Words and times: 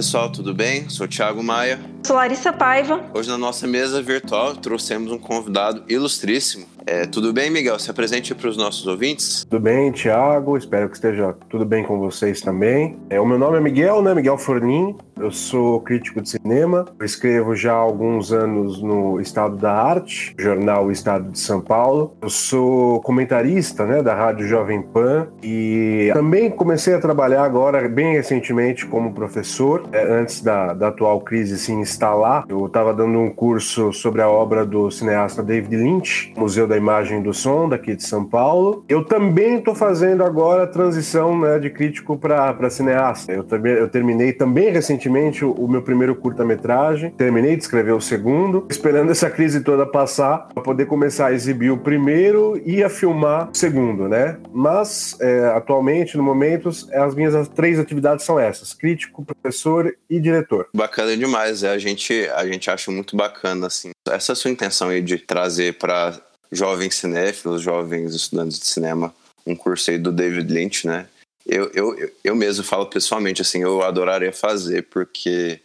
Pessoal, 0.00 0.32
tudo 0.32 0.54
bem? 0.54 0.88
Sou 0.88 1.06
Thiago 1.06 1.42
Maia. 1.42 1.78
Sou 2.10 2.16
Larissa 2.16 2.52
Paiva. 2.52 3.04
Hoje 3.14 3.28
na 3.28 3.38
nossa 3.38 3.68
mesa 3.68 4.02
virtual 4.02 4.56
trouxemos 4.56 5.12
um 5.12 5.18
convidado 5.18 5.84
ilustríssimo. 5.88 6.66
É, 6.84 7.06
tudo 7.06 7.32
bem, 7.32 7.50
Miguel? 7.50 7.78
Se 7.78 7.88
apresente 7.88 8.34
para 8.34 8.48
os 8.48 8.56
nossos 8.56 8.84
ouvintes. 8.84 9.44
Tudo 9.48 9.60
bem, 9.60 9.92
Thiago? 9.92 10.56
Espero 10.56 10.88
que 10.88 10.96
esteja 10.96 11.36
tudo 11.48 11.64
bem 11.64 11.84
com 11.84 12.00
vocês 12.00 12.40
também. 12.40 12.98
É, 13.08 13.20
o 13.20 13.26
meu 13.26 13.38
nome 13.38 13.58
é 13.58 13.60
Miguel, 13.60 14.02
né? 14.02 14.12
Miguel 14.12 14.36
Fornin. 14.36 14.96
Eu 15.20 15.30
sou 15.30 15.80
crítico 15.80 16.20
de 16.22 16.30
cinema. 16.30 16.86
Eu 16.98 17.04
escrevo 17.04 17.54
já 17.54 17.74
há 17.74 17.76
alguns 17.76 18.32
anos 18.32 18.82
no 18.82 19.20
Estado 19.20 19.56
da 19.56 19.70
Arte, 19.70 20.34
jornal 20.38 20.90
Estado 20.90 21.30
de 21.30 21.38
São 21.38 21.60
Paulo. 21.60 22.16
Eu 22.22 22.30
sou 22.30 23.00
comentarista, 23.02 23.84
né, 23.84 24.02
da 24.02 24.14
Rádio 24.14 24.48
Jovem 24.48 24.80
Pan 24.80 25.28
e 25.42 26.10
também 26.14 26.50
comecei 26.50 26.94
a 26.94 26.98
trabalhar 26.98 27.44
agora, 27.44 27.86
bem 27.86 28.14
recentemente, 28.14 28.86
como 28.86 29.12
professor. 29.12 29.86
É, 29.92 30.02
antes 30.02 30.40
da, 30.40 30.72
da 30.72 30.88
atual 30.88 31.20
crise 31.20 31.58
se 31.58 31.70
instalar, 32.00 32.46
eu 32.48 32.64
estava 32.64 32.94
dando 32.94 33.18
um 33.18 33.28
curso 33.28 33.92
sobre 33.92 34.22
a 34.22 34.28
obra 34.28 34.64
do 34.64 34.90
cineasta 34.90 35.42
David 35.42 35.76
Lynch, 35.76 36.32
Museu 36.34 36.66
da 36.66 36.74
Imagem 36.74 37.20
e 37.20 37.22
do 37.22 37.34
Som, 37.34 37.68
daqui 37.68 37.94
de 37.94 38.02
São 38.02 38.24
Paulo. 38.24 38.82
Eu 38.88 39.04
também 39.04 39.58
estou 39.58 39.74
fazendo 39.74 40.24
agora 40.24 40.62
a 40.62 40.66
transição 40.66 41.38
né, 41.38 41.58
de 41.58 41.68
crítico 41.68 42.16
para 42.16 42.70
cineasta. 42.70 43.30
Eu, 43.32 43.44
também, 43.44 43.74
eu 43.74 43.88
terminei 43.88 44.32
também 44.32 44.72
recentemente 44.72 45.44
o, 45.44 45.52
o 45.52 45.68
meu 45.68 45.82
primeiro 45.82 46.14
curta-metragem, 46.14 47.10
terminei 47.10 47.54
de 47.54 47.62
escrever 47.62 47.92
o 47.92 48.00
segundo, 48.00 48.66
esperando 48.70 49.10
essa 49.12 49.28
crise 49.28 49.60
toda 49.60 49.84
passar 49.84 50.48
para 50.54 50.62
poder 50.62 50.86
começar 50.86 51.26
a 51.26 51.32
exibir 51.34 51.70
o 51.70 51.76
primeiro 51.76 52.60
e 52.64 52.82
a 52.82 52.88
filmar 52.88 53.50
o 53.50 53.54
segundo, 53.54 54.08
né? 54.08 54.38
Mas 54.52 55.18
é, 55.20 55.52
atualmente, 55.54 56.16
no 56.16 56.22
momento, 56.22 56.70
as 56.94 57.14
minhas 57.14 57.48
três 57.48 57.78
atividades 57.78 58.24
são 58.24 58.40
essas: 58.40 58.72
crítico, 58.72 59.22
professor 59.22 59.94
e 60.08 60.18
diretor. 60.18 60.68
Bacana 60.72 61.14
demais, 61.16 61.62
é, 61.62 61.70
a 61.70 61.78
gente 61.78 61.89
a 62.34 62.46
gente 62.46 62.70
acha 62.70 62.90
muito 62.90 63.16
bacana 63.16 63.66
assim. 63.66 63.90
Essa 64.08 64.34
sua 64.34 64.50
intenção 64.50 64.88
aí 64.88 65.02
de 65.02 65.18
trazer 65.18 65.78
para 65.78 66.20
jovens 66.50 66.96
cinéfilos, 66.96 67.62
jovens 67.62 68.14
estudantes 68.14 68.58
de 68.58 68.66
cinema, 68.66 69.14
um 69.46 69.54
curso 69.54 69.90
aí 69.90 69.98
do 69.98 70.12
David 70.12 70.52
Lynch, 70.52 70.86
né? 70.86 71.08
Eu, 71.46 71.70
eu, 71.72 72.12
eu 72.22 72.34
mesmo 72.36 72.64
falo 72.64 72.86
pessoalmente, 72.86 73.42
assim, 73.42 73.62
eu 73.62 73.82
adoraria 73.82 74.32
fazer, 74.32 74.82
porque 74.88 75.60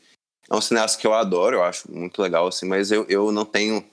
é 0.50 0.56
um 0.56 0.62
cineasta 0.62 1.00
que 1.00 1.06
eu 1.06 1.14
adoro, 1.14 1.58
eu 1.58 1.64
acho 1.64 1.92
muito 1.92 2.22
legal, 2.22 2.48
assim, 2.48 2.66
mas 2.66 2.92
eu, 2.92 3.06
eu 3.10 3.32
não 3.32 3.46
tenho, 3.46 3.84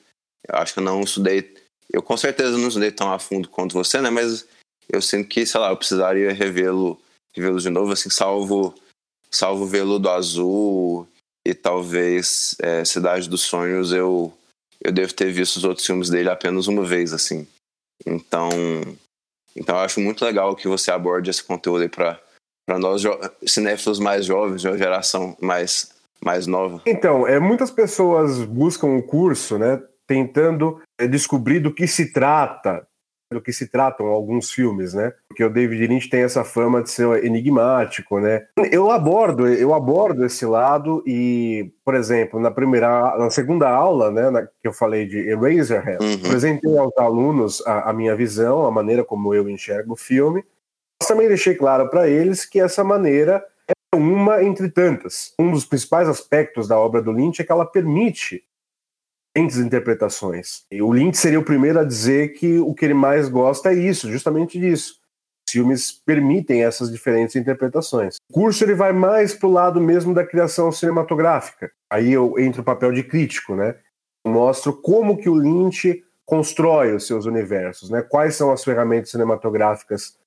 eu 0.48 0.56
acho 0.56 0.74
que 0.74 0.78
eu 0.78 0.84
não 0.84 1.00
estudei, 1.00 1.54
eu 1.92 2.02
com 2.02 2.16
certeza 2.16 2.56
não 2.56 2.68
estudei 2.68 2.92
tão 2.92 3.12
a 3.12 3.18
fundo 3.18 3.48
quanto 3.48 3.72
você, 3.72 4.00
né, 4.00 4.10
mas 4.10 4.46
eu 4.88 5.02
sinto 5.02 5.28
que, 5.28 5.44
sei 5.44 5.60
lá, 5.60 5.70
eu 5.70 5.76
precisaria 5.76 6.32
revê-lo 6.32 7.00
revê-lo 7.34 7.58
de 7.58 7.70
novo, 7.70 7.92
assim, 7.92 8.10
salvo, 8.10 8.74
salvo 9.30 9.66
Veludo 9.66 10.08
Azul 10.10 11.08
e 11.46 11.54
talvez 11.54 12.56
é, 12.60 12.84
Cidade 12.84 13.28
dos 13.28 13.42
Sonhos, 13.42 13.92
eu, 13.92 14.32
eu 14.80 14.92
devo 14.92 15.12
ter 15.12 15.30
visto 15.32 15.56
os 15.56 15.64
outros 15.64 15.86
filmes 15.86 16.08
dele 16.08 16.30
apenas 16.30 16.66
uma 16.66 16.84
vez, 16.84 17.12
assim. 17.12 17.46
Então, 18.06 18.48
então 19.56 19.76
eu 19.76 19.82
acho 19.82 20.00
muito 20.00 20.24
legal 20.24 20.54
que 20.54 20.68
você 20.68 20.90
aborde 20.90 21.30
esse 21.30 21.42
conteúdo 21.42 21.82
aí 21.82 21.88
para 21.88 22.20
nós 22.78 23.02
cinéfilos 23.46 23.98
mais 23.98 24.24
jovens, 24.24 24.60
de 24.60 24.68
uma 24.68 24.78
geração 24.78 25.36
mais, 25.40 25.92
mais 26.24 26.46
nova. 26.46 26.82
Então, 26.86 27.26
é, 27.26 27.38
muitas 27.38 27.70
pessoas 27.70 28.44
buscam 28.44 28.86
o 28.86 28.96
um 28.96 29.02
curso, 29.02 29.58
né, 29.58 29.82
tentando 30.06 30.80
é, 30.98 31.06
descobrir 31.06 31.60
do 31.60 31.74
que 31.74 31.86
se 31.86 32.12
trata, 32.12 32.86
do 33.32 33.40
que 33.40 33.52
se 33.52 33.66
tratam 33.66 34.06
alguns 34.06 34.50
filmes, 34.50 34.94
né? 34.94 35.12
Porque 35.28 35.44
o 35.44 35.50
David 35.50 35.86
Lynch 35.86 36.08
tem 36.08 36.22
essa 36.22 36.44
fama 36.44 36.82
de 36.82 36.90
ser 36.90 37.24
enigmático, 37.24 38.20
né? 38.20 38.46
Eu 38.70 38.90
abordo, 38.90 39.48
eu 39.48 39.74
abordo 39.74 40.24
esse 40.24 40.44
lado 40.46 41.02
e, 41.06 41.72
por 41.84 41.94
exemplo, 41.94 42.38
na 42.38 42.50
primeira, 42.50 43.16
na 43.18 43.30
segunda 43.30 43.68
aula, 43.68 44.10
né, 44.10 44.30
na, 44.30 44.42
que 44.42 44.68
eu 44.68 44.72
falei 44.72 45.06
de 45.06 45.18
Eraserhead, 45.18 46.04
uhum. 46.04 46.14
apresentei 46.26 46.78
aos 46.78 46.96
alunos 46.96 47.66
a, 47.66 47.90
a 47.90 47.92
minha 47.92 48.14
visão, 48.14 48.66
a 48.66 48.70
maneira 48.70 49.04
como 49.04 49.34
eu 49.34 49.48
enxergo 49.48 49.94
o 49.94 49.96
filme. 49.96 50.44
Mas 51.00 51.08
também 51.08 51.28
deixei 51.28 51.54
claro 51.54 51.88
para 51.88 52.08
eles 52.08 52.44
que 52.44 52.60
essa 52.60 52.84
maneira 52.84 53.44
é 53.68 53.96
uma 53.96 54.42
entre 54.42 54.68
tantas. 54.68 55.34
Um 55.38 55.50
dos 55.50 55.64
principais 55.64 56.08
aspectos 56.08 56.68
da 56.68 56.78
obra 56.78 57.02
do 57.02 57.12
Lynch 57.12 57.40
é 57.40 57.44
que 57.44 57.52
ela 57.52 57.66
permite 57.66 58.44
diferentes 59.34 59.58
interpretações. 59.58 60.64
E 60.70 60.82
o 60.82 60.92
Lynch 60.92 61.16
seria 61.16 61.40
o 61.40 61.44
primeiro 61.44 61.80
a 61.80 61.84
dizer 61.84 62.34
que 62.34 62.58
o 62.58 62.74
que 62.74 62.84
ele 62.84 62.94
mais 62.94 63.28
gosta 63.28 63.72
é 63.72 63.74
isso, 63.74 64.10
justamente 64.10 64.60
disso. 64.60 65.00
Filmes 65.48 65.92
permitem 65.92 66.64
essas 66.64 66.90
diferentes 66.90 67.36
interpretações. 67.36 68.16
O 68.30 68.34
curso 68.34 68.64
ele 68.64 68.74
vai 68.74 68.92
mais 68.92 69.34
para 69.34 69.48
o 69.48 69.52
lado 69.52 69.80
mesmo 69.80 70.14
da 70.14 70.24
criação 70.24 70.70
cinematográfica. 70.70 71.70
Aí 71.90 72.12
eu 72.12 72.38
entro 72.38 72.58
no 72.58 72.64
papel 72.64 72.92
de 72.92 73.02
crítico, 73.02 73.54
né? 73.54 73.76
Eu 74.24 74.32
mostro 74.32 74.72
como 74.72 75.16
que 75.16 75.28
o 75.28 75.34
Lynch 75.34 76.02
constrói 76.24 76.94
os 76.94 77.06
seus 77.06 77.26
universos, 77.26 77.90
né? 77.90 78.02
Quais 78.02 78.36
são 78.36 78.50
as 78.50 78.62
ferramentas 78.64 79.10
cinematográficas 79.10 80.10
que 80.10 80.18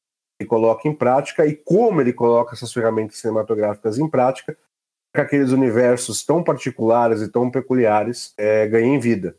ele 0.42 0.50
coloca 0.50 0.88
em 0.88 0.94
prática 0.94 1.46
e 1.46 1.56
como 1.56 2.02
ele 2.02 2.14
coloca 2.14 2.54
essas 2.54 2.74
ferramentas 2.74 3.18
cinematográficas 3.18 3.98
em 3.98 4.08
prática 4.08 4.56
aqueles 5.22 5.52
universos 5.52 6.24
tão 6.24 6.44
particulares 6.44 7.22
e 7.22 7.32
tão 7.32 7.50
peculiares 7.50 8.34
é, 8.38 8.68
ganhem 8.68 9.00
vida. 9.00 9.36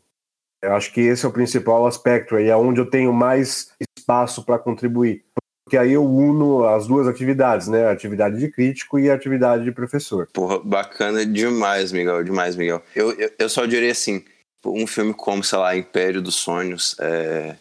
Eu 0.61 0.73
acho 0.73 0.91
que 0.91 1.01
esse 1.01 1.25
é 1.25 1.29
o 1.29 1.33
principal 1.33 1.85
aspecto 1.85 2.35
aí, 2.35 2.49
é 2.49 2.55
onde 2.55 2.79
eu 2.79 2.89
tenho 2.89 3.13
mais 3.13 3.71
espaço 3.97 4.43
para 4.43 4.57
contribuir. 4.57 5.23
Porque 5.63 5.77
aí 5.77 5.93
eu 5.93 6.05
uno 6.05 6.65
as 6.65 6.87
duas 6.87 7.07
atividades, 7.07 7.67
né? 7.67 7.87
A 7.87 7.91
atividade 7.91 8.39
de 8.39 8.49
crítico 8.49 8.97
e 8.97 9.11
a 9.11 9.13
atividade 9.13 9.65
de 9.65 9.71
professor. 9.71 10.27
Porra, 10.31 10.59
bacana 10.59 11.25
demais, 11.25 11.91
Miguel, 11.91 12.23
demais, 12.23 12.55
Miguel. 12.55 12.81
Eu, 12.95 13.11
eu, 13.19 13.29
eu 13.37 13.49
só 13.49 13.65
diria 13.65 13.91
assim, 13.91 14.23
um 14.65 14.87
filme 14.87 15.13
como, 15.13 15.43
sei 15.43 15.59
lá, 15.59 15.75
Império 15.75 16.21
dos 16.21 16.35
Sonhos, 16.35 16.95
é, 16.99 17.57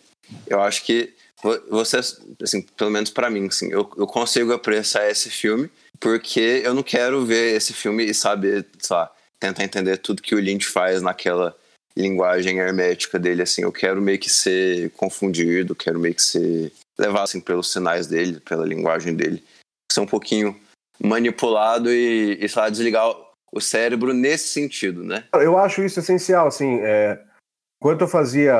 eu 0.46 0.60
acho 0.60 0.84
que 0.84 1.15
você, 1.68 1.98
assim, 2.42 2.62
pelo 2.76 2.90
menos 2.90 3.10
para 3.10 3.30
mim, 3.30 3.46
assim, 3.46 3.70
eu, 3.70 3.90
eu 3.96 4.06
consigo 4.06 4.52
apreciar 4.52 5.08
esse 5.10 5.30
filme 5.30 5.70
porque 6.00 6.62
eu 6.64 6.74
não 6.74 6.82
quero 6.82 7.24
ver 7.24 7.56
esse 7.56 7.72
filme 7.72 8.04
e 8.04 8.14
saber, 8.14 8.66
sei 8.78 8.96
lá, 8.96 9.12
tentar 9.38 9.64
entender 9.64 9.98
tudo 9.98 10.22
que 10.22 10.34
o 10.34 10.40
Lynch 10.40 10.66
faz 10.66 11.02
naquela 11.02 11.56
linguagem 11.96 12.58
hermética 12.58 13.18
dele, 13.18 13.42
assim, 13.42 13.62
eu 13.62 13.72
quero 13.72 14.02
meio 14.02 14.18
que 14.18 14.28
ser 14.28 14.90
confundido, 14.90 15.74
quero 15.74 15.98
meio 15.98 16.14
que 16.14 16.22
ser 16.22 16.72
levado, 16.98 17.24
assim, 17.24 17.40
pelos 17.40 17.72
sinais 17.72 18.06
dele, 18.06 18.40
pela 18.40 18.66
linguagem 18.66 19.14
dele, 19.14 19.42
ser 19.90 20.00
um 20.00 20.06
pouquinho 20.06 20.58
manipulado 21.02 21.90
e, 21.90 22.38
e 22.38 22.48
sei 22.48 22.62
lá, 22.62 22.68
desligar 22.68 23.14
o 23.50 23.60
cérebro 23.60 24.12
nesse 24.12 24.48
sentido, 24.48 25.02
né? 25.02 25.24
Eu 25.32 25.56
acho 25.56 25.82
isso 25.82 26.00
essencial, 26.00 26.46
assim, 26.46 26.80
é, 26.82 27.18
enquanto 27.80 28.02
eu 28.02 28.08
fazia 28.08 28.54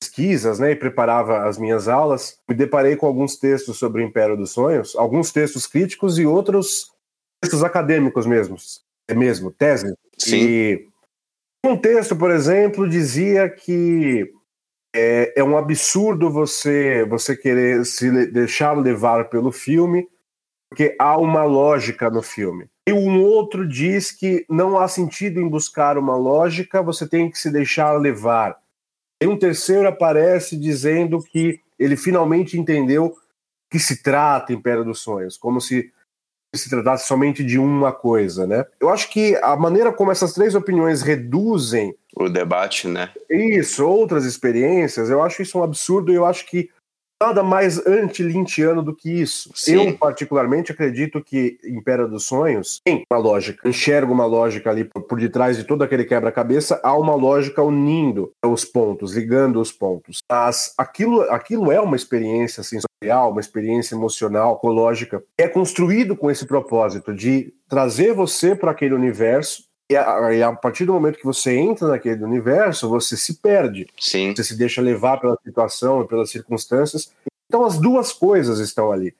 pesquisas, 0.00 0.58
né, 0.58 0.72
e 0.72 0.76
preparava 0.76 1.44
as 1.48 1.58
minhas 1.58 1.88
aulas, 1.88 2.38
me 2.48 2.54
deparei 2.54 2.96
com 2.96 3.06
alguns 3.06 3.36
textos 3.36 3.78
sobre 3.78 4.02
o 4.02 4.06
Império 4.06 4.36
dos 4.36 4.52
Sonhos, 4.52 4.94
alguns 4.96 5.32
textos 5.32 5.66
críticos 5.66 6.18
e 6.18 6.26
outros 6.26 6.92
textos 7.40 7.64
acadêmicos 7.64 8.26
mesmo, 8.26 8.56
é 9.08 9.14
mesmo, 9.14 9.50
tese. 9.50 9.94
Sim. 10.16 10.36
E 10.36 10.88
um 11.64 11.76
texto, 11.76 12.16
por 12.16 12.30
exemplo, 12.30 12.88
dizia 12.88 13.48
que 13.48 14.32
é, 14.94 15.40
é 15.40 15.44
um 15.44 15.56
absurdo 15.56 16.30
você 16.30 17.04
você 17.04 17.36
querer 17.36 17.84
se 17.84 18.26
deixar 18.30 18.72
levar 18.72 19.28
pelo 19.28 19.52
filme, 19.52 20.08
porque 20.70 20.96
há 20.98 21.16
uma 21.18 21.44
lógica 21.44 22.10
no 22.10 22.22
filme. 22.22 22.68
E 22.88 22.92
um 22.92 23.22
outro 23.22 23.68
diz 23.68 24.10
que 24.10 24.46
não 24.48 24.78
há 24.78 24.88
sentido 24.88 25.40
em 25.40 25.48
buscar 25.48 25.98
uma 25.98 26.16
lógica, 26.16 26.82
você 26.82 27.06
tem 27.06 27.30
que 27.30 27.38
se 27.38 27.50
deixar 27.50 27.92
levar. 27.98 28.56
E 29.22 29.26
um 29.26 29.38
terceiro 29.38 29.88
aparece 29.88 30.56
dizendo 30.56 31.22
que 31.22 31.60
ele 31.78 31.96
finalmente 31.96 32.58
entendeu 32.58 33.16
que 33.70 33.78
se 33.78 34.02
trata 34.02 34.52
Império 34.52 34.84
dos 34.84 35.00
Sonhos, 35.00 35.36
como 35.36 35.60
se 35.60 35.92
se 36.56 36.70
tratasse 36.70 37.06
somente 37.06 37.44
de 37.44 37.58
uma 37.58 37.92
coisa, 37.92 38.46
né? 38.46 38.64
Eu 38.80 38.88
acho 38.88 39.10
que 39.10 39.36
a 39.36 39.54
maneira 39.54 39.92
como 39.92 40.10
essas 40.10 40.32
três 40.32 40.54
opiniões 40.54 41.02
reduzem 41.02 41.94
o 42.16 42.28
debate, 42.28 42.88
né? 42.88 43.10
Isso, 43.28 43.86
outras 43.86 44.24
experiências, 44.24 45.10
eu 45.10 45.22
acho 45.22 45.42
isso 45.42 45.58
um 45.58 45.62
absurdo 45.62 46.10
e 46.10 46.14
eu 46.14 46.24
acho 46.24 46.46
que 46.46 46.70
nada 47.20 47.42
mais 47.42 47.84
anti-lintiano 47.86 48.82
do 48.82 48.94
que 48.94 49.10
isso. 49.10 49.50
Sim. 49.54 49.88
Eu, 49.88 49.98
particularmente, 49.98 50.72
acredito 50.72 51.22
que 51.22 51.58
Império 51.64 52.08
dos 52.08 52.26
Sonhos 52.26 52.80
tem 52.84 53.04
uma 53.10 53.18
lógica, 53.18 53.68
enxergo 53.68 54.12
uma 54.12 54.26
lógica 54.26 54.70
ali 54.70 54.84
por, 54.84 55.02
por 55.02 55.18
detrás 55.18 55.56
de 55.56 55.64
todo 55.64 55.82
aquele 55.82 56.04
quebra-cabeça, 56.04 56.80
há 56.82 56.96
uma 56.96 57.14
lógica 57.14 57.62
unindo 57.62 58.32
os 58.44 58.64
pontos, 58.64 59.14
ligando 59.14 59.60
os 59.60 59.72
pontos. 59.72 60.18
Mas 60.30 60.72
aquilo, 60.78 61.22
aquilo 61.22 61.72
é 61.72 61.80
uma 61.80 61.96
experiência 61.96 62.62
sensorial, 62.62 63.32
uma 63.32 63.40
experiência 63.40 63.94
emocional, 63.94 64.56
ecológica, 64.56 65.22
é 65.36 65.48
construído 65.48 66.16
com 66.16 66.30
esse 66.30 66.46
propósito 66.46 67.14
de 67.14 67.52
trazer 67.68 68.14
você 68.14 68.54
para 68.54 68.70
aquele 68.70 68.94
universo 68.94 69.67
e 69.90 69.96
a, 69.96 70.32
e 70.32 70.42
a 70.42 70.52
partir 70.52 70.84
do 70.84 70.92
momento 70.92 71.18
que 71.18 71.24
você 71.24 71.56
entra 71.56 71.88
naquele 71.88 72.22
universo, 72.22 72.88
você 72.88 73.16
se 73.16 73.34
perde. 73.34 73.86
Sim. 73.98 74.34
Você 74.34 74.44
se 74.44 74.56
deixa 74.56 74.82
levar 74.82 75.18
pela 75.18 75.38
situação 75.42 76.06
pelas 76.06 76.30
circunstâncias. 76.30 77.10
Então 77.48 77.64
as 77.64 77.78
duas 77.78 78.12
coisas 78.12 78.58
estão 78.58 78.92
ali. 78.92 79.14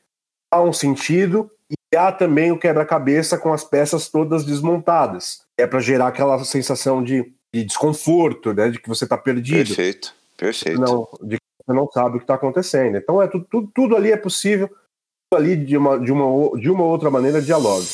Há 0.53 0.61
um 0.61 0.73
sentido 0.73 1.51
e 1.71 1.97
há 1.97 2.13
também 2.13 2.53
o 2.53 2.59
quebra-cabeça 2.59 3.39
com 3.39 3.53
as 3.53 3.65
peças 3.65 4.09
todas 4.09 4.45
desmontadas. 4.45 5.43
É 5.59 5.67
para 5.67 5.81
gerar 5.81 6.09
aquela 6.09 6.43
sensação 6.45 7.03
de, 7.03 7.33
de 7.55 7.65
desconforto, 7.65 8.53
né, 8.53 8.71
de 8.71 8.79
que 8.79 8.89
você 8.89 9.05
está 9.05 9.17
perdido, 9.17 9.69
Perfeito. 9.69 10.15
Perfeito. 10.37 10.81
não, 10.81 11.09
de 11.23 11.37
que 11.37 11.43
você 11.67 11.73
não 11.73 11.91
sabe 11.91 12.17
o 12.17 12.19
que 12.19 12.25
está 12.25 12.35
acontecendo. 12.35 12.97
Então 12.97 13.21
é 13.21 13.27
tudo, 13.27 13.47
tudo, 13.51 13.71
tudo 13.75 13.97
ali 13.97 14.13
é 14.13 14.17
possível, 14.17 14.69
tudo 14.69 15.43
ali 15.43 15.57
de 15.57 15.77
uma, 15.77 15.99
de 15.99 16.13
uma, 16.13 16.59
de 16.59 16.71
uma 16.71 16.85
outra 16.85 17.11
maneira 17.11 17.41
dialoga. 17.41 17.85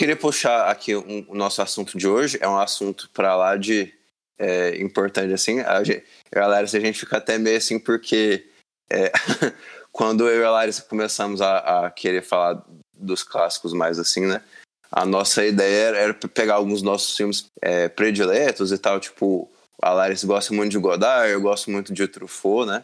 Queria 0.00 0.16
puxar 0.16 0.70
aqui 0.70 0.96
um- 0.96 1.26
o 1.28 1.34
nosso 1.34 1.60
assunto 1.60 1.98
de 1.98 2.08
hoje. 2.08 2.38
É 2.40 2.48
um 2.48 2.58
assunto 2.58 3.10
para 3.12 3.36
lá 3.36 3.54
de 3.58 3.92
é, 4.38 4.80
importante 4.80 5.34
assim. 5.34 5.60
A 5.60 5.84
gente, 5.84 6.02
eu 6.32 6.40
e 6.40 6.42
a 6.42 6.46
Larissa, 6.46 6.78
a 6.78 6.80
gente 6.80 6.98
fica 6.98 7.18
até 7.18 7.36
meio 7.36 7.58
assim 7.58 7.78
porque 7.78 8.48
é, 8.90 9.12
quando 9.92 10.26
eu 10.26 10.40
e 10.40 10.44
a 10.44 10.50
Larissa 10.50 10.80
começamos 10.80 11.42
a, 11.42 11.84
a 11.84 11.90
querer 11.90 12.22
falar 12.22 12.64
dos 12.94 13.22
clássicos 13.22 13.74
mais 13.74 13.98
assim, 13.98 14.24
né? 14.24 14.42
A 14.90 15.04
nossa 15.04 15.44
ideia 15.44 15.88
era, 15.88 15.98
era 15.98 16.14
pegar 16.14 16.54
alguns 16.54 16.80
nossos 16.80 17.14
filmes 17.14 17.44
é, 17.60 17.86
prediletos 17.90 18.72
e 18.72 18.78
tal, 18.78 18.98
tipo, 18.98 19.50
a 19.82 19.92
Larissa 19.92 20.26
gosta 20.26 20.54
muito 20.54 20.72
de 20.72 20.78
Godard, 20.78 21.30
eu 21.30 21.42
gosto 21.42 21.70
muito 21.70 21.92
de 21.92 22.08
Truffaut, 22.08 22.66
né? 22.66 22.82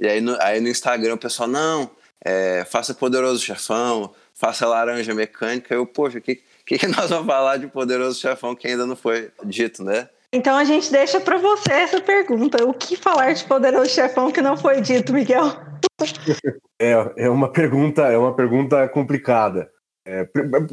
E 0.00 0.08
aí 0.08 0.22
no, 0.22 0.40
aí 0.40 0.58
no 0.58 0.68
Instagram 0.68 1.14
o 1.14 1.18
pessoal, 1.18 1.48
não, 1.48 1.90
é, 2.24 2.64
faça 2.64 2.94
Poderoso 2.94 3.44
Chefão, 3.44 4.14
faça 4.38 4.66
Laranja 4.66 5.14
Mecânica. 5.14 5.74
Eu, 5.74 5.86
poxa, 5.86 6.18
o 6.18 6.20
que, 6.22 6.40
que, 6.64 6.78
que 6.78 6.86
nós 6.86 7.10
vamos 7.10 7.26
falar 7.26 7.56
de 7.56 7.66
Poderoso 7.66 8.20
Chefão 8.20 8.54
que 8.54 8.68
ainda 8.68 8.86
não 8.86 8.94
foi 8.96 9.30
dito, 9.44 9.82
né? 9.82 10.08
Então 10.32 10.56
a 10.56 10.64
gente 10.64 10.90
deixa 10.92 11.20
pra 11.20 11.38
você 11.38 11.72
essa 11.72 12.00
pergunta. 12.00 12.62
O 12.64 12.74
que 12.74 12.96
falar 12.96 13.32
de 13.32 13.44
Poderoso 13.44 13.90
Chefão 13.90 14.30
que 14.30 14.42
não 14.42 14.56
foi 14.56 14.80
dito, 14.80 15.12
Miguel? 15.12 15.44
É, 16.78 16.92
é 17.24 17.30
uma 17.30 17.50
pergunta, 17.50 18.02
é 18.02 18.18
uma 18.18 18.34
pergunta 18.36 18.86
complicada. 18.90 19.70
É, 20.06 20.28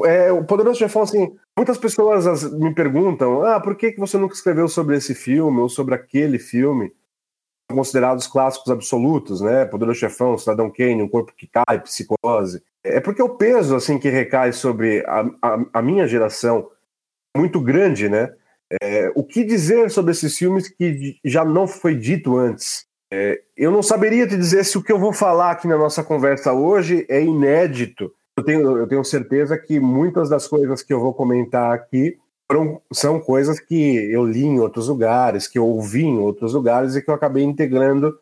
é, 0.05 0.31
o 0.33 0.43
Poderoso 0.43 0.77
Chefão, 0.77 1.03
assim, 1.03 1.33
muitas 1.57 1.77
pessoas 1.77 2.27
as- 2.27 2.51
me 2.51 2.75
perguntam, 2.75 3.41
ah, 3.41 3.57
por 3.57 3.75
que, 3.77 3.93
que 3.93 3.99
você 4.01 4.17
nunca 4.17 4.35
escreveu 4.35 4.67
sobre 4.67 4.97
esse 4.97 5.15
filme 5.15 5.59
ou 5.61 5.69
sobre 5.69 5.95
aquele 5.95 6.37
filme? 6.37 6.91
São 7.71 7.77
considerados 7.77 8.27
clássicos 8.27 8.69
absolutos, 8.69 9.39
né? 9.39 9.63
Poderoso 9.63 9.97
Chefão, 9.97 10.37
Cidadão 10.37 10.69
Kane, 10.69 11.01
Um 11.01 11.07
Corpo 11.07 11.31
que 11.37 11.47
Cai, 11.47 11.79
Psicose. 11.81 12.61
É 12.83 12.99
porque 12.99 13.21
o 13.21 13.29
peso, 13.29 13.75
assim, 13.75 13.97
que 13.97 14.09
recai 14.09 14.51
sobre 14.51 15.03
a, 15.05 15.21
a, 15.41 15.65
a 15.75 15.81
minha 15.81 16.05
geração 16.07 16.69
é 17.35 17.39
muito 17.39 17.61
grande, 17.61 18.09
né? 18.09 18.33
É, 18.81 19.11
o 19.15 19.23
que 19.23 19.43
dizer 19.43 19.89
sobre 19.89 20.11
esses 20.11 20.37
filmes 20.37 20.67
que 20.67 21.17
já 21.23 21.45
não 21.45 21.67
foi 21.67 21.95
dito 21.95 22.37
antes? 22.37 22.85
É, 23.11 23.41
eu 23.55 23.71
não 23.71 23.83
saberia 23.83 24.27
te 24.27 24.35
dizer 24.35 24.65
se 24.65 24.77
o 24.77 24.83
que 24.83 24.91
eu 24.91 24.97
vou 24.97 25.13
falar 25.13 25.51
aqui 25.51 25.67
na 25.67 25.77
nossa 25.77 26.03
conversa 26.03 26.51
hoje 26.51 27.05
é 27.07 27.21
inédito. 27.21 28.11
Eu 28.35 28.43
tenho, 28.43 28.77
eu 28.77 28.87
tenho 28.87 29.03
certeza 29.03 29.57
que 29.57 29.79
muitas 29.79 30.29
das 30.29 30.47
coisas 30.47 30.81
que 30.81 30.91
eu 30.91 30.99
vou 30.99 31.13
comentar 31.13 31.71
aqui 31.71 32.17
foram, 32.51 32.81
são 32.91 33.19
coisas 33.19 33.59
que 33.59 34.11
eu 34.11 34.25
li 34.25 34.43
em 34.43 34.59
outros 34.59 34.87
lugares, 34.87 35.47
que 35.47 35.59
eu 35.59 35.67
ouvi 35.67 36.03
em 36.03 36.17
outros 36.17 36.53
lugares 36.53 36.95
e 36.95 37.01
que 37.01 37.09
eu 37.09 37.13
acabei 37.13 37.43
integrando 37.43 38.17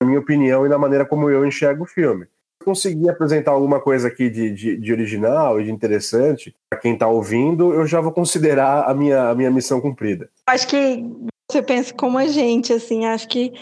na 0.00 0.06
minha 0.06 0.20
opinião 0.20 0.66
e 0.66 0.68
na 0.68 0.78
maneira 0.78 1.06
como 1.06 1.30
eu 1.30 1.46
enxergo 1.46 1.84
o 1.84 1.88
filme. 1.88 2.26
Conseguir 2.64 3.08
apresentar 3.08 3.52
alguma 3.52 3.80
coisa 3.80 4.08
aqui 4.08 4.28
de, 4.28 4.50
de, 4.50 4.76
de 4.76 4.92
original 4.92 5.60
e 5.60 5.64
de 5.64 5.70
interessante 5.70 6.54
para 6.68 6.80
quem 6.80 6.94
está 6.94 7.06
ouvindo, 7.06 7.72
eu 7.72 7.86
já 7.86 8.00
vou 8.00 8.12
considerar 8.12 8.84
a 8.88 8.94
minha, 8.94 9.30
a 9.30 9.34
minha 9.34 9.50
missão 9.50 9.80
cumprida. 9.80 10.28
Acho 10.46 10.66
que 10.68 11.04
você 11.50 11.62
pensa 11.62 11.94
como 11.94 12.18
a 12.18 12.26
gente, 12.26 12.72
assim, 12.72 13.06
acho 13.06 13.26
que 13.28 13.54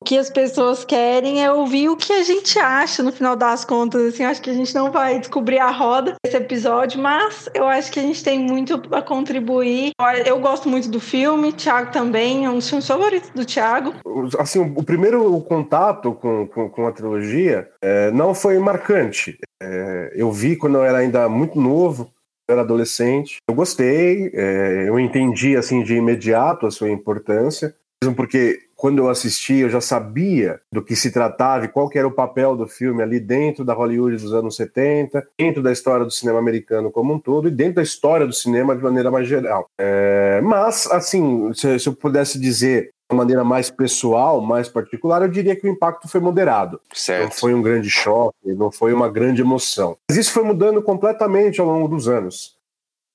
o 0.00 0.04
que 0.04 0.16
as 0.16 0.30
pessoas 0.30 0.84
querem 0.84 1.44
é 1.44 1.52
ouvir 1.52 1.88
o 1.88 1.96
que 1.96 2.12
a 2.12 2.22
gente 2.22 2.58
acha 2.58 3.02
no 3.02 3.12
final 3.12 3.34
das 3.34 3.64
contas, 3.64 4.02
assim, 4.02 4.24
acho 4.24 4.40
que 4.40 4.50
a 4.50 4.54
gente 4.54 4.74
não 4.74 4.92
vai 4.92 5.18
descobrir 5.18 5.58
a 5.58 5.70
roda 5.70 6.14
nesse 6.24 6.36
episódio, 6.36 7.00
mas 7.00 7.48
eu 7.52 7.66
acho 7.66 7.90
que 7.90 7.98
a 7.98 8.02
gente 8.02 8.22
tem 8.22 8.38
muito 8.38 8.80
a 8.92 9.02
contribuir. 9.02 9.90
Eu 10.24 10.38
gosto 10.40 10.68
muito 10.68 10.88
do 10.88 11.00
filme, 11.00 11.52
Thiago 11.52 11.90
também, 11.90 12.44
é 12.44 12.50
um 12.50 12.54
dos 12.54 12.68
filmes 12.68 12.86
favoritos 12.86 13.30
do 13.30 13.44
Thiago. 13.44 13.94
assim, 14.38 14.60
o 14.60 14.82
primeiro 14.82 15.40
contato 15.42 16.12
com, 16.14 16.46
com, 16.46 16.70
com 16.70 16.86
a 16.86 16.92
trilogia 16.92 17.68
é, 17.82 18.10
não 18.12 18.34
foi 18.34 18.58
marcante. 18.58 19.38
É, 19.60 20.12
eu 20.14 20.30
vi 20.30 20.54
quando 20.54 20.76
eu 20.76 20.84
era 20.84 20.98
ainda 20.98 21.28
muito 21.28 21.60
novo, 21.60 22.12
eu 22.48 22.52
era 22.52 22.62
adolescente. 22.62 23.38
Eu 23.48 23.54
gostei, 23.54 24.30
é, 24.32 24.84
eu 24.88 24.98
entendi 24.98 25.56
assim 25.56 25.82
de 25.82 25.94
imediato 25.94 26.66
a 26.66 26.70
sua 26.70 26.88
importância, 26.88 27.74
porque 28.14 28.60
quando 28.76 28.98
eu 28.98 29.08
assisti 29.08 29.56
eu 29.56 29.68
já 29.68 29.80
sabia 29.80 30.60
do 30.72 30.82
que 30.82 30.94
se 30.94 31.10
tratava 31.10 31.64
e 31.64 31.68
qual 31.68 31.88
que 31.88 31.98
era 31.98 32.06
o 32.06 32.12
papel 32.12 32.56
do 32.56 32.66
filme 32.66 33.02
ali 33.02 33.18
dentro 33.18 33.64
da 33.64 33.74
Hollywood 33.74 34.16
dos 34.16 34.32
anos 34.32 34.54
70, 34.56 35.26
dentro 35.36 35.62
da 35.62 35.72
história 35.72 36.04
do 36.04 36.10
cinema 36.10 36.38
americano 36.38 36.90
como 36.90 37.12
um 37.12 37.18
todo 37.18 37.48
e 37.48 37.50
dentro 37.50 37.74
da 37.76 37.82
história 37.82 38.26
do 38.26 38.32
cinema 38.32 38.76
de 38.76 38.82
maneira 38.82 39.10
mais 39.10 39.26
geral. 39.26 39.68
É, 39.78 40.40
mas, 40.42 40.86
assim, 40.86 41.52
se, 41.54 41.78
se 41.78 41.88
eu 41.88 41.92
pudesse 41.92 42.38
dizer 42.38 42.90
de 43.10 43.16
maneira 43.16 43.42
mais 43.42 43.70
pessoal, 43.70 44.40
mais 44.40 44.68
particular, 44.68 45.22
eu 45.22 45.28
diria 45.28 45.56
que 45.56 45.66
o 45.66 45.70
impacto 45.70 46.06
foi 46.06 46.20
moderado. 46.20 46.72
Não 46.72 46.96
Certo. 46.96 47.40
foi 47.40 47.54
um 47.54 47.62
grande 47.62 47.88
choque, 47.88 48.36
não 48.44 48.70
foi 48.70 48.92
uma 48.92 49.08
grande 49.08 49.40
emoção. 49.40 49.96
Mas 50.10 50.18
isso 50.18 50.30
foi 50.30 50.42
mudando 50.42 50.82
completamente 50.82 51.58
ao 51.60 51.66
longo 51.66 51.88
dos 51.88 52.06
anos. 52.06 52.57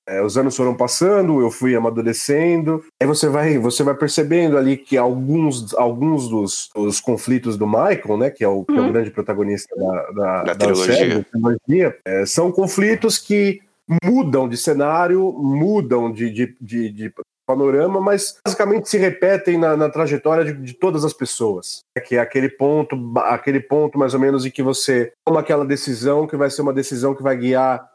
É, 0.06 0.22
os 0.22 0.36
anos 0.36 0.54
foram 0.56 0.74
passando, 0.74 1.40
eu 1.40 1.50
fui 1.50 1.74
amadurecendo. 1.74 2.84
Aí 3.00 3.06
você 3.06 3.28
vai, 3.28 3.58
você 3.58 3.82
vai 3.82 3.94
percebendo 3.94 4.58
ali 4.58 4.76
que 4.76 4.96
alguns, 4.96 5.72
alguns 5.74 6.28
dos, 6.28 6.68
dos 6.74 7.00
conflitos 7.00 7.56
do 7.56 7.66
Michael, 7.66 8.18
né, 8.18 8.30
que 8.30 8.44
é 8.44 8.48
o, 8.48 8.64
que 8.64 8.76
é 8.76 8.80
o 8.80 8.92
grande 8.92 9.10
protagonista 9.10 9.74
da, 9.76 10.10
da, 10.10 10.42
Da 10.44 10.54
trilogia. 10.54 10.94
série, 10.94 11.14
da 11.14 11.24
trilogia, 11.24 11.98
é, 12.04 12.26
são 12.26 12.52
conflitos 12.52 13.18
que 13.18 13.60
mudam 14.04 14.48
de 14.48 14.56
cenário, 14.56 15.32
mudam 15.32 16.12
de, 16.12 16.30
de, 16.30 16.56
de, 16.60 16.90
de 16.90 17.14
panorama, 17.46 18.00
mas 18.00 18.38
basicamente 18.44 18.88
se 18.88 18.98
repetem 18.98 19.58
na, 19.58 19.76
na 19.76 19.88
trajetória 19.90 20.44
de, 20.44 20.52
de 20.54 20.74
todas 20.74 21.04
as 21.04 21.12
pessoas. 21.12 21.80
É 21.94 22.00
que 22.00 22.16
é 22.16 22.20
aquele 22.20 22.48
ponto, 22.48 22.96
aquele 23.18 23.60
ponto 23.60 23.98
mais 23.98 24.14
ou 24.14 24.20
menos 24.20 24.46
em 24.46 24.50
que 24.50 24.62
você 24.62 25.12
toma 25.24 25.40
aquela 25.40 25.64
decisão 25.64 26.26
que 26.26 26.36
vai 26.36 26.50
ser 26.50 26.62
uma 26.62 26.72
decisão 26.72 27.14
que 27.14 27.22
vai 27.22 27.36
guiar 27.36 27.93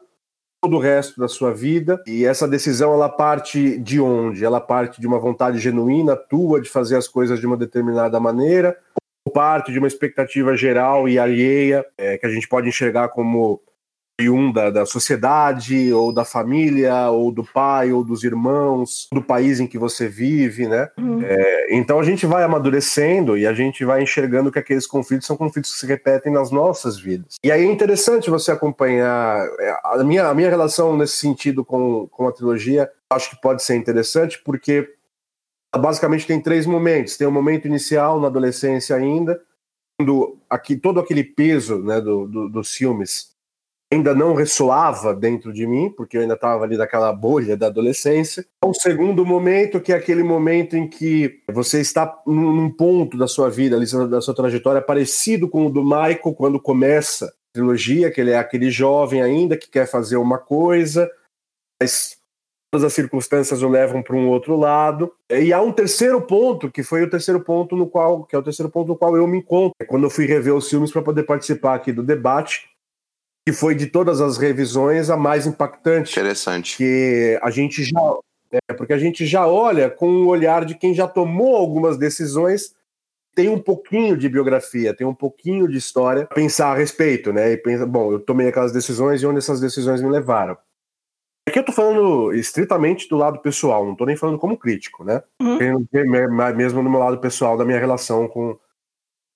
todo 0.60 0.76
o 0.76 0.80
resto 0.80 1.18
da 1.18 1.26
sua 1.26 1.52
vida. 1.52 2.02
E 2.06 2.24
essa 2.24 2.46
decisão 2.46 2.92
ela 2.92 3.08
parte 3.08 3.78
de 3.78 4.00
onde? 4.00 4.44
Ela 4.44 4.60
parte 4.60 5.00
de 5.00 5.06
uma 5.06 5.18
vontade 5.18 5.58
genuína 5.58 6.16
tua 6.16 6.60
de 6.60 6.68
fazer 6.68 6.96
as 6.96 7.08
coisas 7.08 7.40
de 7.40 7.46
uma 7.46 7.56
determinada 7.56 8.20
maneira, 8.20 8.76
ou 9.24 9.32
parte 9.32 9.72
de 9.72 9.78
uma 9.78 9.88
expectativa 9.88 10.56
geral 10.56 11.08
e 11.08 11.18
alheia 11.18 11.84
é, 11.96 12.18
que 12.18 12.26
a 12.26 12.30
gente 12.30 12.48
pode 12.48 12.68
enxergar 12.68 13.08
como 13.08 13.60
um 14.28 14.52
da, 14.52 14.68
da 14.70 14.84
sociedade, 14.86 15.92
ou 15.92 16.12
da 16.12 16.24
família, 16.24 17.08
ou 17.10 17.32
do 17.32 17.42
pai, 17.44 17.92
ou 17.92 18.04
dos 18.04 18.22
irmãos, 18.24 19.08
do 19.12 19.22
país 19.22 19.60
em 19.60 19.66
que 19.66 19.78
você 19.78 20.08
vive, 20.08 20.66
né? 20.68 20.88
Uhum. 20.98 21.22
É, 21.24 21.74
então 21.74 21.98
a 21.98 22.02
gente 22.04 22.26
vai 22.26 22.42
amadurecendo 22.42 23.38
e 23.38 23.46
a 23.46 23.52
gente 23.54 23.84
vai 23.84 24.02
enxergando 24.02 24.50
que 24.52 24.58
aqueles 24.58 24.86
conflitos 24.86 25.26
são 25.26 25.36
conflitos 25.36 25.72
que 25.72 25.78
se 25.78 25.86
repetem 25.86 26.32
nas 26.32 26.50
nossas 26.50 26.98
vidas. 26.98 27.36
E 27.42 27.50
aí 27.50 27.62
é 27.64 27.70
interessante 27.72 28.28
você 28.30 28.50
acompanhar 28.50 29.46
é, 29.58 29.76
a 29.84 30.04
minha, 30.04 30.26
a 30.28 30.34
minha 30.34 30.50
relação 30.50 30.96
nesse 30.96 31.16
sentido 31.16 31.64
com, 31.64 32.06
com 32.08 32.28
a 32.28 32.32
trilogia. 32.32 32.90
Acho 33.08 33.30
que 33.30 33.40
pode 33.40 33.62
ser 33.62 33.76
interessante 33.76 34.40
porque 34.44 34.88
basicamente 35.76 36.26
tem 36.26 36.40
três 36.40 36.66
momentos. 36.66 37.16
Tem 37.16 37.26
o 37.26 37.32
momento 37.32 37.66
inicial 37.66 38.20
na 38.20 38.26
adolescência 38.26 38.96
ainda, 38.96 39.40
quando 39.98 40.38
aqui, 40.48 40.76
todo 40.76 40.98
aquele 41.00 41.22
peso 41.24 41.78
né, 41.78 42.00
do, 42.00 42.26
do- 42.26 42.48
dos 42.48 42.72
filmes 42.74 43.30
ainda 43.92 44.14
não 44.14 44.34
ressoava 44.34 45.14
dentro 45.14 45.52
de 45.52 45.66
mim, 45.66 45.90
porque 45.90 46.16
eu 46.16 46.22
ainda 46.22 46.34
estava 46.34 46.64
ali 46.64 46.76
naquela 46.76 47.12
bolha 47.12 47.56
da 47.56 47.66
adolescência. 47.66 48.46
O 48.64 48.72
segundo 48.72 49.26
momento, 49.26 49.80
que 49.80 49.92
é 49.92 49.96
aquele 49.96 50.22
momento 50.22 50.76
em 50.76 50.88
que 50.88 51.42
você 51.50 51.80
está 51.80 52.20
num 52.26 52.70
ponto 52.70 53.18
da 53.18 53.26
sua 53.26 53.50
vida, 53.50 53.76
ali, 53.76 53.86
da 54.08 54.20
sua 54.20 54.34
trajetória, 54.34 54.80
parecido 54.80 55.48
com 55.48 55.66
o 55.66 55.70
do 55.70 55.82
Michael, 55.82 56.34
quando 56.36 56.60
começa 56.60 57.32
trilogia, 57.52 58.10
que 58.12 58.20
ele 58.20 58.30
é 58.30 58.38
aquele 58.38 58.70
jovem 58.70 59.22
ainda 59.22 59.56
que 59.56 59.68
quer 59.68 59.86
fazer 59.86 60.16
uma 60.16 60.38
coisa, 60.38 61.10
mas 61.82 62.16
todas 62.72 62.84
as 62.84 62.92
circunstâncias 62.92 63.62
o 63.62 63.68
levam 63.68 64.02
para 64.02 64.14
um 64.14 64.28
outro 64.28 64.56
lado. 64.56 65.12
E 65.28 65.52
há 65.52 65.60
um 65.60 65.72
terceiro 65.72 66.20
ponto, 66.22 66.70
que 66.70 66.84
foi 66.84 67.02
o 67.02 67.10
terceiro 67.10 67.40
ponto 67.40 67.74
no 67.74 67.88
qual, 67.88 68.24
que 68.24 68.36
é 68.36 68.38
o 68.38 68.42
terceiro 68.42 68.70
ponto 68.70 68.88
no 68.88 68.96
qual 68.96 69.16
eu 69.16 69.26
me 69.26 69.38
encontro, 69.38 69.74
quando 69.88 70.04
eu 70.04 70.10
fui 70.10 70.26
rever 70.26 70.54
os 70.54 70.68
filmes 70.68 70.92
para 70.92 71.02
poder 71.02 71.24
participar 71.24 71.74
aqui 71.74 71.92
do 71.92 72.04
debate, 72.04 72.69
que 73.46 73.52
foi 73.52 73.74
de 73.74 73.86
todas 73.86 74.20
as 74.20 74.38
revisões 74.38 75.10
a 75.10 75.16
mais 75.16 75.46
impactante. 75.46 76.12
Interessante. 76.12 76.76
Que 76.76 77.38
a 77.42 77.50
gente 77.50 77.82
já 77.82 78.00
é, 78.52 78.74
porque 78.74 78.92
a 78.92 78.98
gente 78.98 79.24
já 79.26 79.46
olha 79.46 79.88
com 79.88 80.06
o 80.06 80.26
olhar 80.26 80.64
de 80.64 80.74
quem 80.74 80.92
já 80.92 81.06
tomou 81.06 81.54
algumas 81.54 81.96
decisões 81.96 82.74
tem 83.34 83.48
um 83.48 83.58
pouquinho 83.58 84.16
de 84.16 84.28
biografia, 84.28 84.94
tem 84.94 85.06
um 85.06 85.14
pouquinho 85.14 85.68
de 85.68 85.78
história, 85.78 86.26
pensar 86.26 86.72
a 86.72 86.76
respeito, 86.76 87.32
né? 87.32 87.52
E 87.52 87.56
pensa, 87.56 87.86
bom, 87.86 88.12
eu 88.12 88.20
tomei 88.20 88.48
aquelas 88.48 88.72
decisões 88.72 89.22
e 89.22 89.26
onde 89.26 89.38
essas 89.38 89.60
decisões 89.60 90.02
me 90.02 90.10
levaram. 90.10 90.56
Aqui 91.48 91.58
eu 91.58 91.64
tô 91.64 91.72
falando 91.72 92.32
estritamente 92.34 93.08
do 93.08 93.16
lado 93.16 93.40
pessoal, 93.40 93.86
não 93.86 93.94
tô 93.94 94.04
nem 94.04 94.16
falando 94.16 94.38
como 94.38 94.58
crítico, 94.58 95.04
né? 95.04 95.22
Uhum. 95.40 95.86
Mesmo 96.56 96.82
no 96.82 96.90
meu 96.90 97.00
lado 97.00 97.18
pessoal 97.18 97.56
da 97.56 97.64
minha 97.64 97.78
relação 97.78 98.28
com, 98.28 98.58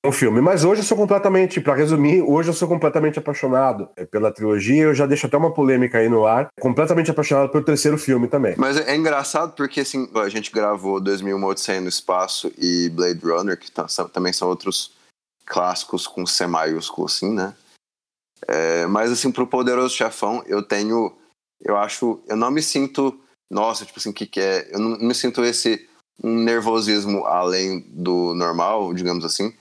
um 0.04 0.12
filme. 0.12 0.40
Mas 0.40 0.64
hoje 0.64 0.82
eu 0.82 0.84
sou 0.84 0.96
completamente, 0.96 1.60
para 1.60 1.74
resumir, 1.74 2.22
hoje 2.22 2.50
eu 2.50 2.54
sou 2.54 2.68
completamente 2.68 3.18
apaixonado 3.18 3.88
é, 3.96 4.04
pela 4.04 4.30
trilogia. 4.30 4.82
Eu 4.82 4.94
já 4.94 5.06
deixo 5.06 5.26
até 5.26 5.36
uma 5.36 5.52
polêmica 5.52 5.98
aí 5.98 6.08
no 6.08 6.26
ar. 6.26 6.48
Completamente 6.60 7.10
apaixonado 7.10 7.50
pelo 7.50 7.64
terceiro 7.64 7.96
filme 7.96 8.28
também. 8.28 8.54
Mas 8.58 8.76
é 8.76 8.94
engraçado 8.94 9.54
porque 9.54 9.80
assim, 9.80 10.08
a 10.14 10.28
gente 10.28 10.50
gravou 10.50 11.00
2001 11.00 11.42
Odisseia 11.42 11.80
no 11.80 11.88
Espaço 11.88 12.52
e 12.58 12.90
Blade 12.90 13.20
Runner, 13.24 13.58
que 13.58 13.70
tá, 13.70 13.88
são, 13.88 14.06
também 14.08 14.32
são 14.32 14.48
outros 14.48 14.92
clássicos 15.46 16.06
com 16.06 16.26
C 16.26 16.46
maiúsculo, 16.46 17.06
assim, 17.06 17.32
né? 17.32 17.54
É, 18.46 18.86
mas 18.86 19.10
assim, 19.10 19.32
pro 19.32 19.46
Poderoso 19.46 19.94
Chefão, 19.94 20.42
eu 20.46 20.62
tenho. 20.62 21.16
Eu 21.62 21.78
acho. 21.78 22.20
Eu 22.28 22.36
não 22.36 22.50
me 22.50 22.60
sinto. 22.60 23.18
Nossa, 23.50 23.86
tipo 23.86 23.98
assim, 23.98 24.12
que, 24.12 24.26
que 24.26 24.40
é. 24.40 24.68
Eu 24.70 24.78
não 24.78 24.98
me 24.98 25.14
sinto 25.14 25.42
esse 25.42 25.88
um 26.22 26.36
nervosismo 26.36 27.24
além 27.24 27.80
do 27.88 28.34
normal, 28.34 28.92
digamos 28.92 29.24
assim 29.24 29.52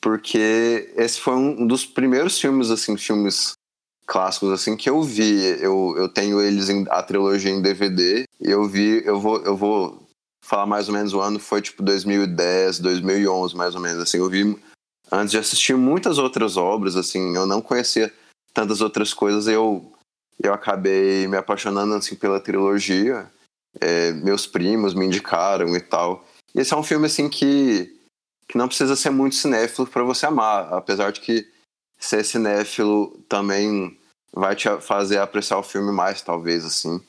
porque 0.00 0.92
esse 0.96 1.20
foi 1.20 1.34
um 1.34 1.66
dos 1.66 1.84
primeiros 1.84 2.40
filmes, 2.40 2.70
assim, 2.70 2.96
filmes 2.96 3.52
clássicos, 4.06 4.50
assim, 4.50 4.76
que 4.76 4.88
eu 4.88 5.02
vi. 5.02 5.44
Eu, 5.60 5.94
eu 5.96 6.08
tenho 6.08 6.40
eles 6.40 6.68
em 6.68 6.84
a 6.90 7.02
trilogia 7.02 7.50
em 7.50 7.62
DVD, 7.62 8.24
e 8.40 8.50
eu 8.50 8.66
vi, 8.66 9.04
eu 9.04 9.20
vou, 9.20 9.42
eu 9.44 9.56
vou 9.56 10.06
falar 10.42 10.66
mais 10.66 10.88
ou 10.88 10.94
menos 10.94 11.12
o 11.12 11.20
ano, 11.20 11.38
foi 11.38 11.62
tipo 11.62 11.82
2010, 11.82 12.80
2011, 12.80 13.54
mais 13.54 13.74
ou 13.74 13.80
menos, 13.80 14.02
assim, 14.02 14.18
eu 14.18 14.28
vi 14.28 14.58
antes 15.12 15.30
de 15.32 15.38
assistir 15.38 15.76
muitas 15.76 16.18
outras 16.18 16.56
obras, 16.56 16.96
assim, 16.96 17.36
eu 17.36 17.46
não 17.46 17.60
conhecia 17.60 18.12
tantas 18.52 18.80
outras 18.80 19.14
coisas, 19.14 19.46
eu 19.46 19.92
eu 20.42 20.54
acabei 20.54 21.28
me 21.28 21.36
apaixonando, 21.36 21.94
assim, 21.94 22.16
pela 22.16 22.40
trilogia, 22.40 23.30
é, 23.78 24.10
meus 24.12 24.46
primos 24.46 24.94
me 24.94 25.04
indicaram 25.04 25.76
e 25.76 25.80
tal. 25.80 26.24
E 26.54 26.60
esse 26.60 26.72
é 26.72 26.76
um 26.76 26.82
filme, 26.82 27.06
assim, 27.06 27.28
que 27.28 27.99
que 28.50 28.58
não 28.58 28.66
precisa 28.66 28.96
ser 28.96 29.10
muito 29.10 29.36
cinéfilo 29.36 29.86
para 29.86 30.02
você 30.02 30.26
amar, 30.26 30.74
apesar 30.74 31.12
de 31.12 31.20
que 31.20 31.48
ser 31.96 32.24
cinéfilo 32.24 33.16
também 33.28 33.96
vai 34.32 34.56
te 34.56 34.68
fazer 34.80 35.18
apreciar 35.18 35.58
o 35.58 35.62
filme 35.62 35.92
mais, 35.92 36.20
talvez, 36.20 36.64
assim. 36.64 37.00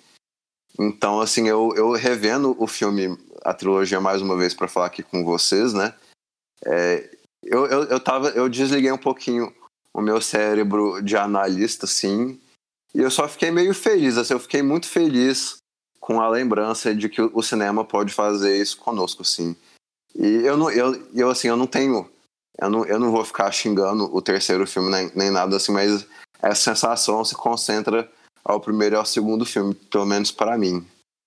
Então, 0.80 1.20
assim, 1.20 1.48
eu, 1.48 1.74
eu 1.76 1.92
revendo 1.94 2.56
o 2.60 2.68
filme, 2.68 3.18
a 3.44 3.56
trilogia 3.56 4.00
mais 4.00 4.22
uma 4.22 4.38
vez 4.38 4.54
para 4.54 4.68
falar 4.68 4.86
aqui 4.86 5.02
com 5.02 5.26
vocês, 5.26 5.74
né? 5.74 5.96
É, 6.64 7.10
eu, 7.42 7.66
eu, 7.66 7.84
eu, 7.86 8.00
tava, 8.00 8.30
eu 8.30 8.48
desliguei 8.48 8.92
um 8.92 8.98
pouquinho 8.98 9.52
o 9.92 10.00
meu 10.00 10.22
cérebro 10.22 11.02
de 11.02 11.18
analista, 11.18 11.86
assim, 11.86 12.40
e 12.94 13.00
eu 13.00 13.10
só 13.10 13.28
fiquei 13.28 13.50
meio 13.50 13.74
feliz, 13.74 14.16
assim, 14.16 14.34
eu 14.34 14.40
fiquei 14.40 14.62
muito 14.62 14.88
feliz 14.88 15.58
com 16.00 16.22
a 16.22 16.30
lembrança 16.30 16.94
de 16.94 17.10
que 17.10 17.20
o 17.20 17.42
cinema 17.42 17.84
pode 17.84 18.14
fazer 18.14 18.62
isso 18.62 18.78
conosco, 18.78 19.24
assim. 19.24 19.56
E 20.16 20.26
eu 20.46 20.58
não, 20.58 20.70
eu, 20.70 20.96
eu 21.14 21.30
assim, 21.30 21.48
eu 21.48 21.58
não 21.58 21.68
tenho, 21.68 22.10
eu 22.60 22.70
não, 22.70 22.86
eu 22.86 23.00
não 23.00 23.12
vou 23.12 23.24
ficar 23.24 23.52
xingando 23.52 24.14
o 24.16 24.22
terceiro 24.22 24.68
filme 24.68 24.92
nem, 24.92 25.12
nem 25.16 25.32
nada 25.32 25.56
assim, 25.56 25.72
mas 25.72 26.06
essa 26.42 26.74
sensação 26.74 27.24
se 27.24 27.36
concentra 27.36 28.10
ao 28.44 28.60
primeiro 28.60 28.96
e 28.96 28.98
ao 28.98 29.06
segundo 29.06 29.46
filme, 29.46 29.74
pelo 29.74 30.06
menos 30.06 30.32
para 30.32 30.58
mim. 30.58 30.86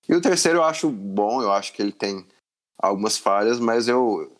E 0.08 0.14
o 0.14 0.20
terceiro 0.20 0.58
eu 0.58 0.64
acho 0.64 0.90
bom, 0.90 1.40
eu 1.42 1.52
acho 1.52 1.72
que 1.72 1.80
ele 1.80 1.92
tem 1.92 2.26
algumas 2.78 3.16
falhas, 3.16 3.58
mas 3.58 3.88
eu 3.88 4.30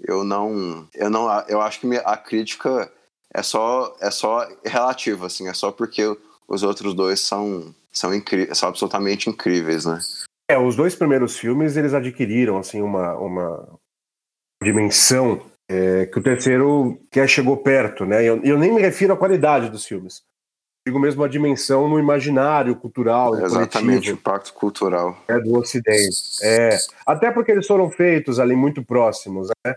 eu 0.00 0.22
não 0.22 0.86
eu 0.94 1.10
não 1.10 1.28
eu 1.48 1.60
acho 1.60 1.80
que 1.80 1.96
a 1.96 2.16
crítica 2.16 2.92
é 3.32 3.42
só 3.42 3.96
é 4.00 4.10
só 4.10 4.46
relativa 4.64 5.26
assim, 5.26 5.48
é 5.48 5.54
só 5.54 5.72
porque 5.72 6.02
os 6.46 6.62
outros 6.62 6.94
dois 6.94 7.20
são 7.20 7.74
são, 7.92 8.10
são 8.52 8.68
absolutamente 8.68 9.30
incríveis, 9.30 9.84
né? 9.84 9.98
É, 10.50 10.58
os 10.58 10.74
dois 10.74 10.94
primeiros 10.94 11.38
filmes 11.38 11.76
eles 11.76 11.92
adquiriram 11.92 12.56
assim 12.56 12.80
uma, 12.80 13.14
uma 13.16 13.78
dimensão 14.62 15.42
é, 15.70 16.06
que 16.06 16.18
o 16.18 16.22
terceiro 16.22 16.98
que 17.10 17.26
chegou 17.28 17.58
perto, 17.58 18.06
né? 18.06 18.24
Eu, 18.24 18.42
eu, 18.42 18.58
nem 18.58 18.72
me 18.72 18.80
refiro 18.80 19.12
à 19.12 19.16
qualidade 19.16 19.68
dos 19.68 19.84
filmes. 19.84 20.22
Digo 20.86 20.98
mesmo 20.98 21.22
a 21.22 21.28
dimensão 21.28 21.86
no 21.86 21.98
imaginário 21.98 22.74
cultural. 22.74 23.36
É 23.36 23.44
exatamente, 23.44 24.10
o 24.10 24.14
impacto 24.14 24.54
cultural. 24.54 25.22
É, 25.28 25.38
do 25.38 25.58
Ocidente. 25.58 26.16
É, 26.42 26.78
até 27.06 27.30
porque 27.30 27.52
eles 27.52 27.66
foram 27.66 27.90
feitos 27.90 28.40
ali 28.40 28.56
muito 28.56 28.82
próximos, 28.82 29.48
né? 29.66 29.74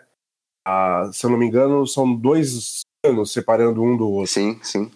Ah, 0.66 1.10
se 1.12 1.26
eu 1.26 1.30
não 1.30 1.38
me 1.38 1.46
engano, 1.46 1.86
são 1.86 2.16
dois 2.16 2.82
anos 3.06 3.34
separando 3.34 3.84
um 3.84 3.98
do 3.98 4.10
outro. 4.10 4.32
Sim, 4.32 4.58
sim. 4.64 4.90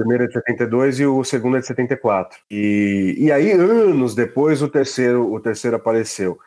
O 0.00 0.02
primeiro 0.02 0.24
é 0.24 0.26
de 0.28 0.32
72 0.32 1.00
e 1.00 1.06
o 1.06 1.22
segundo 1.22 1.58
é 1.58 1.60
de 1.60 1.66
74. 1.66 2.38
E, 2.50 3.16
e 3.18 3.30
aí, 3.30 3.52
anos 3.52 4.14
depois, 4.14 4.62
o 4.62 4.68
terceiro, 4.68 5.30
o 5.30 5.38
terceiro 5.38 5.76
apareceu. 5.76 6.38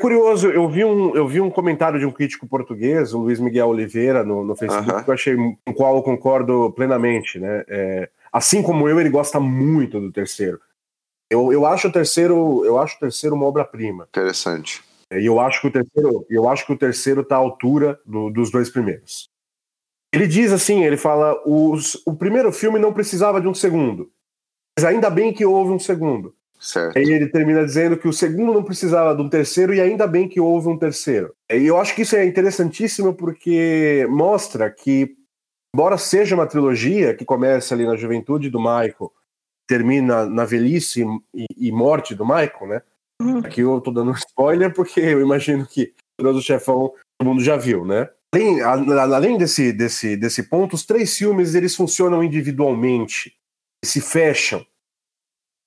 Curioso, 0.00 0.48
eu 0.48 0.68
vi, 0.68 0.84
um, 0.84 1.14
eu 1.14 1.26
vi 1.26 1.40
um 1.40 1.50
comentário 1.50 1.98
de 1.98 2.06
um 2.06 2.12
crítico 2.12 2.46
português, 2.46 3.12
o 3.12 3.18
Luiz 3.18 3.40
Miguel 3.40 3.68
Oliveira, 3.68 4.22
no, 4.22 4.44
no 4.44 4.54
Facebook, 4.54 4.90
uh 4.90 4.96
-huh. 4.96 5.04
que 5.04 5.10
eu 5.10 5.14
achei 5.14 5.36
com 5.36 5.56
o 5.66 5.74
qual 5.74 5.96
eu 5.96 6.02
concordo 6.02 6.72
plenamente. 6.72 7.38
Né? 7.40 7.64
É, 7.66 8.08
assim 8.32 8.62
como 8.62 8.88
eu, 8.88 9.00
ele 9.00 9.10
gosta 9.10 9.40
muito 9.40 10.00
do 10.00 10.12
terceiro. 10.12 10.60
Eu, 11.28 11.52
eu 11.52 11.66
acho 11.66 11.88
o 11.88 11.92
terceiro, 11.92 12.64
eu 12.64 12.78
acho 12.78 12.96
o 12.96 13.00
terceiro 13.00 13.34
uma 13.34 13.46
obra-prima. 13.46 14.06
Interessante. 14.08 14.84
E 15.12 15.26
eu 15.26 15.40
acho 15.40 15.60
que 15.60 15.66
o 15.66 15.72
terceiro, 15.72 16.26
eu 16.30 16.48
acho 16.48 16.64
que 16.64 16.72
o 16.72 16.78
terceiro 16.78 17.22
está 17.22 17.34
à 17.34 17.38
altura 17.38 18.00
do, 18.06 18.30
dos 18.30 18.52
dois 18.52 18.70
primeiros. 18.70 19.28
Ele 20.14 20.26
diz 20.26 20.52
assim, 20.52 20.84
ele 20.84 20.96
fala, 20.96 21.40
os, 21.46 22.00
o 22.06 22.14
primeiro 22.14 22.52
filme 22.52 22.78
não 22.78 22.92
precisava 22.92 23.40
de 23.40 23.48
um 23.48 23.54
segundo, 23.54 24.10
mas 24.78 24.84
ainda 24.84 25.10
bem 25.10 25.32
que 25.32 25.44
houve 25.44 25.72
um 25.72 25.78
segundo. 25.78 26.34
Certo. 26.58 26.96
Aí 26.96 27.04
ele 27.04 27.26
termina 27.28 27.62
dizendo 27.64 27.96
que 27.96 28.08
o 28.08 28.12
segundo 28.12 28.54
não 28.54 28.62
precisava 28.62 29.14
de 29.14 29.20
um 29.20 29.28
terceiro 29.28 29.74
e 29.74 29.80
ainda 29.80 30.06
bem 30.06 30.26
que 30.26 30.40
houve 30.40 30.68
um 30.68 30.78
terceiro. 30.78 31.34
E 31.52 31.66
eu 31.66 31.78
acho 31.78 31.94
que 31.94 32.02
isso 32.02 32.16
é 32.16 32.24
interessantíssimo 32.24 33.12
porque 33.12 34.06
mostra 34.08 34.70
que, 34.70 35.14
embora 35.74 35.98
seja 35.98 36.34
uma 36.34 36.46
trilogia 36.46 37.14
que 37.14 37.24
começa 37.24 37.74
ali 37.74 37.84
na 37.84 37.96
juventude 37.96 38.48
do 38.48 38.58
Michael, 38.58 39.12
termina 39.66 40.24
na 40.24 40.44
velhice 40.46 41.04
e, 41.34 41.44
e 41.56 41.70
morte 41.70 42.14
do 42.14 42.24
Michael, 42.24 42.66
né? 42.66 42.82
Uhum. 43.20 43.38
Aqui 43.38 43.60
eu 43.60 43.80
tô 43.80 43.90
dando 43.90 44.12
spoiler 44.12 44.72
porque 44.72 45.00
eu 45.00 45.20
imagino 45.20 45.66
que 45.66 45.92
o 46.18 46.40
Chefão 46.40 46.92
todo 47.18 47.28
mundo 47.28 47.42
já 47.42 47.56
viu, 47.56 47.84
né? 47.84 48.08
Além, 48.34 48.60
além 48.60 49.38
desse, 49.38 49.72
desse, 49.72 50.16
desse 50.16 50.42
ponto, 50.42 50.74
os 50.74 50.84
três 50.84 51.16
filmes 51.16 51.54
eles 51.54 51.76
funcionam 51.76 52.22
individualmente, 52.22 53.36
se 53.84 54.00
fecham. 54.00 54.66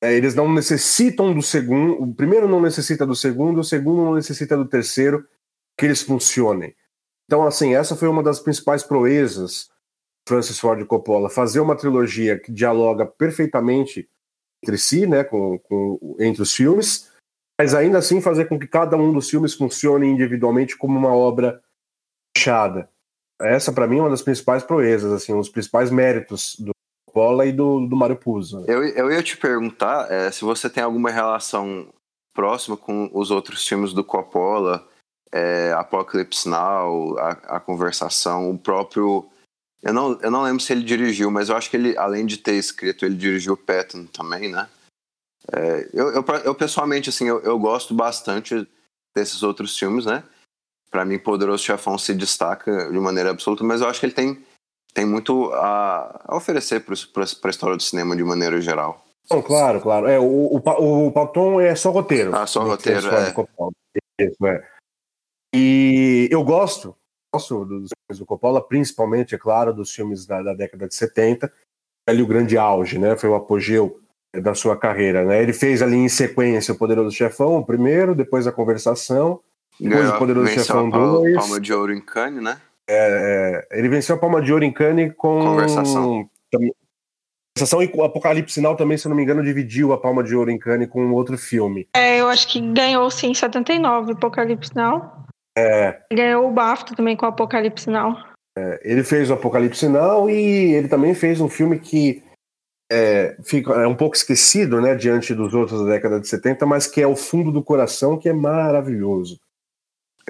É, 0.04 0.14
eles 0.14 0.36
não 0.36 0.52
necessitam 0.52 1.34
do 1.34 1.42
segundo, 1.42 2.04
o 2.04 2.14
primeiro 2.14 2.48
não 2.48 2.62
necessita 2.62 3.06
do 3.06 3.16
segundo, 3.16 3.62
o 3.62 3.64
segundo 3.64 4.04
não 4.04 4.16
necessita 4.16 4.58
do 4.58 4.66
terceiro, 4.66 5.26
que 5.80 5.86
eles 5.86 6.02
funcionem. 6.02 6.76
Então, 7.26 7.48
assim, 7.48 7.74
essa 7.74 7.96
foi 7.96 8.10
uma 8.10 8.22
das 8.22 8.40
principais 8.40 8.84
proezas 8.84 9.70
Francis 10.28 10.60
Ford 10.60 10.86
Coppola, 10.86 11.30
fazer 11.30 11.62
uma 11.62 11.76
trilogia 11.76 12.38
que 12.38 12.52
dialoga 12.52 13.06
perfeitamente 13.06 14.10
entre 14.62 14.78
si, 14.78 15.08
né, 15.08 15.24
com, 15.24 15.58
com, 15.60 16.18
entre 16.20 16.42
os 16.42 16.54
filmes, 16.54 17.10
mas 17.58 17.74
ainda 17.74 17.98
assim 17.98 18.20
fazer 18.20 18.46
com 18.46 18.60
que 18.60 18.68
cada 18.68 18.98
um 18.98 19.14
dos 19.14 19.30
filmes 19.30 19.54
funcione 19.54 20.06
individualmente 20.06 20.78
como 20.78 20.98
uma 20.98 21.14
obra 21.14 21.64
fechada. 22.38 22.90
Essa, 23.42 23.72
para 23.72 23.88
mim, 23.88 23.98
é 23.98 24.02
uma 24.02 24.10
das 24.10 24.22
principais 24.22 24.64
proezas, 24.64 25.12
assim, 25.12 25.34
os 25.34 25.50
principais 25.50 25.92
méritos 25.92 26.56
do 26.60 26.72
Coppola 27.06 27.46
e 27.46 27.52
do, 27.52 27.86
do 27.88 27.96
Mario 27.96 28.16
Puzo. 28.16 28.64
Eu, 28.68 28.84
eu 28.84 29.12
ia 29.12 29.24
te 29.24 29.36
perguntar 29.38 30.12
é, 30.12 30.32
se 30.32 30.44
você 30.44 30.70
tem 30.70 30.84
alguma 30.84 31.12
relação 31.12 31.88
próxima 32.34 32.78
com 32.78 33.10
os 33.14 33.32
outros 33.32 33.68
filmes 33.68 33.94
do 33.94 34.04
Coppola, 34.04 34.88
é, 35.32 35.72
Apocalypse 35.74 36.48
Now, 36.48 37.18
a, 37.18 37.30
a, 37.58 37.60
Conversação, 37.60 38.50
o 38.50 38.58
próprio... 38.58 39.28
Eu 39.84 39.94
não, 39.94 40.20
eu 40.22 40.32
não 40.32 40.42
lembro 40.42 40.62
se 40.62 40.74
ele 40.74 40.84
dirigiu, 40.84 41.30
mas 41.30 41.50
eu 41.50 41.56
acho 41.56 41.70
que 41.70 41.78
ele, 41.78 41.98
além 41.98 42.26
de 42.26 42.38
ter 42.38 42.54
escrito, 42.54 43.06
ele 43.06 43.16
dirigiu 43.16 43.56
Patton 43.56 44.06
também, 44.06 44.52
né? 44.52 44.68
É, 45.52 45.90
eu, 45.94 46.10
eu, 46.10 46.26
eu, 46.44 46.56
pessoalmente, 46.56 47.10
assim, 47.10 47.28
eu, 47.28 47.40
eu 47.42 47.60
gosto 47.60 47.94
bastante 47.94 48.68
desses 49.16 49.44
outros 49.44 49.78
filmes, 49.78 50.06
né? 50.06 50.24
Para 50.90 51.06
mim, 51.06 51.20
Poderoso 51.20 51.64
Chefão 51.64 51.98
se 51.98 52.14
destaca 52.14 52.90
de 52.92 53.00
maneira 53.00 53.32
absoluta, 53.32 53.64
mas 53.64 53.82
eu 53.82 53.88
acho 53.88 54.00
que 54.00 54.06
ele 54.06 54.14
tem, 54.14 54.44
tem 54.94 55.06
muito 55.06 55.52
a, 55.54 56.26
a 56.26 56.36
oferecer 56.36 56.82
para 56.82 57.24
a 57.24 57.50
história 57.50 57.76
do 57.76 57.84
cinema 57.84 58.16
de 58.16 58.24
maneira 58.24 58.60
geral. 58.62 59.06
Não, 59.30 59.42
claro, 59.42 59.82
claro. 59.82 60.08
É, 60.08 60.18
o, 60.20 60.24
o, 60.24 61.08
o 61.08 61.12
Pauton 61.12 61.60
é 61.60 61.76
só 61.76 61.92
roteiro. 61.92 62.34
Ah, 62.34 62.48
só 62.48 62.64
roteiro, 62.64 63.10
é. 63.10 63.34
Isso, 64.20 64.48
é. 64.48 64.66
E 65.54 66.30
eu 66.32 66.44
gosto, 66.44 66.96
gosto 67.34 67.66
dos 67.66 67.90
filmes 67.90 68.20
do 68.20 68.26
Coppola, 68.26 68.66
principalmente, 68.66 69.36
é 69.36 69.38
claro, 69.38 69.74
dos 69.74 69.94
filmes 69.94 70.26
da, 70.26 70.42
da 70.42 70.54
década 70.54 70.88
de 70.88 70.96
70. 70.96 71.52
Ali 72.08 72.22
o 72.22 72.28
grande 72.28 72.58
auge, 72.58 72.98
né? 72.98 73.18
Foi 73.18 73.30
o 73.30 73.36
apogeu 73.36 74.00
da 74.34 74.54
sua 74.54 74.78
carreira, 74.78 75.26
né? 75.26 75.42
Ele 75.42 75.54
fez 75.54 75.82
ali 75.82 75.98
em 75.98 76.10
sequência 76.10 76.74
o 76.74 76.78
Poderoso 76.78 77.16
Chefão, 77.16 77.58
o 77.58 77.66
primeiro, 77.66 78.16
depois 78.16 78.48
a 78.48 78.52
Conversação, 78.52 79.42
Ganhou, 79.82 80.16
o 80.16 80.18
Poderoso 80.18 80.48
venceu 80.48 80.64
Chefão 80.64 80.88
a 80.88 80.92
Palma, 80.92 81.08
2. 81.20 81.36
Palma 81.36 81.60
de 81.60 81.74
Ouro 81.74 81.94
em 81.94 82.02
Cannes, 82.02 82.42
né? 82.44 82.58
É, 82.90 83.66
é, 83.72 83.80
ele 83.80 83.90
venceu 83.90 84.16
a 84.16 84.20
Palma 84.20 84.42
de 84.42 84.52
Ouro 84.52 84.64
em 84.64 84.72
Cannes 84.72 85.14
com 85.18 85.40
Conversação. 85.40 86.30
Também- 86.52 86.74
Conversação 87.58 87.82
e 87.82 87.92
o 87.94 88.04
Apocalipse 88.04 88.54
Sinal 88.54 88.76
também, 88.76 88.98
se 88.98 89.08
eu 89.08 89.10
não 89.10 89.16
me 89.16 89.24
engano, 89.24 89.44
dividiu 89.44 89.92
a 89.92 89.98
Palma 89.98 90.24
de 90.24 90.36
Ouro 90.36 90.52
em 90.52 90.60
Cannes 90.60 90.88
com 90.90 91.12
outro 91.12 91.38
filme. 91.38 91.88
É, 91.96 92.20
eu 92.20 92.28
acho 92.30 92.48
que 92.48 92.62
ganhou 92.62 93.10
sim 93.10 93.32
em 93.32 93.34
79, 93.34 94.12
Apocalipse 94.12 94.76
Now. 94.76 95.26
É, 95.58 96.00
Ganhou 96.14 96.48
o 96.48 96.52
BAFTA 96.52 96.96
também 96.96 97.18
com 97.18 97.26
Apocalipse 97.26 97.90
Now. 97.90 98.16
ele 98.84 99.04
fez 99.04 99.30
o 99.30 99.34
Apocalipse 99.34 99.80
Sinal 99.80 100.30
e 100.30 100.74
ele 100.76 100.88
também 100.88 101.16
fez 101.16 101.42
um 101.42 101.50
filme 101.50 101.80
que 101.80 102.24
é, 102.92 103.36
fica, 103.44 103.74
é 103.74 103.88
um 103.88 103.96
pouco 103.96 104.16
esquecido, 104.16 104.80
né, 104.80 104.94
diante 104.96 105.34
dos 105.34 105.54
outros 105.54 105.84
da 105.84 105.90
década 105.92 106.20
de 106.20 106.28
70, 106.28 106.66
mas 106.66 106.86
que 106.88 107.02
é 107.02 107.08
o 107.08 107.16
Fundo 107.16 107.52
do 107.52 107.64
Coração, 107.64 108.18
que 108.18 108.30
é 108.30 108.34
maravilhoso. 108.34 109.40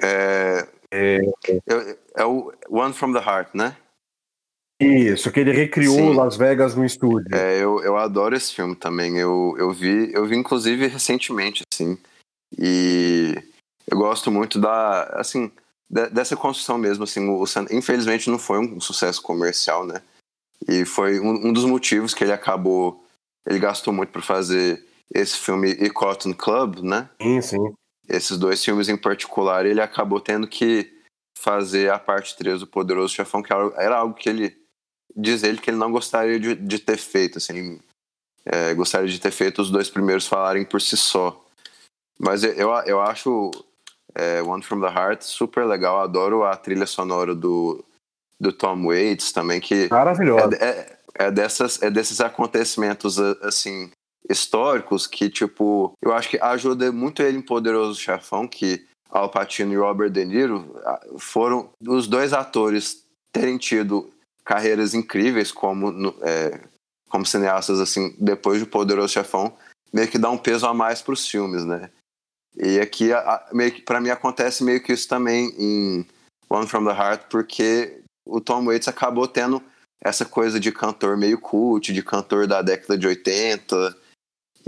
É, 0.02 0.68
é, 0.90 1.20
é 2.16 2.24
o 2.24 2.52
One 2.68 2.94
from 2.94 3.12
the 3.12 3.18
Heart, 3.18 3.54
né? 3.54 3.76
Isso, 4.80 5.32
que 5.32 5.40
ele 5.40 5.52
recriou 5.52 5.96
Sim. 5.96 6.14
Las 6.14 6.36
Vegas 6.36 6.74
no 6.76 6.84
estúdio. 6.84 7.34
É, 7.34 7.56
eu, 7.56 7.82
eu 7.82 7.96
adoro 7.96 8.36
esse 8.36 8.54
filme 8.54 8.76
também. 8.76 9.18
Eu, 9.18 9.54
eu 9.58 9.72
vi, 9.72 10.12
eu 10.12 10.24
vi 10.24 10.36
inclusive 10.36 10.86
recentemente, 10.86 11.64
assim. 11.72 11.98
E 12.56 13.34
eu 13.86 13.98
gosto 13.98 14.30
muito 14.30 14.60
da, 14.60 15.02
assim, 15.14 15.50
de- 15.90 16.10
dessa 16.10 16.36
construção 16.36 16.78
mesmo, 16.78 17.02
assim. 17.02 17.28
O, 17.28 17.44
San- 17.44 17.66
infelizmente 17.72 18.30
não 18.30 18.38
foi 18.38 18.60
um 18.60 18.80
sucesso 18.80 19.20
comercial, 19.20 19.84
né? 19.84 20.00
E 20.68 20.84
foi 20.84 21.18
um, 21.18 21.48
um 21.48 21.52
dos 21.52 21.64
motivos 21.64 22.14
que 22.14 22.22
ele 22.22 22.32
acabou, 22.32 23.04
ele 23.46 23.58
gastou 23.58 23.92
muito 23.92 24.10
para 24.10 24.22
fazer 24.22 24.84
esse 25.12 25.38
filme 25.38 25.70
e 25.70 25.90
Cotton 25.90 26.34
Club, 26.34 26.80
né? 26.84 27.10
Sim, 27.20 27.40
sim. 27.40 27.74
Esses 28.08 28.38
dois 28.38 28.64
filmes 28.64 28.88
em 28.88 28.96
particular, 28.96 29.66
ele 29.66 29.80
acabou 29.80 30.20
tendo 30.20 30.48
que 30.48 30.98
fazer 31.38 31.90
a 31.90 31.98
parte 31.98 32.36
3 32.36 32.60
do 32.60 32.66
Poderoso 32.66 33.14
Chefão, 33.14 33.42
que 33.42 33.52
era, 33.52 33.96
algo 33.96 34.14
que 34.14 34.28
ele 34.28 34.56
diz 35.14 35.42
ele 35.42 35.58
que 35.58 35.70
ele 35.70 35.76
não 35.76 35.92
gostaria 35.92 36.38
de, 36.38 36.54
de 36.54 36.78
ter 36.78 36.96
feito, 36.96 37.38
assim, 37.38 37.80
é, 38.44 38.74
gostaria 38.74 39.08
de 39.08 39.20
ter 39.20 39.30
feito 39.30 39.62
os 39.62 39.70
dois 39.70 39.88
primeiros 39.88 40.26
falarem 40.26 40.64
por 40.64 40.80
si 40.80 40.96
só. 40.96 41.44
Mas 42.18 42.42
eu, 42.42 42.70
eu, 42.86 43.00
acho 43.00 43.50
é, 44.14 44.42
One 44.42 44.62
from 44.62 44.80
the 44.80 44.88
Heart 44.88 45.22
super 45.22 45.64
legal, 45.64 46.00
adoro 46.00 46.44
a 46.44 46.56
trilha 46.56 46.86
sonora 46.86 47.34
do, 47.34 47.84
do 48.40 48.52
Tom 48.52 48.86
Waits 48.86 49.30
também, 49.30 49.60
que 49.60 49.88
Maravilhoso. 49.88 50.54
é, 50.54 50.68
é, 50.68 50.98
é 51.26 51.30
dessas, 51.30 51.80
é 51.82 51.90
desses 51.90 52.20
acontecimentos 52.20 53.18
assim 53.18 53.90
históricos 54.28 55.06
que 55.06 55.28
tipo 55.28 55.92
eu 56.02 56.12
acho 56.12 56.28
que 56.28 56.38
ajuda 56.38 56.90
muito 56.92 57.22
ele 57.22 57.38
em 57.38 57.42
Poderoso 57.42 57.98
Chefão 57.98 58.46
que 58.46 58.86
Al 59.10 59.30
Pacino 59.30 59.72
e 59.72 59.76
Robert 59.76 60.10
De 60.10 60.24
Niro 60.24 60.76
ah, 60.84 61.00
foram 61.18 61.70
os 61.86 62.06
dois 62.06 62.32
atores 62.32 63.04
terem 63.32 63.56
tido 63.56 64.10
carreiras 64.44 64.94
incríveis 64.94 65.50
como 65.52 66.14
é, 66.22 66.60
como 67.08 67.24
cineastas 67.24 67.80
assim 67.80 68.14
depois 68.18 68.60
de 68.60 68.66
Poderoso 68.66 69.12
Chefão 69.12 69.56
meio 69.92 70.08
que 70.08 70.18
dá 70.18 70.30
um 70.30 70.38
peso 70.38 70.66
a 70.66 70.74
mais 70.74 71.00
para 71.00 71.14
os 71.14 71.26
filmes 71.26 71.64
né? 71.64 71.90
E 72.56 72.80
aqui 72.80 73.10
para 73.84 74.00
mim 74.00 74.10
acontece 74.10 74.64
meio 74.64 74.82
que 74.82 74.92
isso 74.92 75.08
também 75.08 75.54
em 75.58 76.06
One 76.50 76.66
from 76.66 76.84
the 76.84 76.90
Heart 76.90 77.26
porque 77.30 78.02
o 78.26 78.40
Tom 78.40 78.66
Waits 78.66 78.88
acabou 78.88 79.26
tendo 79.26 79.62
essa 80.00 80.24
coisa 80.24 80.60
de 80.60 80.70
cantor 80.70 81.16
meio 81.16 81.40
cult, 81.40 81.92
de 81.92 82.02
cantor 82.02 82.46
da 82.46 82.62
década 82.62 82.96
de 82.96 83.06
80, 83.06 83.96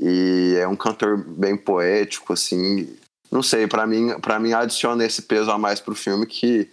e 0.02 0.56
é 0.58 0.66
um 0.66 0.76
cantor 0.76 1.18
bem 1.18 1.56
poético, 1.56 2.32
assim. 2.32 2.88
Não 3.30 3.42
sei, 3.42 3.66
pra 3.66 3.86
mim, 3.86 4.18
para 4.20 4.40
mim 4.40 4.52
adiciona 4.52 5.04
esse 5.04 5.22
peso 5.22 5.50
a 5.50 5.58
mais 5.58 5.80
pro 5.80 5.94
filme 5.94 6.26
que, 6.26 6.68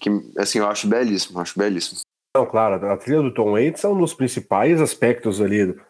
que 0.00 0.10
assim, 0.36 0.58
eu 0.58 0.66
acho 0.68 0.86
belíssimo, 0.88 1.40
acho 1.40 1.58
belíssimo. 1.58 2.00
Não, 2.36 2.44
claro, 2.44 2.84
a 2.90 2.96
trilha 2.96 3.22
do 3.22 3.32
Tom 3.32 3.52
Waits 3.52 3.82
é 3.84 3.88
um 3.88 3.98
dos 3.98 4.12
principais 4.12 4.78
aspectos 4.80 5.40
ali 5.40 5.66
do, 5.66 5.80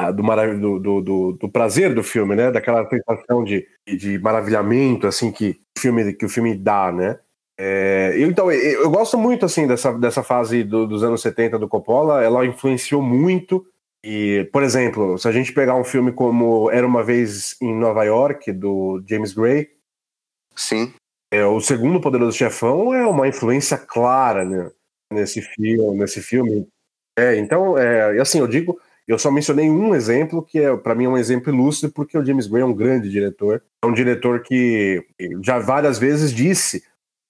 ah, 0.00 0.10
do, 0.10 0.22
marav- 0.24 0.58
do, 0.58 0.78
do, 0.78 1.00
do- 1.02 1.32
do 1.32 1.48
prazer 1.50 1.94
do 1.94 2.02
filme, 2.02 2.34
né? 2.34 2.50
Daquela 2.50 2.88
sensação 2.88 3.44
de, 3.44 3.66
de 3.86 4.18
maravilhamento, 4.18 5.06
assim, 5.06 5.30
que 5.30 5.60
o 5.76 5.80
filme, 5.80 6.14
que 6.14 6.24
o 6.24 6.28
filme 6.30 6.54
dá, 6.54 6.90
né? 6.90 7.18
É, 7.58 8.14
eu, 8.16 8.30
então, 8.30 8.50
eu, 8.50 8.84
eu 8.84 8.90
gosto 8.90 9.18
muito, 9.18 9.44
assim, 9.44 9.66
dessa, 9.66 9.92
dessa 9.92 10.22
fase 10.22 10.64
do- 10.64 10.86
dos 10.86 11.02
anos 11.04 11.20
70 11.20 11.58
do 11.58 11.68
Coppola, 11.68 12.22
ela 12.22 12.46
influenciou 12.46 13.02
muito 13.02 13.66
e, 14.04 14.48
por 14.52 14.62
exemplo, 14.62 15.18
se 15.18 15.28
a 15.28 15.32
gente 15.32 15.52
pegar 15.52 15.74
um 15.74 15.84
filme 15.84 16.12
como 16.12 16.70
Era 16.70 16.86
Uma 16.86 17.02
Vez 17.02 17.56
em 17.60 17.74
Nova 17.74 18.04
York, 18.04 18.52
do 18.52 19.02
James 19.06 19.32
Gray, 19.32 19.68
Sim, 20.56 20.92
é, 21.32 21.44
o 21.44 21.60
segundo 21.60 22.00
Poderoso 22.00 22.36
Chefão 22.36 22.92
é 22.92 23.06
uma 23.06 23.28
influência 23.28 23.78
clara 23.78 24.44
né, 24.44 24.70
nesse 25.12 25.40
filme, 25.40 25.98
nesse 25.98 26.20
filme. 26.20 26.66
É, 27.16 27.36
então, 27.36 27.78
é, 27.78 28.18
assim, 28.18 28.40
eu 28.40 28.48
digo, 28.48 28.80
eu 29.06 29.18
só 29.18 29.30
mencionei 29.30 29.70
um 29.70 29.94
exemplo 29.94 30.42
que 30.42 30.58
é 30.58 30.76
para 30.76 30.94
mim 30.94 31.04
é 31.04 31.08
um 31.08 31.18
exemplo 31.18 31.52
ilustre 31.52 31.88
porque 31.90 32.18
o 32.18 32.24
James 32.24 32.46
Gray 32.46 32.62
é 32.62 32.66
um 32.66 32.74
grande 32.74 33.08
diretor, 33.08 33.62
é 33.82 33.86
um 33.86 33.92
diretor 33.92 34.42
que 34.42 35.04
já 35.42 35.58
várias 35.58 35.98
vezes 35.98 36.32
disse 36.32 36.82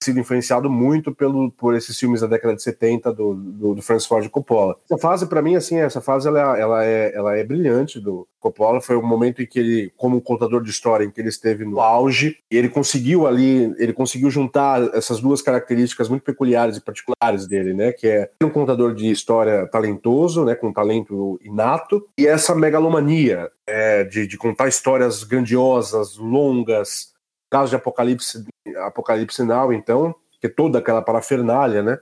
sido 0.03 0.19
influenciado 0.19 0.71
muito 0.71 1.15
pelo, 1.15 1.51
por 1.53 1.75
esses 1.75 1.99
filmes 1.99 2.23
da 2.23 2.27
década 2.27 2.57
de 2.57 2.63
70 2.63 3.13
do, 3.13 3.35
do, 3.35 3.75
do 3.75 3.83
Francis 3.83 4.09
Ford 4.09 4.27
Coppola. 4.29 4.77
Essa 4.91 4.99
fase, 4.99 5.27
para 5.27 5.43
mim, 5.43 5.57
assim, 5.57 5.79
essa 5.79 6.01
fase 6.01 6.27
ela, 6.27 6.59
ela, 6.59 6.85
é, 6.85 7.15
ela 7.15 7.37
é 7.37 7.45
brilhante 7.45 8.01
do 8.01 8.27
Coppola. 8.39 8.81
Foi 8.81 8.97
um 8.97 9.07
momento 9.07 9.43
em 9.43 9.47
que 9.47 9.59
ele, 9.59 9.93
como 9.97 10.21
contador 10.21 10.63
de 10.63 10.71
história, 10.71 11.05
em 11.05 11.11
que 11.11 11.21
ele 11.21 11.29
esteve 11.29 11.67
no 11.67 11.81
auge, 11.81 12.39
e 12.51 12.57
ele 12.57 12.71
conseguiu 12.71 13.27
ali, 13.27 13.75
ele 13.79 13.93
conseguiu 13.93 14.31
juntar 14.31 14.83
essas 14.95 15.21
duas 15.21 15.43
características 15.43 16.09
muito 16.09 16.23
peculiares 16.23 16.79
e 16.79 16.81
particulares 16.81 17.47
dele, 17.47 17.75
né? 17.75 17.93
Que 17.93 18.07
é 18.07 18.31
um 18.43 18.49
contador 18.49 18.95
de 18.95 19.11
história 19.11 19.67
talentoso, 19.67 20.45
né? 20.45 20.55
Com 20.55 20.73
talento 20.73 21.39
inato, 21.45 22.09
e 22.17 22.27
essa 22.27 22.55
megalomania 22.55 23.51
é, 23.67 24.05
de, 24.05 24.27
de 24.27 24.39
contar 24.39 24.69
histórias 24.69 25.23
grandiosas, 25.25 26.17
longas, 26.17 27.11
caso 27.51 27.71
de 27.71 27.77
Apocalipse, 27.77 28.45
Apocalipse 28.85 29.43
Now, 29.43 29.73
então, 29.73 30.15
que 30.41 30.47
é 30.47 30.51
toda 30.51 30.79
aquela 30.79 31.03
parafernália, 31.03 31.83
né? 31.83 31.99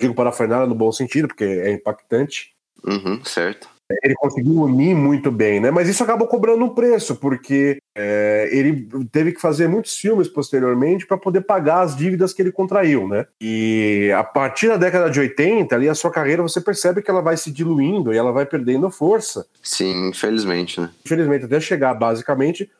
Digo 0.00 0.14
parafernália 0.14 0.66
no 0.66 0.74
bom 0.74 0.90
sentido, 0.92 1.28
porque 1.28 1.44
é 1.44 1.72
impactante. 1.72 2.54
uhum, 2.84 3.22
certo. 3.24 3.68
Ele 4.02 4.14
conseguiu 4.14 4.62
unir 4.62 4.94
muito 4.94 5.30
bem, 5.30 5.60
né? 5.60 5.70
Mas 5.70 5.88
isso 5.88 6.02
acabou 6.02 6.26
cobrando 6.26 6.64
um 6.64 6.74
preço, 6.74 7.16
porque 7.16 7.78
é, 7.94 8.48
ele 8.50 8.88
teve 9.10 9.32
que 9.32 9.40
fazer 9.40 9.68
muitos 9.68 9.96
filmes 9.96 10.28
posteriormente 10.28 11.06
para 11.06 11.18
poder 11.18 11.42
pagar 11.42 11.82
as 11.82 11.94
dívidas 11.94 12.32
que 12.32 12.40
ele 12.40 12.52
contraiu, 12.52 13.06
né? 13.06 13.26
E 13.40 14.10
a 14.16 14.24
partir 14.24 14.68
da 14.68 14.76
década 14.76 15.10
de 15.10 15.20
80, 15.20 15.74
ali 15.74 15.88
a 15.88 15.94
sua 15.94 16.10
carreira 16.10 16.42
você 16.42 16.60
percebe 16.60 17.02
que 17.02 17.10
ela 17.10 17.20
vai 17.20 17.36
se 17.36 17.50
diluindo 17.50 18.14
e 18.14 18.16
ela 18.16 18.32
vai 18.32 18.46
perdendo 18.46 18.90
força. 18.90 19.46
Sim, 19.62 20.08
infelizmente, 20.08 20.80
né? 20.80 20.90
Infelizmente, 21.04 21.44
até 21.44 21.60
chegar 21.60 21.92
basicamente 21.94 22.70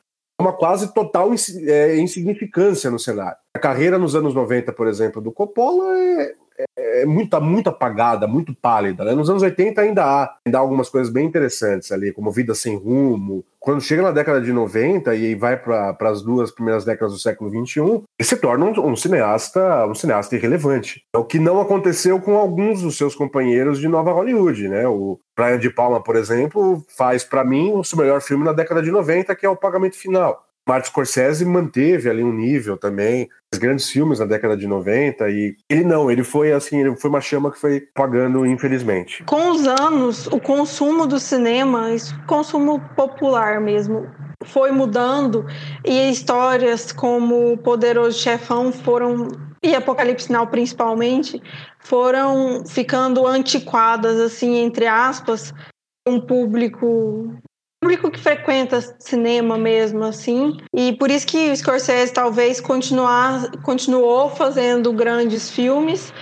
uma 0.43 0.53
quase 0.53 0.93
total 0.93 1.31
é, 1.67 1.97
insignificância 1.97 2.91
no 2.91 2.99
cenário. 2.99 3.37
A 3.55 3.59
carreira 3.59 3.99
nos 3.99 4.15
anos 4.15 4.35
90, 4.35 4.73
por 4.73 4.87
exemplo, 4.87 5.23
do 5.23 5.33
Coppola 5.33 5.97
é, 5.99 6.35
é 6.77 7.05
muito, 7.07 7.41
muito 7.41 7.69
apagada, 7.69 8.27
muito 8.27 8.55
pálida. 8.55 9.05
Né? 9.05 9.15
Nos 9.15 9.29
anos 9.29 9.43
80 9.43 9.81
ainda 9.81 10.05
há, 10.05 10.35
ainda 10.47 10.59
há 10.59 10.61
algumas 10.61 10.89
coisas 10.89 11.13
bem 11.13 11.27
interessantes 11.27 11.91
ali, 11.91 12.13
como 12.13 12.31
Vida 12.31 12.55
Sem 12.55 12.77
Rumo. 12.77 13.45
Quando 13.59 13.81
chega 13.81 14.03
na 14.03 14.11
década 14.11 14.41
de 14.41 14.53
90 14.53 15.15
e 15.15 15.35
vai 15.35 15.57
para 15.57 15.97
as 16.01 16.23
duas 16.23 16.51
primeiras 16.51 16.85
décadas 16.85 17.13
do 17.13 17.19
século 17.19 17.51
21, 17.51 18.03
ele 18.19 18.29
se 18.29 18.37
torna 18.37 18.67
um, 18.67 18.91
um 18.91 18.97
cineasta, 18.97 19.87
um 19.87 19.95
cineasta 19.95 20.35
irrelevante. 20.35 21.05
É 21.15 21.19
o 21.19 21.25
que 21.25 21.39
não 21.39 21.61
aconteceu 21.61 22.21
com 22.21 22.37
alguns 22.37 22.83
dos 22.83 22.97
seus 22.97 23.15
companheiros 23.15 23.79
de 23.79 23.87
Nova 23.87 24.13
Hollywood, 24.13 24.69
né? 24.69 24.87
O 24.89 25.19
Brian 25.37 25.59
de 25.59 25.71
Palma, 25.71 26.03
por 26.03 26.17
exemplo, 26.17 26.85
faz 26.97 27.23
para 27.23 27.45
mim 27.45 27.73
o 27.73 27.85
seu 27.85 27.99
melhor 27.99 28.21
filme 28.21 28.45
na 28.45 28.53
década 28.53 28.83
de 28.83 28.91
90, 28.91 29.35
que 29.37 29.47
é 29.47 29.49
O 29.49 29.57
Pagamento 29.57 29.97
Final. 29.97 30.45
Martin 30.69 30.89
Scorsese 30.91 31.45
manteve 31.45 32.09
ali 32.09 32.23
um 32.23 32.33
nível 32.33 32.77
também, 32.77 33.29
os 33.53 33.59
grandes 33.59 33.89
filmes 33.89 34.21
na 34.21 34.27
década 34.27 34.57
de 34.57 34.67
90 34.67 35.29
e 35.29 35.57
ele 35.69 35.85
não, 35.85 36.11
ele 36.11 36.23
foi 36.23 36.53
assim, 36.53 36.81
ele 36.81 36.97
foi 36.97 37.11
uma 37.11 37.21
chama 37.21 37.51
que 37.51 37.59
foi 37.59 37.89
apagando 37.95 38.47
infelizmente. 38.47 39.25
Com 39.25 39.51
os 39.51 39.67
anos, 39.67 40.27
o 40.29 40.39
consumo 40.39 41.07
do 41.07 41.19
cinema, 41.19 41.93
isso, 41.93 42.15
consumo 42.27 42.81
popular 42.95 43.61
mesmo, 43.61 44.07
foi 44.45 44.71
mudando 44.71 45.47
e 45.85 46.11
histórias 46.11 46.93
como 46.93 47.53
o 47.53 47.59
Poderoso 47.59 48.19
Chefão 48.19 48.73
foram 48.73 49.29
e 49.63 49.75
Apocalipse 49.75 50.33
Now 50.33 50.47
principalmente 50.49 51.41
foram 51.79 52.65
ficando 52.67 53.27
antiquadas 53.27 54.19
assim 54.19 54.57
entre 54.57 54.87
aspas 54.87 55.53
um 56.07 56.21
público 56.21 57.33
público 57.83 58.13
que 58.13 58.21
frequenta 58.21 58.81
cinema 59.01 59.59
mesmo 59.59 60.05
assim. 60.05 60.57
E 60.73 60.93
por 60.93 61.11
isso 61.11 61.27
que 61.27 61.51
o 61.51 61.57
Scorsese 61.57 62.13
talvez 62.13 62.61
continuar 62.61 63.51
continuou 63.63 64.31
fazendo 64.31 64.93
grandes 64.93 65.51
filmes 65.51 66.13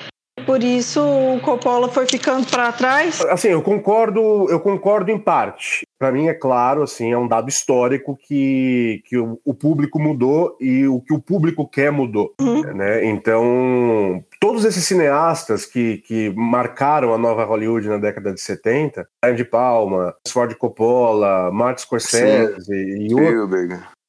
por 0.41 0.63
isso 0.63 1.01
o 1.01 1.41
Coppola 1.41 1.89
foi 1.89 2.07
ficando 2.07 2.47
para 2.47 2.73
trás. 2.73 3.21
Assim, 3.27 3.49
eu 3.49 3.63
concordo, 3.63 4.49
eu 4.51 4.61
concordo 4.61 5.11
em 5.11 5.19
parte. 5.19 5.87
Para 5.99 6.13
mim 6.13 6.29
é 6.29 6.35
claro, 6.35 6.83
assim, 6.83 7.13
é 7.13 7.19
um 7.19 7.29
dado 7.29 7.49
histórico 7.49 8.19
que, 8.27 9.03
que 9.05 9.19
o, 9.19 9.39
o, 9.45 9.53
público 9.53 10.01
mudou 10.01 10.57
e 10.59 10.87
o 10.87 11.01
que 11.01 11.13
o 11.13 11.21
público 11.21 11.69
quer 11.69 11.93
mudou, 11.93 12.35
uhum. 12.41 12.63
né? 12.75 13.05
Então, 13.05 14.25
todos 14.41 14.65
esses 14.65 14.83
cineastas 14.85 15.67
que, 15.67 15.99
que 15.99 16.31
marcaram 16.35 17.13
a 17.13 17.19
nova 17.19 17.45
Hollywood 17.45 17.87
na 17.87 17.99
década 17.99 18.33
de 18.33 18.41
70, 18.41 19.07
Brian 19.23 19.37
de 19.37 19.45
Palma, 19.45 20.15
Ford 20.27 20.55
Coppola, 20.55 21.53
Martin 21.53 21.83
Scorsese 21.83 22.65
Sim. 22.65 22.73
e 22.75 23.15
outros. 23.15 24.00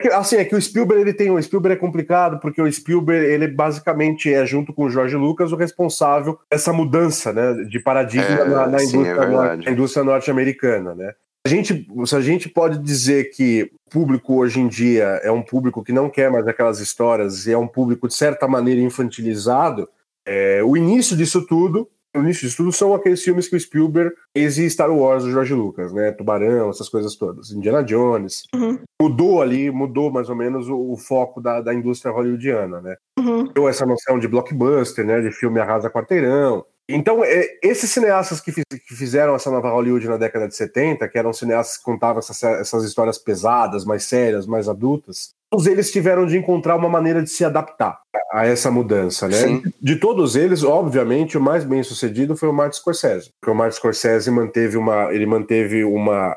É, 0.00 0.14
Assim, 0.14 0.36
é 0.36 0.44
que 0.44 0.54
o 0.54 0.60
Spielberg 0.60 1.02
ele 1.02 1.12
tem. 1.12 1.30
O 1.30 1.40
Spielberg 1.40 1.76
é 1.76 1.80
complicado, 1.80 2.40
porque 2.40 2.60
o 2.60 2.72
Spielberg, 2.72 3.26
ele 3.26 3.46
basicamente 3.48 4.32
é, 4.32 4.44
junto 4.46 4.72
com 4.72 4.84
o 4.84 4.90
Jorge 4.90 5.16
Lucas, 5.16 5.52
o 5.52 5.56
responsável 5.56 6.38
dessa 6.50 6.72
mudança 6.72 7.32
né, 7.32 7.64
de 7.64 7.78
paradigma 7.78 8.40
é, 8.40 8.44
na, 8.44 8.66
na, 8.66 8.78
sim, 8.78 8.96
indústria, 8.96 9.22
é 9.22 9.56
na, 9.56 9.70
indústria 9.70 10.04
norte-americana. 10.04 10.94
Né? 10.94 11.12
A 11.46 11.48
gente, 11.48 11.86
se 12.06 12.16
a 12.16 12.20
gente 12.20 12.48
pode 12.48 12.78
dizer 12.78 13.30
que 13.30 13.70
o 13.86 13.90
público 13.90 14.36
hoje 14.36 14.60
em 14.60 14.68
dia 14.68 15.20
é 15.22 15.30
um 15.30 15.42
público 15.42 15.82
que 15.82 15.92
não 15.92 16.08
quer 16.08 16.30
mais 16.30 16.46
aquelas 16.46 16.80
histórias 16.80 17.46
e 17.46 17.52
é 17.52 17.58
um 17.58 17.66
público, 17.66 18.08
de 18.08 18.14
certa 18.14 18.48
maneira, 18.48 18.80
infantilizado, 18.80 19.88
é, 20.26 20.62
o 20.62 20.76
início 20.76 21.16
disso 21.16 21.46
tudo 21.46 21.88
no 22.14 22.22
início 22.22 22.42
disso 22.42 22.58
tudo 22.58 22.72
são 22.72 22.94
aqueles 22.94 23.22
filmes 23.22 23.48
que 23.48 23.56
o 23.56 23.60
Spielberg 23.60 24.14
fez 24.36 24.58
e 24.58 24.68
Star 24.68 24.90
Wars 24.90 25.24
do 25.24 25.30
George 25.30 25.54
Lucas, 25.54 25.92
né? 25.92 26.12
Tubarão, 26.12 26.70
essas 26.70 26.88
coisas 26.88 27.14
todas. 27.16 27.50
Indiana 27.50 27.82
Jones. 27.82 28.44
Uhum. 28.54 28.78
Mudou 29.00 29.40
ali, 29.40 29.70
mudou 29.70 30.10
mais 30.10 30.28
ou 30.28 30.36
menos 30.36 30.68
o, 30.68 30.92
o 30.92 30.96
foco 30.96 31.40
da, 31.40 31.60
da 31.60 31.72
indústria 31.72 32.12
hollywoodiana, 32.12 32.80
né? 32.80 32.96
Uhum. 33.18 33.44
Deu 33.52 33.68
essa 33.68 33.86
noção 33.86 34.18
de 34.18 34.28
blockbuster, 34.28 35.04
né? 35.04 35.20
De 35.20 35.30
filme 35.30 35.60
arrasa 35.60 35.90
quarteirão. 35.90 36.64
Então, 36.88 37.22
é, 37.24 37.46
esses 37.62 37.88
cineastas 37.90 38.40
que, 38.40 38.50
fiz, 38.50 38.64
que, 38.68 38.94
fizeram 38.96 39.34
essa 39.36 39.50
nova 39.50 39.70
Hollywood 39.70 40.08
na 40.08 40.16
década 40.16 40.48
de 40.48 40.56
70, 40.56 41.08
que 41.08 41.18
eram 41.18 41.32
cineastas 41.32 41.78
que 41.78 41.84
contavam 41.84 42.18
essas, 42.18 42.42
essas 42.42 42.84
histórias 42.84 43.16
pesadas, 43.16 43.84
mais 43.84 44.04
sérias, 44.04 44.44
mais 44.46 44.68
adultas, 44.68 45.30
todos 45.50 45.66
eles 45.66 45.90
tiveram 45.90 46.24
de 46.24 46.38
encontrar 46.38 46.76
uma 46.76 46.88
maneira 46.88 47.22
de 47.22 47.28
se 47.28 47.44
adaptar 47.44 48.00
a 48.32 48.46
essa 48.46 48.70
mudança, 48.70 49.26
né? 49.26 49.36
Sim. 49.36 49.62
De 49.82 49.96
todos 49.96 50.36
eles, 50.36 50.62
obviamente, 50.62 51.36
o 51.36 51.40
mais 51.40 51.64
bem 51.64 51.82
sucedido 51.82 52.36
foi 52.36 52.48
o 52.48 52.52
Martin 52.52 52.78
Scorsese, 52.78 53.30
porque 53.40 53.50
o 53.50 53.54
Martin 53.54 53.76
Scorsese 53.76 54.30
manteve 54.30 54.76
uma, 54.76 55.12
ele 55.12 55.26
manteve 55.26 55.84
uma 55.84 56.36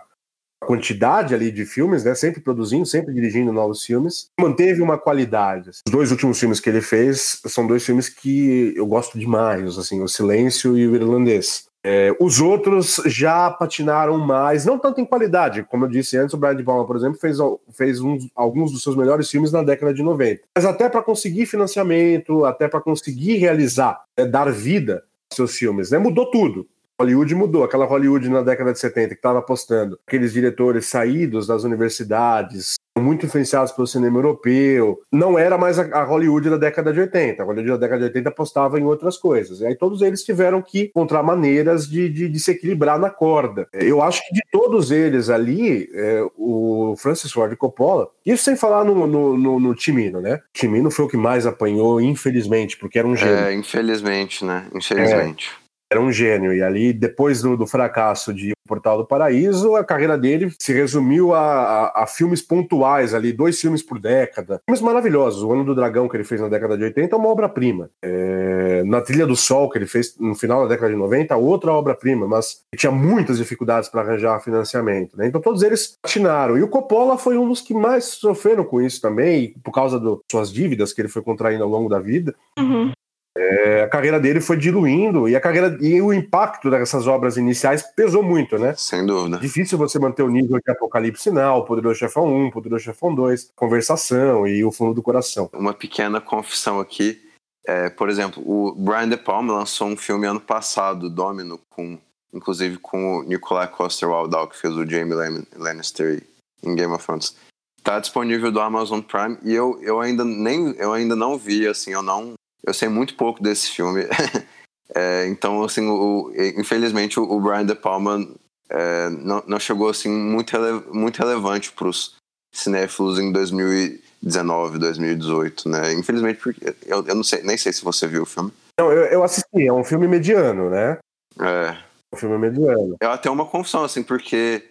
quantidade 0.65 1.35
ali 1.35 1.51
de 1.51 1.65
filmes, 1.65 2.03
né? 2.03 2.15
Sempre 2.15 2.41
produzindo, 2.41 2.85
sempre 2.85 3.13
dirigindo 3.13 3.53
novos 3.53 3.83
filmes, 3.83 4.27
manteve 4.39 4.81
uma 4.81 4.97
qualidade. 4.97 5.69
Os 5.69 5.81
dois 5.91 6.09
últimos 6.11 6.39
filmes 6.39 6.59
que 6.59 6.69
ele 6.69 6.81
fez 6.81 7.41
são 7.45 7.67
dois 7.67 7.85
filmes 7.85 8.09
que 8.09 8.73
eu 8.75 8.87
gosto 8.87 9.19
demais, 9.19 9.77
assim, 9.77 10.01
O 10.01 10.07
Silêncio 10.07 10.77
e 10.77 10.87
O 10.87 10.95
Irlandês. 10.95 11.65
É, 11.85 12.15
os 12.17 12.39
outros 12.39 13.01
já 13.05 13.51
patinaram 13.51 14.17
mais, 14.17 14.65
não 14.65 14.79
tanto 14.79 15.01
em 15.01 15.05
qualidade, 15.05 15.63
como 15.63 15.83
eu 15.83 15.89
disse 15.89 16.17
antes, 16.17 16.33
o 16.33 16.37
Brian 16.37 16.55
de 16.55 16.63
Palma, 16.63 16.87
por 16.87 16.95
exemplo, 16.95 17.19
fez, 17.19 17.37
fez 17.73 17.99
uns, 17.99 18.29
alguns 18.33 18.71
dos 18.71 18.81
seus 18.81 18.95
melhores 18.95 19.29
filmes 19.29 19.51
na 19.51 19.61
década 19.61 19.93
de 19.93 20.01
90. 20.01 20.43
Mas 20.55 20.65
até 20.65 20.87
para 20.87 21.03
conseguir 21.03 21.45
financiamento, 21.45 22.45
até 22.45 22.69
para 22.69 22.79
conseguir 22.79 23.35
realizar, 23.35 24.01
é, 24.15 24.25
dar 24.25 24.49
vida 24.49 25.03
aos 25.29 25.35
seus 25.35 25.57
filmes, 25.57 25.91
né, 25.91 25.97
mudou 25.97 26.31
tudo. 26.31 26.65
Hollywood 26.99 27.35
mudou, 27.35 27.63
aquela 27.63 27.85
Hollywood 27.85 28.29
na 28.29 28.41
década 28.41 28.71
de 28.71 28.79
70 28.79 29.09
que 29.09 29.13
estava 29.15 29.39
apostando 29.39 29.99
aqueles 30.07 30.31
diretores 30.31 30.85
saídos 30.85 31.47
das 31.47 31.63
universidades, 31.63 32.75
muito 32.99 33.25
influenciados 33.25 33.71
pelo 33.71 33.87
cinema 33.87 34.17
europeu. 34.17 34.99
Não 35.11 35.37
era 35.37 35.57
mais 35.57 35.79
a 35.79 36.03
Hollywood 36.03 36.49
da 36.49 36.57
década 36.57 36.93
de 36.93 36.99
80. 36.99 37.41
A 37.41 37.45
Hollywood 37.45 37.71
da 37.71 37.77
década 37.77 37.99
de 37.99 38.05
80 38.05 38.29
apostava 38.29 38.79
em 38.79 38.83
outras 38.83 39.17
coisas. 39.17 39.61
E 39.61 39.65
aí 39.65 39.75
todos 39.75 40.01
eles 40.01 40.23
tiveram 40.23 40.61
que 40.61 40.83
encontrar 40.83 41.23
maneiras 41.23 41.87
de, 41.87 42.09
de, 42.09 42.29
de 42.29 42.39
se 42.39 42.51
equilibrar 42.51 42.99
na 42.99 43.09
corda. 43.09 43.67
Eu 43.73 44.01
acho 44.01 44.25
que 44.27 44.33
de 44.33 44.41
todos 44.51 44.91
eles 44.91 45.29
ali, 45.29 45.89
é, 45.93 46.25
o 46.37 46.95
Francis 46.97 47.31
Ford 47.31 47.55
Coppola, 47.57 48.09
isso 48.25 48.43
sem 48.43 48.55
falar 48.55 48.83
no, 48.83 49.07
no, 49.07 49.37
no, 49.37 49.59
no 49.59 49.75
Timino, 49.75 50.21
né? 50.21 50.39
Timino 50.53 50.91
foi 50.91 51.05
o 51.05 51.09
que 51.09 51.17
mais 51.17 51.45
apanhou, 51.45 51.99
infelizmente, 51.99 52.77
porque 52.77 52.99
era 52.99 53.07
um 53.07 53.15
gênio. 53.15 53.35
É, 53.35 53.53
infelizmente, 53.53 54.45
né? 54.45 54.67
Infelizmente. 54.73 55.51
É 55.59 55.62
era 55.93 56.01
um 56.01 56.11
gênio. 56.11 56.53
E 56.53 56.61
ali, 56.61 56.91
depois 56.91 57.41
do, 57.41 57.55
do, 57.55 57.67
fracasso 57.67 58.33
de 58.33 58.53
Portal 58.67 58.97
do 58.97 59.05
Paraíso, 59.05 59.75
a 59.75 59.83
carreira 59.83 60.17
dele 60.17 60.51
se 60.59 60.73
resumiu 60.73 61.33
a, 61.33 61.39
a, 61.39 62.03
a, 62.03 62.07
filmes 62.07 62.41
pontuais 62.41 63.13
ali, 63.13 63.31
dois 63.31 63.59
filmes 63.59 63.83
por 63.83 63.99
década. 63.99 64.59
Filmes 64.65 64.81
maravilhosos. 64.81 65.43
O 65.43 65.51
Ano 65.51 65.63
do 65.63 65.75
Dragão, 65.75 66.09
que 66.09 66.17
ele 66.17 66.23
fez 66.23 66.41
na 66.41 66.49
década 66.49 66.77
de 66.77 66.83
80, 66.83 67.15
é 67.15 67.17
uma 67.17 67.29
obra-prima. 67.29 67.89
É, 68.01 68.83
na 68.85 69.01
Trilha 69.01 69.27
do 69.27 69.35
Sol, 69.35 69.69
que 69.69 69.77
ele 69.77 69.85
fez 69.85 70.17
no 70.19 70.35
final 70.35 70.63
da 70.63 70.69
década 70.69 70.91
de 70.91 70.97
90, 70.97 71.35
outra 71.35 71.71
obra-prima, 71.71 72.27
mas 72.27 72.63
tinha 72.75 72.91
muitas 72.91 73.37
dificuldades 73.37 73.89
para 73.89 74.01
arranjar 74.01 74.39
financiamento. 74.39 75.15
Né? 75.17 75.27
Então 75.27 75.41
todos 75.41 75.61
eles 75.61 75.97
atinaram. 76.03 76.57
E 76.57 76.63
o 76.63 76.67
Coppola 76.67 77.17
foi 77.17 77.37
um 77.37 77.47
dos 77.47 77.61
que 77.61 77.73
mais 77.73 78.05
sofreram 78.05 78.63
com 78.63 78.81
isso 78.81 79.01
também, 79.01 79.53
por 79.63 79.71
causa 79.71 79.99
das 79.99 80.17
suas 80.31 80.51
dívidas 80.51 80.93
que 80.93 81.01
ele 81.01 81.09
foi 81.09 81.21
contraindo 81.21 81.63
ao 81.63 81.69
longo 81.69 81.89
da 81.89 81.99
vida. 81.99 82.33
Uhum. 82.57 82.91
É, 83.35 83.81
a 83.81 83.89
carreira 83.89 84.19
dele 84.19 84.39
foi 84.39 84.55
diluindo 84.57 85.27
e 85.27 85.35
a 85.35 85.41
carreira 85.41 85.75
e 85.81 85.99
o 85.99 86.13
impacto 86.13 86.69
dessas 86.69 87.07
obras 87.07 87.35
iniciais 87.35 87.81
pesou 87.81 88.21
muito, 88.21 88.59
né? 88.59 88.75
Sem 88.77 89.05
dúvida. 89.05 89.39
Difícil 89.39 89.75
você 89.77 89.97
manter 89.97 90.21
o 90.21 90.29
nível 90.29 90.59
de 90.63 90.71
Apocalipse 90.71 91.23
Sinal, 91.23 91.65
Poderoso 91.65 91.97
Chefão 91.97 92.31
1, 92.31 92.51
Poderoso 92.51 92.83
Chefão 92.83 93.13
2, 93.13 93.51
Conversação 93.55 94.45
e 94.47 94.63
O 94.63 94.71
Fundo 94.71 94.93
do 94.93 95.01
Coração. 95.01 95.49
Uma 95.53 95.73
pequena 95.73 96.21
confissão 96.21 96.79
aqui. 96.79 97.19
É, 97.65 97.89
por 97.89 98.07
exemplo, 98.07 98.43
o 98.45 98.75
Brian 98.75 99.09
De 99.09 99.17
Palma 99.17 99.53
lançou 99.53 99.87
um 99.87 99.97
filme 99.97 100.27
ano 100.27 100.39
passado, 100.39 101.09
Domino, 101.09 101.59
com, 101.69 101.97
inclusive 102.31 102.77
com 102.77 103.17
o 103.17 103.23
Nicolai 103.23 103.67
Coster-Waldau, 103.67 104.47
que 104.47 104.59
fez 104.59 104.75
o 104.75 104.85
Jamie 104.85 105.15
Lannister 105.57 106.21
em 106.61 106.75
Game 106.75 106.93
of 106.93 107.03
Thrones. 107.03 107.35
Tá 107.81 107.99
disponível 107.99 108.51
do 108.51 108.61
Amazon 108.61 109.01
Prime 109.01 109.37
e 109.43 109.53
eu, 109.53 109.79
eu 109.81 109.99
ainda 109.99 110.23
nem 110.23 110.73
eu 110.77 110.93
ainda 110.93 111.15
não 111.15 111.37
vi, 111.37 111.67
assim, 111.67 111.91
eu 111.91 112.01
não 112.01 112.33
eu 112.65 112.73
sei 112.73 112.87
muito 112.87 113.15
pouco 113.15 113.41
desse 113.41 113.69
filme. 113.69 114.03
é, 114.95 115.27
então, 115.27 115.63
assim, 115.63 115.87
o, 115.87 116.31
infelizmente 116.57 117.19
o 117.19 117.39
Brian 117.39 117.65
De 117.65 117.75
Palma 117.75 118.27
é, 118.69 119.09
não, 119.09 119.43
não 119.47 119.59
chegou 119.59 119.89
assim 119.89 120.09
muito, 120.09 120.51
rele, 120.51 120.83
muito 120.91 121.17
relevante 121.17 121.71
para 121.71 121.87
os 121.87 122.15
cinéfilos 122.53 123.19
em 123.19 123.31
2019, 123.31 124.79
2018, 124.79 125.69
né? 125.69 125.93
Infelizmente, 125.93 126.39
porque 126.41 126.75
eu, 126.85 127.05
eu 127.05 127.15
não 127.15 127.23
sei, 127.23 127.43
nem 127.43 127.57
sei 127.57 127.73
se 127.73 127.83
você 127.83 128.07
viu 128.07 128.23
o 128.23 128.27
filme. 128.27 128.51
Não, 128.79 128.91
eu, 128.91 129.05
eu 129.05 129.23
assisti, 129.23 129.67
é 129.67 129.73
um 129.73 129.83
filme 129.83 130.07
mediano, 130.07 130.69
né? 130.69 130.97
É. 131.39 131.77
Um 132.13 132.17
filme 132.17 132.37
mediano. 132.37 132.95
É 133.01 133.05
até 133.05 133.29
uma 133.29 133.45
confusão, 133.45 133.83
assim, 133.83 134.03
porque 134.03 134.63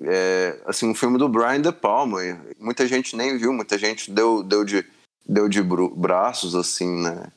é, 0.00 0.58
assim, 0.66 0.88
um 0.88 0.94
filme 0.94 1.18
do 1.18 1.28
Brian 1.28 1.60
De 1.60 1.72
Palma, 1.72 2.20
muita 2.58 2.86
gente 2.86 3.16
nem 3.16 3.36
viu, 3.36 3.52
muita 3.52 3.78
gente 3.78 4.10
deu, 4.10 4.42
deu 4.42 4.64
de 4.64 4.84
deu 5.26 5.48
de 5.48 5.62
braços, 5.62 6.54
assim, 6.54 7.02
né? 7.02 7.28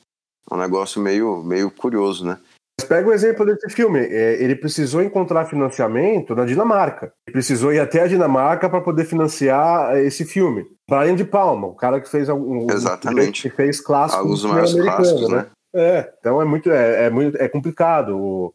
É 0.50 0.54
um 0.54 0.58
negócio 0.58 1.00
meio, 1.00 1.42
meio 1.42 1.70
curioso, 1.70 2.24
né? 2.24 2.38
Mas 2.78 2.88
pega 2.88 3.08
o 3.08 3.12
exemplo 3.12 3.46
desse 3.46 3.70
filme. 3.70 4.00
É, 4.00 4.42
ele 4.42 4.54
precisou 4.54 5.02
encontrar 5.02 5.46
financiamento 5.46 6.34
na 6.34 6.44
Dinamarca. 6.44 7.12
Ele 7.26 7.32
precisou 7.32 7.72
ir 7.72 7.80
até 7.80 8.02
a 8.02 8.06
Dinamarca 8.06 8.68
para 8.68 8.80
poder 8.80 9.06
financiar 9.06 9.96
esse 9.96 10.24
filme. 10.24 10.66
Brian 10.88 11.16
de 11.16 11.24
Palma, 11.24 11.66
o 11.66 11.74
cara 11.74 12.00
que 12.00 12.08
fez 12.08 12.28
algum. 12.28 12.70
Exatamente. 12.70 13.48
Que 13.48 13.56
fez 13.56 13.80
clássicos. 13.80 14.44
Alguns 14.44 14.44
mais 14.44 14.74
clássicos, 14.74 15.28
né? 15.30 15.36
né? 15.36 15.46
É, 15.74 16.14
então 16.18 16.40
é 16.40 16.44
muito, 16.44 16.70
é, 16.70 17.06
é, 17.06 17.10
muito, 17.10 17.36
é 17.36 17.48
complicado. 17.48 18.54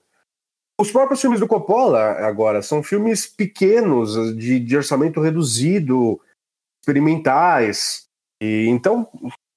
Os 0.80 0.92
próprios 0.92 1.22
filmes 1.22 1.40
do 1.40 1.48
Coppola, 1.48 2.00
agora, 2.26 2.62
são 2.62 2.82
filmes 2.82 3.28
pequenos, 3.28 4.36
de, 4.36 4.60
de 4.60 4.78
orçamento 4.78 5.20
reduzido, 5.20 6.20
experimentais. 6.82 8.08
E 8.42 8.68
então 8.68 9.08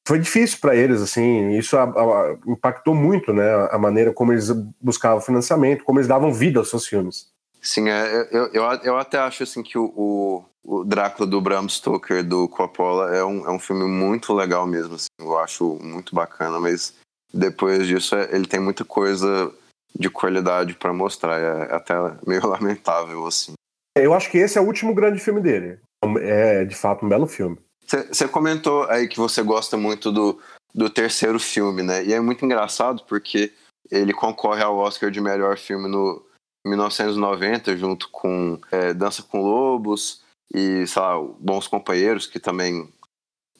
foi 0.07 0.18
difícil 0.18 0.59
para 0.61 0.77
eles, 0.77 1.01
assim, 1.01 1.57
isso 1.57 1.77
a, 1.79 1.85
a, 1.85 2.37
impactou 2.47 2.94
muito, 2.94 3.33
né, 3.33 3.51
a 3.70 3.79
maneira 3.79 4.12
como 4.12 4.33
eles 4.33 4.51
buscavam 4.79 5.20
financiamento, 5.23 5.83
como 5.83 5.99
eles 5.99 6.09
davam 6.09 6.33
vida 6.33 6.59
aos 6.59 6.68
seus 6.68 6.87
filmes. 6.87 7.29
Sim, 7.62 7.88
é, 7.88 8.29
eu, 8.31 8.49
eu, 8.53 8.62
eu 8.83 8.99
até 8.99 9.16
acho 9.16 9.42
assim 9.42 9.62
que 9.62 9.79
o, 9.79 9.87
o, 9.97 10.44
o, 10.62 10.85
Drácula 10.85 11.27
do 11.27 11.40
Bram 11.40 11.66
Stoker 11.66 12.23
do 12.23 12.47
Coppola 12.47 13.16
é 13.16 13.25
um, 13.25 13.47
é 13.47 13.51
um 13.51 13.59
filme 13.59 13.87
muito 13.87 14.35
legal 14.35 14.66
mesmo, 14.66 14.97
assim, 14.97 15.07
eu 15.18 15.38
acho 15.38 15.79
muito 15.83 16.14
bacana, 16.14 16.61
mas 16.61 16.92
depois 17.33 17.87
disso 17.87 18.14
é, 18.14 18.29
ele 18.31 18.47
tem 18.47 18.61
muita 18.61 18.85
coisa 18.85 19.51
de 19.99 20.11
qualidade 20.11 20.75
para 20.75 20.92
mostrar, 20.92 21.40
é, 21.40 21.73
é 21.73 21.75
até 21.75 21.94
meio 22.27 22.44
lamentável, 22.47 23.27
assim. 23.27 23.55
Eu 23.97 24.12
acho 24.12 24.31
que 24.31 24.37
esse 24.37 24.59
é 24.59 24.61
o 24.61 24.66
último 24.66 24.92
grande 24.92 25.18
filme 25.18 25.40
dele, 25.40 25.79
é 26.20 26.66
de 26.66 26.75
fato 26.75 27.07
um 27.07 27.09
belo 27.09 27.27
filme. 27.27 27.57
Você 27.87 28.27
comentou 28.29 28.85
aí 28.85 29.09
que 29.09 29.18
você 29.18 29.42
gosta 29.42 29.77
muito 29.77 30.11
do 30.11 30.40
do 30.75 30.90
terceiro 30.90 31.38
filme, 31.38 31.83
né? 31.83 32.05
E 32.05 32.12
é 32.12 32.20
muito 32.20 32.44
engraçado 32.44 33.05
porque 33.05 33.53
ele 33.90 34.12
concorre 34.12 34.62
ao 34.62 34.77
Oscar 34.77 35.11
de 35.11 35.20
melhor 35.20 35.57
filme 35.57 35.88
no 35.88 36.25
1990, 36.66 37.77
junto 37.77 38.09
com 38.09 38.59
é, 38.73 38.92
Dança 38.92 39.23
com 39.23 39.42
Lobos 39.42 40.23
e, 40.53 40.87
sei 40.87 41.01
lá, 41.01 41.20
Bons 41.38 41.68
Companheiros, 41.68 42.27
que 42.27 42.40
também, 42.40 42.90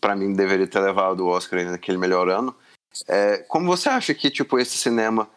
para 0.01 0.17
mim, 0.17 0.33
deveria 0.33 0.67
ter 0.67 0.81
levado 0.81 1.21
o 1.21 1.29
Oscar 1.29 1.65
naquele 1.65 1.99
melhor 1.99 2.29
ano. 2.29 2.55
É, 3.07 3.39
como 3.39 3.67
você 3.67 3.89
acha 3.89 4.15
que, 4.15 4.31
tipo, 4.31 4.59
esse 4.59 4.77
cinema 4.77 5.29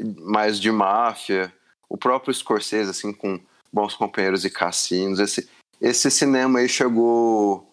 mais 0.00 0.60
de 0.60 0.70
máfia, 0.70 1.52
o 1.88 1.98
próprio 1.98 2.32
Scorsese, 2.32 2.90
assim, 2.90 3.12
com 3.12 3.40
Bons 3.72 3.94
Companheiros 3.94 4.44
e 4.44 4.50
Cassinos, 4.50 5.18
esse, 5.18 5.48
esse 5.80 6.10
cinema 6.10 6.60
aí 6.60 6.68
chegou 6.68 7.65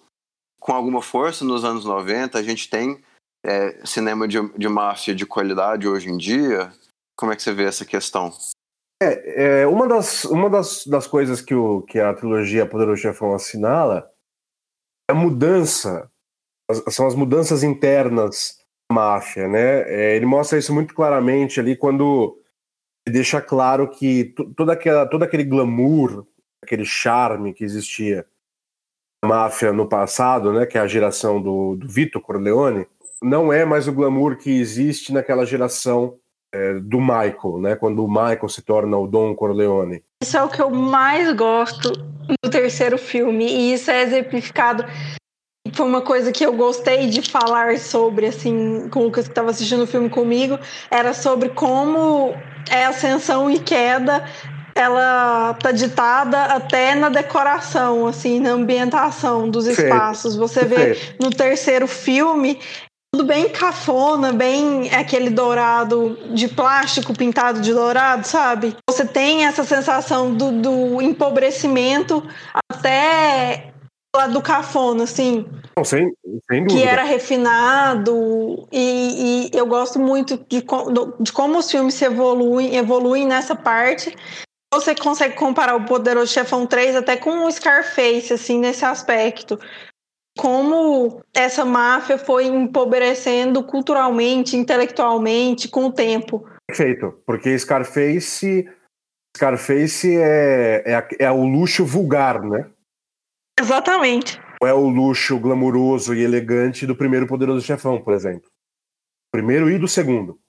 com 0.63 0.71
alguma 0.71 1.02
força 1.02 1.43
nos 1.43 1.65
anos 1.65 1.84
90? 1.84 2.39
A 2.39 2.41
gente 2.41 2.69
tem 2.69 3.04
é, 3.45 3.86
cinema 3.86 4.26
de, 4.26 4.38
de 4.58 4.69
máfia 4.69 5.13
de 5.13 5.26
qualidade 5.26 5.89
hoje 5.89 6.10
em 6.10 6.17
dia? 6.17 6.71
Como 7.17 7.34
é 7.34 7.36
que 7.36 7.43
você 7.43 7.54
vê 7.54 7.65
essa 7.65 7.86
questão? 7.86 8.32
É, 9.02 9.62
é, 9.62 9.67
uma 9.67 9.86
das, 9.89 10.23
uma 10.23 10.49
das, 10.49 10.88
das 10.88 11.06
coisas 11.06 11.41
que, 11.41 11.54
o, 11.54 11.82
que 11.82 11.99
a 11.99 12.13
trilogia 12.13 12.65
Poderoso 12.65 13.02
Chefão 13.02 13.34
assinala 13.36 14.10
é 15.10 15.13
a 15.13 15.15
mudança, 15.15 16.10
são 16.89 17.06
as 17.06 17.13
mudanças 17.13 17.62
internas 17.62 18.58
da 18.89 18.95
máfia, 18.95 19.49
né? 19.49 19.82
É, 19.82 20.15
ele 20.15 20.26
mostra 20.26 20.58
isso 20.58 20.73
muito 20.73 20.95
claramente 20.95 21.60
ali 21.60 21.76
quando 21.76 22.41
deixa 23.10 23.41
claro 23.41 23.89
que 23.89 24.34
toda 24.56 24.71
aquela, 24.71 25.06
todo 25.06 25.23
aquele 25.23 25.43
glamour, 25.43 26.26
aquele 26.63 26.86
charme 26.86 27.54
que 27.54 27.65
existia 27.65 28.26
máfia 29.23 29.71
no 29.71 29.88
passado, 29.88 30.51
né? 30.51 30.65
Que 30.65 30.77
é 30.77 30.81
a 30.81 30.88
geração 30.88 31.41
do, 31.41 31.75
do 31.75 31.88
Vito 31.88 32.19
Corleone, 32.19 32.86
não 33.21 33.51
é 33.51 33.63
mais 33.63 33.88
o 33.88 33.93
glamour 33.93 34.36
que 34.36 34.51
existe 34.59 35.13
naquela 35.13 35.45
geração 35.45 36.15
é, 36.53 36.73
do 36.75 36.99
Michael, 36.99 37.59
né? 37.59 37.75
Quando 37.75 38.03
o 38.03 38.07
Michael 38.07 38.49
se 38.49 38.62
torna 38.62 38.97
o 38.97 39.07
Don 39.07 39.33
Corleone. 39.33 40.03
Isso 40.21 40.38
é 40.38 40.43
o 40.43 40.49
que 40.49 40.62
eu 40.62 40.69
mais 40.69 41.33
gosto 41.33 41.91
do 42.43 42.49
terceiro 42.49 42.97
filme, 42.97 43.45
e 43.45 43.73
isso 43.73 43.89
é 43.89 44.01
exemplificado. 44.01 44.86
Foi 45.73 45.86
uma 45.86 46.01
coisa 46.01 46.31
que 46.31 46.45
eu 46.45 46.53
gostei 46.53 47.07
de 47.07 47.21
falar 47.21 47.77
sobre, 47.79 48.27
assim, 48.27 48.88
com 48.89 48.99
o 48.99 49.03
Lucas 49.05 49.25
que 49.25 49.31
estava 49.31 49.49
assistindo 49.49 49.83
o 49.83 49.88
filme 49.88 50.09
comigo, 50.09 50.59
era 50.91 51.13
sobre 51.13 51.49
como 51.49 52.36
é 52.69 52.86
ascensão 52.86 53.49
e 53.49 53.59
queda 53.59 54.23
ela 54.75 55.53
tá 55.55 55.71
ditada 55.71 56.43
até 56.45 56.95
na 56.95 57.09
decoração, 57.09 58.07
assim, 58.07 58.39
na 58.39 58.51
ambientação 58.51 59.49
dos 59.49 59.67
espaços. 59.67 60.36
Você 60.36 60.65
vê 60.65 60.97
no 61.19 61.29
terceiro 61.29 61.88
filme 61.88 62.59
tudo 63.13 63.27
bem 63.27 63.47
cafona, 63.47 64.33
bem 64.33 64.91
aquele 64.91 65.29
dourado 65.29 66.17
de 66.33 66.47
plástico 66.47 67.15
pintado 67.15 67.62
de 67.62 67.71
dourado, 67.71 68.25
sabe? 68.25 68.75
Você 68.89 69.05
tem 69.05 69.45
essa 69.45 69.63
sensação 69.63 70.33
do, 70.33 70.51
do 70.51 70.99
empobrecimento 70.99 72.27
até 72.71 73.71
lá 74.15 74.25
do 74.25 74.41
cafona, 74.41 75.03
assim. 75.03 75.45
Não, 75.77 75.83
sem, 75.83 76.12
sem 76.49 76.65
que 76.65 76.81
era 76.81 77.03
refinado 77.03 78.67
e, 78.71 79.49
e, 79.53 79.57
eu 79.57 79.67
gosto 79.67 79.99
muito 79.99 80.38
de, 80.49 80.65
de 81.19 81.31
como 81.31 81.59
os 81.59 81.69
filmes 81.69 81.93
se 81.93 82.05
evoluem, 82.05 82.75
evoluem 82.75 83.27
nessa 83.27 83.55
parte. 83.55 84.15
Você 84.73 84.95
consegue 84.95 85.36
comparar 85.36 85.75
o 85.75 85.86
Poderoso 85.86 86.33
Chefão 86.33 86.65
3 86.65 86.95
até 86.95 87.15
com 87.15 87.45
o 87.45 87.51
Scarface, 87.51 88.33
assim, 88.33 88.59
nesse 88.59 88.83
aspecto 88.83 89.59
como 90.38 91.21
essa 91.33 91.63
máfia 91.63 92.17
foi 92.17 92.45
empobrecendo 92.45 93.63
culturalmente, 93.63 94.57
intelectualmente, 94.57 95.67
com 95.67 95.86
o 95.86 95.93
tempo. 95.93 96.47
Perfeito, 96.67 97.21
porque 97.25 97.57
Scarface, 97.57 98.67
Scarface 99.36 100.17
é, 100.17 100.83
é, 100.86 101.07
é 101.25 101.31
o 101.31 101.45
luxo 101.45 101.86
vulgar, 101.86 102.41
né? 102.41 102.69
Exatamente. 103.59 104.41
É 104.63 104.73
o 104.73 104.88
luxo 104.88 105.39
glamuroso 105.39 106.15
e 106.15 106.23
elegante 106.23 106.88
do 106.88 106.95
primeiro 106.95 107.27
Poderoso 107.27 107.65
Chefão, 107.65 108.01
por 108.01 108.13
exemplo. 108.13 108.49
Primeiro 109.31 109.69
e 109.69 109.77
do 109.77 109.88
segundo. 109.88 110.39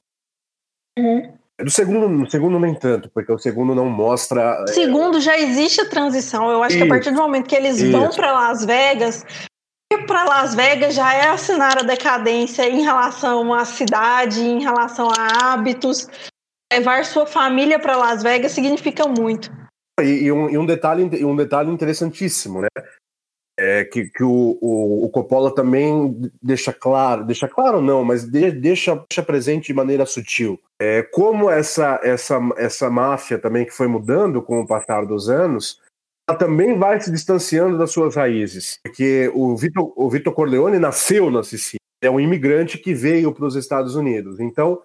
Uhum. 0.98 1.36
Do 1.60 1.70
segundo, 1.70 2.08
no 2.08 2.28
segundo 2.28 2.58
nem 2.58 2.74
tanto, 2.74 3.08
porque 3.10 3.30
o 3.30 3.38
segundo 3.38 3.74
não 3.74 3.88
mostra. 3.88 4.64
O 4.64 4.68
segundo 4.68 5.20
já 5.20 5.38
existe 5.38 5.80
a 5.80 5.88
transição. 5.88 6.50
Eu 6.50 6.62
acho 6.62 6.76
Isso. 6.76 6.84
que 6.84 6.90
a 6.90 6.94
partir 6.94 7.10
do 7.12 7.16
momento 7.16 7.48
que 7.48 7.54
eles 7.54 7.80
Isso. 7.80 7.92
vão 7.92 8.10
para 8.10 8.32
Las 8.32 8.64
Vegas, 8.64 9.24
para 10.06 10.24
Las 10.24 10.54
Vegas 10.54 10.94
já 10.94 11.14
é 11.14 11.28
assinar 11.28 11.78
a 11.78 11.82
decadência 11.82 12.68
em 12.68 12.82
relação 12.82 13.52
à 13.54 13.64
cidade, 13.64 14.40
em 14.40 14.60
relação 14.60 15.08
a 15.10 15.52
hábitos. 15.52 16.08
Levar 16.72 17.04
sua 17.04 17.26
família 17.26 17.78
para 17.78 17.96
Las 17.96 18.22
Vegas 18.22 18.52
significa 18.52 19.06
muito. 19.06 19.52
E, 20.00 20.24
e, 20.24 20.32
um, 20.32 20.50
e, 20.50 20.58
um, 20.58 20.66
detalhe, 20.66 21.24
um 21.24 21.36
detalhe 21.36 21.70
interessantíssimo, 21.70 22.62
né? 22.62 22.68
É 23.56 23.84
que, 23.84 24.06
que 24.06 24.24
o, 24.24 24.58
o, 24.60 25.04
o, 25.04 25.10
Coppola 25.10 25.54
também 25.54 26.20
deixa 26.42 26.72
claro, 26.72 27.24
deixa 27.24 27.46
claro 27.46 27.80
não, 27.80 28.04
mas 28.04 28.24
de, 28.24 28.50
deixa, 28.50 28.96
deixa 28.96 29.22
presente 29.22 29.66
de 29.66 29.74
maneira 29.74 30.04
sutil. 30.04 30.58
É, 30.80 31.02
como 31.04 31.48
essa, 31.48 32.00
essa, 32.02 32.40
essa 32.56 32.90
máfia 32.90 33.38
também 33.38 33.64
que 33.64 33.70
foi 33.70 33.86
mudando 33.86 34.42
com 34.42 34.60
o 34.60 34.66
passar 34.66 35.06
dos 35.06 35.30
anos, 35.30 35.80
ela 36.28 36.36
também 36.36 36.76
vai 36.76 37.00
se 37.00 37.12
distanciando 37.12 37.78
das 37.78 37.92
suas 37.92 38.16
raízes. 38.16 38.80
Porque 38.82 39.30
o 39.32 39.56
Vitor, 39.56 39.92
o 39.96 40.10
Vitor 40.10 40.32
Corleone 40.32 40.78
nasceu 40.78 41.30
na 41.30 41.44
Sicília. 41.44 41.78
É 42.02 42.10
um 42.10 42.18
imigrante 42.18 42.76
que 42.76 42.92
veio 42.92 43.32
para 43.32 43.46
os 43.46 43.54
Estados 43.54 43.94
Unidos. 43.94 44.40
Então, 44.40 44.82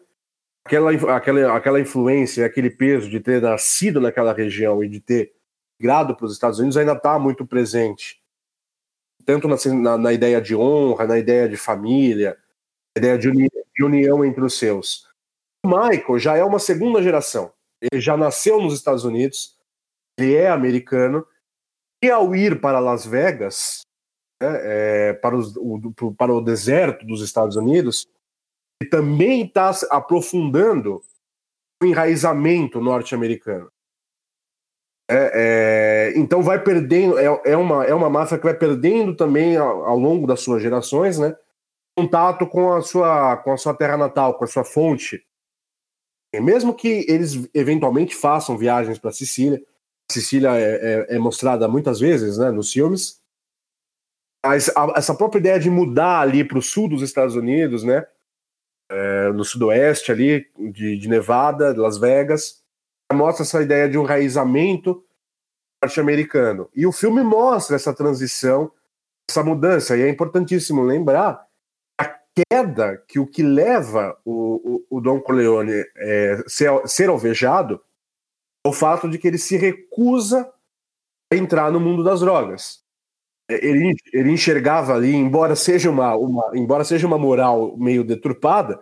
aquela, 0.66 0.92
aquela, 1.16 1.56
aquela 1.56 1.80
influência, 1.80 2.46
aquele 2.46 2.70
peso 2.70 3.10
de 3.10 3.20
ter 3.20 3.42
nascido 3.42 4.00
naquela 4.00 4.34
região 4.34 4.84
e 4.84 4.88
de 4.88 5.00
ter 5.00 5.32
migrado 5.80 6.16
para 6.16 6.26
os 6.26 6.34
Estados 6.34 6.60
Unidos 6.60 6.78
ainda 6.78 6.94
está 6.94 7.18
muito 7.18 7.46
presente. 7.46 8.19
Tanto 9.30 9.48
na, 9.48 9.56
na, 9.76 9.96
na, 9.96 10.12
ideia 10.12 10.42
de 10.42 10.56
honra, 10.56 11.06
na 11.06 11.20
ideia 11.20 11.48
de 11.48 11.56
família, 11.56 12.36
na 12.96 13.00
ideia 13.00 13.16
de, 13.16 13.30
uni, 13.30 13.48
de 13.76 13.84
união 13.84 14.26
entre 14.26 14.44
os 14.44 14.58
seus. 14.58 15.08
O 15.64 15.68
Michael 15.68 16.18
já 16.18 16.36
é 16.36 16.44
uma 16.44 16.58
segunda 16.58 17.00
geração. 17.04 17.54
Ele 17.80 18.02
já 18.02 18.18
nasceu 18.18 18.60
nos 18.60 18.74
Estados 18.74 19.06
Unidos, 19.06 19.56
ele 20.18 20.34
é 20.34 20.50
americano, 20.50 21.24
e 22.04 22.10
ao 22.10 22.36
ir 22.36 22.60
para 22.60 22.80
Las 22.80 23.06
Vegas, 23.06 23.82
né, 24.42 24.50
é, 24.64 25.14
para, 25.14 25.38
os, 25.38 25.56
o, 25.58 26.12
para 26.18 26.34
o 26.34 26.42
deserto 26.42 27.06
dos 27.06 27.22
Estados 27.22 27.56
Unidos, 27.56 28.08
ele 28.82 28.90
também 28.90 29.46
está 29.46 29.70
aprofundando 29.92 31.04
o 31.84 31.86
enraizamento 31.86 32.82
norte-americano. 32.82 33.72
É, 35.12 36.12
é, 36.14 36.20
então 36.20 36.44
vai 36.44 36.64
perdendo, 36.64 37.18
é, 37.18 37.26
é, 37.44 37.58
uma, 37.58 37.84
é 37.84 37.94
uma 37.96 38.12
máfia 38.12 38.38
que 38.38 38.44
vai 38.44 38.54
perdendo 38.54 39.16
também 39.16 39.58
ao, 39.58 39.84
ao, 39.86 39.98
longo 39.98 40.28
das 40.28 40.42
suas 40.42 40.62
gerações, 40.62 41.18
né? 41.18 41.36
Contato 41.98 42.46
com 42.46 42.74
a 42.74 42.82
sua 42.82 43.38
com 43.38 43.52
a 43.52 43.58
sua 43.58 43.74
terra 43.74 43.98
natal, 43.98 44.36
com 44.38 44.44
a 44.44 44.48
sua 44.48 44.64
fonte. 44.64 45.26
E 46.32 46.40
mesmo 46.40 46.76
que 46.76 47.06
eles 47.10 47.50
eventualmente 47.56 48.16
façam 48.16 48.56
viagens 48.56 49.00
para 49.00 49.12
Sicília, 49.12 49.60
Sicília 50.12 50.56
é, 50.56 51.08
é, 51.10 51.16
é, 51.16 51.20
mostrada 51.20 51.68
muitas 51.68 52.00
vezes 52.00 52.38
né, 52.38 52.52
nos 52.52 52.72
filmes. 52.72 53.20
Mas 54.46 54.70
a, 54.70 54.94
essa 54.96 55.16
própria 55.16 55.40
ideia 55.40 55.60
de 55.60 55.72
mudar 55.72 56.20
ali 56.22 56.44
para 56.44 56.60
o 56.60 56.62
sul 56.62 56.88
dos 56.88 57.02
Estados 57.02 57.36
Unidos, 57.36 57.84
né, 57.84 58.06
é, 58.92 59.32
no 59.32 59.44
sudoeste 59.44 60.12
ali, 60.12 60.48
de, 60.72 60.98
de 60.98 61.08
Nevada, 61.08 61.74
Las 61.76 61.98
Vegas, 61.98 62.64
mostra 63.14 63.44
essa 63.44 63.62
ideia 63.62 63.90
de 63.90 63.98
um 63.98 64.04
raizamento 64.04 65.04
norte-americano. 65.84 66.70
E 66.76 66.86
o 66.86 66.92
filme 66.92 67.24
mostra 67.24 67.76
essa 67.76 67.94
transição, 67.94 68.72
essa 69.30 69.44
mudança. 69.44 69.98
E 69.98 70.02
é 70.02 70.10
importantíssimo 70.10 70.84
lembrar 70.84 71.46
a 72.00 72.20
queda 72.36 73.04
que 73.08 73.20
o 73.20 73.28
que 73.28 73.42
leva 73.42 74.18
o, 74.24 74.84
o, 74.90 74.98
o 74.98 75.02
Don 75.02 75.20
Corleone 75.22 75.84
é, 75.98 76.44
ser, 76.48 76.70
ser 76.88 77.10
alvejado 77.10 77.82
o 78.66 78.74
fato 78.74 79.10
de 79.10 79.18
que 79.18 79.28
ele 79.28 79.38
se 79.38 79.58
recusa 79.58 80.52
a 81.32 81.36
entrar 81.36 81.72
no 81.72 81.80
mundo 81.80 82.04
das 82.04 82.20
drogas. 82.20 82.84
É, 83.50 83.66
ele, 83.66 83.96
ele 84.14 84.32
enxergava 84.32 84.94
ali, 84.94 85.16
embora 85.16 85.56
seja 85.56 85.90
uma, 85.90 86.16
uma, 86.16 86.52
embora 86.54 86.84
seja 86.84 87.08
uma 87.08 87.18
moral 87.18 87.76
meio 87.78 88.04
deturpada, 88.04 88.80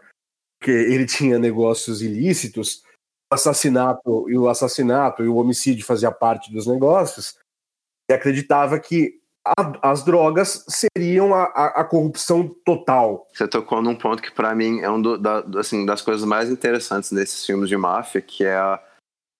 porque 0.60 0.72
ele 0.72 1.06
tinha 1.06 1.38
negócios 1.38 2.02
ilícitos, 2.02 2.84
assassinato 3.32 4.30
e 4.30 4.38
o 4.38 4.48
assassinato 4.48 5.24
e 5.24 5.28
o 5.28 5.36
homicídio 5.36 5.86
fazia 5.86 6.12
parte 6.12 6.52
dos 6.52 6.66
negócios, 6.66 7.38
e 8.10 8.14
acreditava 8.14 8.80
que 8.80 9.20
a, 9.46 9.92
as 9.92 10.04
drogas 10.04 10.66
seriam 10.68 11.34
a, 11.34 11.44
a, 11.44 11.82
a, 11.82 11.84
corrupção 11.84 12.48
total. 12.66 13.28
Você 13.34 13.48
tocou 13.48 13.82
num 13.82 13.96
ponto 13.96 14.22
que 14.22 14.32
para 14.32 14.54
mim 14.54 14.80
é 14.80 14.90
um 14.90 15.02
do, 15.02 15.18
da, 15.18 15.40
assim, 15.60 15.86
das 15.86 16.02
coisas 16.02 16.26
mais 16.26 16.50
interessantes 16.50 17.12
desses 17.12 17.46
filmes 17.46 17.70
de 17.70 17.78
máfia, 17.78 18.22
que 18.22 18.44
é 18.44 18.56
a 18.56 18.82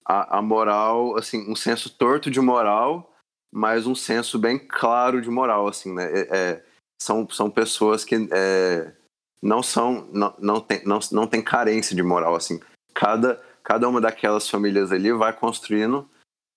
a, 0.08 0.42
moral, 0.42 1.18
assim, 1.18 1.52
um 1.52 1.56
senso 1.56 1.90
torto 1.90 2.32
de 2.32 2.40
moral, 2.40 3.14
mas 3.52 3.86
um 3.86 3.94
senso 3.94 4.40
bem 4.40 4.58
claro 4.58 5.22
de 5.22 5.30
moral, 5.30 5.68
assim, 5.68 5.94
né? 5.94 6.06
É, 6.06 6.28
é, 6.32 6.64
são, 7.02 7.30
são 7.30 7.50
pessoas 7.50 8.06
que 8.06 8.16
é, 8.32 8.94
não 9.42 9.62
são 9.62 10.08
não, 10.14 10.34
não 10.40 10.62
tem 10.62 10.82
não, 10.86 11.00
não 11.12 11.28
tem 11.28 11.42
carência 11.44 11.96
de 11.96 12.02
moral 12.02 12.36
assim 12.36 12.60
cada 12.94 13.40
cada 13.68 13.90
uma 13.90 14.00
daquelas 14.00 14.50
famílias 14.50 14.94
ali 14.94 15.12
vai 15.12 15.34
construindo 15.34 16.10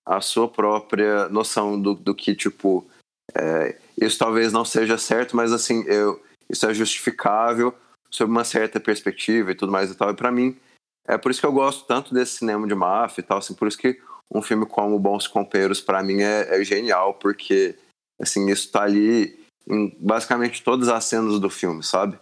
a 0.05 0.21
sua 0.21 0.47
própria 0.47 1.27
noção 1.27 1.79
do, 1.79 1.93
do 1.93 2.15
que 2.15 2.33
tipo 2.33 2.89
é, 3.35 3.77
isso 3.97 4.17
talvez 4.17 4.53
não 4.53 4.63
seja 4.63 4.97
certo 4.97 5.35
mas 5.35 5.51
assim 5.51 5.83
eu 5.87 6.23
isso 6.49 6.65
é 6.65 6.73
justificável 6.73 7.75
sob 8.09 8.31
uma 8.31 8.45
certa 8.45 8.79
perspectiva 8.79 9.51
e 9.51 9.55
tudo 9.55 9.71
mais 9.71 9.91
e 9.91 9.95
tal. 9.95 10.09
E 10.09 10.13
para 10.13 10.31
mim 10.31 10.57
é 11.05 11.17
por 11.17 11.31
isso 11.31 11.41
que 11.41 11.45
eu 11.45 11.51
gosto 11.51 11.85
tanto 11.85 12.13
desse 12.13 12.37
cinema 12.37 12.65
de 12.65 12.75
máfia 12.75 13.19
e 13.19 13.25
tal 13.25 13.39
assim 13.39 13.53
por 13.53 13.67
isso 13.67 13.77
que 13.77 13.99
um 14.33 14.41
filme 14.41 14.65
como 14.65 14.97
Bons 14.97 15.27
Companheiros 15.27 15.81
para 15.81 16.01
mim 16.01 16.21
é, 16.21 16.61
é, 16.61 16.63
genial 16.63 17.15
porque 17.15 17.77
assim 18.21 18.49
isso 18.49 18.71
tá 18.71 18.83
ali 18.83 19.37
em 19.67 19.93
basicamente 19.99 20.63
todas 20.63 20.87
as 20.87 21.03
cenas 21.03 21.41
do 21.41 21.49
filme 21.49 21.83
sabe? 21.83 22.17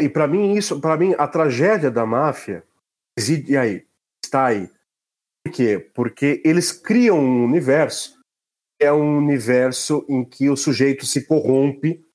E 0.00 0.08
para 0.08 0.26
mim 0.26 0.54
isso, 0.54 0.80
para 0.80 0.96
mim 0.96 1.14
a 1.16 1.28
tragédia 1.28 1.90
da 1.90 2.04
máfia 2.04 2.64
reside 3.16 3.56
aí, 3.56 3.87
está 4.28 4.46
aí. 4.46 4.70
Por 5.44 5.52
quê? 5.52 5.90
Porque 5.94 6.42
eles 6.44 6.72
criam 6.72 7.18
um 7.18 7.44
universo 7.44 8.18
é 8.80 8.92
um 8.92 9.18
universo 9.18 10.04
em 10.08 10.24
que 10.24 10.48
o 10.48 10.56
sujeito 10.56 11.04
se 11.04 11.26
corrompe 11.26 12.06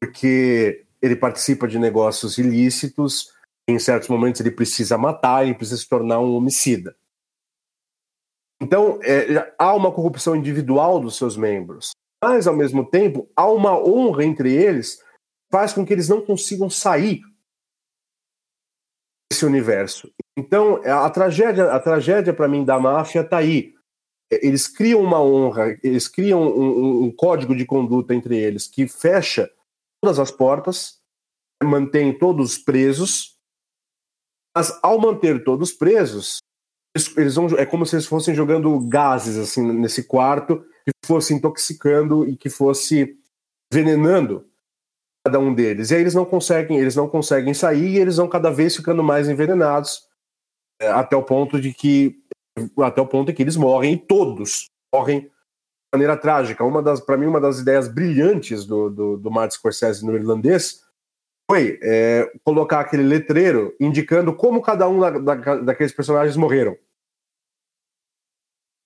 porque 0.00 0.86
ele 1.00 1.16
participa 1.16 1.66
de 1.66 1.78
negócios 1.78 2.36
ilícitos, 2.36 3.32
em 3.66 3.78
certos 3.78 4.08
momentos 4.08 4.40
ele 4.40 4.50
precisa 4.50 4.98
matar, 4.98 5.44
ele 5.44 5.54
precisa 5.54 5.80
se 5.80 5.88
tornar 5.88 6.20
um 6.20 6.36
homicida. 6.36 6.94
Então, 8.60 9.00
é, 9.02 9.54
há 9.58 9.74
uma 9.74 9.92
corrupção 9.92 10.36
individual 10.36 11.00
dos 11.00 11.16
seus 11.16 11.36
membros, 11.36 11.90
mas, 12.22 12.46
ao 12.46 12.56
mesmo 12.56 12.84
tempo, 12.84 13.30
há 13.34 13.50
uma 13.50 13.78
honra 13.78 14.24
entre 14.24 14.52
eles 14.52 15.02
faz 15.50 15.72
com 15.72 15.84
que 15.84 15.92
eles 15.92 16.08
não 16.08 16.20
consigam 16.20 16.68
sair 16.68 17.22
desse 19.30 19.44
universo. 19.44 20.10
Então, 20.36 20.80
a 20.84 21.08
tragédia, 21.10 21.72
a 21.72 21.80
tragédia 21.80 22.32
para 22.32 22.48
mim 22.48 22.64
da 22.64 22.78
máfia 22.78 23.20
está 23.20 23.38
aí. 23.38 23.74
Eles 24.30 24.66
criam 24.66 25.00
uma 25.00 25.22
honra, 25.22 25.78
eles 25.82 26.08
criam 26.08 26.42
um, 26.42 27.04
um, 27.04 27.12
código 27.12 27.54
de 27.54 27.64
conduta 27.64 28.14
entre 28.14 28.36
eles 28.36 28.66
que 28.66 28.88
fecha 28.88 29.48
todas 30.02 30.18
as 30.18 30.30
portas, 30.30 31.00
mantém 31.62 32.16
todos 32.16 32.58
presos, 32.58 33.36
mas 34.54 34.76
ao 34.82 34.98
manter 34.98 35.44
todos 35.44 35.72
presos, 35.72 36.38
eles, 36.94 37.16
eles 37.16 37.34
vão, 37.36 37.46
é 37.56 37.64
como 37.64 37.86
se 37.86 37.94
eles 37.94 38.06
fossem 38.06 38.34
jogando 38.34 38.78
gases 38.80 39.36
assim 39.36 39.62
nesse 39.72 40.02
quarto, 40.02 40.64
que 40.84 40.92
fosse 41.04 41.32
intoxicando 41.32 42.28
e 42.28 42.36
que 42.36 42.50
fosse 42.50 43.16
envenenando 43.72 44.48
cada 45.26 45.40
um 45.40 45.52
deles. 45.52 45.90
E 45.90 45.96
aí 45.96 46.00
eles 46.00 46.14
não 46.14 46.24
conseguem, 46.24 46.78
eles 46.78 46.94
não 46.94 47.08
conseguem 47.08 47.52
sair 47.52 47.94
e 47.94 47.98
eles 47.98 48.16
vão 48.16 48.28
cada 48.28 48.48
vez 48.48 48.76
ficando 48.76 49.02
mais 49.02 49.28
envenenados 49.28 50.06
é, 50.80 50.88
até 50.88 51.16
o 51.16 51.22
ponto 51.22 51.60
de 51.60 51.74
que 51.74 52.22
até 52.78 53.00
o 53.02 53.06
ponto 53.06 53.30
em 53.30 53.34
que 53.34 53.42
eles 53.42 53.56
morrem 53.56 53.94
e 53.94 53.98
todos 53.98 54.70
morrem 54.94 55.22
de 55.22 55.30
maneira 55.92 56.16
trágica. 56.16 56.64
Uma 56.64 56.80
das, 56.80 57.00
para 57.00 57.16
mim, 57.16 57.26
uma 57.26 57.40
das 57.40 57.58
ideias 57.58 57.88
brilhantes 57.88 58.64
do, 58.64 58.88
do, 58.88 59.16
do 59.16 59.30
Martin 59.30 59.56
Scorsese 59.56 60.06
no 60.06 60.14
irlandês 60.14 60.84
foi 61.50 61.78
é, 61.82 62.32
colocar 62.44 62.80
aquele 62.80 63.02
letreiro 63.02 63.74
indicando 63.80 64.32
como 64.32 64.62
cada 64.62 64.88
um 64.88 65.00
da, 65.00 65.10
da, 65.10 65.56
daqueles 65.56 65.92
personagens 65.92 66.36
morreram. 66.36 66.76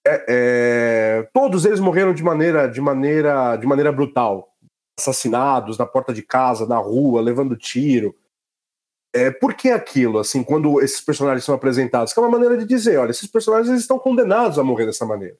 É, 0.07 0.25
é, 0.29 1.31
todos 1.35 1.67
eles 1.67 1.81
morreram 1.81 2.15
de 2.15 2.23
maneira, 2.23 2.67
de 2.67 2.81
maneira, 2.81 3.57
de 3.57 3.67
maneira 3.67 3.93
brutal 3.93 4.50
assassinados 4.99 5.79
na 5.79 5.87
porta 5.87 6.13
de 6.13 6.23
casa, 6.23 6.67
na 6.67 6.79
rua, 6.79 7.21
levando 7.21 7.57
tiro. 7.57 8.15
É, 9.13 9.31
por 9.31 9.55
que 9.55 9.71
aquilo, 9.71 10.19
assim, 10.19 10.43
quando 10.43 10.81
esses 10.81 11.01
personagens 11.01 11.45
são 11.45 11.55
apresentados? 11.55 12.13
Que 12.13 12.21
é 12.21 12.23
uma 12.23 12.31
maneira 12.31 12.57
de 12.57 12.65
dizer, 12.65 12.99
olha, 12.99 13.11
esses 13.11 13.29
personagens 13.29 13.79
estão 13.81 13.99
condenados 13.99 14.59
a 14.59 14.65
morrer 14.65 14.87
dessa 14.87 15.05
maneira. 15.05 15.37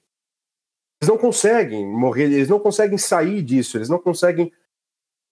Eles 1.01 1.09
não 1.09 1.17
conseguem 1.17 1.87
morrer, 1.87 2.25
eles 2.25 2.49
não 2.49 2.59
conseguem 2.59 2.97
sair 2.97 3.41
disso, 3.41 3.77
eles 3.77 3.89
não 3.89 3.97
conseguem 3.97 4.51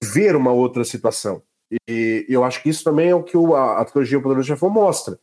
ver 0.03 0.35
uma 0.35 0.51
outra 0.51 0.83
situação. 0.83 1.43
E 1.87 2.25
eu 2.27 2.43
acho 2.43 2.63
que 2.63 2.69
isso 2.69 2.83
também 2.83 3.09
é 3.09 3.15
o 3.15 3.23
que 3.23 3.37
a, 3.37 3.79
a 3.79 3.85
trilogia 3.85 4.21
Poderoso 4.21 4.47
Chefão 4.47 4.69
mostra. 4.69 5.19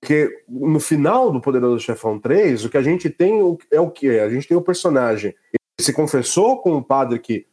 Porque 0.00 0.44
no 0.48 0.80
final 0.80 1.30
do 1.30 1.40
Poderoso 1.40 1.78
Chefão 1.78 2.18
3, 2.18 2.64
o 2.64 2.70
que 2.70 2.76
a 2.76 2.82
gente 2.82 3.08
tem 3.08 3.38
é 3.70 3.80
o 3.80 3.90
que? 3.90 4.18
A 4.18 4.28
gente 4.28 4.48
tem 4.48 4.56
o 4.56 4.62
personagem. 4.62 5.30
Ele 5.52 5.84
se 5.84 5.92
confessou 5.92 6.60
com 6.60 6.76
o 6.76 6.82
padre 6.82 7.18
que 7.18 7.46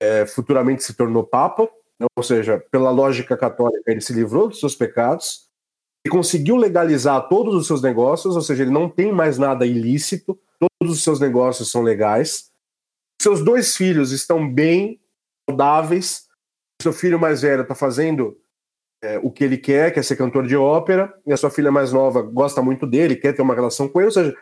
é, 0.00 0.26
futuramente 0.26 0.82
se 0.82 0.94
tornou 0.94 1.24
Papa, 1.24 1.68
né? 1.98 2.06
ou 2.16 2.22
seja, 2.22 2.62
pela 2.70 2.90
lógica 2.90 3.36
católica, 3.36 3.90
ele 3.90 4.00
se 4.00 4.12
livrou 4.12 4.48
dos 4.48 4.60
seus 4.60 4.74
pecados 4.74 5.48
e 6.06 6.10
conseguiu 6.10 6.56
legalizar 6.56 7.28
todos 7.28 7.54
os 7.54 7.66
seus 7.66 7.82
negócios, 7.82 8.36
ou 8.36 8.42
seja, 8.42 8.62
ele 8.62 8.70
não 8.70 8.88
tem 8.88 9.12
mais 9.12 9.38
nada 9.38 9.66
ilícito, 9.66 10.38
todos 10.58 10.96
os 10.96 11.02
seus 11.02 11.20
negócios 11.20 11.70
são 11.70 11.82
legais. 11.82 12.50
Seus 13.20 13.42
dois 13.42 13.76
filhos 13.76 14.12
estão 14.12 14.48
bem, 14.52 15.00
saudáveis. 15.48 16.28
Seu 16.80 16.92
filho 16.92 17.18
mais 17.18 17.42
velho 17.42 17.62
está 17.62 17.74
fazendo 17.74 18.38
é, 19.02 19.18
o 19.18 19.30
que 19.30 19.42
ele 19.42 19.58
quer, 19.58 19.92
quer 19.92 20.04
ser 20.04 20.16
cantor 20.16 20.46
de 20.46 20.56
ópera, 20.56 21.12
e 21.26 21.32
a 21.32 21.36
sua 21.36 21.50
filha 21.50 21.72
mais 21.72 21.92
nova 21.92 22.22
gosta 22.22 22.62
muito 22.62 22.86
dele, 22.86 23.16
quer 23.16 23.32
ter 23.32 23.42
uma 23.42 23.54
relação 23.54 23.88
com 23.88 24.00
ele, 24.00 24.06
ou 24.06 24.12
seja, 24.12 24.36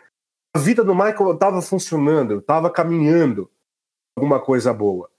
a 0.54 0.58
vida 0.58 0.84
do 0.84 0.94
Michael 0.94 1.32
estava 1.32 1.62
funcionando, 1.62 2.38
estava 2.38 2.70
caminhando 2.70 3.50
alguma 4.16 4.40
coisa 4.40 4.72
boa. 4.72 5.10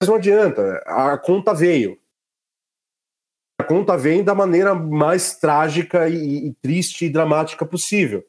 Mas 0.00 0.08
não 0.08 0.16
adianta, 0.16 0.82
a 0.86 1.16
conta 1.18 1.54
veio. 1.54 1.98
A 3.60 3.64
conta 3.64 3.96
vem 3.96 4.24
da 4.24 4.34
maneira 4.34 4.74
mais 4.74 5.36
trágica 5.36 6.08
e, 6.08 6.48
e 6.48 6.54
triste 6.54 7.06
e 7.06 7.10
dramática 7.10 7.64
possível. 7.64 8.24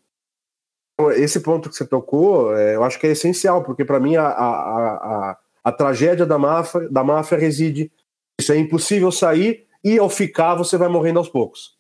Então, 0.94 1.12
esse 1.12 1.42
ponto 1.42 1.70
que 1.70 1.76
você 1.76 1.86
tocou, 1.86 2.56
é, 2.56 2.76
eu 2.76 2.84
acho 2.84 3.00
que 3.00 3.08
é 3.08 3.12
essencial, 3.12 3.64
porque 3.64 3.84
para 3.84 4.00
mim 4.00 4.16
a, 4.16 4.28
a, 4.28 4.50
a, 4.50 5.38
a, 5.66 5.72
tragédia 5.72 6.26
da 6.26 6.38
máfia, 6.38 6.88
da 6.90 7.04
máfia 7.04 7.38
reside. 7.38 7.92
Isso 8.40 8.54
é 8.54 8.58
impossível 8.58 9.12
sair 9.12 9.66
e 9.84 9.98
ao 9.98 10.10
ficar 10.10 10.56
você 10.56 10.78
vai 10.78 10.88
morrendo 10.88 11.20
aos 11.20 11.30
poucos. 11.30 11.76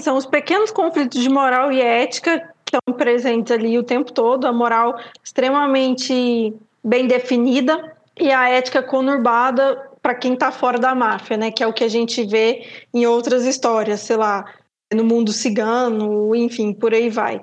São 0.00 0.16
os 0.16 0.26
pequenos 0.26 0.70
conflitos 0.70 1.20
de 1.20 1.28
moral 1.28 1.72
e 1.72 1.80
ética 1.80 2.38
que 2.64 2.76
estão 2.76 2.94
presentes 2.94 3.50
ali 3.50 3.76
o 3.76 3.82
tempo 3.82 4.12
todo, 4.12 4.46
a 4.46 4.52
moral 4.52 4.96
extremamente 5.24 6.54
bem 6.84 7.08
definida, 7.08 7.96
e 8.20 8.32
a 8.32 8.48
ética 8.48 8.82
conurbada 8.82 9.76
para 10.02 10.14
quem 10.14 10.34
está 10.34 10.50
fora 10.50 10.78
da 10.78 10.94
máfia, 10.94 11.36
né? 11.36 11.50
Que 11.50 11.62
é 11.62 11.66
o 11.66 11.72
que 11.72 11.84
a 11.84 11.88
gente 11.88 12.24
vê 12.24 12.66
em 12.94 13.06
outras 13.06 13.44
histórias, 13.44 14.00
sei 14.00 14.16
lá, 14.16 14.44
no 14.92 15.04
mundo 15.04 15.32
cigano, 15.32 16.34
enfim, 16.34 16.72
por 16.72 16.94
aí 16.94 17.10
vai. 17.10 17.42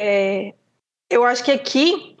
É, 0.00 0.54
eu 1.10 1.24
acho 1.24 1.44
que 1.44 1.50
aqui 1.50 2.16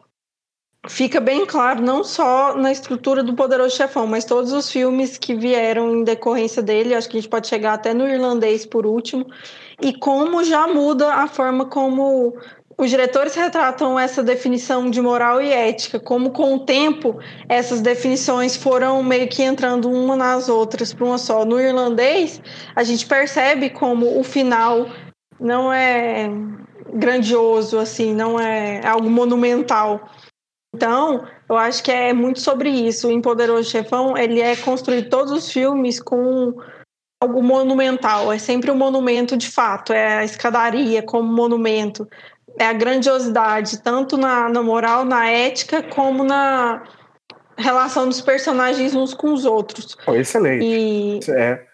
fica 0.88 1.20
bem 1.20 1.44
claro, 1.44 1.82
não 1.82 2.02
só 2.02 2.56
na 2.56 2.72
estrutura 2.72 3.22
do 3.22 3.34
Poderoso 3.34 3.76
Chefão, 3.76 4.06
mas 4.06 4.24
todos 4.24 4.52
os 4.52 4.70
filmes 4.70 5.18
que 5.18 5.34
vieram 5.34 5.96
em 5.96 6.04
decorrência 6.04 6.62
dele, 6.62 6.94
acho 6.94 7.08
que 7.08 7.18
a 7.18 7.20
gente 7.20 7.30
pode 7.30 7.48
chegar 7.48 7.74
até 7.74 7.92
no 7.92 8.08
irlandês 8.08 8.64
por 8.64 8.86
último, 8.86 9.26
e 9.80 9.92
como 9.92 10.42
já 10.42 10.66
muda 10.66 11.14
a 11.14 11.26
forma 11.26 11.66
como 11.66 12.34
os 12.82 12.90
diretores 12.90 13.34
retratam 13.34 13.98
essa 13.98 14.22
definição 14.22 14.90
de 14.90 15.02
moral 15.02 15.42
e 15.42 15.52
ética, 15.52 16.00
como 16.00 16.30
com 16.30 16.54
o 16.54 16.60
tempo 16.60 17.18
essas 17.48 17.80
definições 17.82 18.56
foram 18.56 19.02
meio 19.02 19.28
que 19.28 19.42
entrando 19.42 19.90
uma 19.90 20.16
nas 20.16 20.48
outras 20.48 20.92
para 20.92 21.04
uma 21.04 21.18
só. 21.18 21.44
No 21.44 21.60
irlandês, 21.60 22.40
a 22.74 22.82
gente 22.82 23.06
percebe 23.06 23.68
como 23.68 24.18
o 24.18 24.24
final 24.24 24.86
não 25.38 25.70
é 25.70 26.30
grandioso, 26.94 27.78
assim, 27.78 28.14
não 28.14 28.40
é 28.40 28.80
algo 28.86 29.10
monumental. 29.10 30.08
Então, 30.74 31.26
eu 31.48 31.56
acho 31.56 31.82
que 31.82 31.90
é 31.90 32.12
muito 32.12 32.40
sobre 32.40 32.70
isso. 32.70 33.10
Em 33.10 33.20
Poderoso 33.20 33.68
Chefão, 33.68 34.16
ele 34.16 34.40
é 34.40 34.56
construir 34.56 35.08
todos 35.08 35.32
os 35.32 35.52
filmes 35.52 36.00
com 36.00 36.54
algo 37.22 37.42
monumental. 37.42 38.32
É 38.32 38.38
sempre 38.38 38.70
um 38.70 38.76
monumento 38.76 39.36
de 39.36 39.50
fato. 39.50 39.92
É 39.92 40.18
a 40.18 40.24
escadaria 40.24 41.02
como 41.02 41.30
monumento 41.30 42.08
é 42.60 42.66
a 42.66 42.74
grandiosidade, 42.74 43.78
tanto 43.78 44.18
na, 44.18 44.46
na 44.50 44.62
moral, 44.62 45.02
na 45.02 45.26
ética, 45.26 45.82
como 45.82 46.22
na 46.22 46.82
relação 47.56 48.06
dos 48.06 48.20
personagens 48.20 48.94
uns 48.94 49.14
com 49.14 49.32
os 49.32 49.46
outros. 49.46 49.96
Oh, 50.06 50.14
excelente. 50.14 50.62
E, 50.62 51.20
é. 51.30 51.66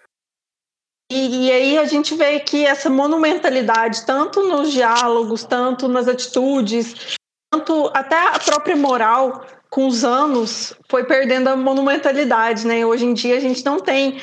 e, 1.11 1.47
e, 1.47 1.51
aí 1.51 1.79
a 1.79 1.87
gente 1.87 2.15
vê 2.15 2.39
que 2.39 2.65
essa 2.65 2.89
monumentalidade, 2.89 4.07
tanto 4.07 4.47
nos 4.47 4.71
diálogos, 4.71 5.43
tanto 5.43 5.89
nas 5.89 6.07
atitudes, 6.07 7.17
tanto 7.53 7.91
até 7.93 8.29
a 8.29 8.39
própria 8.39 8.77
moral, 8.77 9.45
com 9.69 9.89
os 9.89 10.05
anos, 10.05 10.73
foi 10.89 11.03
perdendo 11.03 11.49
a 11.49 11.57
monumentalidade, 11.57 12.65
né? 12.65 12.87
Hoje 12.87 13.05
em 13.05 13.13
dia 13.13 13.37
a 13.37 13.41
gente 13.41 13.65
não 13.65 13.81
tem 13.81 14.21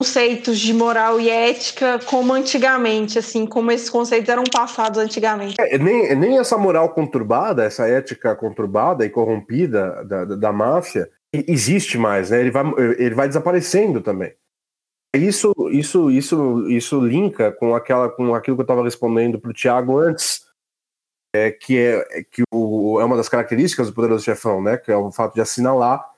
conceitos 0.00 0.58
de 0.58 0.72
moral 0.72 1.20
e 1.20 1.28
ética 1.28 1.98
como 2.06 2.32
antigamente, 2.32 3.18
assim, 3.18 3.44
como 3.44 3.70
esses 3.70 3.90
conceitos 3.90 4.30
eram 4.30 4.44
passados 4.44 4.98
antigamente. 4.98 5.56
É, 5.60 5.76
nem, 5.76 6.16
nem 6.16 6.38
essa 6.38 6.56
moral 6.56 6.94
conturbada, 6.94 7.64
essa 7.64 7.86
ética 7.86 8.34
conturbada 8.34 9.04
e 9.04 9.10
corrompida 9.10 10.02
da, 10.06 10.24
da, 10.24 10.36
da 10.36 10.52
máfia 10.52 11.10
existe 11.34 11.98
mais, 11.98 12.30
né? 12.30 12.40
Ele 12.40 12.50
vai, 12.50 12.64
ele 12.98 13.14
vai 13.14 13.28
desaparecendo 13.28 14.00
também. 14.00 14.34
Isso, 15.14 15.52
isso, 15.70 16.10
isso, 16.10 16.66
isso 16.70 16.98
linka 17.00 17.52
com 17.52 17.74
aquela, 17.74 18.08
com 18.08 18.34
aquilo 18.34 18.56
que 18.56 18.62
eu 18.62 18.64
estava 18.64 18.82
respondendo 18.82 19.38
para 19.38 19.50
o 19.50 19.54
Thiago 19.54 19.98
antes, 19.98 20.46
é, 21.34 21.50
que 21.50 21.76
é 21.76 22.24
que 22.24 22.42
o, 22.50 22.98
é 22.98 23.04
uma 23.04 23.18
das 23.18 23.28
características 23.28 23.88
do 23.88 23.92
Poderoso 23.92 24.24
Chefão, 24.24 24.62
né? 24.62 24.78
Que 24.78 24.90
é 24.90 24.96
o 24.96 25.12
fato 25.12 25.34
de 25.34 25.42
assinalar 25.42 26.08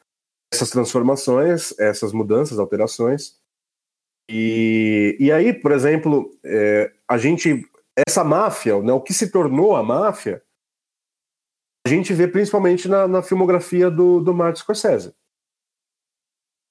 essas 0.55 0.71
transformações, 0.71 1.77
essas 1.81 2.13
mudanças, 2.13 2.61
alterações. 2.61 3.42
E, 4.31 5.17
e 5.19 5.33
aí, 5.33 5.53
por 5.53 5.73
exemplo, 5.73 6.31
é, 6.45 6.93
a 7.09 7.19
gente 7.19 7.69
essa 7.97 8.25
máfia, 8.25 8.81
né, 8.81 8.93
o 8.93 9.01
que 9.01 9.13
se 9.13 9.31
tornou 9.31 9.77
a 9.77 9.83
máfia, 9.83 10.43
a 11.87 11.91
gente 11.91 12.15
vê 12.15 12.27
principalmente 12.27 12.89
na, 12.89 13.07
na 13.07 13.23
filmografia 13.23 13.91
do, 13.91 14.21
do 14.21 14.33
Martin 14.33 14.61
Scorsese. 14.61 15.15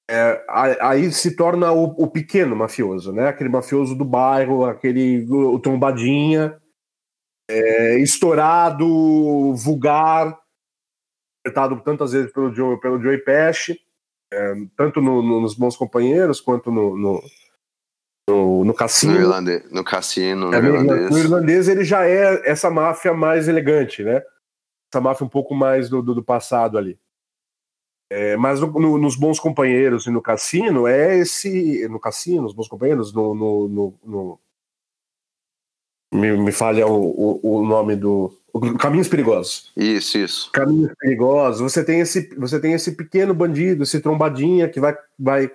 É, 0.10 0.46
aí 0.82 1.12
se 1.12 1.36
torna 1.36 1.72
o, 1.72 1.84
o, 2.04 2.08
pequeno 2.10 2.56
mafioso, 2.56 3.14
né? 3.14 3.28
Aquele 3.28 3.50
mafioso 3.50 3.96
do 3.96 4.04
bairro, 4.04 4.66
aquele 4.66 5.26
o 5.30 5.58
trombadinha, 5.60 6.60
é, 7.50 7.98
estourado, 8.00 9.56
vulgar, 9.56 10.38
interpretado 11.40 11.82
tantas 11.82 12.12
vezes 12.12 12.32
pelo 12.32 12.54
Joe, 12.54 12.80
pelo 12.80 13.02
Joey 13.02 13.20
Pesci, 13.20 13.80
é, 14.32 14.54
tanto 14.76 15.02
no, 15.02 15.22
no, 15.22 15.42
nos 15.42 15.56
Bons 15.56 15.76
Companheiros 15.76 16.42
quanto 16.42 16.72
no, 16.72 16.98
no, 16.98 17.22
no, 18.30 18.64
no 18.64 18.74
cassino. 18.74 19.14
No, 19.14 19.20
irlandês, 19.20 19.72
no 19.72 19.84
cassino, 19.84 20.52
no, 20.52 20.56
é, 20.56 20.58
irlandês. 20.58 21.10
No 21.10 21.18
irlandês 21.18 21.68
ele 21.68 21.84
já 21.84 22.06
é 22.06 22.50
essa 22.50 22.70
máfia 22.70 23.14
mais 23.14 23.48
elegante, 23.48 24.04
né? 24.04 24.22
Essa 24.92 25.02
máfia 25.02 25.26
um 25.26 25.30
pouco 25.30 25.56
mais 25.56 25.90
do, 25.90 26.02
do, 26.02 26.16
do 26.16 26.24
passado 26.24 26.78
ali. 26.78 27.00
É, 28.12 28.36
mas 28.36 28.60
no, 28.60 28.98
nos 28.98 29.16
Bons 29.16 29.40
Companheiros 29.40 30.06
e 30.06 30.12
no 30.12 30.22
Cassino 30.22 30.86
é 30.86 31.18
esse. 31.18 31.88
No 31.88 31.98
Cassino, 31.98 32.42
nos 32.42 32.54
Bons 32.54 32.68
Companheiros, 32.68 33.14
no. 33.14 33.34
no, 33.34 33.94
no 34.04 34.40
me, 36.14 36.36
me 36.36 36.52
falha 36.52 36.86
o, 36.86 37.40
o, 37.42 37.60
o, 37.60 37.66
nome 37.66 37.96
do. 37.96 38.38
Caminhos 38.78 39.08
Perigosos. 39.08 39.72
Isso, 39.78 40.18
isso. 40.18 40.52
Caminhos 40.52 40.92
Perigosos. 41.00 41.62
Você 41.62 41.86
tem 41.86 42.02
esse, 42.02 42.36
você 42.36 42.60
tem 42.60 42.74
esse 42.74 42.98
pequeno 42.98 43.34
bandido, 43.34 43.84
esse 43.84 44.02
trombadinha 44.02 44.68
que 44.68 44.82
vai, 44.82 44.94
vai 45.18 45.50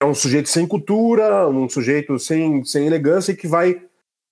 é 0.00 0.04
um 0.04 0.14
sujeito 0.14 0.48
sem 0.48 0.66
cultura, 0.66 1.48
um 1.48 1.68
sujeito 1.68 2.18
sem, 2.18 2.64
sem 2.64 2.86
elegância 2.86 3.32
e 3.32 3.36
que 3.36 3.48
vai 3.48 3.82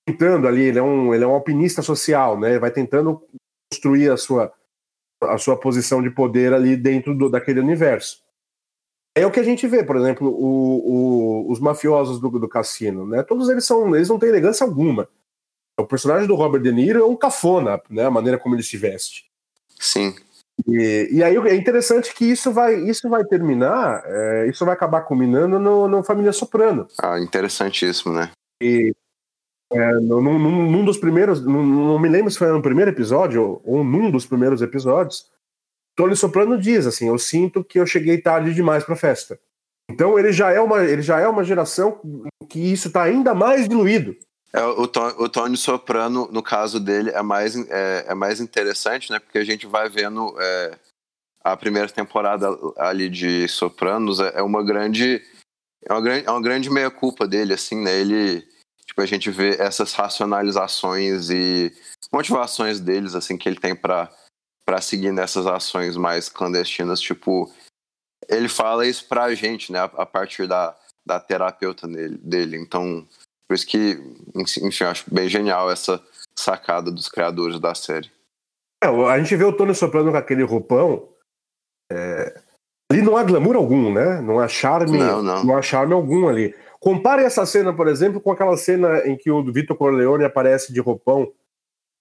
tentando 0.06 0.46
ali, 0.46 0.62
ele 0.62 0.78
é 0.78 0.82
um, 0.82 1.12
ele 1.12 1.24
é 1.24 1.26
um 1.26 1.32
alpinista 1.32 1.82
social, 1.82 2.38
né? 2.38 2.58
Vai 2.58 2.70
tentando 2.70 3.20
construir 3.72 4.10
a 4.10 4.16
sua, 4.16 4.52
a 5.22 5.36
sua 5.36 5.58
posição 5.58 6.00
de 6.00 6.10
poder 6.10 6.52
ali 6.52 6.76
dentro 6.76 7.16
do, 7.16 7.28
daquele 7.28 7.58
universo. 7.58 8.24
É 9.16 9.26
o 9.26 9.30
que 9.30 9.40
a 9.40 9.42
gente 9.42 9.66
vê, 9.66 9.82
por 9.82 9.96
exemplo, 9.96 10.28
o, 10.28 11.46
o, 11.46 11.50
os 11.50 11.58
mafiosos 11.58 12.20
do, 12.20 12.28
do 12.38 12.48
cassino, 12.48 13.06
né? 13.06 13.22
Todos 13.22 13.48
eles 13.48 13.64
são, 13.64 13.94
eles 13.96 14.08
não 14.08 14.18
têm 14.18 14.28
elegância 14.28 14.64
alguma. 14.64 15.08
O 15.78 15.84
personagem 15.84 16.28
do 16.28 16.34
Robert 16.36 16.62
De 16.62 16.70
Niro 16.70 17.00
é 17.00 17.04
um 17.04 17.16
cafona, 17.16 17.80
né? 17.90 18.04
A 18.04 18.10
maneira 18.10 18.38
como 18.38 18.54
ele 18.54 18.62
se 18.62 18.76
veste. 18.76 19.28
Sim. 19.78 20.14
E, 20.66 21.08
e 21.12 21.22
aí 21.22 21.36
é 21.36 21.54
interessante 21.54 22.14
que 22.14 22.24
isso 22.24 22.52
vai, 22.52 22.76
isso 22.76 23.08
vai 23.08 23.24
terminar, 23.24 24.02
é, 24.06 24.48
isso 24.48 24.64
vai 24.64 24.74
acabar 24.74 25.02
culminando 25.02 25.58
no, 25.58 25.86
no 25.86 26.02
Família 26.02 26.32
Soprano. 26.32 26.86
Ah, 27.00 27.18
interessantíssimo, 27.20 28.14
né? 28.14 28.30
E 28.62 28.94
é, 29.72 29.92
num, 29.94 30.20
num, 30.22 30.70
num, 30.70 30.84
dos 30.84 30.96
primeiros, 30.96 31.44
num, 31.44 31.64
não 31.64 31.98
me 31.98 32.08
lembro 32.08 32.30
se 32.30 32.38
foi 32.38 32.48
no 32.48 32.62
primeiro 32.62 32.90
episódio 32.90 33.42
ou, 33.42 33.62
ou 33.64 33.84
num 33.84 34.10
dos 34.10 34.24
primeiros 34.24 34.62
episódios, 34.62 35.30
Tony 35.96 36.14
Soprano 36.14 36.58
diz 36.58 36.86
assim: 36.86 37.08
Eu 37.08 37.18
sinto 37.18 37.64
que 37.64 37.78
eu 37.78 37.86
cheguei 37.86 38.20
tarde 38.20 38.54
demais 38.54 38.84
para 38.84 38.94
a 38.94 38.98
festa. 38.98 39.38
Então 39.90 40.18
ele 40.18 40.32
já 40.32 40.52
é 40.52 40.60
uma, 40.60 40.84
ele 40.84 41.02
já 41.02 41.20
é 41.20 41.28
uma 41.28 41.44
geração 41.44 42.00
que 42.48 42.58
isso 42.72 42.88
está 42.88 43.02
ainda 43.02 43.34
mais 43.34 43.68
diluído. 43.68 44.16
É, 44.56 44.64
o, 44.64 44.88
Tony, 44.88 45.14
o 45.18 45.28
Tony 45.28 45.54
Soprano, 45.54 46.30
no 46.32 46.42
caso 46.42 46.80
dele, 46.80 47.10
é 47.10 47.20
mais, 47.20 47.54
é, 47.68 48.06
é 48.08 48.14
mais 48.14 48.40
interessante, 48.40 49.10
né? 49.12 49.18
Porque 49.18 49.36
a 49.36 49.44
gente 49.44 49.66
vai 49.66 49.86
vendo 49.86 50.34
é, 50.40 50.78
a 51.44 51.54
primeira 51.54 51.90
temporada 51.90 52.48
ali 52.78 53.10
de 53.10 53.46
Sopranos 53.48 54.18
é, 54.18 54.38
é 54.38 54.42
uma 54.42 54.64
grande 54.64 55.22
é 55.84 55.92
uma 55.92 56.00
grande, 56.00 56.26
é 56.26 56.30
uma 56.30 56.40
grande 56.40 56.70
meia 56.70 56.90
culpa 56.90 57.28
dele, 57.28 57.52
assim, 57.52 57.82
né? 57.82 58.00
Ele 58.00 58.48
tipo 58.86 59.02
a 59.02 59.06
gente 59.06 59.30
vê 59.30 59.56
essas 59.60 59.92
racionalizações 59.92 61.28
e 61.28 61.70
motivações 62.10 62.80
deles, 62.80 63.14
assim, 63.14 63.36
que 63.36 63.46
ele 63.46 63.60
tem 63.60 63.76
para 63.76 64.10
para 64.64 64.80
seguir 64.80 65.12
nessas 65.12 65.46
ações 65.46 65.98
mais 65.98 66.30
clandestinas, 66.30 66.98
tipo 66.98 67.52
ele 68.26 68.48
fala 68.48 68.86
isso 68.86 69.06
pra 69.06 69.34
gente, 69.34 69.70
né? 69.70 69.80
A, 69.80 69.84
a 69.84 70.06
partir 70.06 70.48
da, 70.48 70.74
da 71.06 71.20
terapeuta 71.20 71.86
dele, 71.86 72.16
dele. 72.16 72.56
Então 72.56 73.06
por 73.48 73.54
isso 73.54 73.66
que, 73.66 73.98
enfim, 74.34 74.84
acho 74.84 75.04
bem 75.12 75.28
genial 75.28 75.70
essa 75.70 76.02
sacada 76.38 76.90
dos 76.90 77.08
criadores 77.08 77.60
da 77.60 77.74
série. 77.74 78.10
É, 78.82 78.88
a 78.88 79.18
gente 79.18 79.34
vê 79.36 79.44
o 79.44 79.52
Tony 79.52 79.74
Soprano 79.74 80.10
com 80.10 80.16
aquele 80.16 80.42
roupão. 80.42 81.08
É... 81.90 82.40
Ali 82.90 83.02
não 83.02 83.16
há 83.16 83.24
glamour 83.24 83.56
algum, 83.56 83.92
né? 83.92 84.20
Não 84.20 84.38
há 84.38 84.46
charme, 84.46 84.98
não, 84.98 85.22
não. 85.22 85.44
não 85.44 85.56
há 85.56 85.62
charme 85.62 85.92
algum 85.92 86.28
ali. 86.28 86.54
Compare 86.78 87.24
essa 87.24 87.44
cena, 87.44 87.74
por 87.74 87.88
exemplo, 87.88 88.20
com 88.20 88.30
aquela 88.30 88.56
cena 88.56 88.98
em 89.06 89.16
que 89.16 89.30
o 89.30 89.42
Vitor 89.52 89.76
Corleone 89.76 90.24
aparece 90.24 90.72
de 90.72 90.80
roupão 90.80 91.32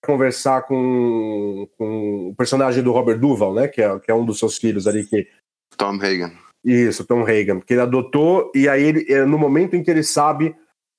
conversar 0.05 0.61
com, 0.63 1.67
com 1.77 2.29
o 2.29 2.35
personagem 2.35 2.83
do 2.83 2.91
Robert 2.91 3.17
Duval, 3.17 3.53
né? 3.53 3.67
Que 3.67 3.81
é, 3.81 3.99
que 3.99 4.11
é 4.11 4.13
um 4.13 4.25
dos 4.25 4.37
seus 4.37 4.57
filhos 4.57 4.85
ali 4.85 5.05
que 5.05 5.27
Tom 5.75 5.95
Hagen. 5.95 6.31
Isso, 6.63 7.05
Tom 7.05 7.23
Hagen, 7.23 7.59
que 7.59 7.73
ele 7.73 7.81
adotou 7.81 8.51
e 8.53 8.69
aí 8.69 8.83
ele, 8.83 9.11
é, 9.11 9.25
no 9.25 9.37
momento 9.37 9.75
em 9.75 9.83
que 9.83 9.89
ele 9.89 10.03
sabe 10.03 10.55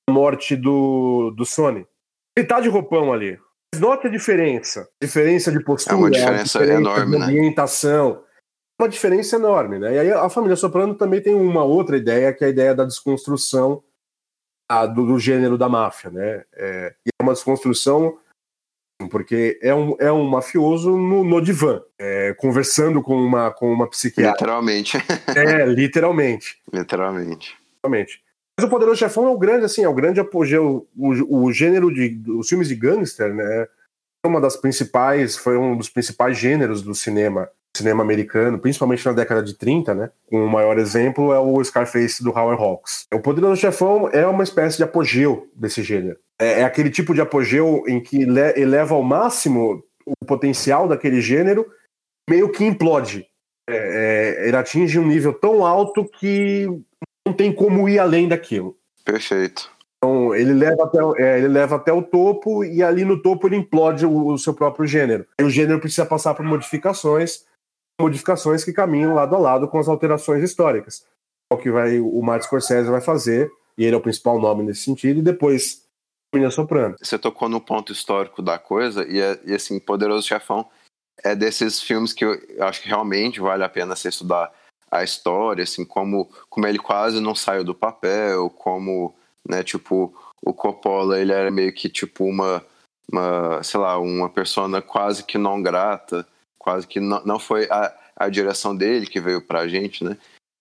morte 0.09 0.55
do, 0.55 1.31
do 1.31 1.45
Sony. 1.45 1.85
Ele 2.37 2.47
tá 2.47 2.59
de 2.59 2.69
roupão 2.69 3.11
ali. 3.11 3.39
Mas 3.73 3.81
nota 3.81 4.07
a 4.07 4.11
diferença. 4.11 4.89
Diferença 5.01 5.51
de 5.51 5.63
postura. 5.63 5.95
É 5.95 5.99
uma 5.99 6.11
diferença, 6.11 6.59
diferença 6.59 6.79
enorme, 6.79 7.17
de 7.17 7.23
ambientação. 7.23 8.13
Né? 8.13 8.19
Uma 8.79 8.89
diferença 8.89 9.35
enorme, 9.35 9.79
né? 9.79 9.95
E 9.95 9.99
aí 9.99 10.11
a 10.11 10.29
família 10.29 10.55
Soprano 10.55 10.93
também 10.95 11.21
tem 11.21 11.33
uma 11.33 11.63
outra 11.63 11.97
ideia, 11.97 12.31
que 12.31 12.43
é 12.43 12.47
a 12.47 12.49
ideia 12.51 12.75
da 12.75 12.85
desconstrução 12.85 13.83
a, 14.69 14.85
do, 14.85 15.05
do, 15.05 15.19
gênero 15.19 15.57
da 15.57 15.67
máfia, 15.67 16.11
né? 16.11 16.43
É, 16.53 16.95
é 17.05 17.23
uma 17.23 17.33
desconstrução 17.33 18.19
porque 19.09 19.59
é 19.61 19.73
um, 19.73 19.95
é 19.99 20.11
um 20.11 20.23
mafioso 20.23 20.97
no, 20.97 21.23
no 21.23 21.41
divã, 21.41 21.81
é, 21.99 22.33
conversando 22.33 23.01
com 23.01 23.15
uma, 23.15 23.51
com 23.51 23.71
uma 23.71 23.87
psiquiatra. 23.89 24.31
Literalmente. 24.31 24.97
É, 25.35 25.65
literalmente. 25.65 26.59
literalmente. 26.71 27.57
Literalmente. 27.75 28.26
Mas 28.59 28.65
o 28.65 28.69
Poderoso 28.69 28.97
Chefão 28.97 29.27
é 29.27 29.29
o 29.29 29.37
grande, 29.37 29.65
assim, 29.65 29.83
é 29.83 29.89
o 29.89 29.93
grande 29.93 30.19
apogeu, 30.19 30.87
o, 30.97 31.43
o 31.45 31.53
gênero 31.53 31.93
de 31.93 32.19
os 32.31 32.49
filmes 32.49 32.67
de 32.67 32.75
gangster, 32.75 33.33
né? 33.33 33.67
Uma 34.25 34.41
das 34.41 34.57
principais, 34.57 35.37
foi 35.37 35.57
um 35.57 35.77
dos 35.77 35.89
principais 35.89 36.35
gêneros 36.37 36.81
do 36.81 36.95
cinema, 36.95 37.47
cinema 37.75 38.01
americano, 38.01 38.57
principalmente 38.57 39.05
na 39.05 39.13
década 39.13 39.43
de 39.43 39.53
30, 39.53 39.93
né? 39.93 40.11
Um 40.31 40.47
maior 40.47 40.79
exemplo 40.79 41.31
é 41.31 41.39
o 41.39 41.63
Scarface 41.63 42.23
do 42.23 42.31
Howard 42.31 42.61
Hawks. 42.61 43.05
O 43.13 43.19
Poderoso 43.19 43.61
Chefão 43.61 44.09
é 44.09 44.25
uma 44.25 44.43
espécie 44.43 44.77
de 44.77 44.83
apogeu 44.83 45.47
desse 45.55 45.83
gênero. 45.83 46.17
É, 46.39 46.61
é 46.61 46.63
aquele 46.63 46.89
tipo 46.89 47.13
de 47.13 47.21
apogeu 47.21 47.83
em 47.87 48.01
que 48.01 48.23
eleva 48.23 48.95
ao 48.95 49.03
máximo 49.03 49.83
o 50.03 50.25
potencial 50.25 50.87
daquele 50.87 51.21
gênero, 51.21 51.65
meio 52.27 52.51
que 52.51 52.65
implode. 52.65 53.27
É, 53.69 53.75
é, 54.39 54.47
ele 54.47 54.57
atinge 54.57 54.97
um 54.97 55.05
nível 55.05 55.33
tão 55.33 55.65
alto 55.65 56.05
que 56.05 56.67
não 57.27 57.33
tem 57.33 57.53
como 57.53 57.87
ir 57.89 57.99
além 57.99 58.27
daquilo. 58.27 58.77
Perfeito. 59.03 59.69
Então, 59.97 60.33
ele 60.33 60.53
leva 60.53 60.83
até, 60.83 60.99
é, 61.21 61.37
ele 61.39 61.47
leva 61.47 61.75
até 61.75 61.91
o 61.91 62.03
topo 62.03 62.63
e 62.63 62.83
ali 62.83 63.03
no 63.03 63.21
topo 63.21 63.47
ele 63.47 63.57
implode 63.57 64.05
o, 64.05 64.27
o 64.27 64.37
seu 64.37 64.53
próprio 64.53 64.87
gênero. 64.87 65.25
E 65.39 65.43
o 65.43 65.49
gênero 65.49 65.79
precisa 65.79 66.05
passar 66.05 66.33
por 66.33 66.45
modificações, 66.45 67.45
modificações 67.99 68.63
que 68.63 68.71
caminham 68.71 69.13
lado 69.13 69.35
a 69.35 69.39
lado 69.39 69.67
com 69.67 69.79
as 69.79 69.87
alterações 69.87 70.43
históricas. 70.43 71.05
É 71.51 71.55
o 71.55 71.57
que 71.57 71.71
vai, 71.71 71.99
o 71.99 72.21
Martin 72.21 72.45
Scorsese 72.45 72.89
vai 72.89 73.01
fazer, 73.01 73.51
e 73.77 73.85
ele 73.85 73.95
é 73.95 73.97
o 73.97 74.01
principal 74.01 74.39
nome 74.39 74.63
nesse 74.63 74.81
sentido, 74.81 75.19
e 75.19 75.23
depois 75.23 75.83
Mina 76.33 76.51
Soprano. 76.51 76.95
Você 77.01 77.17
tocou 77.17 77.49
no 77.49 77.59
ponto 77.59 77.91
histórico 77.91 78.41
da 78.41 78.59
coisa, 78.59 79.05
e, 79.07 79.19
é, 79.19 79.39
e 79.45 79.53
assim, 79.53 79.79
Poderoso 79.79 80.27
Chefão 80.27 80.67
é 81.23 81.35
desses 81.35 81.81
filmes 81.81 82.13
que 82.13 82.23
eu 82.23 82.37
acho 82.59 82.81
que 82.81 82.87
realmente 82.87 83.39
vale 83.39 83.63
a 83.63 83.69
pena 83.69 83.95
se 83.95 84.07
estudar 84.07 84.51
a 84.91 85.03
história, 85.03 85.63
assim, 85.63 85.85
como, 85.85 86.29
como 86.49 86.67
ele 86.67 86.79
quase 86.79 87.19
não 87.19 87.35
saiu 87.35 87.63
do 87.63 87.75
papel, 87.75 88.49
como, 88.49 89.13
né, 89.47 89.63
tipo, 89.63 90.13
o 90.41 90.53
Coppola, 90.53 91.19
ele 91.19 91.31
era 91.31 91.51
meio 91.51 91.73
que, 91.73 91.89
tipo, 91.89 92.25
uma, 92.25 92.63
uma 93.11 93.61
sei 93.63 93.79
lá, 93.79 93.99
uma 93.99 94.29
persona 94.29 94.81
quase 94.81 95.23
que 95.23 95.37
não 95.37 95.61
grata, 95.61 96.27
quase 96.57 96.87
que 96.87 96.99
não, 96.99 97.23
não 97.25 97.39
foi 97.39 97.65
a, 97.69 97.93
a 98.15 98.29
direção 98.29 98.75
dele 98.75 99.05
que 99.05 99.19
veio 99.19 99.41
pra 99.41 99.67
gente, 99.67 100.03
né, 100.03 100.17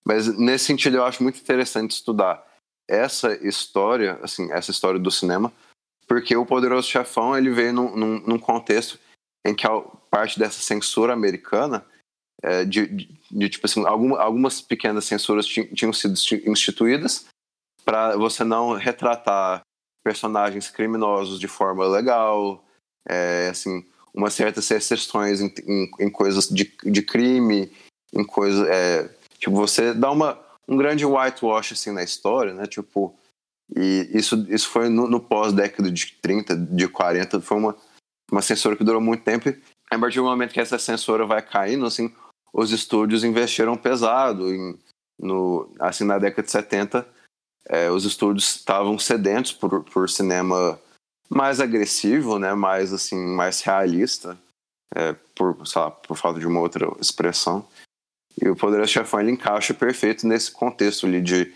mas 0.07 0.37
nesse 0.39 0.66
sentido 0.66 0.97
eu 0.97 1.05
acho 1.05 1.22
muito 1.22 1.41
interessante 1.41 1.93
estudar 1.93 2.45
essa 2.89 3.35
história, 3.47 4.18
assim, 4.22 4.51
essa 4.53 4.70
história 4.70 4.99
do 4.99 5.11
cinema, 5.11 5.53
porque 6.07 6.37
o 6.37 6.47
Poderoso 6.47 6.89
Chefão, 6.89 7.37
ele 7.37 7.51
veio 7.51 7.72
num, 7.72 7.97
num, 7.97 8.20
num 8.20 8.39
contexto 8.39 8.99
em 9.45 9.55
que 9.55 9.66
a 9.66 9.81
parte 10.11 10.39
dessa 10.39 10.61
censura 10.61 11.12
americana 11.12 11.85
é, 12.47 12.64
de, 12.64 12.86
de, 12.86 13.09
de, 13.28 13.49
tipo 13.49 13.66
assim, 13.66 13.84
algumas 13.84 14.62
pequenas 14.62 15.05
censuras 15.05 15.47
tinham 15.47 15.92
sido 15.92 16.14
instituídas, 16.47 17.26
para 17.84 18.16
você 18.16 18.44
não 18.44 18.72
retratar 18.74 19.62
personagens 20.05 20.70
criminosos 20.70 21.40
de 21.40 21.49
forma 21.49 21.84
legal, 21.88 22.64
é, 23.09 23.49
assim, 23.51 23.84
umas 24.14 24.32
certas 24.32 24.70
exceções 24.70 25.40
em, 25.40 25.53
em, 25.66 25.90
em, 25.99 26.09
coisas 26.09 26.49
de, 26.49 26.72
de 26.84 27.03
crime, 27.03 27.68
em 28.14 28.24
coisas. 28.24 28.64
É, 28.68 29.09
tipo, 29.40 29.57
você 29.57 29.92
dá 29.92 30.12
uma, 30.12 30.38
um 30.68 30.76
grande 30.76 31.05
whitewash 31.05 31.72
assim, 31.72 31.90
na 31.90 32.05
história, 32.05 32.55
né? 32.55 32.66
Tipo, 32.68 33.18
e 33.74 34.09
isso, 34.14 34.47
isso 34.49 34.68
foi 34.68 34.88
no, 34.88 35.09
no 35.09 35.18
pós-década 35.18 35.90
de 35.90 36.12
30, 36.22 36.57
de 36.57 36.86
40, 36.86 37.40
foi 37.40 37.57
uma, 37.57 37.76
uma 38.30 38.40
censura 38.42 38.76
que 38.76 38.84
durou 38.84 39.01
muito 39.01 39.24
tempo. 39.24 39.49
E 39.49 39.61
a 39.90 39.99
partir 39.99 40.18
do 40.18 40.24
momento 40.24 40.53
que 40.53 40.61
essa 40.61 40.78
censura 40.78 41.26
vai 41.26 41.42
caindo, 41.42 41.84
assim, 41.84 42.14
os 42.57 42.72
estúdios 42.72 43.22
investiram 43.22 43.76
pesado. 43.76 44.52
Em, 44.52 44.78
no, 45.18 45.70
assim, 45.78 46.04
na 46.04 46.18
década 46.18 46.42
de 46.42 46.50
70, 46.50 47.07
é, 47.68 47.90
os 47.90 48.04
estúdios 48.04 48.57
estavam 48.57 48.98
sedentos 48.98 49.52
por, 49.52 49.84
por 49.84 50.09
cinema 50.09 50.80
mais 51.28 51.61
agressivo, 51.61 52.38
né? 52.38 52.54
Mais, 52.54 52.92
assim, 52.92 53.16
mais 53.16 53.61
realista, 53.61 54.38
é, 54.94 55.14
por, 55.34 55.57
lá, 55.74 55.90
por 55.90 56.16
falta 56.16 56.40
de 56.40 56.46
uma 56.46 56.61
outra 56.61 56.90
expressão. 57.00 57.66
E 58.40 58.48
o 58.48 58.57
Poderoso 58.57 58.92
Chefão, 58.92 59.20
ele 59.20 59.32
encaixa 59.32 59.74
perfeito 59.74 60.26
nesse 60.26 60.50
contexto 60.50 61.07
ali 61.07 61.20
de 61.20 61.52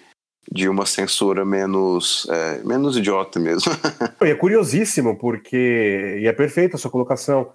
de 0.51 0.69
uma 0.69 0.87
censura 0.87 1.45
menos, 1.45 2.27
é, 2.29 2.63
menos 2.65 2.97
idiota 2.97 3.39
mesmo. 3.39 3.73
e 4.23 4.31
é 4.31 4.35
curiosíssimo, 4.35 5.17
porque. 5.17 6.19
E 6.21 6.27
é 6.27 6.33
perfeita 6.33 6.77
a 6.77 6.79
sua 6.79 6.91
colocação. 6.91 7.53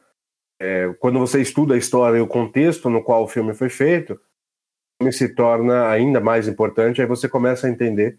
É, 0.61 0.93
quando 0.99 1.19
você 1.19 1.41
estuda 1.41 1.75
a 1.75 1.77
história 1.77 2.17
e 2.17 2.21
o 2.21 2.27
contexto 2.27 2.89
no 2.89 3.03
qual 3.03 3.23
o 3.23 3.27
filme 3.27 3.53
foi 3.53 3.69
feito, 3.69 4.13
o 4.13 5.03
filme 5.03 5.13
se 5.13 5.29
torna 5.29 5.89
ainda 5.89 6.19
mais 6.19 6.47
importante, 6.47 7.01
aí 7.01 7.07
você 7.07 7.27
começa 7.27 7.67
a 7.67 7.69
entender 7.69 8.17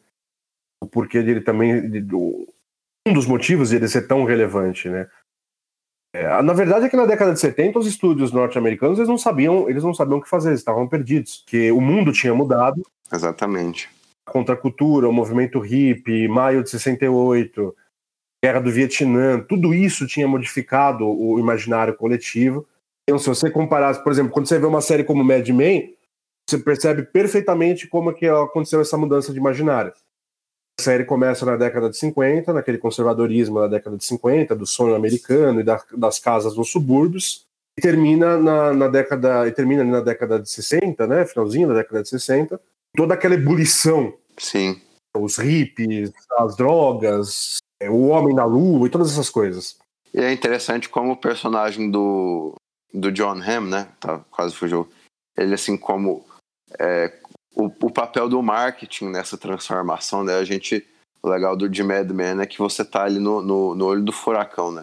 o 0.83 0.87
porquê 0.87 1.23
dele 1.23 1.41
também. 1.41 1.89
De, 1.89 2.01
do, 2.01 2.47
um 3.09 3.13
dos 3.13 3.27
motivos 3.27 3.71
de 3.71 3.77
ele 3.77 3.89
ser 3.89 4.07
tão 4.09 4.25
relevante, 4.25 4.89
né? 4.89 5.09
É, 6.15 6.43
na 6.43 6.53
verdade 6.53 6.87
é 6.87 6.89
que 6.89 6.97
na 6.97 7.07
década 7.07 7.33
de 7.33 7.41
70 7.41 7.79
os 7.79 7.87
estúdios 7.87 8.33
norte-americanos 8.33 8.99
eles 8.99 9.09
não 9.09 9.19
sabiam 9.19 9.69
eles 9.69 9.85
não 9.85 9.93
sabiam 9.93 10.19
o 10.19 10.23
que 10.23 10.29
fazer, 10.29 10.49
eles 10.49 10.61
estavam 10.61 10.89
perdidos, 10.89 11.45
que 11.47 11.71
o 11.71 11.81
mundo 11.81 12.13
tinha 12.13 12.35
mudado. 12.35 12.83
Exatamente 13.13 13.89
contra 14.27 14.55
a 14.55 14.59
cultura, 14.59 15.09
o 15.09 15.13
movimento 15.13 15.61
hippie, 15.61 16.29
maio 16.29 16.63
de 16.63 16.71
68, 16.71 17.75
guerra 18.45 18.61
do 18.61 18.71
Vietnã, 18.71 19.41
tudo 19.41 19.75
isso 19.75 20.07
tinha 20.07 20.29
modificado 20.29 21.07
o 21.07 21.39
imaginário 21.39 21.97
coletivo. 21.97 22.67
Então, 23.09 23.19
se 23.19 23.29
você 23.29 23.51
comparasse, 23.51 24.03
por 24.03 24.13
exemplo, 24.13 24.33
quando 24.33 24.47
você 24.47 24.59
vê 24.59 24.67
uma 24.67 24.81
série 24.81 25.05
como 25.05 25.25
Mad 25.25 25.49
Men, 25.49 25.95
você 26.49 26.59
percebe 26.59 27.03
perfeitamente 27.03 27.89
como 27.89 28.11
é 28.11 28.15
que 28.15 28.27
aconteceu 28.27 28.81
essa 28.81 28.97
mudança 28.97 29.33
de 29.33 29.39
imaginário. 29.39 29.93
A 30.79 30.83
série 30.83 31.05
começa 31.05 31.47
na 31.47 31.57
década 31.57 31.89
de 31.89 31.97
50, 31.97 32.53
naquele 32.53 32.79
conservadorismo 32.79 33.61
da 33.61 33.69
década 33.69 33.97
de 33.97 34.05
50, 34.05 34.55
do 34.55 34.67
sonho 34.67 34.95
americano 34.95 35.61
e 35.61 35.65
da, 35.65 35.83
das 35.97 36.19
casas 36.19 36.57
nos 36.57 36.71
subúrbios, 36.71 37.47
e 37.79 37.83
termina 37.83 38.37
na, 38.37 38.73
na 38.73 38.89
década 38.89 39.47
e 39.49 39.53
termina 39.53 39.83
na 39.83 40.01
década 40.01 40.39
de 40.39 40.49
60, 40.49 41.07
né, 41.07 41.27
finalzinho 41.27 41.69
da 41.69 41.75
década 41.75 42.03
de 42.03 42.09
60, 42.09 42.61
toda 42.95 43.15
aquela 43.15 43.35
ebulição. 43.35 44.15
Sim. 44.39 44.81
Os 45.17 45.39
hippies, 45.39 46.13
as 46.39 46.57
drogas, 46.57 47.57
o 47.83 48.09
homem 48.09 48.35
na 48.35 48.45
lua 48.45 48.87
e 48.87 48.91
todas 48.91 49.13
essas 49.13 49.31
coisas. 49.31 49.77
E 50.13 50.21
é 50.21 50.33
interessante 50.33 50.89
como 50.89 51.13
o 51.13 51.17
personagem 51.17 51.91
do, 51.91 52.55
do 52.93 53.13
John 53.13 53.41
Hamm, 53.41 53.69
né? 53.69 53.89
Tá, 54.01 54.21
quase 54.31 54.55
fugiu. 54.55 54.89
Ele, 55.37 55.55
assim, 55.55 55.77
como 55.77 56.25
é, 56.79 57.13
o, 57.55 57.67
o 57.67 57.91
papel 57.91 58.29
do 58.29 58.43
marketing 58.43 59.07
nessa 59.07 59.37
transformação, 59.37 60.25
né? 60.25 60.35
A 60.37 60.45
gente. 60.45 60.87
O 61.23 61.29
legal 61.29 61.57
do 61.57 61.69
de 61.69 61.83
Mad 61.83 62.09
Men 62.11 62.41
é 62.41 62.47
que 62.47 62.59
você 62.59 62.85
tá 62.85 63.03
ali 63.03 63.19
no, 63.19 63.43
no, 63.43 63.75
no 63.75 63.85
olho 63.87 64.03
do 64.03 64.13
furacão, 64.13 64.71
né? 64.71 64.83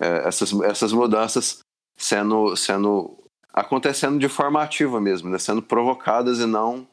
É, 0.00 0.26
essas, 0.26 0.52
essas 0.62 0.92
mudanças 0.92 1.60
sendo, 1.96 2.56
sendo 2.56 3.16
acontecendo 3.52 4.18
de 4.18 4.28
forma 4.28 4.60
ativa 4.60 5.00
mesmo, 5.00 5.30
né? 5.30 5.38
Sendo 5.38 5.62
provocadas 5.62 6.40
e 6.40 6.46
não 6.46 6.86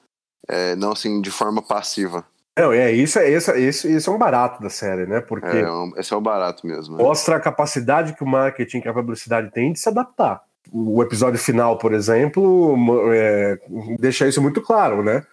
é, 0.47 0.75
não 0.75 0.91
assim 0.91 1.21
de 1.21 1.31
forma 1.31 1.61
passiva. 1.61 2.25
Não, 2.57 2.71
é, 2.71 2.91
isso 2.91 3.17
é, 3.17 3.29
esse, 3.29 3.51
esse, 3.59 3.91
esse 3.91 4.09
é 4.09 4.11
um 4.11 4.17
barato 4.17 4.61
da 4.61 4.69
série, 4.69 5.07
né? 5.07 5.21
Porque 5.21 5.57
é, 5.57 5.71
um, 5.71 5.91
esse 5.97 6.13
é 6.13 6.15
o 6.15 6.21
barato 6.21 6.65
mesmo. 6.67 6.97
Né? 6.97 7.03
Mostra 7.03 7.37
a 7.37 7.39
capacidade 7.39 8.15
que 8.15 8.23
o 8.23 8.27
marketing, 8.27 8.81
que 8.81 8.87
a 8.87 8.93
publicidade 8.93 9.51
tem 9.51 9.73
de 9.73 9.79
se 9.79 9.89
adaptar. 9.89 10.41
O 10.71 11.01
episódio 11.01 11.39
final, 11.39 11.77
por 11.77 11.93
exemplo, 11.93 12.75
é, 13.11 13.59
deixa 13.99 14.27
isso 14.27 14.41
muito 14.41 14.61
claro, 14.61 15.03
né? 15.03 15.25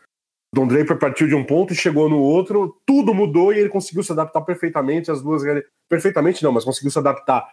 Don 0.53 0.67
Draper 0.67 0.99
partiu 0.99 1.29
de 1.29 1.35
um 1.35 1.45
ponto 1.45 1.73
e 1.73 1.77
chegou 1.77 2.09
no 2.09 2.19
outro, 2.19 2.77
tudo 2.85 3.15
mudou 3.15 3.53
e 3.53 3.59
ele 3.59 3.69
conseguiu 3.69 4.03
se 4.03 4.11
adaptar 4.11 4.41
perfeitamente 4.41 5.11
às 5.11 5.23
duas 5.23 5.43
perfeitamente 5.89 6.43
não, 6.43 6.51
mas 6.51 6.65
conseguiu 6.65 6.91
se 6.91 6.99
adaptar 6.99 7.47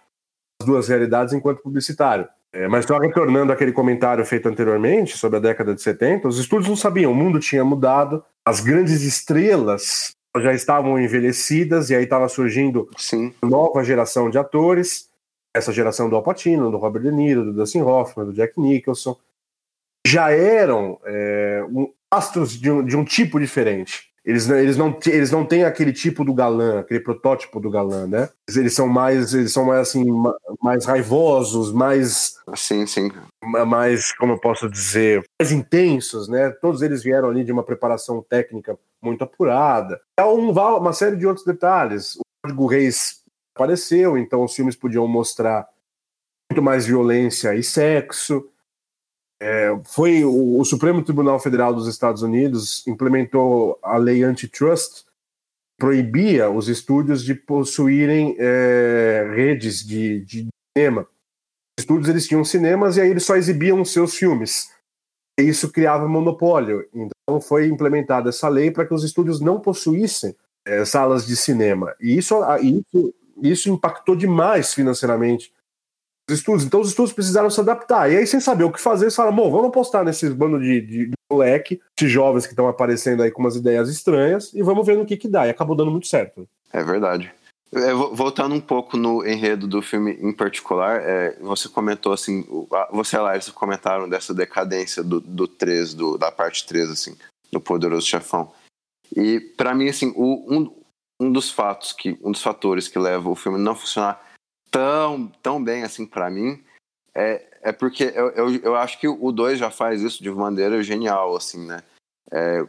às 0.60 0.66
duas 0.66 0.88
realidades 0.88 1.34
enquanto 1.34 1.62
publicitário. 1.62 2.28
É, 2.52 2.68
mas 2.68 2.86
só 2.86 2.98
retornando 2.98 3.52
àquele 3.52 3.72
comentário 3.72 4.26
feito 4.26 4.50
anteriormente 4.50 5.18
sobre 5.18 5.38
a 5.38 5.42
década 5.42 5.76
de 5.76 5.82
70, 5.82 6.28
os 6.28 6.40
estúdios 6.40 6.70
não 6.70 6.76
sabiam, 6.76 7.12
o 7.12 7.16
mundo 7.16 7.40
tinha 7.40 7.64
mudado, 7.64 8.24
as 8.48 8.62
grandes 8.62 9.02
estrelas 9.02 10.16
já 10.38 10.54
estavam 10.54 10.98
envelhecidas 10.98 11.90
e 11.90 11.96
aí 11.96 12.06
estava 12.06 12.30
surgindo 12.30 12.90
Sim. 12.98 13.34
nova 13.44 13.84
geração 13.84 14.30
de 14.30 14.38
atores, 14.38 15.10
essa 15.54 15.74
geração 15.74 16.10
do 16.10 16.16
Al 16.16 16.24
Pacino, 16.24 16.72
do 16.72 16.78
Robert 16.78 17.02
De 17.02 17.12
Niro, 17.12 17.44
do 17.44 17.52
Dustin 17.52 17.82
Hoffman, 17.82 18.26
do 18.26 18.32
Jack 18.32 18.58
Nicholson, 18.58 19.18
já 20.06 20.32
eram 20.32 20.98
é, 21.04 21.66
um, 21.70 21.92
astros 22.10 22.58
de 22.58 22.72
um, 22.72 22.86
de 22.86 22.96
um 22.96 23.04
tipo 23.04 23.38
diferente. 23.38 24.14
Eles, 24.28 24.50
eles, 24.50 24.76
não, 24.76 25.00
eles 25.06 25.32
não 25.32 25.46
têm 25.46 25.64
aquele 25.64 25.94
tipo 25.94 26.26
do 26.26 26.34
galã, 26.34 26.82
aquele 26.82 27.00
protótipo 27.00 27.62
do 27.62 27.70
galã, 27.70 28.06
né? 28.06 28.28
Eles 28.54 28.76
são 28.76 28.86
mais, 28.86 29.34
eles 29.34 29.54
são 29.54 29.64
mais 29.64 29.88
assim, 29.88 30.06
mais 30.62 30.84
raivosos, 30.84 31.72
mais. 31.72 32.36
Sim, 32.54 32.86
sim. 32.86 33.10
Mais, 33.42 34.12
como 34.12 34.34
eu 34.34 34.38
posso 34.38 34.70
dizer, 34.70 35.24
mais 35.40 35.54
intensos, 35.54 36.28
né? 36.28 36.50
Todos 36.50 36.82
eles 36.82 37.02
vieram 37.02 37.30
ali 37.30 37.46
de 37.46 37.54
uma 37.54 37.64
preparação 37.64 38.22
técnica 38.22 38.78
muito 39.02 39.24
apurada. 39.24 39.98
Há 40.20 40.28
um, 40.28 40.52
uma 40.52 40.92
série 40.92 41.16
de 41.16 41.26
outros 41.26 41.46
detalhes. 41.46 42.16
O 42.18 42.22
Código 42.44 42.68
Reis 42.68 43.24
apareceu, 43.56 44.18
então 44.18 44.44
os 44.44 44.54
filmes 44.54 44.76
podiam 44.76 45.08
mostrar 45.08 45.66
muito 46.52 46.62
mais 46.62 46.86
violência 46.86 47.56
e 47.56 47.64
sexo. 47.64 48.46
É, 49.40 49.70
foi 49.86 50.24
o, 50.24 50.60
o, 50.60 50.66
Supremo 50.66 51.04
Tribunal 51.04 51.40
Federal 51.40 51.74
dos 51.74 51.88
Estados 51.88 52.24
Unidos 52.24 52.86
implementou 52.88 53.78
a 53.84 53.96
lei 53.98 54.24
antitrust, 54.24 55.06
proibia 55.78 56.50
os 56.50 56.68
estúdios 56.68 57.24
de 57.24 57.36
possuírem 57.36 58.36
é, 58.40 59.32
redes 59.36 59.86
de, 59.86 60.22
de 60.22 60.48
cinema. 60.76 61.08
Os 61.78 61.84
estúdios 61.84 62.10
eles 62.10 62.28
tinham 62.28 62.44
cinemas 62.44 62.98
e 62.98 63.02
aí 63.02 63.10
eles 63.10 63.26
só 63.26 63.36
exibiam 63.36 63.86
seus 63.86 64.16
filmes. 64.16 64.72
E 65.40 65.44
isso 65.44 65.72
criava 65.72 66.08
monopólio. 66.08 66.88
Então 66.92 67.40
foi 67.40 67.68
implementada 67.68 68.30
essa 68.30 68.50
lei 68.50 68.72
para 68.72 68.88
que 68.88 68.94
os 68.94 69.04
estúdios 69.04 69.40
não 69.40 69.60
possuíssem 69.60 70.36
é, 70.66 70.84
salas 70.84 71.28
de 71.28 71.38
cinema. 71.38 71.96
E 72.02 72.18
isso, 72.18 72.36
isso, 72.60 73.14
isso 73.44 73.70
impactou 73.70 74.16
demais 74.16 74.74
financeiramente 74.74 75.54
estudos. 76.30 76.64
Então 76.64 76.82
os 76.82 76.90
estudos 76.90 77.14
precisaram 77.14 77.50
se 77.50 77.60
adaptar. 77.60 78.12
E 78.12 78.18
aí, 78.18 78.28
sem 78.28 78.40
saber 78.40 78.64
o 78.64 78.72
que 78.72 78.82
fazer, 78.82 79.06
eles 79.06 79.16
falaram: 79.16 79.36
bom, 79.36 79.50
vamos 79.50 79.68
apostar 79.68 80.04
nesses 80.04 80.34
bando 80.34 80.60
de, 80.60 80.82
de, 80.82 81.06
de 81.08 81.14
moleque, 81.32 81.80
de 81.98 82.08
jovens 82.08 82.46
que 82.46 82.54
estão 82.54 82.68
aparecendo 82.68 83.24
aí 83.24 83.32
com 83.32 83.42
umas 83.42 83.56
ideias 83.56 83.90
estranhas, 83.90 84.54
e 84.54 84.62
vamos 84.62 84.86
ver 84.86 84.98
no 84.98 85.06
que 85.06 85.18
que 85.18 85.28
dá. 85.28 85.48
E 85.48 85.50
acabou 85.50 85.76
dando 85.76 85.92
muito 85.92 86.08
certo. 86.08 86.48
É 86.72 86.84
verdade. 86.84 87.32
É, 87.74 87.94
voltando 87.94 88.56
um 88.56 88.62
pouco 88.62 88.96
no 88.96 89.28
enredo 89.28 89.68
do 89.68 89.82
filme 89.82 90.18
em 90.22 90.32
particular, 90.32 91.02
é, 91.02 91.38
você 91.42 91.68
comentou 91.68 92.14
assim, 92.14 92.46
você 92.92 93.18
e 93.18 93.20
a 93.20 93.22
Larissa 93.22 93.52
comentaram 93.52 94.08
dessa 94.08 94.34
decadência 94.34 95.04
do, 95.04 95.20
do 95.20 95.48
3, 95.50 95.94
do, 95.94 96.18
da 96.18 96.32
parte 96.32 96.66
3, 96.66 96.90
assim, 96.90 97.18
do 97.52 97.60
Poderoso 97.60 98.08
Chefão. 98.08 98.54
E 99.14 99.42
para 99.42 99.76
mim, 99.76 99.90
assim, 99.90 100.14
o, 100.16 100.46
um, 100.48 100.74
um 101.20 101.32
dos 101.32 101.52
fatos 101.52 101.92
que, 101.92 102.18
um 102.24 102.32
dos 102.32 102.42
fatores 102.42 102.88
que 102.88 102.98
leva 102.98 103.30
o 103.30 103.36
filme 103.36 103.58
a 103.58 103.62
não 103.62 103.76
funcionar 103.76 104.27
tão, 104.78 105.28
tão 105.42 105.64
bem 105.64 105.84
assim 105.84 106.06
para 106.06 106.30
mim 106.30 106.64
é, 107.16 107.44
é 107.64 107.72
porque 107.72 108.04
eu, 108.16 108.30
eu, 108.30 108.56
eu 108.58 108.76
acho 108.76 109.00
que 109.00 109.08
o 109.08 109.32
2 109.32 109.58
já 109.58 109.72
faz 109.72 110.04
isso 110.04 110.22
de 110.22 110.30
maneira 110.30 110.84
genial, 110.84 111.36
assim, 111.36 111.66
né? 111.66 111.82
É, 112.32 112.64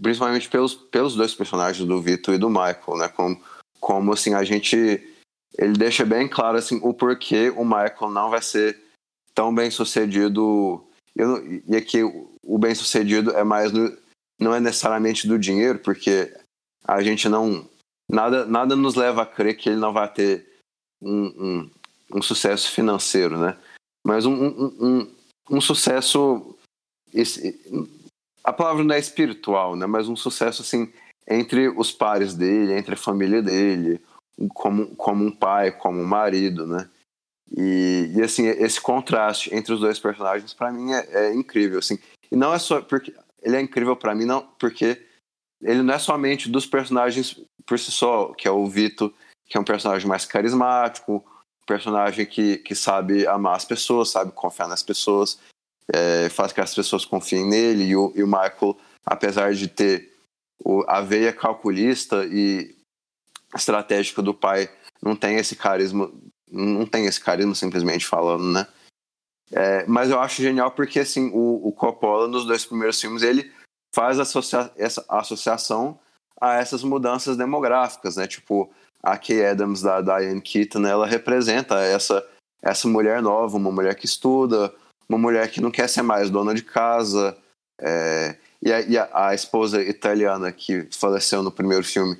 principalmente 0.00 0.48
pelos, 0.48 0.74
pelos 0.74 1.14
dois 1.14 1.34
personagens 1.34 1.86
do 1.86 2.00
Vitor 2.00 2.34
e 2.34 2.38
do 2.38 2.48
Michael, 2.48 2.96
né? 2.96 3.08
Como, 3.08 3.38
como 3.78 4.12
assim, 4.14 4.32
a 4.32 4.42
gente. 4.44 4.76
Ele 5.58 5.74
deixa 5.74 6.06
bem 6.06 6.26
claro 6.26 6.56
assim, 6.56 6.80
o 6.82 6.94
porquê 6.94 7.50
o 7.50 7.64
Michael 7.64 8.10
não 8.10 8.30
vai 8.30 8.40
ser 8.40 8.78
tão 9.34 9.54
bem 9.54 9.70
sucedido. 9.70 10.82
E 11.68 11.76
aqui 11.76 12.02
o 12.02 12.58
bem 12.58 12.74
sucedido 12.74 13.32
é 13.32 13.44
mais 13.44 13.72
no, 13.72 13.94
não 14.40 14.54
é 14.54 14.60
necessariamente 14.60 15.28
do 15.28 15.38
dinheiro, 15.38 15.78
porque 15.80 16.34
a 16.82 17.02
gente 17.02 17.28
não. 17.28 17.68
Nada, 18.10 18.46
nada 18.46 18.74
nos 18.74 18.94
leva 18.94 19.22
a 19.22 19.26
crer 19.26 19.56
que 19.56 19.68
ele 19.68 19.78
não 19.78 19.92
vai 19.92 20.10
ter 20.10 20.55
um, 21.06 21.26
um, 21.38 21.70
um 22.18 22.22
sucesso 22.22 22.70
financeiro, 22.70 23.38
né? 23.38 23.56
Mas 24.04 24.26
um, 24.26 24.32
um, 24.34 25.12
um, 25.50 25.60
sucesso. 25.60 26.56
Esse, 27.12 27.58
a 28.44 28.52
palavra 28.52 28.84
não 28.84 28.94
é 28.94 28.98
espiritual, 28.98 29.76
né? 29.76 29.86
Mas 29.86 30.08
um 30.08 30.16
sucesso 30.16 30.62
assim 30.62 30.92
entre 31.28 31.68
os 31.68 31.90
pares 31.90 32.34
dele, 32.34 32.74
entre 32.74 32.94
a 32.94 32.98
família 32.98 33.42
dele, 33.42 34.00
como, 34.54 34.94
como 34.96 35.24
um 35.24 35.30
pai, 35.30 35.72
como 35.72 36.00
um 36.00 36.06
marido, 36.06 36.66
né? 36.66 36.88
E, 37.56 38.12
e 38.14 38.22
assim, 38.22 38.46
esse 38.46 38.80
contraste 38.80 39.54
entre 39.54 39.72
os 39.72 39.80
dois 39.80 39.98
personagens, 39.98 40.52
para 40.52 40.72
mim, 40.72 40.92
é, 40.92 41.06
é, 41.12 41.34
incrível, 41.34 41.78
assim. 41.78 41.98
E 42.30 42.36
não 42.36 42.52
é 42.52 42.58
só 42.58 42.80
porque... 42.80 43.14
Ele 43.42 43.56
é 43.56 43.60
incrível 43.60 43.94
para 43.94 44.14
mim, 44.14 44.24
não 44.24 44.42
porque 44.58 45.00
ele 45.62 45.82
não 45.82 45.94
é 45.94 45.98
somente 45.98 46.48
dos 46.48 46.66
personagens 46.66 47.40
por 47.64 47.78
si 47.78 47.92
só, 47.92 48.32
que 48.32 48.48
é 48.48 48.50
o 48.50 48.66
Vito, 48.66 49.14
que 49.46 49.56
é 49.56 49.60
um 49.60 49.64
personagem 49.64 50.08
mais 50.08 50.24
carismático, 50.24 51.24
um 51.62 51.66
personagem 51.66 52.26
que, 52.26 52.58
que 52.58 52.74
sabe 52.74 53.26
amar 53.26 53.56
as 53.56 53.64
pessoas, 53.64 54.10
sabe 54.10 54.32
confiar 54.32 54.68
nas 54.68 54.82
pessoas, 54.82 55.38
é, 55.92 56.28
faz 56.28 56.52
que 56.52 56.60
as 56.60 56.74
pessoas 56.74 57.04
confiem 57.04 57.46
nele, 57.46 57.84
e 57.84 57.96
o, 57.96 58.12
e 58.14 58.22
o 58.22 58.26
Michael, 58.26 58.76
apesar 59.04 59.54
de 59.54 59.68
ter 59.68 60.12
o, 60.64 60.84
a 60.88 61.00
veia 61.00 61.32
calculista 61.32 62.24
e 62.26 62.74
estratégica 63.54 64.20
do 64.20 64.34
pai, 64.34 64.68
não 65.02 65.14
tem 65.14 65.36
esse 65.36 65.54
carisma, 65.54 66.10
não 66.50 66.86
tem 66.86 67.06
esse 67.06 67.20
carisma 67.20 67.54
simplesmente 67.54 68.06
falando, 68.06 68.44
né? 68.44 68.66
É, 69.52 69.86
mas 69.86 70.10
eu 70.10 70.18
acho 70.18 70.42
genial 70.42 70.72
porque 70.72 70.98
assim 70.98 71.30
o, 71.32 71.68
o 71.68 71.72
Coppola 71.72 72.26
nos 72.26 72.44
dois 72.44 72.64
primeiros 72.64 73.00
filmes 73.00 73.22
ele 73.22 73.52
faz 73.94 74.18
associa 74.18 74.72
essa 74.76 75.04
associação 75.08 76.00
a 76.40 76.54
essas 76.54 76.82
mudanças 76.82 77.36
demográficas, 77.36 78.16
né? 78.16 78.26
Tipo 78.26 78.72
a 79.06 79.16
Kay 79.16 79.46
Adams 79.46 79.82
da 79.82 80.00
Diane 80.00 80.40
Keaton, 80.40 80.84
ela 80.86 81.06
representa 81.06 81.78
essa 81.80 82.26
essa 82.62 82.88
mulher 82.88 83.22
nova, 83.22 83.56
uma 83.56 83.70
mulher 83.70 83.94
que 83.94 84.06
estuda, 84.06 84.74
uma 85.08 85.18
mulher 85.18 85.48
que 85.50 85.60
não 85.60 85.70
quer 85.70 85.88
ser 85.88 86.02
mais 86.02 86.30
dona 86.30 86.52
de 86.52 86.62
casa, 86.62 87.36
é, 87.80 88.36
e, 88.60 88.72
a, 88.72 88.80
e 88.80 88.98
a, 88.98 89.28
a, 89.28 89.34
esposa 89.34 89.80
italiana 89.82 90.50
que 90.50 90.88
faleceu 90.90 91.42
no 91.42 91.52
primeiro 91.52 91.84
filme 91.84 92.18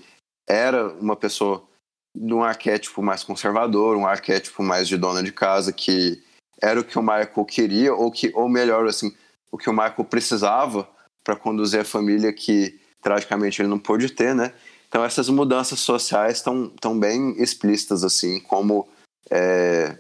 era 0.49 0.89
uma 0.95 1.17
pessoa 1.17 1.67
de 2.15 2.33
um 2.33 2.45
arquétipo 2.45 3.03
mais 3.03 3.25
conservador, 3.25 3.97
um 3.97 4.07
arquétipo 4.07 4.63
mais 4.63 4.87
de 4.87 4.97
dona 4.97 5.23
de 5.23 5.33
casa, 5.33 5.73
que 5.73 6.23
era 6.63 6.79
o 6.79 6.85
que 6.85 6.99
o 6.99 7.03
Michael 7.03 7.45
queria, 7.45 7.95
ou, 7.95 8.11
que, 8.13 8.31
ou 8.35 8.49
melhor, 8.49 8.87
assim, 8.87 9.15
o 9.51 9.59
que 9.59 9.69
o 9.69 9.73
Michael 9.73 10.05
precisava 10.05 10.89
para 11.25 11.35
conduzir 11.35 11.81
a 11.81 11.85
família 11.85 12.33
que 12.33 12.79
tragicamente 13.03 13.61
ele 13.61 13.69
não 13.69 13.79
pôde 13.79 14.11
ter, 14.11 14.35
né? 14.35 14.53
Então 14.89 15.05
essas 15.05 15.29
mudanças 15.29 15.81
sociais 15.81 16.39
estão 16.39 16.69
tão 16.81 16.99
bem 16.99 17.41
explícitas, 17.41 18.05
assim, 18.05 18.41
como, 18.41 18.89
é, 19.31 19.99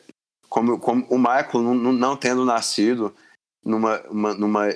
como, 0.49 0.79
como 0.79 1.07
o 1.11 1.19
Michael 1.19 1.63
não, 1.63 1.93
não 1.93 2.17
tendo 2.17 2.45
nascido 2.45 3.15
numa, 3.65 4.01
uma, 4.09 4.35
numa 4.35 4.69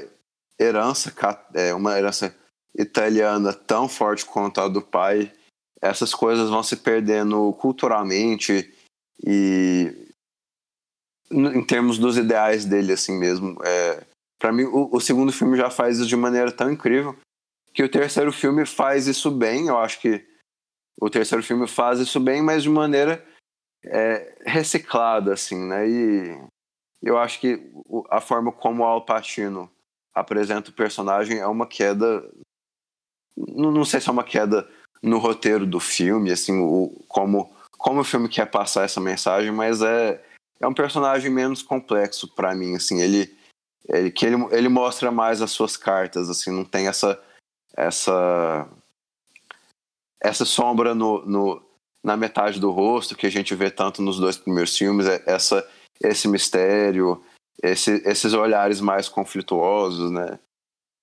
herança, 0.59 1.13
é, 1.55 1.73
uma 1.73 1.97
herança 1.97 2.35
italiana 2.77 3.53
tão 3.53 3.89
forte 3.89 4.25
quanto 4.25 4.61
a 4.61 4.69
do 4.69 4.83
pai, 4.83 5.33
essas 5.81 6.15
coisas 6.15 6.51
vão 6.51 6.63
se 6.63 6.77
perdendo 6.77 7.53
culturalmente 7.55 8.73
e 9.25 10.07
em 11.31 11.65
termos 11.65 11.97
dos 11.97 12.17
ideais 12.17 12.65
dele, 12.65 12.93
assim 12.93 13.17
mesmo. 13.17 13.57
É, 13.65 14.05
para 14.39 14.53
mim, 14.53 14.65
o, 14.65 14.95
o, 14.95 15.01
segundo 15.01 15.33
filme 15.33 15.57
já 15.57 15.71
faz 15.71 15.99
isso 15.99 16.09
de 16.09 16.17
maneira 16.17 16.51
tão 16.51 16.71
incrível 16.71 17.17
que 17.73 17.83
o 17.83 17.89
terceiro 17.89 18.33
filme 18.33 18.67
faz 18.67 19.07
isso 19.07 19.31
bem. 19.31 19.69
Eu 19.69 19.79
acho 19.79 20.01
que 20.01 20.27
o 21.01 21.09
terceiro 21.09 21.43
filme 21.43 21.67
faz 21.67 21.99
isso 22.01 22.21
bem, 22.21 22.43
mas 22.43 22.63
de 22.63 22.71
maneira 22.71 23.25
é, 23.85 24.37
reciclada, 24.45 25.33
assim, 25.33 25.57
né? 25.57 25.89
E 25.89 26.39
eu 27.03 27.19
acho 27.19 27.41
que 27.41 27.73
a 28.11 28.21
forma 28.21 28.53
como 28.53 28.85
Al 28.85 29.05
Pacino 29.05 29.71
apresenta 30.15 30.71
o 30.71 30.75
personagem 30.75 31.39
é 31.39 31.47
uma 31.47 31.67
queda. 31.67 32.29
Não, 33.37 33.71
não 33.71 33.85
sei 33.85 34.01
se 34.01 34.09
é 34.09 34.13
uma 34.13 34.25
queda 34.25 34.69
no 35.03 35.19
roteiro 35.19 35.67
do 35.67 35.81
filme, 35.81 36.31
assim, 36.31 36.61
o, 36.61 37.03
como, 37.09 37.51
como 37.79 38.01
o 38.01 38.05
filme 38.05 38.29
quer 38.29 38.47
passar 38.51 38.85
essa 38.85 39.01
mensagem, 39.01 39.51
mas 39.51 39.81
é, 39.81 40.23
é 40.61 40.69
um 40.69 40.75
personagem 40.75 41.31
menos 41.31 41.63
complexo 41.63 42.29
para 42.35 42.55
mim, 42.55 42.77
assim, 42.77 43.01
ele, 43.01 43.35
ele 43.89 44.11
que 44.11 44.27
ele, 44.27 44.37
ele 44.51 44.69
mostra 44.69 45.11
mais 45.11 45.41
as 45.41 45.53
suas 45.53 45.75
cartas, 45.75 46.29
assim, 46.29 46.51
não 46.51 46.67
tem 46.67 46.87
essa 46.87 47.19
essa 47.87 48.69
essa 50.23 50.45
sombra 50.45 50.95
no, 50.95 51.25
no 51.25 51.63
na 52.03 52.17
metade 52.17 52.59
do 52.59 52.71
rosto 52.71 53.17
que 53.17 53.27
a 53.27 53.31
gente 53.31 53.55
vê 53.55 53.71
tanto 53.71 54.03
nos 54.03 54.19
dois 54.19 54.37
primeiros 54.37 54.77
filmes, 54.77 55.07
é 55.07 55.23
essa 55.27 55.67
esse 56.03 56.27
mistério, 56.27 57.23
esse, 57.63 58.03
esses 58.07 58.33
olhares 58.33 58.81
mais 58.81 59.09
conflituosos, 59.09 60.11
né? 60.11 60.39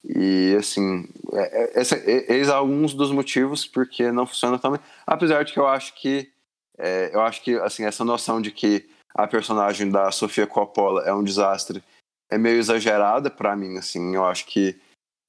E 0.04 0.56
assim, 0.58 1.08
é, 1.34 1.82
é, 1.82 2.34
eis 2.34 2.50
alguns 2.50 2.94
dos 2.94 3.12
motivos 3.12 3.66
porque 3.66 4.12
não 4.12 4.26
funciona 4.26 4.58
também. 4.58 4.80
Apesar 5.06 5.44
de 5.44 5.54
que 5.54 5.60
eu 5.60 5.68
acho 5.68 5.94
que 5.96 6.32
é, 6.78 7.12
eu 7.14 7.22
acho 7.22 7.44
que 7.44 7.56
assim 7.60 7.84
essa 7.86 8.04
noção 8.04 8.42
de 8.42 8.52
que 8.52 8.90
a 9.14 9.28
personagem 9.28 9.90
da 9.90 10.12
Sofia 10.12 10.48
Coppola 10.48 11.04
é 11.04 11.14
um 11.14 11.24
desastre 11.24 11.84
é 12.30 12.38
meio 12.38 12.58
exagerada 12.58 13.30
para 13.30 13.56
mim. 13.56 13.78
Assim, 13.78 14.16
eu 14.16 14.26
acho 14.26 14.46
que 14.46 14.80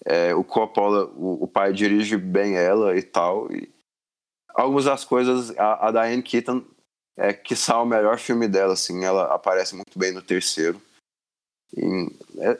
é, 0.04 0.34
o 0.34 0.44
Coppola, 0.44 1.06
o, 1.16 1.44
o, 1.44 1.48
pai 1.48 1.72
dirige 1.72 2.16
bem 2.16 2.56
ela 2.56 2.96
e 2.96 3.02
tal. 3.02 3.50
E 3.52 3.68
algumas 4.54 4.84
das 4.84 5.04
coisas 5.04 5.56
a, 5.58 5.88
a 5.88 5.90
Diane 5.90 6.22
Keaton 6.22 6.64
é 7.16 7.32
que 7.32 7.54
o 7.54 7.84
melhor 7.84 8.18
filme 8.18 8.46
dela, 8.46 8.74
assim, 8.74 9.04
ela 9.04 9.34
aparece 9.34 9.74
muito 9.74 9.98
bem 9.98 10.12
no 10.12 10.22
terceiro. 10.22 10.80
E, 11.76 11.82
é, 12.38 12.58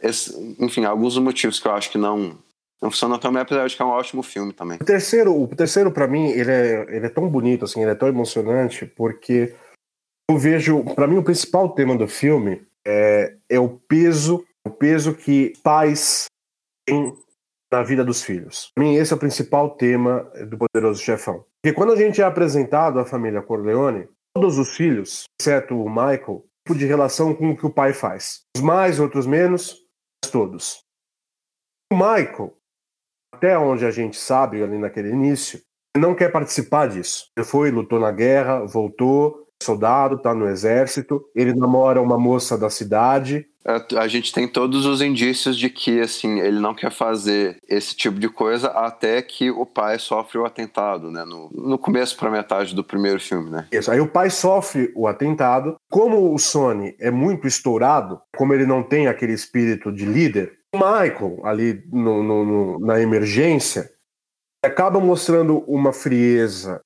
enfim, 0.59 0.85
alguns 0.85 1.17
motivos 1.19 1.61
que 1.61 1.67
eu 1.67 1.73
acho 1.73 1.91
que 1.91 1.99
não 1.99 2.37
não 2.81 2.91
funciona 2.91 3.19
também, 3.19 3.43
apesar 3.43 3.67
de 3.67 3.75
que 3.75 3.83
é 3.83 3.85
um 3.85 3.89
ótimo 3.89 4.23
filme 4.23 4.53
também. 4.53 4.79
O 4.81 4.85
terceiro, 4.85 5.35
o 5.35 5.49
terceiro 5.49 5.91
para 5.91 6.07
mim, 6.07 6.29
ele 6.29 6.51
é, 6.51 6.97
ele 6.97 7.07
é 7.07 7.09
tão 7.09 7.29
bonito, 7.29 7.65
assim, 7.65 7.83
ele 7.83 7.91
é 7.91 7.95
tão 7.95 8.09
emocionante, 8.09 8.87
porque 8.87 9.53
eu 10.31 10.39
vejo, 10.39 10.85
para 10.95 11.07
mim, 11.07 11.17
o 11.19 11.25
principal 11.25 11.71
tema 11.71 11.97
do 11.97 12.07
filme 12.07 12.65
é, 12.87 13.37
é 13.49 13.59
o 13.59 13.69
peso, 13.69 14.47
o 14.65 14.71
peso 14.71 15.15
que 15.15 15.55
pais 15.63 16.27
têm 16.87 17.13
na 17.73 17.83
vida 17.83 18.05
dos 18.05 18.23
filhos. 18.23 18.71
Para 18.75 18.85
mim, 18.85 18.95
esse 18.95 19.13
é 19.13 19.17
o 19.17 19.19
principal 19.19 19.71
tema 19.71 20.31
do 20.49 20.57
Poderoso 20.57 21.03
Chefão. 21.03 21.45
Porque 21.63 21.75
quando 21.75 21.93
a 21.93 21.97
gente 21.97 22.21
é 22.21 22.25
apresentado 22.25 22.99
à 22.99 23.05
família 23.05 23.43
Corleone, 23.43 24.09
todos 24.35 24.59
os 24.59 24.77
filhos, 24.77 25.25
exceto 25.41 25.81
o 25.81 25.89
Michael, 25.89 26.45
tipo 26.67 26.79
de 26.79 26.87
relação 26.87 27.35
com 27.35 27.51
o 27.51 27.57
que 27.57 27.67
o 27.67 27.73
pai 27.73 27.93
faz. 27.93 28.43
Os 28.57 28.63
mais, 28.63 29.01
outros 29.01 29.27
menos, 29.27 29.85
mas 30.23 30.31
todos. 30.31 30.85
O 31.93 31.97
Michael, 31.97 32.55
até 33.35 33.59
onde 33.59 33.87
a 33.87 33.91
gente 33.91 34.17
sabe 34.17 34.63
ali 34.63 34.79
naquele 34.79 35.11
início, 35.11 35.61
não 35.97 36.15
quer 36.15 36.31
participar 36.31 36.89
disso. 36.89 37.31
Ele 37.37 37.47
foi, 37.47 37.71
lutou 37.71 37.99
na 37.99 38.13
guerra, 38.13 38.65
voltou, 38.65 39.48
soldado, 39.63 40.17
está 40.17 40.35
no 40.35 40.49
exército, 40.49 41.25
ele 41.35 41.55
namora 41.55 42.01
uma 42.01 42.19
moça 42.19 42.57
da 42.57 42.71
cidade. 42.71 43.47
A, 43.67 44.03
a, 44.03 44.09
gente 44.09 44.33
tem 44.33 44.49
todos 44.49 44.87
os 44.87 45.03
indícios 45.03 45.57
de 45.57 45.69
que 45.69 46.01
assim 46.01 46.41
ele 46.41 46.59
não 46.59 46.75
quer 46.75 46.91
fazer 46.91 47.59
esse 47.69 47.95
tipo 47.95 48.19
de 48.19 48.29
coisa 48.29 48.69
até 48.69 49.21
que 49.21 49.51
o 49.51 49.67
pai 49.67 49.99
sofre 49.99 50.39
o 50.39 50.47
atentado, 50.47 51.11
né? 51.11 51.25
No, 51.25 51.51
no 51.53 51.79
começo 51.79 52.17
para 52.17 52.31
metade 52.31 52.75
do 52.75 52.85
primeiro 52.85 53.21
filme, 53.21 53.51
né? 53.51 53.67
Isso. 53.71 53.91
Aí 53.91 54.01
o 54.01 54.09
pai 54.09 54.31
sofre 54.31 54.93
o 54.97 55.07
atentado. 55.07 55.77
Como 55.91 56.33
o 56.33 56.39
Sony 56.39 56.95
é 56.99 57.11
muito 57.11 57.47
estourado, 57.47 58.21
como 58.37 58.55
ele 58.55 58.65
não 58.65 58.83
tem 58.83 59.07
aquele 59.07 59.33
espírito 59.33 59.93
de 59.93 60.07
líder, 60.07 60.59
o 60.75 60.79
Michael 60.79 61.41
ali 61.45 61.83
no, 61.93 62.23
no, 62.23 62.45
no, 62.45 62.81
na 62.81 63.01
emergência 63.01 63.91
acaba 64.65 65.01
mostrando 65.01 65.59
uma 65.67 65.93
frieza 65.93 66.81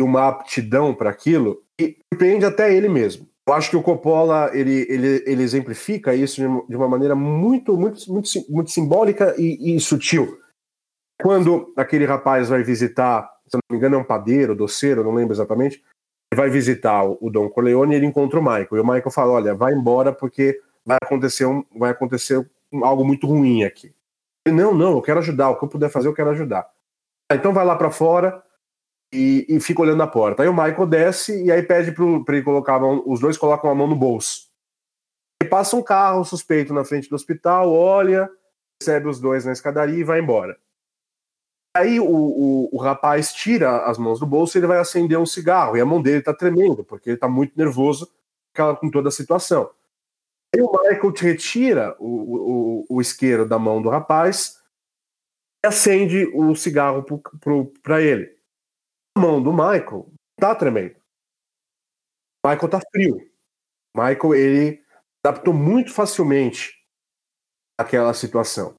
e 0.00 0.02
uma 0.02 0.28
aptidão 0.28 0.94
para 0.94 1.10
aquilo 1.10 1.62
e 1.78 1.96
surpreende 2.12 2.46
até 2.46 2.74
ele 2.74 2.88
mesmo. 2.88 3.28
Eu 3.46 3.54
acho 3.54 3.70
que 3.70 3.76
o 3.76 3.82
Coppola 3.82 4.50
ele, 4.54 4.86
ele, 4.88 5.22
ele 5.26 5.42
exemplifica 5.42 6.14
isso 6.14 6.40
de 6.68 6.76
uma 6.76 6.88
maneira 6.88 7.14
muito, 7.14 7.76
muito, 7.76 8.10
muito, 8.10 8.28
muito 8.48 8.70
simbólica 8.70 9.34
e, 9.38 9.76
e 9.76 9.80
sutil. 9.80 10.38
Quando 11.20 11.72
aquele 11.76 12.06
rapaz 12.06 12.48
vai 12.48 12.62
visitar, 12.62 13.30
se 13.46 13.56
não 13.56 13.60
me 13.70 13.76
engano, 13.76 13.96
é 13.96 13.98
um 13.98 14.04
padeiro, 14.04 14.54
doceiro, 14.54 15.04
não 15.04 15.14
lembro 15.14 15.34
exatamente, 15.34 15.82
vai 16.34 16.48
visitar 16.48 17.04
o 17.04 17.28
Dom 17.30 17.48
Corleone 17.50 17.94
e 17.94 17.96
ele 17.96 18.06
encontra 18.06 18.38
o 18.38 18.42
Michael. 18.42 18.68
E 18.72 18.80
o 18.80 18.86
Michael 18.86 19.10
fala: 19.10 19.32
Olha, 19.32 19.54
vai 19.54 19.74
embora 19.74 20.12
porque 20.12 20.60
vai 20.84 20.96
acontecer, 21.02 21.44
um, 21.44 21.64
vai 21.76 21.90
acontecer 21.90 22.48
algo 22.82 23.04
muito 23.04 23.26
ruim 23.26 23.64
aqui. 23.64 23.92
Ele, 24.46 24.56
não, 24.56 24.72
não, 24.72 24.92
eu 24.92 25.02
quero 25.02 25.18
ajudar, 25.18 25.50
o 25.50 25.58
que 25.58 25.64
eu 25.64 25.68
puder 25.68 25.90
fazer, 25.90 26.08
eu 26.08 26.14
quero 26.14 26.30
ajudar. 26.30 26.66
Então 27.30 27.52
vai 27.52 27.64
lá 27.64 27.76
para 27.76 27.90
fora, 27.90 28.42
e, 29.12 29.46
e, 29.48 29.60
fica 29.60 29.82
olhando 29.82 29.98
na 29.98 30.06
porta. 30.06 30.42
Aí 30.42 30.48
o 30.48 30.54
Michael 30.54 30.86
desce 30.86 31.44
e 31.44 31.50
aí 31.50 31.62
pede 31.62 31.92
para 31.92 32.36
ele 32.36 32.44
colocar 32.44 32.76
a 32.76 32.80
mão, 32.80 33.02
os 33.06 33.20
dois 33.20 33.36
colocam 33.36 33.70
a 33.70 33.74
mão 33.74 33.86
no 33.86 33.96
bolso. 33.96 34.48
E 35.42 35.46
passa 35.46 35.76
um 35.76 35.82
carro 35.82 36.24
suspeito 36.24 36.72
na 36.72 36.84
frente 36.84 37.08
do 37.08 37.16
hospital, 37.16 37.72
olha, 37.72 38.30
recebe 38.80 39.08
os 39.08 39.18
dois 39.18 39.44
na 39.44 39.52
escadaria 39.52 39.98
e 39.98 40.04
vai 40.04 40.20
embora. 40.20 40.58
Aí 41.76 42.00
o, 42.00 42.04
o, 42.04 42.68
o 42.72 42.78
rapaz 42.78 43.32
tira 43.32 43.84
as 43.84 43.96
mãos 43.96 44.18
do 44.18 44.26
bolso 44.26 44.56
e 44.56 44.58
ele 44.58 44.66
vai 44.66 44.78
acender 44.78 45.18
um 45.18 45.26
cigarro, 45.26 45.76
e 45.76 45.80
a 45.80 45.86
mão 45.86 46.02
dele 46.02 46.18
está 46.18 46.34
tremendo, 46.34 46.84
porque 46.84 47.10
ele 47.10 47.16
está 47.16 47.28
muito 47.28 47.56
nervoso 47.56 48.10
com 48.80 48.90
toda 48.90 49.08
a 49.08 49.12
situação. 49.12 49.70
Aí 50.54 50.60
o 50.60 50.70
Michael 50.70 51.14
retira 51.16 51.96
o, 51.98 52.84
o, 52.90 52.96
o 52.96 53.00
isqueiro 53.00 53.46
da 53.46 53.58
mão 53.58 53.80
do 53.80 53.88
rapaz 53.88 54.60
e 55.64 55.68
acende 55.68 56.26
o 56.34 56.54
cigarro 56.56 57.04
para 57.82 58.02
ele. 58.02 58.39
A 59.16 59.20
mão 59.20 59.42
do 59.42 59.52
Michael 59.52 60.12
tá 60.38 60.54
tremendo. 60.54 60.96
Michael 62.44 62.68
tá 62.70 62.80
frio. 62.92 63.30
Michael, 63.94 64.34
ele 64.34 64.84
adaptou 65.24 65.52
muito 65.52 65.92
facilmente 65.92 66.72
àquela 67.78 68.14
situação. 68.14 68.74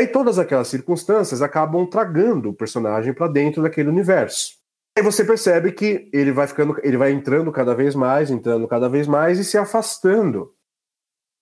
E 0.00 0.06
todas 0.06 0.38
aquelas 0.38 0.68
circunstâncias 0.68 1.42
acabam 1.42 1.88
tragando 1.88 2.50
o 2.50 2.54
personagem 2.54 3.14
para 3.14 3.28
dentro 3.28 3.62
daquele 3.62 3.88
universo. 3.88 4.58
Aí 4.96 5.02
você 5.02 5.24
percebe 5.24 5.72
que 5.72 6.10
ele 6.12 6.32
vai 6.32 6.46
ficando, 6.46 6.78
ele 6.82 6.96
vai 6.96 7.12
entrando 7.12 7.50
cada 7.50 7.74
vez 7.74 7.94
mais, 7.94 8.30
entrando 8.30 8.68
cada 8.68 8.88
vez 8.88 9.06
mais 9.06 9.38
e 9.38 9.44
se 9.44 9.56
afastando 9.56 10.54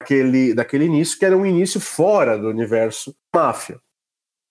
daquele, 0.01 0.55
daquele 0.55 0.85
início 0.85 1.19
que 1.19 1.25
era 1.25 1.37
um 1.37 1.45
início 1.45 1.81
fora 1.81 2.39
do 2.39 2.49
universo 2.49 3.15
máfia. 3.35 3.81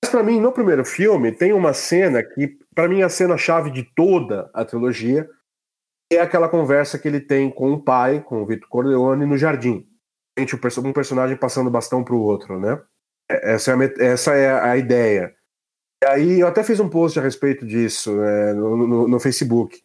Mas 0.03 0.11
para 0.11 0.23
mim, 0.23 0.39
no 0.39 0.51
primeiro 0.51 0.85
filme, 0.85 1.31
tem 1.31 1.53
uma 1.53 1.73
cena 1.73 2.23
que, 2.23 2.57
para 2.73 2.87
mim, 2.87 3.01
é 3.01 3.03
a 3.03 3.09
cena 3.09 3.37
chave 3.37 3.69
de 3.69 3.83
toda 3.95 4.49
a 4.53 4.63
trilogia 4.63 5.29
é 6.11 6.19
aquela 6.19 6.49
conversa 6.49 6.97
que 6.97 7.07
ele 7.07 7.19
tem 7.19 7.51
com 7.51 7.71
o 7.71 7.81
pai, 7.81 8.21
com 8.21 8.41
o 8.41 8.45
Vitor 8.45 8.67
Corleone, 8.67 9.25
no 9.25 9.37
jardim. 9.37 9.85
Um 10.83 10.93
personagem 10.93 11.37
passando 11.37 11.69
bastão 11.69 12.03
para 12.03 12.15
o 12.15 12.21
outro, 12.21 12.59
né? 12.59 12.81
É, 13.29 13.53
essa 13.53 13.71
é, 13.71 13.75
a, 13.75 14.03
essa 14.05 14.33
é 14.33 14.51
a 14.51 14.77
ideia. 14.77 15.35
E 16.01 16.07
aí 16.07 16.39
eu 16.39 16.47
até 16.47 16.63
fiz 16.63 16.79
um 16.79 16.89
post 16.89 17.19
a 17.19 17.21
respeito 17.21 17.65
disso 17.65 18.15
né, 18.15 18.53
no, 18.53 18.87
no, 18.87 19.07
no, 19.07 19.19
Facebook. 19.19 19.81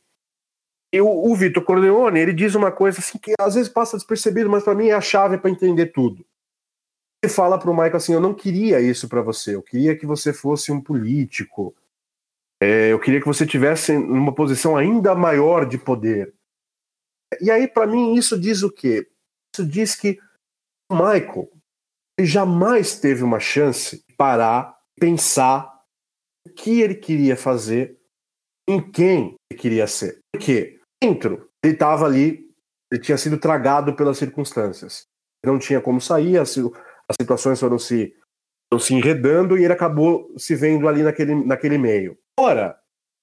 E 0.95 1.01
o, 1.01 1.09
o 1.09 1.35
Vitor 1.35 1.65
Corleone, 1.65 2.21
ele 2.21 2.33
diz 2.33 2.55
uma 2.55 2.71
coisa 2.71 3.01
assim 3.01 3.19
que 3.19 3.33
às 3.39 3.57
vezes 3.57 3.69
passa 3.69 3.97
despercebido, 3.97 4.49
mas 4.49 4.63
para 4.63 4.77
mim 4.77 4.89
é 4.89 4.95
a 4.95 5.01
chave 5.01 5.39
para 5.39 5.51
entender 5.51 5.87
tudo. 5.87 6.25
Fala 7.29 7.59
para 7.59 7.71
o 7.71 7.75
Michael 7.75 7.97
assim: 7.97 8.13
Eu 8.13 8.21
não 8.21 8.35
queria 8.35 8.81
isso 8.81 9.09
para 9.09 9.23
você, 9.23 9.55
eu 9.55 9.63
queria 9.63 9.97
que 9.97 10.07
você 10.07 10.33
fosse 10.33 10.73
um 10.73 10.81
político, 10.81 11.75
é, 12.61 12.93
eu 12.93 12.99
queria 12.99 13.21
que 13.21 13.27
você 13.27 13.47
tivesse 13.47 13.97
numa 13.97 14.35
posição 14.35 14.77
ainda 14.77 15.15
maior 15.15 15.67
de 15.67 15.79
poder. 15.79 16.35
E 17.41 17.51
aí, 17.51 17.67
para 17.67 17.87
mim, 17.87 18.15
isso 18.15 18.39
diz 18.39 18.63
o 18.63 18.71
quê? 18.71 19.09
Isso 19.55 19.67
diz 19.67 19.95
que 19.95 20.19
o 20.91 20.95
Michael 20.95 21.51
jamais 22.21 22.99
teve 22.99 23.23
uma 23.23 23.41
chance 23.41 23.97
de 24.09 24.15
parar, 24.17 24.77
pensar 24.99 25.83
o 26.47 26.51
que 26.51 26.81
ele 26.81 26.95
queria 26.95 27.37
fazer, 27.37 27.99
em 28.69 28.81
quem 28.81 29.35
ele 29.51 29.61
queria 29.61 29.87
ser. 29.87 30.21
Porque 30.33 30.81
dentro, 31.03 31.51
ele 31.63 31.75
estava 31.75 32.07
ali, 32.07 32.51
ele 32.91 33.01
tinha 33.01 33.19
sido 33.19 33.39
tragado 33.39 33.95
pelas 33.95 34.19
circunstâncias. 34.19 35.07
Não 35.45 35.59
tinha 35.59 35.81
como 35.81 36.01
sair, 36.01 36.39
as, 37.09 37.17
situações 37.21 37.61
foram 37.61 37.79
se, 37.79 38.15
foram 38.73 38.85
se 38.85 38.95
enredando 38.95 39.57
e 39.57 39.65
ele 39.65 39.73
acabou 39.73 40.33
se 40.37 40.55
vendo 40.55 40.89
ali 40.89 41.03
naquele, 41.03 41.35
naquele 41.35 41.79
meio. 41.79 42.17
Ora, 42.39 42.77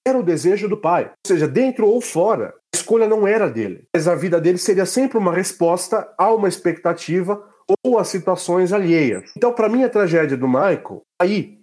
era 0.06 0.18
o 0.18 0.22
desejo 0.22 0.68
do 0.68 0.76
pai. 0.76 1.04
Ou 1.04 1.28
seja, 1.28 1.46
dentro 1.46 1.86
ou 1.86 2.00
fora, 2.00 2.54
a 2.74 2.76
escolha 2.76 3.06
não 3.06 3.26
era 3.26 3.48
dele. 3.48 3.84
Mas 3.94 4.08
a 4.08 4.14
vida 4.14 4.40
dele 4.40 4.58
seria 4.58 4.86
sempre 4.86 5.18
uma 5.18 5.32
resposta 5.32 6.12
a 6.18 6.32
uma 6.32 6.48
expectativa 6.48 7.42
ou 7.84 7.98
a 7.98 8.04
situações 8.04 8.72
alheias. 8.72 9.30
Então, 9.36 9.52
para 9.52 9.68
mim, 9.68 9.84
a 9.84 9.88
tragédia 9.88 10.36
do 10.36 10.48
Michael, 10.48 11.02
aí, 11.20 11.58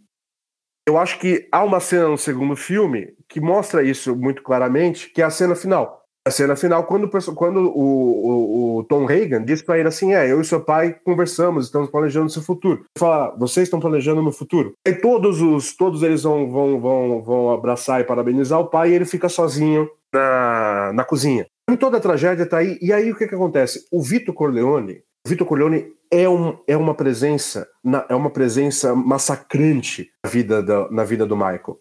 eu 0.87 0.97
acho 0.97 1.19
que 1.19 1.47
há 1.51 1.63
uma 1.63 1.79
cena 1.79 2.07
no 2.07 2.17
segundo 2.17 2.55
filme 2.55 3.13
que 3.27 3.39
mostra 3.39 3.83
isso 3.83 4.15
muito 4.15 4.41
claramente, 4.41 5.09
que 5.09 5.21
é 5.21 5.25
a 5.25 5.29
cena 5.29 5.55
final. 5.55 5.98
A 6.27 6.31
cena 6.31 6.55
final, 6.55 6.83
quando, 6.85 7.09
quando 7.33 7.71
o, 7.71 8.77
o, 8.77 8.77
o 8.77 8.83
Tom 8.83 9.05
Reagan 9.05 9.43
diz 9.43 9.61
para 9.61 9.79
ele 9.79 9.87
assim: 9.87 10.13
É, 10.13 10.31
eu 10.31 10.41
e 10.41 10.45
seu 10.45 10.61
pai 10.61 10.95
conversamos, 11.03 11.65
estamos 11.65 11.89
planejando 11.89 12.29
seu 12.29 12.41
futuro. 12.41 12.79
Ele 12.79 12.85
fala, 12.97 13.35
vocês 13.37 13.67
estão 13.67 13.79
planejando 13.79 14.21
meu 14.21 14.31
futuro. 14.31 14.73
E 14.85 14.93
todos 14.93 15.41
os 15.41 15.75
todos 15.75 16.03
eles 16.03 16.23
vão, 16.23 16.49
vão, 16.49 16.79
vão, 16.79 17.21
vão 17.23 17.51
abraçar 17.51 18.01
e 18.01 18.03
parabenizar 18.03 18.59
o 18.59 18.69
pai, 18.69 18.91
e 18.91 18.95
ele 18.95 19.05
fica 19.05 19.29
sozinho 19.29 19.89
na, 20.13 20.91
na 20.93 21.03
cozinha. 21.03 21.47
E 21.71 21.77
toda 21.77 21.97
a 21.97 22.01
tragédia 22.01 22.45
tá 22.45 22.57
aí. 22.57 22.77
E 22.81 22.91
aí 22.91 23.11
o 23.11 23.15
que, 23.15 23.27
que 23.27 23.35
acontece? 23.35 23.87
O 23.91 24.01
Vitor 24.01 24.33
Corleone, 24.33 25.01
Vitor 25.25 25.47
Corleone 25.47 25.93
é, 26.11 26.27
um, 26.27 26.57
é 26.67 26.75
uma 26.75 26.95
presença 26.95 27.67
na, 27.83 28.05
é 28.09 28.15
uma 28.15 28.29
presença 28.29 28.95
massacrante 28.95 30.09
na 30.23 30.29
vida, 30.29 30.63
da, 30.63 30.89
na 30.89 31.03
vida 31.03 31.25
do 31.25 31.35
Michael. 31.35 31.79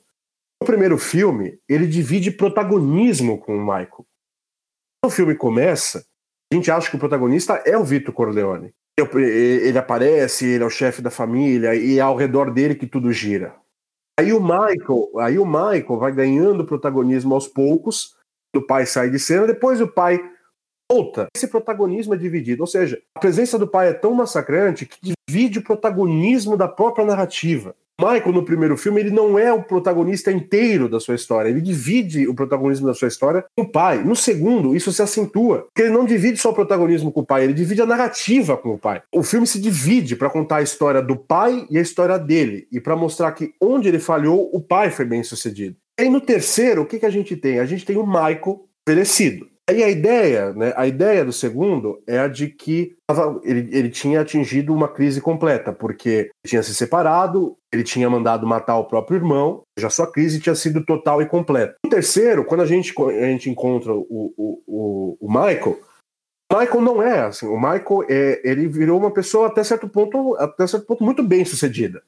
No 0.61 0.67
primeiro 0.67 0.99
filme, 0.99 1.59
ele 1.69 1.87
divide 1.87 2.31
protagonismo 2.31 3.39
com 3.39 3.57
o 3.57 3.61
Michael. 3.61 4.05
O 5.05 5.11
filme 5.11 5.35
começa, 5.35 6.05
a 6.53 6.55
gente 6.55 6.71
acha 6.71 6.91
que 6.91 6.97
o 6.97 6.99
protagonista 6.99 7.63
é 7.65 7.77
o 7.77 7.85
Vitor 7.85 8.13
Corleone. 8.13 8.75
Ele 9.15 9.79
aparece, 9.79 10.45
ele 10.45 10.65
é 10.65 10.67
o 10.67 10.71
chefe 10.71 11.01
da 11.01 11.11
família 11.11 11.75
e 11.75 11.99
é 11.99 12.01
ao 12.01 12.17
redor 12.17 12.51
dele 12.53 12.75
que 12.75 12.87
tudo 12.87 13.13
gira. 13.13 13.55
Aí 14.19 14.33
o 14.33 14.41
Michael, 14.41 15.11
aí 15.19 15.39
o 15.39 15.47
Michael 15.47 15.99
vai 15.99 16.11
ganhando 16.11 16.65
protagonismo 16.65 17.33
aos 17.33 17.47
poucos. 17.47 18.17
O 18.57 18.61
pai 18.61 18.87
sai 18.87 19.09
de 19.09 19.21
cena, 19.21 19.47
depois 19.47 19.81
o 19.81 19.87
pai 19.87 20.19
volta. 20.91 21.29
Esse 21.37 21.47
protagonismo 21.47 22.15
é 22.15 22.17
dividido, 22.17 22.65
ou 22.65 22.67
seja, 22.67 23.01
a 23.15 23.21
presença 23.21 23.57
do 23.57 23.69
pai 23.69 23.91
é 23.91 23.93
tão 23.93 24.13
massacrante 24.15 24.85
que 24.85 25.15
divide 25.29 25.61
o 25.61 25.63
protagonismo 25.63 26.57
da 26.57 26.67
própria 26.67 27.07
narrativa. 27.07 27.77
Michael, 28.01 28.33
no 28.33 28.45
primeiro 28.45 28.77
filme, 28.77 29.01
ele 29.01 29.11
não 29.11 29.37
é 29.37 29.53
o 29.53 29.63
protagonista 29.63 30.31
inteiro 30.31 30.89
da 30.89 31.01
sua 31.01 31.17
história, 31.17 31.49
ele 31.49 31.61
divide 31.61 32.29
o 32.29 32.35
protagonismo 32.35 32.87
da 32.87 32.95
sua 32.95 33.09
história 33.09 33.45
com 33.57 33.65
o 33.65 33.69
pai. 33.69 34.05
No 34.05 34.15
segundo, 34.15 34.77
isso 34.77 34.93
se 34.93 35.03
acentua, 35.03 35.67
porque 35.67 35.83
ele 35.83 35.91
não 35.91 36.05
divide 36.05 36.39
só 36.39 36.51
o 36.51 36.55
protagonismo 36.55 37.11
com 37.11 37.21
o 37.21 37.27
pai, 37.27 37.43
ele 37.43 37.53
divide 37.53 37.83
a 37.83 37.87
narrativa 37.87 38.57
com 38.57 38.71
o 38.71 38.79
pai. 38.79 39.03
O 39.13 39.25
filme 39.25 39.47
se 39.47 39.61
divide 39.61 40.15
para 40.15 40.31
contar 40.31 40.59
a 40.59 40.63
história 40.63 41.03
do 41.03 41.17
pai 41.17 41.67
e 41.69 41.77
a 41.77 41.83
história 41.83 42.19
dele, 42.19 42.69
e 42.71 42.81
para 42.81 42.95
mostrar 42.95 43.33
que 43.33 43.53
onde 43.61 43.89
ele 43.89 43.99
falhou, 43.99 44.49
o 44.53 44.61
pai 44.61 44.91
foi 44.91 45.05
bem 45.05 45.25
sucedido. 45.25 45.77
E 45.99 46.09
no 46.09 46.21
terceiro, 46.21 46.83
o 46.83 46.87
que, 46.87 47.01
que 47.01 47.07
a 47.07 47.11
gente 47.11 47.35
tem? 47.37 47.59
A 47.59 47.65
gente 47.65 47.85
tem 47.85 47.97
o 47.97 48.07
Michael 48.07 48.65
envelhecido. 48.89 49.49
Aí 49.69 49.83
a 49.83 49.91
ideia, 49.91 50.55
né, 50.55 50.73
a 50.75 50.87
ideia 50.87 51.23
do 51.23 51.33
segundo 51.33 52.03
é 52.07 52.19
a 52.19 52.27
de 52.27 52.49
que 52.49 52.97
ele, 53.43 53.69
ele 53.71 53.91
tinha 53.91 54.23
atingido 54.23 54.73
uma 54.73 54.89
crise 54.89 55.21
completa, 55.21 55.75
porque 55.75 56.31
tinha 56.47 56.63
se 56.63 56.75
separado, 56.75 57.55
ele 57.71 57.85
tinha 57.85 58.09
mandado 58.09 58.47
matar 58.47 58.79
o 58.79 58.87
próprio 58.87 59.17
irmão, 59.17 59.63
já 59.79 59.91
sua 59.91 60.11
crise 60.11 60.41
tinha 60.41 60.55
sido 60.55 60.83
total 60.87 61.21
e 61.21 61.27
completa. 61.27 61.75
O 61.85 61.91
terceiro, 61.91 62.47
quando 62.47 62.63
a 62.63 62.67
gente, 62.67 62.95
a 62.99 63.27
gente 63.27 63.51
encontra 63.51 63.93
o, 63.93 64.07
o, 64.09 64.63
o, 64.67 65.19
o 65.21 65.29
Michael, 65.29 65.79
Michael 66.51 66.81
não 66.81 67.03
é 67.03 67.21
assim. 67.21 67.47
O 67.47 67.57
Michael 67.57 68.07
é, 68.09 68.41
ele 68.43 68.67
virou 68.67 68.99
uma 68.99 69.11
pessoa 69.11 69.49
até 69.49 69.63
certo 69.63 69.87
ponto, 69.87 70.35
até 70.37 70.67
certo 70.67 70.87
ponto 70.87 71.05
muito 71.05 71.23
bem 71.23 71.45
sucedida 71.45 72.03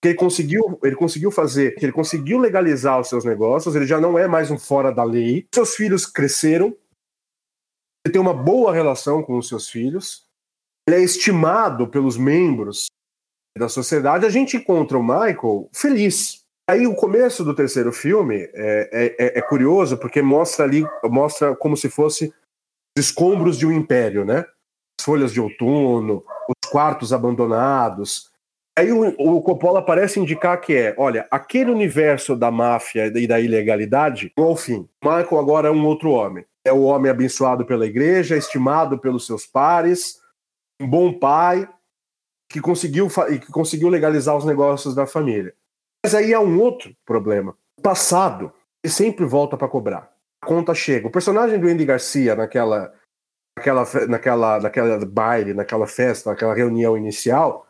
que 0.00 0.08
ele 0.08 0.14
conseguiu, 0.14 0.78
ele 0.82 0.94
conseguiu 0.94 1.30
fazer, 1.30 1.74
ele 1.80 1.92
conseguiu 1.92 2.38
legalizar 2.38 3.00
os 3.00 3.08
seus 3.08 3.24
negócios, 3.24 3.74
ele 3.74 3.86
já 3.86 4.00
não 4.00 4.16
é 4.16 4.28
mais 4.28 4.50
um 4.50 4.58
fora 4.58 4.92
da 4.92 5.02
lei. 5.02 5.46
Seus 5.52 5.74
filhos 5.74 6.06
cresceram, 6.06 6.74
ele 8.04 8.12
tem 8.12 8.20
uma 8.20 8.34
boa 8.34 8.72
relação 8.72 9.22
com 9.22 9.36
os 9.36 9.48
seus 9.48 9.68
filhos, 9.68 10.24
ele 10.88 10.96
é 10.96 11.02
estimado 11.02 11.88
pelos 11.88 12.16
membros 12.16 12.86
da 13.58 13.68
sociedade. 13.68 14.24
A 14.24 14.30
gente 14.30 14.56
encontra 14.56 14.96
o 14.96 15.02
Michael 15.02 15.68
feliz. 15.72 16.42
Aí 16.68 16.86
o 16.86 16.94
começo 16.94 17.44
do 17.44 17.54
terceiro 17.54 17.92
filme 17.92 18.48
é, 18.54 18.90
é, 18.92 19.16
é, 19.18 19.38
é 19.38 19.42
curioso 19.42 19.98
porque 19.98 20.22
mostra 20.22 20.64
ali, 20.64 20.84
mostra 21.04 21.56
como 21.56 21.76
se 21.76 21.90
fosse 21.90 22.32
os 22.96 23.04
escombros 23.04 23.58
de 23.58 23.66
um 23.66 23.72
império, 23.72 24.24
né? 24.24 24.44
As 24.98 25.04
folhas 25.04 25.32
de 25.32 25.40
outono, 25.40 26.24
os 26.48 26.70
quartos 26.70 27.12
abandonados. 27.12 28.30
Aí 28.78 28.92
o, 28.92 29.08
o 29.18 29.42
Coppola 29.42 29.84
parece 29.84 30.20
indicar 30.20 30.60
que 30.60 30.74
é, 30.74 30.94
olha, 30.96 31.26
aquele 31.30 31.70
universo 31.70 32.36
da 32.36 32.50
máfia 32.50 33.06
e 33.06 33.26
da 33.26 33.40
ilegalidade, 33.40 34.32
ao 34.36 34.56
fim. 34.56 34.88
Michael 35.02 35.38
agora 35.38 35.68
é 35.68 35.70
um 35.70 35.84
outro 35.84 36.10
homem 36.10 36.44
é 36.68 36.72
o 36.72 36.82
homem 36.82 37.10
abençoado 37.10 37.64
pela 37.64 37.86
igreja, 37.86 38.36
estimado 38.36 38.98
pelos 38.98 39.26
seus 39.26 39.46
pares, 39.46 40.20
um 40.80 40.88
bom 40.88 41.18
pai, 41.18 41.68
que 42.48 42.60
conseguiu, 42.60 43.08
que 43.08 43.52
conseguiu 43.52 43.88
legalizar 43.88 44.36
os 44.36 44.44
negócios 44.44 44.94
da 44.94 45.06
família. 45.06 45.54
Mas 46.04 46.14
aí 46.14 46.32
há 46.32 46.40
um 46.40 46.60
outro 46.60 46.94
problema. 47.04 47.56
O 47.78 47.82
passado 47.82 48.52
ele 48.82 48.92
sempre 48.92 49.24
volta 49.24 49.56
para 49.56 49.68
cobrar. 49.68 50.12
A 50.42 50.46
conta 50.46 50.74
chega. 50.74 51.08
O 51.08 51.10
personagem 51.10 51.58
do 51.58 51.68
Andy 51.68 51.84
Garcia 51.84 52.34
naquela, 52.34 52.94
naquela, 53.56 53.84
naquela, 54.06 54.60
naquela 54.60 55.06
baile, 55.06 55.52
naquela 55.52 55.86
festa, 55.86 56.30
naquela 56.30 56.54
reunião 56.54 56.96
inicial, 56.96 57.66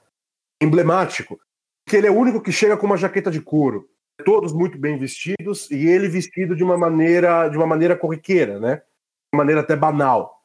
emblemático, 0.62 1.40
que 1.88 1.96
ele 1.96 2.06
é 2.06 2.10
o 2.10 2.16
único 2.16 2.42
que 2.42 2.52
chega 2.52 2.76
com 2.76 2.86
uma 2.86 2.96
jaqueta 2.96 3.30
de 3.30 3.40
couro, 3.40 3.88
todos 4.24 4.52
muito 4.52 4.78
bem 4.78 4.98
vestidos 4.98 5.70
e 5.70 5.86
ele 5.86 6.08
vestido 6.08 6.54
de 6.54 6.62
uma 6.62 6.76
maneira 6.76 7.48
de 7.48 7.56
uma 7.56 7.66
maneira 7.66 7.96
corriqueira, 7.96 8.58
né? 8.60 8.82
Maneira 9.34 9.60
até 9.60 9.76
banal. 9.76 10.42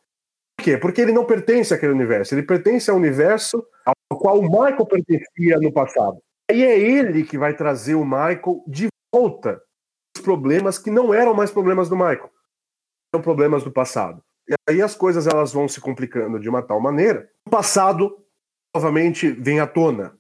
Por 0.58 0.64
quê? 0.64 0.78
Porque 0.78 1.02
ele 1.02 1.12
não 1.12 1.26
pertence 1.26 1.74
àquele 1.74 1.94
universo, 1.94 2.36
ele 2.36 2.44
pertence 2.44 2.90
ao 2.90 2.98
universo 2.98 3.66
ao 3.86 4.18
qual 4.18 4.40
o 4.40 4.44
Michael 4.44 4.86
pertencia 4.86 5.58
no 5.60 5.72
passado. 5.72 6.22
E 6.52 6.64
é 6.64 6.78
ele 6.78 7.24
que 7.24 7.38
vai 7.38 7.56
trazer 7.56 7.96
o 7.96 8.06
Michael 8.06 8.64
de 8.68 8.88
volta 9.14 9.62
os 10.16 10.22
problemas 10.22 10.78
que 10.78 10.92
não 10.92 11.14
eram 11.14 11.34
mais 11.34 11.52
problemas 11.52 11.90
do 11.90 11.96
Michael, 11.96 12.30
eram 13.14 13.24
problemas 13.24 13.64
do 13.64 13.72
passado. 13.72 14.24
E 14.48 14.54
aí 14.70 14.82
as 14.82 14.96
coisas 14.96 15.26
elas 15.26 15.52
vão 15.52 15.68
se 15.68 15.82
complicando 15.82 16.40
de 16.40 16.50
uma 16.50 16.62
tal 16.62 16.80
maneira. 16.80 17.30
O 17.48 17.50
passado 17.50 18.24
novamente 18.76 19.32
vem 19.32 19.60
à 19.60 19.68
tona 19.68 20.18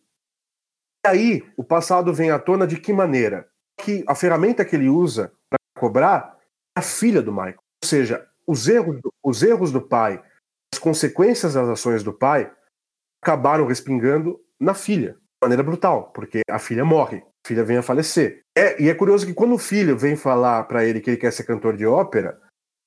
E 1.05 1.09
aí, 1.09 1.53
o 1.57 1.63
passado 1.63 2.13
vem 2.13 2.31
à 2.31 2.39
tona 2.39 2.65
de 2.65 2.79
que 2.79 2.93
maneira? 2.93 3.47
Que 3.77 4.03
a 4.07 4.15
ferramenta 4.15 4.63
que 4.63 4.75
ele 4.75 4.87
usa 4.87 5.33
para 5.49 5.59
cobrar 5.77 6.39
é 6.75 6.79
a 6.79 6.81
filha 6.81 7.21
do 7.21 7.31
Michael. 7.31 7.59
Ou 7.83 7.89
seja, 7.89 8.27
os 8.47 8.67
erros, 8.67 8.99
os 9.23 9.43
erros 9.43 9.71
do 9.71 9.81
pai, 9.81 10.21
as 10.73 10.79
consequências 10.79 11.53
das 11.53 11.69
ações 11.69 12.03
do 12.03 12.13
pai, 12.13 12.51
acabaram 13.21 13.65
respingando 13.65 14.39
na 14.59 14.73
filha, 14.73 15.13
de 15.13 15.17
maneira 15.43 15.63
brutal, 15.63 16.11
porque 16.13 16.41
a 16.49 16.59
filha 16.59 16.83
morre, 16.83 17.17
a 17.17 17.47
filha 17.47 17.63
vem 17.63 17.77
a 17.77 17.83
falecer. 17.83 18.41
É, 18.57 18.81
e 18.81 18.89
é 18.89 18.93
curioso 18.93 19.25
que 19.25 19.33
quando 19.33 19.55
o 19.55 19.59
filho 19.59 19.97
vem 19.97 20.15
falar 20.15 20.63
para 20.65 20.85
ele 20.85 20.99
que 20.99 21.09
ele 21.09 21.17
quer 21.17 21.31
ser 21.31 21.43
cantor 21.43 21.75
de 21.75 21.85
ópera, 21.85 22.39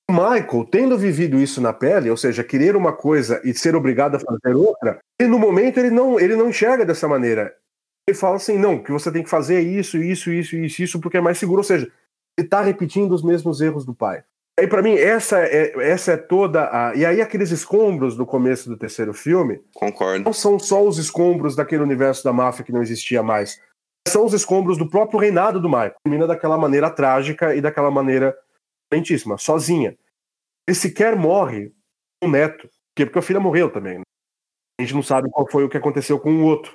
Michael, 0.08 0.68
tendo 0.70 0.96
vivido 0.96 1.40
isso 1.40 1.60
na 1.60 1.72
pele, 1.72 2.10
ou 2.10 2.16
seja, 2.16 2.44
querer 2.44 2.76
uma 2.76 2.92
coisa 2.92 3.40
e 3.44 3.52
ser 3.52 3.74
obrigado 3.74 4.14
a 4.14 4.20
fazer 4.20 4.54
outra, 4.54 5.00
e 5.20 5.26
no 5.26 5.38
momento 5.38 5.78
ele 5.78 5.90
não, 5.90 6.20
ele 6.20 6.36
não 6.36 6.48
enxerga 6.48 6.84
dessa 6.84 7.08
maneira. 7.08 7.54
Ele 8.08 8.16
fala 8.16 8.36
assim, 8.36 8.56
não, 8.56 8.80
que 8.80 8.92
você 8.92 9.10
tem 9.10 9.24
que 9.24 9.28
fazer 9.28 9.60
isso, 9.60 9.98
isso, 9.98 10.30
isso, 10.30 10.56
isso, 10.56 10.82
isso, 10.82 11.00
porque 11.00 11.16
é 11.16 11.20
mais 11.20 11.38
seguro. 11.38 11.58
Ou 11.58 11.64
seja, 11.64 11.90
ele 12.38 12.46
está 12.46 12.60
repetindo 12.62 13.12
os 13.12 13.22
mesmos 13.22 13.60
erros 13.60 13.84
do 13.84 13.92
pai. 13.92 14.22
E 14.58 14.66
para 14.66 14.80
mim, 14.80 14.94
essa 14.94 15.38
é, 15.40 15.72
essa 15.86 16.12
é 16.12 16.16
toda 16.16 16.70
a. 16.70 16.94
E 16.94 17.04
aí, 17.04 17.20
aqueles 17.20 17.50
escombros 17.50 18.16
do 18.16 18.24
começo 18.24 18.70
do 18.70 18.76
terceiro 18.76 19.12
filme. 19.12 19.60
Concordo. 19.74 20.24
Não 20.24 20.32
são 20.32 20.58
só 20.58 20.82
os 20.82 20.96
escombros 20.96 21.54
daquele 21.54 21.82
universo 21.82 22.24
da 22.24 22.32
máfia 22.32 22.64
que 22.64 22.72
não 22.72 22.80
existia 22.80 23.22
mais. 23.22 23.60
São 24.08 24.24
os 24.24 24.32
escombros 24.32 24.78
do 24.78 24.88
próprio 24.88 25.20
reinado 25.20 25.60
do 25.60 25.68
Michael. 25.68 25.94
Termina 26.02 26.26
daquela 26.26 26.56
maneira 26.56 26.88
trágica 26.88 27.54
e 27.54 27.60
daquela 27.60 27.90
maneira 27.90 28.34
lentíssima, 28.90 29.36
sozinha. 29.36 29.96
Ele 30.66 30.74
sequer 30.74 31.16
morre 31.16 31.72
com 32.22 32.28
o 32.28 32.30
neto. 32.30 32.68
Porque 32.94 33.18
a 33.18 33.22
filha 33.22 33.40
morreu 33.40 33.70
também. 33.70 33.98
Né? 33.98 34.04
A 34.80 34.82
gente 34.82 34.94
não 34.94 35.02
sabe 35.02 35.28
qual 35.30 35.46
foi 35.50 35.64
o 35.64 35.68
que 35.68 35.76
aconteceu 35.76 36.18
com 36.18 36.32
o 36.32 36.44
outro. 36.44 36.74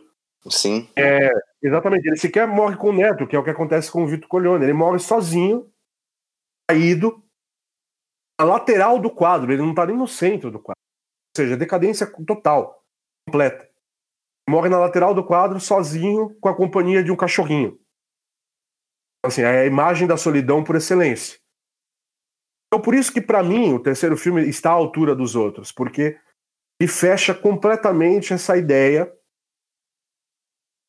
Sim. 0.50 0.88
É, 0.96 1.32
exatamente. 1.64 2.08
Ele 2.08 2.18
sequer 2.18 2.48
morre 2.48 2.76
com 2.76 2.90
o 2.90 2.94
neto, 2.94 3.26
que 3.26 3.36
é 3.36 3.40
o 3.40 3.44
que 3.44 3.50
acontece 3.50 3.92
com 3.92 4.04
o 4.04 4.08
Vitor 4.08 4.28
Corleone. 4.28 4.66
Ele 4.66 4.74
morre 4.74 5.00
sozinho, 5.00 5.68
caído, 6.70 7.24
na 8.42 8.44
lateral 8.44 9.00
do 9.00 9.10
quadro. 9.10 9.52
Ele 9.52 9.62
não 9.62 9.70
está 9.70 9.86
nem 9.86 9.96
no 9.96 10.08
centro 10.08 10.50
do 10.50 10.60
quadro. 10.60 10.80
Ou 10.80 11.44
seja, 11.44 11.56
decadência 11.56 12.08
total, 12.26 12.84
completa. 13.28 13.70
Morre 14.50 14.68
na 14.68 14.80
lateral 14.80 15.14
do 15.14 15.24
quadro, 15.24 15.60
sozinho, 15.60 16.36
com 16.42 16.50
a 16.50 16.56
companhia 16.56 17.04
de 17.04 17.12
um 17.12 17.16
cachorrinho. 17.16 17.80
Assim, 19.24 19.44
é 19.44 19.62
a 19.62 19.66
imagem 19.66 20.08
da 20.08 20.18
solidão 20.18 20.64
por 20.64 20.76
excelência. 20.76 21.40
Então, 22.68 22.82
por 22.82 22.96
isso 22.96 23.14
que, 23.14 23.22
para 23.22 23.44
mim, 23.44 23.74
o 23.74 23.80
terceiro 23.80 24.18
filme 24.18 24.42
está 24.50 24.72
à 24.72 24.74
altura 24.74 25.16
dos 25.16 25.36
outros, 25.36 25.72
porque 25.72 26.20
ele 26.80 26.90
fecha 26.90 27.34
completamente 27.36 28.34
essa 28.34 28.58
ideia 28.58 29.14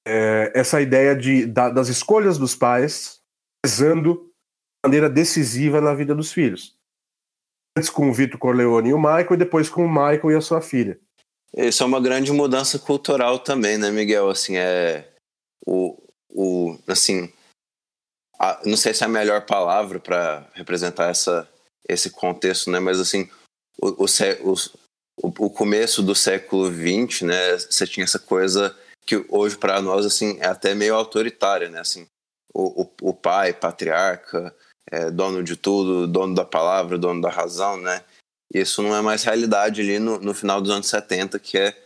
é, 0.06 0.52
essa 0.58 0.80
ideia 0.80 1.14
de, 1.14 1.46
da, 1.46 1.70
das 1.70 1.88
escolhas 1.88 2.36
dos 2.36 2.56
pais 2.56 3.22
pesando 3.64 4.14
de 4.14 4.88
maneira 4.88 5.08
decisiva 5.08 5.80
na 5.80 5.94
vida 5.94 6.14
dos 6.14 6.32
filhos. 6.32 6.76
Antes 7.76 7.90
com 7.90 8.10
o 8.10 8.12
Vitor 8.12 8.38
Corleone 8.38 8.90
e 8.90 8.94
o 8.94 8.98
Michael, 8.98 9.34
e 9.34 9.36
depois 9.36 9.68
com 9.68 9.86
o 9.86 9.88
Michael 9.88 10.30
e 10.30 10.34
a 10.36 10.40
sua 10.40 10.60
filha. 10.60 10.98
Isso 11.54 11.82
é 11.82 11.86
uma 11.86 12.00
grande 12.00 12.32
mudança 12.32 12.78
cultural 12.78 13.38
também, 13.38 13.78
né, 13.78 13.90
Miguel? 13.90 14.28
Assim, 14.28 14.56
é. 14.56 15.08
O. 15.66 15.96
o 16.30 16.78
assim. 16.86 17.32
A, 18.38 18.60
não 18.64 18.76
sei 18.76 18.92
se 18.92 19.02
é 19.02 19.06
a 19.06 19.10
melhor 19.10 19.46
palavra 19.46 20.00
para 20.00 20.46
representar 20.54 21.10
essa, 21.10 21.48
esse 21.88 22.10
contexto, 22.10 22.70
né? 22.70 22.80
Mas, 22.80 22.98
assim, 22.98 23.28
o, 23.80 24.04
o, 24.04 24.54
o, 25.22 25.46
o 25.46 25.50
começo 25.50 26.02
do 26.02 26.14
século 26.14 26.70
XX, 26.70 27.22
né? 27.22 27.58
Você 27.58 27.86
tinha 27.86 28.04
essa 28.04 28.18
coisa 28.18 28.76
que 29.04 29.24
hoje 29.28 29.56
para 29.56 29.80
nós 29.82 30.06
assim 30.06 30.38
é 30.40 30.46
até 30.46 30.74
meio 30.74 30.94
autoritária, 30.94 31.68
né? 31.68 31.80
Assim, 31.80 32.06
o, 32.54 32.82
o, 32.82 32.92
o 33.02 33.14
pai, 33.14 33.52
patriarca, 33.52 34.54
é, 34.92 35.10
dono 35.10 35.42
de 35.42 35.56
tudo, 35.56 36.06
dono 36.06 36.34
da 36.34 36.44
palavra, 36.44 36.98
dono 36.98 37.22
da 37.22 37.30
razão, 37.30 37.78
né? 37.78 38.04
Isso 38.52 38.82
não 38.82 38.94
é 38.94 39.00
mais 39.00 39.24
realidade 39.24 39.80
ali 39.80 39.98
no, 39.98 40.18
no 40.18 40.34
final 40.34 40.60
dos 40.60 40.70
anos 40.70 40.86
70, 40.86 41.38
que 41.38 41.56
é 41.56 41.82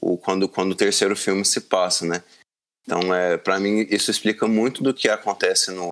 o, 0.00 0.16
quando, 0.16 0.48
quando 0.48 0.70
o 0.70 0.76
terceiro 0.76 1.16
filme 1.16 1.44
se 1.44 1.62
passa, 1.62 2.06
né? 2.06 2.22
Então, 2.82 3.12
é, 3.12 3.36
para 3.36 3.58
mim, 3.58 3.86
isso 3.90 4.10
explica 4.10 4.46
muito 4.46 4.82
do 4.82 4.94
que 4.94 5.08
acontece 5.08 5.72
no, 5.72 5.88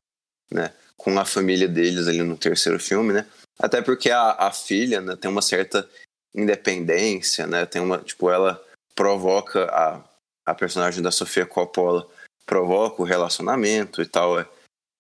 né, 0.53 0.73
com 0.97 1.19
a 1.19 1.25
família 1.25 1.67
deles 1.67 2.07
ali 2.07 2.23
no 2.23 2.37
terceiro 2.37 2.79
filme, 2.79 3.13
né? 3.13 3.27
Até 3.59 3.83
porque 3.83 4.11
a, 4.11 4.33
a 4.33 4.53
filha 4.53 5.01
né, 5.01 5.17
tem 5.17 5.31
uma 5.31 5.43
certa 5.43 5.89
independência, 6.35 7.47
né? 7.47 7.67
Tem 7.67 7.83
uma, 7.83 7.99
tipo, 7.99 8.31
ela 8.31 8.63
provoca 8.95 9.65
a, 9.65 10.05
a 10.47 10.55
personagem 10.55 11.03
da 11.03 11.11
Sofia 11.11 11.45
Coppola 11.45 12.09
provoca 12.47 13.03
o 13.03 13.05
relacionamento 13.05 14.03
e 14.03 14.07
tal. 14.07 14.39
É. 14.39 14.47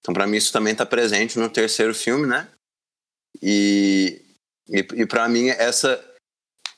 Então, 0.03 0.13
para 0.13 0.27
mim, 0.27 0.37
isso 0.37 0.53
também 0.53 0.73
está 0.73 0.85
presente 0.85 1.39
no 1.39 1.49
terceiro 1.49 1.95
filme, 1.95 2.27
né? 2.27 2.49
E, 3.41 4.21
e, 4.69 4.79
e 4.79 5.07
para 5.07 5.29
mim, 5.29 5.49
essa, 5.49 6.05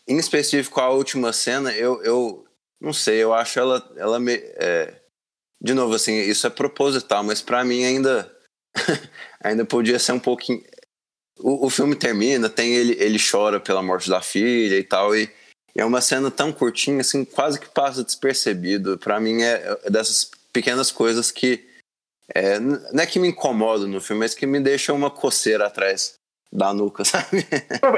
em 0.06 0.18
específico, 0.18 0.78
a 0.78 0.90
última 0.90 1.32
cena, 1.32 1.72
eu, 1.72 2.02
eu 2.02 2.46
não 2.78 2.92
sei, 2.92 3.22
eu 3.22 3.32
acho 3.32 3.58
ela, 3.58 3.92
ela 3.96 4.20
me, 4.20 4.34
é, 4.34 5.00
de 5.60 5.72
novo, 5.72 5.94
assim, 5.94 6.12
isso 6.20 6.46
é 6.46 6.50
proposital, 6.50 7.24
mas 7.24 7.40
para 7.40 7.64
mim 7.64 7.82
ainda, 7.82 8.30
ainda 9.42 9.64
podia 9.64 9.98
ser 9.98 10.12
um 10.12 10.20
pouquinho. 10.20 10.62
O, 11.38 11.66
o 11.66 11.70
filme 11.70 11.96
termina, 11.96 12.50
tem 12.50 12.74
ele, 12.74 12.92
ele 13.02 13.18
chora 13.18 13.58
pela 13.58 13.82
morte 13.82 14.10
da 14.10 14.20
filha 14.20 14.76
e 14.76 14.84
tal, 14.84 15.16
e 15.16 15.32
é 15.74 15.84
uma 15.84 16.02
cena 16.02 16.30
tão 16.30 16.52
curtinha, 16.52 17.00
assim, 17.00 17.24
quase 17.24 17.58
que 17.58 17.68
passa 17.68 18.04
despercebido. 18.04 18.98
Para 18.98 19.18
mim 19.18 19.42
é, 19.42 19.78
é 19.82 19.90
dessas 19.90 20.30
pequenas 20.52 20.92
coisas 20.92 21.30
que 21.32 21.66
é, 22.32 22.58
não 22.58 23.02
é 23.02 23.06
que 23.06 23.18
me 23.18 23.28
incomodam 23.28 23.88
no 23.88 24.00
filme, 24.00 24.20
mas 24.20 24.34
que 24.34 24.46
me 24.46 24.60
deixam 24.60 24.96
uma 24.96 25.10
coceira 25.10 25.66
atrás 25.66 26.18
da 26.52 26.72
nuca, 26.72 27.04
sabe? 27.04 27.46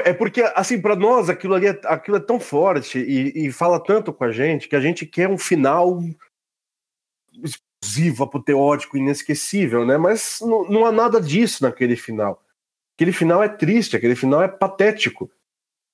É 0.03 0.13
porque, 0.13 0.41
assim, 0.55 0.81
para 0.81 0.95
nós 0.95 1.29
aquilo 1.29 1.53
ali 1.53 1.67
é, 1.67 1.79
aquilo 1.85 2.17
é 2.17 2.19
tão 2.19 2.39
forte 2.39 2.99
e, 2.99 3.47
e, 3.47 3.51
fala 3.51 3.79
tanto 3.79 4.11
com 4.11 4.23
a 4.23 4.31
gente 4.31 4.67
que 4.67 4.75
a 4.75 4.81
gente 4.81 5.05
quer 5.05 5.29
um 5.29 5.37
final 5.37 5.99
explosivo, 7.43 8.23
apoteótico, 8.23 8.97
inesquecível, 8.97 9.85
né? 9.85 9.97
Mas 9.97 10.39
não, 10.41 10.63
não 10.67 10.85
há 10.85 10.91
nada 10.91 11.21
disso 11.21 11.63
naquele 11.63 11.95
final. 11.95 12.43
Aquele 12.95 13.13
final 13.13 13.43
é 13.43 13.47
triste, 13.47 13.95
aquele 13.95 14.15
final 14.15 14.41
é 14.41 14.47
patético. 14.47 15.29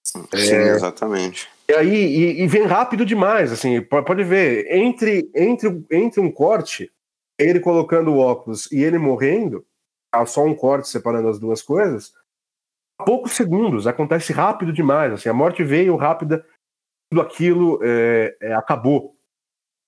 Sim, 0.03 0.55
é... 0.55 0.69
exatamente. 0.69 1.49
E 1.67 1.73
aí 1.73 1.93
e, 1.93 2.41
e, 2.43 2.47
vem 2.47 2.63
rápido 2.63 3.05
demais, 3.05 3.51
assim, 3.51 3.81
pode 3.81 4.23
ver, 4.23 4.67
entre, 4.69 5.29
entre, 5.33 5.85
entre 5.91 6.21
um 6.21 6.29
corte, 6.29 6.91
ele 7.39 7.59
colocando 7.59 8.11
o 8.11 8.17
óculos 8.17 8.71
e 8.71 8.83
ele 8.83 8.97
morrendo, 8.97 9.65
só 10.25 10.43
um 10.43 10.55
corte 10.55 10.87
separando 10.87 11.27
as 11.27 11.39
duas 11.39 11.61
coisas, 11.61 12.13
poucos 13.05 13.33
segundos, 13.33 13.87
acontece 13.87 14.31
rápido 14.31 14.71
demais, 14.71 15.13
assim, 15.13 15.29
a 15.29 15.33
morte 15.33 15.63
veio 15.63 15.95
rápida, 15.95 16.45
tudo 17.09 17.21
aquilo 17.21 17.79
é, 17.83 18.35
é, 18.41 18.53
acabou. 18.53 19.15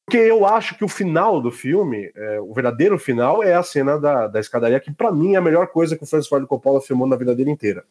Porque 0.08 0.18
eu 0.18 0.46
acho 0.46 0.78
que 0.78 0.84
o 0.84 0.90
final 0.90 1.42
do 1.42 1.52
filme, 1.52 2.12
é, 2.16 2.40
o 2.40 2.54
verdadeiro 2.54 2.98
final, 3.00 3.42
é 3.42 3.56
a 3.56 3.64
cena 3.64 4.00
da, 4.00 4.28
da 4.28 4.40
escadaria, 4.40 4.80
que 4.80 4.94
para 4.94 5.12
mim 5.12 5.34
é 5.34 5.38
a 5.38 5.42
melhor 5.42 5.68
coisa 5.68 5.98
que 5.98 6.04
o 6.04 6.08
Francis 6.08 6.30
Ford 6.30 6.46
Coppola 6.46 6.80
filmou 6.80 7.08
na 7.08 7.16
vida 7.16 7.36
dele 7.36 7.50
inteira. 7.50 7.84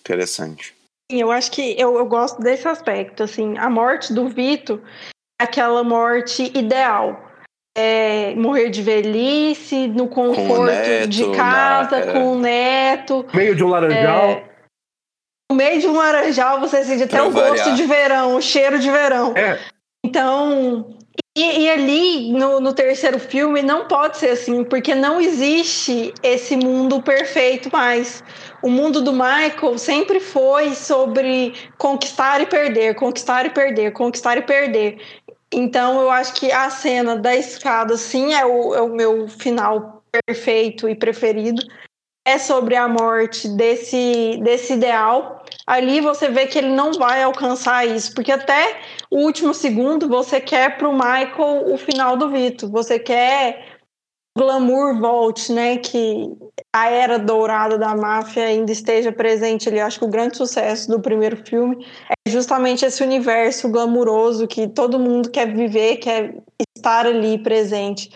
Interessante. 0.00 0.74
Eu 1.10 1.30
acho 1.30 1.50
que 1.52 1.78
eu, 1.78 1.96
eu 1.96 2.06
gosto 2.06 2.40
desse 2.40 2.66
aspecto, 2.68 3.22
assim, 3.22 3.56
a 3.58 3.68
morte 3.68 4.12
do 4.12 4.28
Vito 4.28 4.82
é 5.40 5.44
aquela 5.44 5.84
morte 5.84 6.50
ideal. 6.56 7.27
É 7.80 8.34
morrer 8.34 8.70
de 8.70 8.82
velhice, 8.82 9.86
no 9.86 10.08
conforto 10.08 10.64
neto, 10.64 11.08
de 11.08 11.30
casa, 11.30 12.04
na, 12.04 12.12
com 12.12 12.32
o 12.32 12.38
neto. 12.38 13.24
Meio 13.32 13.54
de 13.54 13.62
um 13.62 13.68
laranjal. 13.68 14.24
É, 14.24 14.44
no 15.50 15.56
meio 15.56 15.80
de 15.80 15.86
um 15.86 15.96
laranjal 15.96 16.58
você 16.60 16.82
sente 16.84 17.04
até 17.04 17.22
o 17.22 17.30
gosto 17.30 17.74
de 17.74 17.84
verão, 17.84 18.34
o 18.34 18.42
cheiro 18.42 18.78
de 18.78 18.90
verão. 18.90 19.32
É. 19.36 19.58
Então, 20.04 20.96
e, 21.36 21.60
e, 21.60 21.70
ali 21.70 22.32
no, 22.32 22.60
no, 22.60 22.72
terceiro 22.72 23.18
filme 23.18 23.62
não 23.62 23.86
pode 23.86 24.18
ser 24.18 24.30
assim, 24.30 24.64
porque 24.64 24.94
não 24.94 25.20
existe 25.20 26.12
esse 26.22 26.56
mundo 26.56 27.00
perfeito 27.00 27.70
mais 27.72 28.22
o 28.62 28.68
mundo 28.68 29.00
do 29.00 29.12
Michael 29.12 29.78
sempre 29.78 30.20
foi 30.20 30.74
sobre 30.74 31.54
conquistar 31.76 32.40
e 32.40 32.46
perder, 32.46 32.94
conquistar 32.94 33.46
e 33.46 33.50
perder, 33.50 33.92
conquistar 33.92 34.36
e 34.36 34.42
perder. 34.42 34.98
Então 35.52 36.00
eu 36.00 36.10
acho 36.10 36.34
que 36.34 36.52
a 36.52 36.68
cena 36.70 37.16
da 37.16 37.34
escada, 37.34 37.96
sim, 37.96 38.34
é 38.34 38.44
o, 38.44 38.74
é 38.74 38.82
o 38.82 38.88
meu 38.88 39.28
final 39.28 40.02
perfeito 40.26 40.88
e 40.88 40.94
preferido. 40.94 41.62
É 42.26 42.38
sobre 42.38 42.76
a 42.76 42.86
morte 42.86 43.48
desse, 43.48 44.38
desse 44.42 44.74
ideal. 44.74 45.42
Ali 45.66 46.00
você 46.00 46.28
vê 46.28 46.46
que 46.46 46.58
ele 46.58 46.68
não 46.68 46.92
vai 46.92 47.22
alcançar 47.22 47.86
isso, 47.86 48.14
porque 48.14 48.30
até 48.30 48.80
o 49.10 49.20
último 49.20 49.54
segundo 49.54 50.08
você 50.08 50.38
quer 50.38 50.76
para 50.76 50.88
o 50.88 50.92
Michael 50.92 51.72
o 51.72 51.78
final 51.78 52.18
do 52.18 52.28
Vito. 52.28 52.68
Você 52.70 52.98
quer 52.98 53.77
glamour 54.38 54.98
volte, 55.00 55.52
né? 55.52 55.76
Que 55.76 56.32
a 56.72 56.88
era 56.88 57.18
dourada 57.18 57.76
da 57.76 57.94
máfia 57.94 58.44
ainda 58.44 58.70
esteja 58.70 59.12
presente 59.12 59.68
ali. 59.68 59.80
Acho 59.80 59.98
que 59.98 60.04
o 60.04 60.10
grande 60.10 60.36
sucesso 60.36 60.88
do 60.88 61.00
primeiro 61.00 61.36
filme 61.44 61.84
é 62.08 62.30
justamente 62.30 62.84
esse 62.84 63.02
universo 63.02 63.68
glamuroso 63.68 64.46
que 64.46 64.68
todo 64.68 64.98
mundo 64.98 65.30
quer 65.30 65.52
viver, 65.52 65.96
quer 65.96 66.36
estar 66.76 67.04
ali 67.06 67.42
presente. 67.42 68.10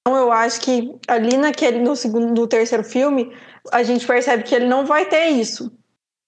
Então 0.00 0.18
eu 0.18 0.32
acho 0.32 0.60
que 0.60 0.94
ali 1.06 1.36
naquele 1.36 1.78
no 1.78 1.94
segundo, 1.94 2.34
no 2.34 2.46
terceiro 2.46 2.82
filme, 2.82 3.32
a 3.70 3.82
gente 3.82 4.06
percebe 4.06 4.42
que 4.42 4.54
ele 4.54 4.66
não 4.66 4.84
vai 4.84 5.06
ter 5.06 5.28
isso. 5.28 5.72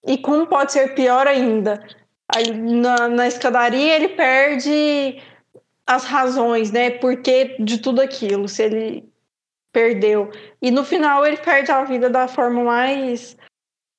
E 0.07 0.17
como 0.17 0.47
pode 0.47 0.73
ser 0.73 0.95
pior 0.95 1.27
ainda? 1.27 1.83
Aí, 2.35 2.53
na, 2.53 3.09
na 3.09 3.27
escadaria 3.27 3.97
ele 3.97 4.11
perde 4.11 5.21
as 5.87 6.05
razões, 6.05 6.71
né? 6.71 6.91
Porque 6.91 7.57
de 7.59 7.79
tudo 7.79 8.01
aquilo, 8.01 8.49
se 8.49 8.63
ele 8.63 9.10
perdeu. 9.73 10.31
E 10.61 10.71
no 10.71 10.85
final 10.85 11.25
ele 11.25 11.37
perde 11.37 11.71
a 11.71 11.85
vida 11.85 12.09
da 12.09 12.29
forma 12.29 12.63
mais 12.63 13.37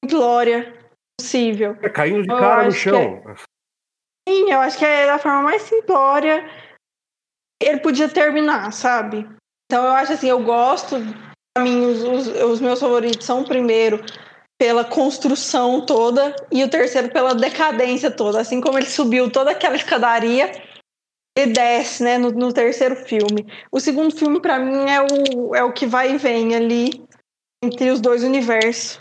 glória 0.05 0.73
possível. 1.19 1.77
É, 1.81 1.89
caindo 1.89 2.23
de 2.23 2.27
cara 2.27 2.65
no 2.65 2.71
chão. 2.71 3.23
É... 3.27 3.35
Sim, 4.27 4.51
eu 4.51 4.59
acho 4.59 4.77
que 4.77 4.85
é 4.85 5.05
da 5.05 5.19
forma 5.19 5.43
mais 5.43 5.61
simplória. 5.63 6.49
Ele 7.61 7.79
podia 7.79 8.09
terminar, 8.09 8.71
sabe? 8.71 9.27
Então 9.71 9.85
eu 9.85 9.91
acho 9.91 10.13
assim, 10.13 10.29
eu 10.29 10.43
gosto. 10.43 10.95
Pra 11.55 11.63
mim, 11.63 11.85
os, 11.85 12.03
os, 12.03 12.27
os 12.27 12.61
meus 12.61 12.79
favoritos 12.79 13.25
são 13.25 13.41
o 13.41 13.47
primeiro 13.47 14.03
pela 14.59 14.85
construção 14.85 15.83
toda 15.85 16.35
e 16.51 16.63
o 16.63 16.69
terceiro 16.69 17.09
pela 17.09 17.33
decadência 17.33 18.11
toda. 18.11 18.39
Assim 18.39 18.61
como 18.61 18.77
ele 18.77 18.85
subiu 18.85 19.29
toda 19.31 19.51
aquela 19.51 19.75
escadaria, 19.75 20.51
ele 21.37 21.53
desce, 21.53 22.03
né, 22.03 22.17
no, 22.17 22.31
no 22.31 22.53
terceiro 22.53 22.95
filme. 22.95 23.47
O 23.71 23.79
segundo 23.79 24.15
filme, 24.15 24.41
para 24.41 24.59
mim, 24.59 24.89
é 24.89 25.01
o, 25.01 25.55
é 25.55 25.63
o 25.63 25.73
que 25.73 25.85
vai 25.85 26.13
e 26.13 26.17
vem 26.17 26.55
ali 26.55 27.05
entre 27.63 27.89
os 27.89 28.01
dois 28.01 28.23
universos. 28.23 28.97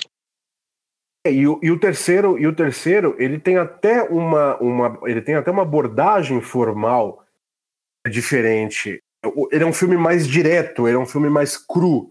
É, 1.27 1.33
e, 1.33 1.47
o, 1.47 1.59
e 1.63 1.71
o 1.71 1.79
terceiro, 1.79 2.39
e 2.39 2.47
o 2.47 2.55
terceiro, 2.55 3.15
ele 3.19 3.39
tem 3.39 3.59
até 3.59 4.03
uma, 4.03 4.57
uma, 4.59 4.99
ele 5.05 5.21
tem 5.21 5.35
até 5.35 5.51
uma 5.51 5.63
abordagem 5.63 6.41
formal 6.41 7.25
diferente. 8.09 9.03
Ele 9.51 9.65
é 9.65 9.67
um 9.67 9.73
filme 9.73 9.99
mais 9.99 10.27
direto, 10.27 10.89
ele 10.89 10.97
é 10.97 11.01
um 11.01 11.07
filme 11.07 11.29
mais 11.29 11.59
cru. 11.59 12.11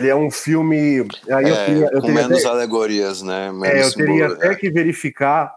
Ele 0.00 0.10
é 0.10 0.14
um 0.14 0.30
filme. 0.30 1.06
Aí 1.30 1.44
é, 1.44 1.50
eu 1.50 1.66
teria, 1.66 1.90
eu 1.92 2.00
com 2.00 2.08
menos 2.08 2.44
até, 2.44 2.48
alegorias, 2.48 3.22
né? 3.22 3.52
Menos 3.52 3.66
é, 3.66 3.84
eu 3.84 3.92
teria 3.94 4.26
até 4.28 4.48
é. 4.48 4.54
que 4.54 4.70
verificar. 4.70 5.54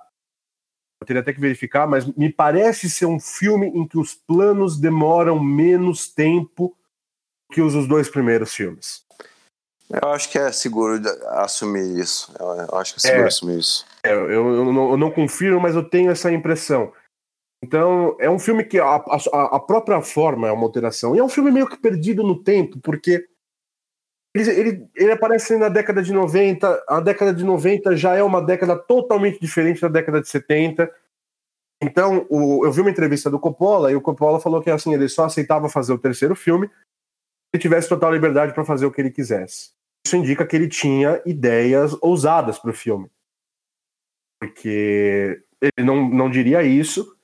Eu 1.04 1.06
teria 1.06 1.22
até 1.22 1.34
que 1.34 1.42
verificar, 1.42 1.86
mas 1.86 2.06
me 2.16 2.32
parece 2.32 2.90
ser 2.90 3.06
um 3.06 3.20
filme 3.20 3.68
em 3.68 3.86
que 3.86 3.98
os 3.98 4.16
planos 4.16 4.80
demoram 4.80 5.38
menos 5.38 6.08
tempo 6.08 6.74
que 7.52 7.62
os, 7.62 7.76
os 7.76 7.88
dois 7.88 8.08
primeiros 8.10 8.54
filmes. 8.54 9.04
Eu 9.90 10.10
acho 10.10 10.32
que 10.32 10.40
é 10.40 10.50
seguro 10.52 11.02
assumir 11.28 12.00
isso. 12.00 12.34
Eu 12.40 12.78
acho 12.80 12.94
que 12.94 13.00
é 13.00 13.02
seguro 13.02 13.24
é, 13.24 13.28
assumir 13.28 13.60
isso. 13.60 13.86
É, 14.04 14.14
eu, 14.14 14.30
eu, 14.30 14.74
não, 14.74 14.92
eu, 14.92 14.98
não, 14.98 15.12
confirmo, 15.12 15.60
mas 15.60 15.76
eu 15.76 15.84
tenho 15.84 16.10
essa 16.10 16.32
impressão. 16.32 16.94
Então, 17.62 18.16
é 18.20 18.30
um 18.30 18.40
filme 18.40 18.64
que 18.64 18.80
a, 18.80 18.86
a, 18.86 19.56
a, 19.56 19.60
própria 19.60 20.02
forma 20.02 20.48
é 20.48 20.52
uma 20.52 20.64
alteração. 20.64 21.16
E 21.16 21.20
é 21.20 21.24
um 21.24 21.30
filme 21.30 21.52
meio 21.52 21.68
que 21.68 21.78
perdido 21.78 22.24
no 22.24 22.42
tempo, 22.42 22.80
porque 22.80 23.28
ele, 24.34 24.50
ele, 24.52 24.90
ele 24.96 25.12
aparece 25.12 25.58
na 25.58 25.70
década 25.70 26.02
de 26.02 26.12
90. 26.12 26.84
A 26.88 27.00
década 27.00 27.34
de 27.34 27.44
90 27.44 27.96
já 27.96 28.16
é 28.16 28.24
uma 28.24 28.42
década 28.42 28.76
totalmente 28.76 29.40
diferente 29.40 29.82
da 29.82 29.88
década 29.88 30.22
de 30.22 30.28
70. 30.28 30.92
Então, 31.82 32.26
o, 32.30 32.66
eu 32.66 32.72
vi 32.72 32.82
uma 32.82 32.90
entrevista 32.90 33.30
do 33.30 33.40
Coppola 33.40 33.92
e 33.92 33.96
o 33.96 34.02
Coppola 34.02 34.40
falou 34.40 34.62
que 34.62 34.70
assim, 34.70 34.94
ele 34.94 35.08
só 35.10 35.26
aceitava 35.26 35.70
fazer 35.70 35.94
o 35.94 36.00
terceiro 36.00 36.36
filme 36.36 36.70
se 37.54 37.62
tivesse 37.62 37.90
total 37.90 38.12
liberdade 38.12 38.54
para 38.54 38.66
fazer 38.66 38.86
o 38.86 38.92
que 38.92 39.02
ele 39.02 39.12
quisesse 39.12 39.74
isso 40.06 40.18
indica 40.18 40.46
que 40.46 40.56
ele 40.56 40.68
tinha 40.68 41.22
ideias 41.26 41.96
ousadas 42.02 42.60
para 42.60 42.72
o 42.72 42.74
filme. 42.74 43.10
Porque 44.40 45.42
ele 45.62 45.86
não, 45.88 46.10
não 46.10 46.30
diria 46.30 46.62
isso 46.64 47.18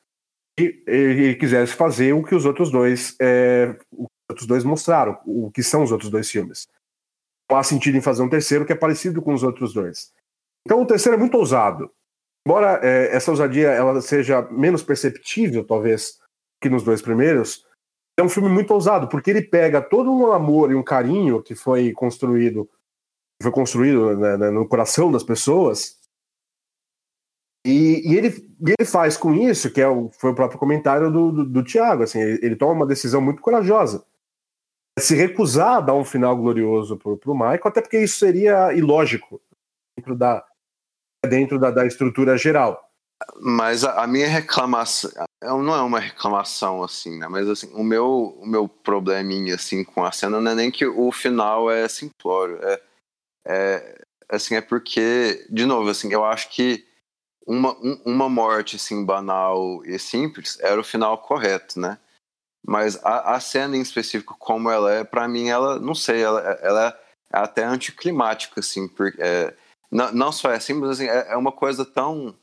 se 0.58 0.84
ele 0.88 1.36
quisesse 1.36 1.74
fazer 1.74 2.14
o 2.14 2.24
que 2.24 2.34
os 2.34 2.46
outros 2.46 2.72
dois 2.72 3.16
é, 3.20 3.78
os 3.92 4.08
outros 4.30 4.48
dois 4.48 4.64
mostraram, 4.64 5.20
o 5.26 5.52
que 5.52 5.62
são 5.62 5.84
os 5.84 5.92
outros 5.92 6.10
dois 6.10 6.30
filmes. 6.30 6.68
Há 7.50 7.64
sentido 7.64 7.98
em 7.98 8.02
fazer 8.02 8.22
um 8.22 8.30
terceiro 8.30 8.66
que 8.66 8.74
é 8.74 8.76
parecido 8.76 9.22
com 9.22 9.34
os 9.34 9.44
outros 9.44 9.74
dois. 9.74 10.12
Então 10.66 10.82
o 10.82 10.86
terceiro 10.86 11.18
é 11.18 11.20
muito 11.20 11.38
ousado. 11.38 11.92
Embora 12.46 12.80
é, 12.84 13.16
essa 13.16 13.32
ousadia 13.32 13.70
ela 13.70 14.02
seja 14.02 14.42
menos 14.52 14.84
perceptível, 14.84 15.66
talvez, 15.66 16.20
que 16.62 16.70
nos 16.70 16.84
dois 16.84 17.02
primeiros, 17.02 17.66
é 18.18 18.24
um 18.24 18.30
filme 18.30 18.50
muito 18.50 18.74
ousado, 18.74 19.08
porque 19.08 19.30
ele 19.30 19.42
pega 19.42 19.82
todo 19.82 20.12
um 20.12 20.32
amor 20.32 20.72
e 20.72 20.76
um 20.76 20.84
carinho 20.84 21.42
que 21.42 21.56
foi 21.56 21.92
construído 21.92 22.70
foi 23.42 23.52
construído 23.52 24.18
né, 24.18 24.36
né, 24.36 24.50
no 24.50 24.68
coração 24.68 25.10
das 25.10 25.24
pessoas 25.24 26.00
e, 27.66 28.02
e, 28.10 28.16
ele, 28.16 28.30
e 28.30 28.76
ele 28.78 28.86
faz 28.86 29.18
com 29.18 29.34
isso, 29.34 29.72
que 29.72 29.82
é 29.82 29.88
o, 29.88 30.10
foi 30.10 30.32
o 30.32 30.36
próprio 30.36 30.60
comentário 30.60 31.12
do, 31.12 31.32
do, 31.32 31.46
do 31.46 31.64
Tiago, 31.64 32.04
assim, 32.04 32.20
ele, 32.20 32.40
ele, 32.42 32.56
toma 32.56 32.74
uma 32.74 32.86
decisão 32.86 33.22
muito 33.22 33.42
corajosa. 33.42 34.04
Se 35.00 35.16
recusar 35.16 35.78
a 35.78 35.82
dar 35.82 35.94
um 35.94 36.06
final 36.06 36.36
glorioso 36.36 36.98
pro, 36.98 37.18
pro 37.18 37.34
Michael, 37.34 37.62
até 37.66 37.82
porque 37.82 38.00
isso 38.00 38.20
seria 38.20 38.74
ilógico 38.74 39.42
dentro 39.98 40.16
da, 40.16 40.46
dentro 41.28 41.60
da, 41.60 41.72
da 41.72 41.86
estrutura 41.86 42.38
geral. 42.38 42.90
Mas 43.42 43.84
a, 43.84 44.04
a, 44.04 44.08
minha 44.08 44.28
reclamação 44.28 45.12
não 45.44 45.76
é 45.76 45.82
uma 45.82 46.00
reclamação 46.00 46.82
assim, 46.84 47.18
né? 47.18 47.28
Mas 47.28 47.50
assim, 47.50 47.70
o 47.74 47.84
meu 47.84 48.38
o 48.40 48.46
meu 48.46 48.68
probleminha 48.68 49.56
assim 49.56 49.84
com 49.84 50.06
a 50.06 50.12
cena 50.12 50.40
não 50.40 50.52
é 50.52 50.56
nem 50.56 50.72
que 50.72 50.86
o 50.86 51.12
final 51.12 51.70
é 51.70 51.88
simplório, 51.90 52.58
é, 52.64 52.82
é 53.46 54.02
assim 54.30 54.56
é 54.56 54.62
porque 54.62 55.46
de 55.50 55.66
novo 55.66 55.90
assim 55.90 56.12
eu 56.14 56.24
acho 56.24 56.50
que 56.50 56.86
uma, 57.46 57.74
um, 57.80 58.02
uma 58.06 58.30
morte 58.30 58.78
assim 58.78 59.04
banal 59.04 59.84
e 59.86 60.00
simples 60.00 60.58
era 60.62 60.80
o 60.80 60.84
final 60.84 61.18
correto, 61.18 61.80
né? 61.80 61.98
Mas 62.66 63.04
a, 63.04 63.36
a 63.36 63.40
cena 63.40 63.78
em 63.78 63.82
específico 63.82 64.36
como 64.38 64.70
ela 64.70 64.92
é, 64.94 65.04
para 65.04 65.28
mim 65.28 65.48
ela 65.48 65.80
não 65.80 65.96
sei, 65.96 66.22
ela, 66.22 66.42
ela 66.62 66.90
é 67.34 67.40
até 67.40 67.64
anticlimática 67.64 68.60
assim, 68.60 68.88
porque 68.88 69.22
é, 69.22 69.54
não, 69.92 70.12
não 70.12 70.32
só 70.32 70.52
é 70.52 70.60
simples, 70.60 70.92
assim, 70.92 71.08
é, 71.08 71.32
é 71.32 71.38
uma 71.38 71.52
coisa 71.52 71.86
tão 71.86 72.36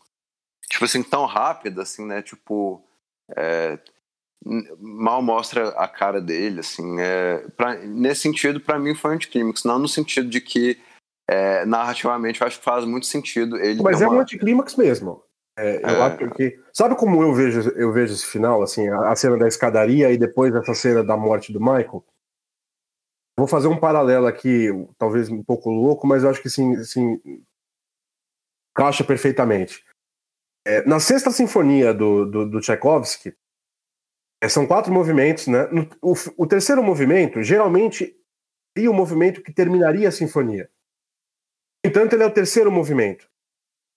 tipo 0.69 0.85
assim, 0.85 1.03
tão 1.03 1.25
rápida, 1.27 1.83
assim, 1.83 2.05
né? 2.05 2.23
Tipo, 2.23 2.83
é, 3.37 3.79
mal 4.79 5.23
mostra 5.23 5.69
a 5.71 5.89
cara 5.89 6.21
dele, 6.21 6.61
assim. 6.61 7.01
É, 7.01 7.47
pra, 7.57 7.75
nesse 7.75 8.23
sentido, 8.23 8.61
para 8.61 8.79
mim 8.79 8.95
foi 8.95 9.13
um 9.13 9.15
anticlímax, 9.15 9.65
não 9.65 9.79
no 9.79 9.89
sentido 9.89 10.29
de 10.29 10.41
que 10.41 10.79
é, 11.29 11.65
narrativamente 11.65 12.41
eu 12.41 12.47
acho 12.47 12.59
que 12.59 12.65
faz 12.65 12.85
muito 12.85 13.07
sentido 13.07 13.57
ele. 13.57 13.83
Mas 13.83 14.01
é 14.01 14.07
uma... 14.07 14.19
um 14.19 14.21
anticlímax 14.21 14.77
mesmo. 14.77 15.23
É, 15.59 15.83
eu 15.83 15.89
é. 15.89 16.03
acho 16.03 16.31
que. 16.31 16.61
Sabe 16.73 16.97
como 16.97 17.23
eu 17.23 17.33
vejo, 17.35 17.71
eu 17.71 17.93
vejo 17.93 18.13
esse 18.13 18.27
final, 18.27 18.63
assim, 18.63 18.89
a, 18.89 19.11
a 19.11 19.17
cena 19.17 19.39
da 19.39 19.49
escadaria 19.49 20.13
e 20.13 20.19
depois 20.19 20.55
essa 20.55 20.75
cena 20.75 21.03
da 21.03 21.17
morte 21.17 21.53
do 21.53 21.61
Michael? 21.61 22.05
Vou 23.39 23.47
fazer 23.47 23.69
um 23.69 23.79
paralelo 23.79 24.27
aqui, 24.27 24.69
talvez 24.99 25.29
um 25.29 25.43
pouco 25.43 25.71
louco, 25.71 26.07
mas 26.07 26.23
eu 26.23 26.31
acho 26.31 26.41
que 26.41 26.49
sim, 26.49 26.83
sim 26.85 27.21
caixa 28.75 29.05
perfeitamente. 29.05 29.85
É, 30.67 30.85
na 30.87 30.99
sexta 31.01 31.31
sinfonia 31.31 31.95
do, 31.95 32.27
do, 32.27 32.51
do 32.51 32.61
Tchaikovsky, 32.61 33.35
é, 34.43 34.49
são 34.49 34.67
quatro 34.67 34.93
movimentos, 34.93 35.47
né? 35.47 35.67
O, 36.03 36.15
o, 36.37 36.47
terceiro 36.47 36.83
movimento, 36.83 37.43
geralmente, 37.43 38.15
seria 38.77 38.91
o 38.91 38.95
movimento 38.95 39.43
que 39.43 39.53
terminaria 39.53 40.09
a 40.09 40.13
sinfonia. 40.13 40.71
No 41.85 41.91
entanto, 41.91 42.15
ele 42.15 42.23
é 42.23 42.27
o 42.27 42.35
terceiro 42.35 42.71
movimento. 42.71 43.29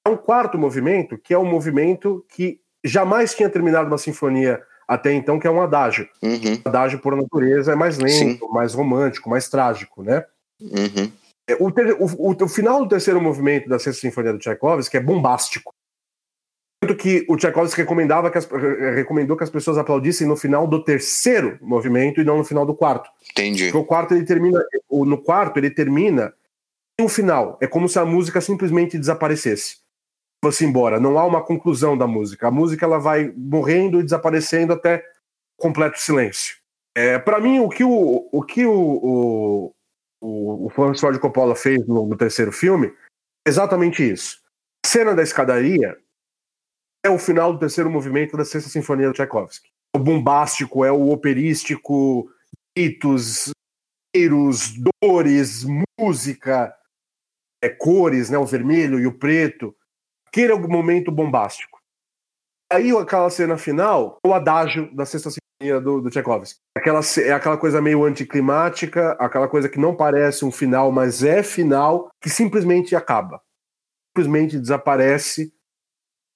Um 0.10 0.18
quarto 0.18 0.58
movimento, 0.58 1.18
que 1.18 1.34
é 1.34 1.38
o 1.38 1.42
um 1.42 1.50
movimento 1.50 2.26
que 2.30 2.60
jamais 2.84 3.34
tinha 3.34 3.50
terminado 3.50 3.88
uma 3.88 3.98
sinfonia 3.98 4.62
até 4.88 5.14
então, 5.14 5.40
que 5.40 5.46
é 5.46 5.52
um 5.52 5.62
adágio. 5.62 6.10
Uhum. 6.22 6.62
O 6.66 6.70
adágio, 6.70 7.00
por 7.00 7.16
natureza, 7.16 7.74
é 7.74 7.76
mais 7.76 8.00
lento, 8.00 8.46
Sim. 8.46 8.52
mais 8.52 8.74
romântico, 8.74 9.30
mais 9.30 9.48
trágico, 9.48 10.02
né? 10.02 10.26
Uhum. 10.60 11.12
É, 11.48 11.56
o, 11.60 11.72
ter, 11.72 11.96
o, 12.00 12.06
o, 12.18 12.48
final 12.48 12.84
do 12.84 12.90
terceiro 12.90 13.22
movimento 13.22 13.70
da 13.70 13.80
Sexta 13.80 14.02
Sinfonia 14.02 14.34
do 14.34 14.40
Tchaikovsky 14.40 14.98
é 14.98 15.00
bombástico. 15.00 15.74
Tanto 16.82 16.96
que 16.96 17.26
o 17.28 17.36
Tchaikovsky 17.36 17.82
recomendava 17.82 18.32
que 18.32 18.38
as, 18.38 18.48
recomendou 18.96 19.36
que 19.36 19.44
as 19.44 19.50
pessoas 19.50 19.78
aplaudissem 19.78 20.28
no 20.28 20.36
final 20.36 20.66
do 20.66 20.84
terceiro 20.84 21.58
movimento 21.62 22.22
e 22.22 22.24
não 22.24 22.38
no 22.38 22.44
final 22.44 22.66
do 22.66 22.74
quarto. 22.74 23.10
Entendi. 23.32 23.66
Porque 23.66 23.78
o 23.78 23.86
quarto 23.86 24.14
ele 24.14 24.26
termina. 24.26 24.64
No 24.90 25.18
quarto 25.18 25.58
ele 25.58 25.70
termina 25.70 26.34
em 27.00 27.04
um 27.04 27.10
final. 27.10 27.58
É 27.62 27.68
como 27.68 27.90
se 27.90 28.00
a 28.00 28.06
música 28.06 28.40
simplesmente 28.40 28.98
desaparecesse. 28.98 29.79
Fosse 30.44 30.66
embora. 30.66 31.00
Não 31.00 31.18
há 31.20 31.26
uma 31.26 31.44
conclusão 31.44 31.98
da 31.98 32.08
música. 32.08 32.48
A 32.48 32.52
música 32.52 32.86
ela 32.86 32.98
vai 32.98 33.34
morrendo 33.36 34.00
e 34.00 34.04
desaparecendo 34.04 34.74
até 34.74 35.04
completo 35.58 36.00
silêncio. 36.00 36.58
É, 36.96 37.20
para 37.20 37.40
mim, 37.40 37.60
o 37.60 37.70
que 37.70 37.84
o, 37.84 38.30
o, 38.32 38.44
que 38.44 38.66
o, 38.66 38.74
o, 38.74 39.76
o, 40.22 40.66
o 40.66 40.70
Francis 40.70 41.02
Ford 41.02 41.20
Coppola 41.20 41.56
fez 41.56 41.86
no, 41.88 42.06
no 42.06 42.18
terceiro 42.18 42.52
filme 42.52 42.88
é 43.46 43.50
exatamente 43.50 44.04
isso. 44.10 44.42
A 44.86 44.90
cena 44.90 45.14
da 45.14 45.24
escadaria 45.24 45.98
é 47.06 47.10
o 47.10 47.18
final 47.18 47.54
do 47.54 47.60
terceiro 47.60 47.90
movimento 47.90 48.36
da 48.36 48.46
Sexta 48.46 48.70
Sinfonia 48.70 49.08
do 49.08 49.14
Tchaikovsky. 49.14 49.70
O 49.96 50.00
bombástico, 50.00 50.86
é 50.86 50.92
o 50.92 51.10
operístico, 51.10 52.30
gritos, 52.78 53.52
cheiros, 54.16 54.74
dores, 55.02 55.66
música, 56.00 56.76
é, 57.64 57.70
cores, 57.70 58.30
né, 58.30 58.38
o 58.38 58.46
vermelho 58.46 59.00
e 59.00 59.08
o 59.08 59.18
preto. 59.18 59.76
É 60.36 60.54
o 60.54 60.68
momento 60.68 61.12
bombástico. 61.12 61.80
Aí 62.72 62.96
aquela 62.96 63.30
cena 63.30 63.58
final, 63.58 64.20
o 64.26 64.34
adágio 64.34 64.94
da 64.96 65.06
sexta 65.06 65.32
sinfonia 65.32 65.82
do, 65.82 66.02
do 66.02 66.10
Tchaikovsky. 66.10 66.60
Aquela, 66.78 67.02
é 67.18 67.32
aquela 67.32 67.58
coisa 67.58 67.82
meio 67.82 68.04
anticlimática, 68.04 69.14
aquela 69.14 69.48
coisa 69.48 69.68
que 69.68 69.80
não 69.80 69.96
parece 69.96 70.46
um 70.46 70.52
final, 70.52 70.92
mas 70.92 71.24
é 71.24 71.42
final, 71.42 72.10
que 72.22 72.30
simplesmente 72.30 72.96
acaba. 72.96 73.42
Simplesmente 74.12 74.60
desaparece. 74.60 75.52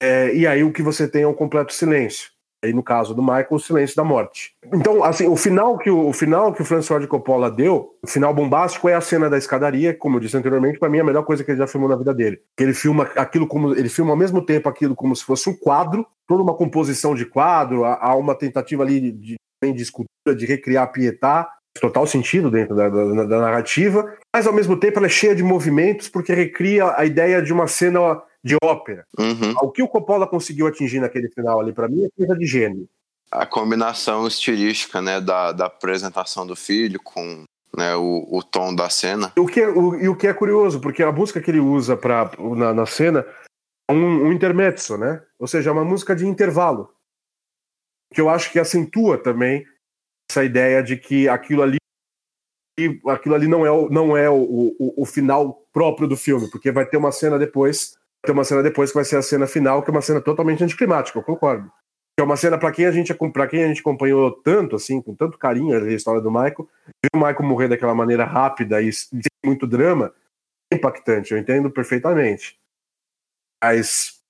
É, 0.02 0.34
e 0.34 0.46
aí 0.46 0.64
o 0.64 0.72
que 0.72 0.82
você 0.82 1.08
tem 1.08 1.22
é 1.22 1.28
um 1.28 1.34
completo 1.34 1.72
silêncio. 1.72 2.33
Aí 2.64 2.72
no 2.72 2.82
caso 2.82 3.14
do 3.14 3.22
Michael, 3.22 3.46
o 3.50 3.58
silêncio 3.58 3.94
da 3.94 4.02
morte. 4.02 4.54
Então, 4.72 5.04
assim, 5.04 5.28
o 5.28 5.36
final 5.36 5.76
que 5.76 5.90
o, 5.90 6.08
o 6.08 6.12
final 6.14 6.50
que 6.50 6.62
o 6.62 6.64
Francis 6.64 6.88
Ford 6.88 7.06
Coppola 7.06 7.50
deu, 7.50 7.90
o 8.02 8.06
final 8.06 8.32
bombástico 8.32 8.88
é 8.88 8.94
a 8.94 9.02
cena 9.02 9.28
da 9.28 9.36
escadaria, 9.36 9.92
como 9.92 10.16
eu 10.16 10.20
disse 10.20 10.36
anteriormente, 10.36 10.78
para 10.78 10.88
mim 10.88 10.96
é 10.96 11.00
a 11.02 11.04
melhor 11.04 11.24
coisa 11.24 11.44
que 11.44 11.50
ele 11.50 11.58
já 11.58 11.66
filmou 11.66 11.90
na 11.90 11.96
vida 11.96 12.14
dele. 12.14 12.40
Que 12.56 12.64
ele 12.64 12.72
filma 12.72 13.04
aquilo 13.16 13.46
como 13.46 13.74
ele 13.74 13.90
filma 13.90 14.12
ao 14.12 14.16
mesmo 14.16 14.40
tempo 14.40 14.66
aquilo 14.66 14.94
como 14.94 15.14
se 15.14 15.22
fosse 15.22 15.50
um 15.50 15.54
quadro, 15.54 16.06
toda 16.26 16.42
uma 16.42 16.54
composição 16.54 17.14
de 17.14 17.26
quadro, 17.26 17.84
há, 17.84 18.14
uma 18.16 18.34
tentativa 18.34 18.82
ali 18.82 19.12
de, 19.12 19.36
de, 19.62 19.82
escultura, 19.82 20.34
de 20.34 20.46
recriar 20.46 20.84
a 20.84 20.86
Pietà, 20.86 21.46
total 21.78 22.06
sentido 22.06 22.50
dentro 22.50 22.74
da, 22.74 22.88
da, 22.88 23.24
da, 23.24 23.40
narrativa, 23.40 24.10
mas 24.34 24.46
ao 24.46 24.54
mesmo 24.54 24.76
tempo 24.78 24.98
ela 24.98 25.06
é 25.06 25.10
cheia 25.10 25.34
de 25.34 25.42
movimentos 25.42 26.08
porque 26.08 26.32
recria 26.32 26.94
a 26.96 27.04
ideia 27.04 27.42
de 27.42 27.52
uma 27.52 27.66
cena 27.66 28.22
de 28.44 28.56
ópera. 28.62 29.06
Uhum. 29.18 29.54
O 29.62 29.70
que 29.70 29.82
o 29.82 29.88
Coppola 29.88 30.26
conseguiu 30.26 30.66
atingir 30.66 31.00
naquele 31.00 31.30
final 31.30 31.58
ali, 31.58 31.72
para 31.72 31.88
mim, 31.88 32.04
é 32.04 32.08
coisa 32.14 32.36
de 32.36 32.44
gênio. 32.44 32.86
A 33.30 33.46
combinação 33.46 34.26
estilística, 34.26 35.00
né, 35.00 35.20
da, 35.20 35.50
da 35.50 35.66
apresentação 35.66 36.46
do 36.46 36.54
filho 36.54 37.00
com 37.02 37.44
né, 37.74 37.96
o, 37.96 38.28
o 38.30 38.42
tom 38.42 38.74
da 38.74 38.90
cena. 38.90 39.32
O 39.38 39.46
que 39.46 39.60
é, 39.60 39.68
o, 39.68 39.94
e 39.96 40.08
o 40.08 40.14
que 40.14 40.26
é 40.26 40.34
curioso, 40.34 40.78
porque 40.78 41.02
a 41.02 41.10
música 41.10 41.40
que 41.40 41.50
ele 41.50 41.58
usa 41.58 41.96
pra, 41.96 42.30
na, 42.38 42.74
na 42.74 42.86
cena 42.86 43.26
é 43.88 43.92
um, 43.92 44.26
um 44.26 44.32
intermezzo, 44.32 44.98
né? 44.98 45.22
Ou 45.38 45.46
seja, 45.46 45.70
é 45.70 45.72
uma 45.72 45.84
música 45.84 46.14
de 46.14 46.26
intervalo. 46.26 46.90
Que 48.12 48.20
eu 48.20 48.28
acho 48.28 48.52
que 48.52 48.58
acentua 48.58 49.16
também 49.18 49.66
essa 50.30 50.44
ideia 50.44 50.82
de 50.82 50.96
que 50.96 51.28
aquilo 51.28 51.62
ali 51.62 51.78
aquilo 53.06 53.36
ali 53.36 53.46
não 53.46 53.64
é, 53.64 53.70
o, 53.70 53.88
não 53.88 54.16
é 54.16 54.28
o, 54.28 54.34
o, 54.78 55.02
o 55.02 55.06
final 55.06 55.64
próprio 55.72 56.08
do 56.08 56.16
filme, 56.16 56.50
porque 56.50 56.72
vai 56.72 56.84
ter 56.84 56.96
uma 56.96 57.12
cena 57.12 57.38
depois 57.38 57.96
ter 58.24 58.32
uma 58.32 58.44
cena 58.44 58.62
depois 58.62 58.90
que 58.90 58.96
vai 58.96 59.04
ser 59.04 59.16
a 59.16 59.22
cena 59.22 59.46
final, 59.46 59.82
que 59.82 59.90
é 59.90 59.92
uma 59.92 60.02
cena 60.02 60.20
totalmente 60.20 60.62
anticlimática, 60.64 61.18
eu 61.18 61.22
concordo. 61.22 61.70
É 62.18 62.22
uma 62.22 62.36
cena 62.36 62.56
para 62.56 62.70
quem 62.70 62.86
a 62.86 62.92
gente 62.92 63.12
para 63.32 63.46
quem 63.48 63.64
a 63.64 63.68
gente 63.68 63.80
acompanhou 63.80 64.30
tanto 64.30 64.76
assim, 64.76 65.02
com 65.02 65.14
tanto 65.14 65.36
carinho 65.36 65.76
a 65.76 65.92
história 65.92 66.20
do 66.20 66.30
Michael, 66.30 66.68
ver 66.86 67.10
o 67.12 67.18
Michael 67.18 67.42
morrer 67.42 67.68
daquela 67.68 67.94
maneira 67.94 68.24
rápida 68.24 68.80
e 68.80 68.92
sem 68.92 69.18
muito 69.44 69.66
drama, 69.66 70.14
é 70.72 70.76
impactante, 70.76 71.32
eu 71.32 71.38
entendo 71.38 71.70
perfeitamente. 71.70 72.58
Mas 73.62 74.20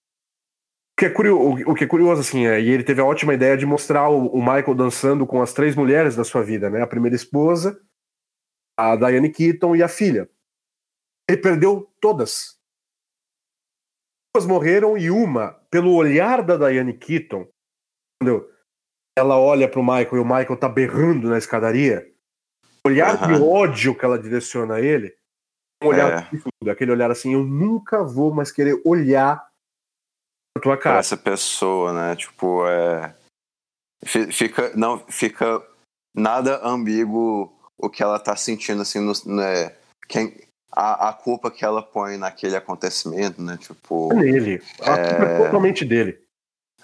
o 0.92 1.00
que 1.00 1.06
é 1.06 1.10
curioso, 1.10 1.64
o 1.66 1.74
que 1.74 1.84
é 1.84 1.86
curioso 1.86 2.20
assim, 2.22 2.46
é, 2.46 2.60
e 2.60 2.70
ele 2.70 2.84
teve 2.84 3.00
a 3.00 3.04
ótima 3.04 3.34
ideia 3.34 3.56
de 3.56 3.66
mostrar 3.66 4.08
o, 4.08 4.28
o 4.28 4.38
Michael 4.38 4.74
dançando 4.74 5.26
com 5.26 5.42
as 5.42 5.52
três 5.52 5.76
mulheres 5.76 6.16
da 6.16 6.24
sua 6.24 6.42
vida, 6.42 6.70
né? 6.70 6.80
A 6.80 6.86
primeira 6.86 7.16
esposa, 7.16 7.78
a 8.78 8.96
Diane 8.96 9.30
Keaton 9.30 9.76
e 9.76 9.82
a 9.82 9.88
filha. 9.88 10.30
Ele 11.28 11.38
perdeu 11.38 11.90
todas 12.00 12.58
duas 14.34 14.46
morreram 14.46 14.98
e 14.98 15.10
uma, 15.10 15.52
pelo 15.70 15.94
olhar 15.94 16.42
da 16.42 16.56
Diane 16.56 16.92
Keaton, 16.92 17.46
entendeu? 18.20 18.50
ela 19.16 19.38
olha 19.38 19.68
pro 19.68 19.82
Michael 19.82 20.16
e 20.16 20.18
o 20.18 20.24
Michael 20.24 20.56
tá 20.58 20.68
berrando 20.68 21.28
na 21.28 21.38
escadaria, 21.38 22.12
o 22.84 22.88
olhar 22.88 23.22
uhum. 23.22 23.28
de 23.28 23.42
ódio 23.42 23.96
que 23.96 24.04
ela 24.04 24.18
direciona 24.18 24.74
a 24.74 24.80
ele, 24.80 25.16
um 25.82 25.88
olhar 25.88 26.28
é. 26.66 26.70
aquele 26.70 26.90
olhar 26.90 27.10
assim, 27.10 27.34
eu 27.34 27.44
nunca 27.44 28.02
vou 28.02 28.34
mais 28.34 28.50
querer 28.50 28.80
olhar 28.84 29.48
na 30.56 30.62
tua 30.62 30.76
cara. 30.76 30.98
Essa 30.98 31.16
pessoa, 31.16 31.92
né? 31.92 32.16
Tipo, 32.16 32.66
é. 32.66 33.14
Fica. 34.04 34.76
Não, 34.76 34.98
fica 35.08 35.62
nada 36.14 36.60
ambíguo 36.66 37.52
o 37.78 37.88
que 37.88 38.02
ela 38.02 38.18
tá 38.18 38.36
sentindo, 38.36 38.82
assim, 38.82 39.00
no, 39.00 39.12
né? 39.26 39.76
Quem, 40.08 40.36
a, 40.74 41.10
a 41.10 41.12
culpa 41.12 41.50
que 41.50 41.64
ela 41.64 41.82
põe 41.82 42.16
naquele 42.16 42.56
acontecimento, 42.56 43.40
né? 43.40 43.56
Tipo. 43.56 44.12
É 44.12 44.16
nele. 44.16 44.62
A 44.82 44.92
é... 44.92 45.08
culpa 45.08 45.24
é 45.24 45.38
totalmente 45.44 45.84
dele. 45.84 46.24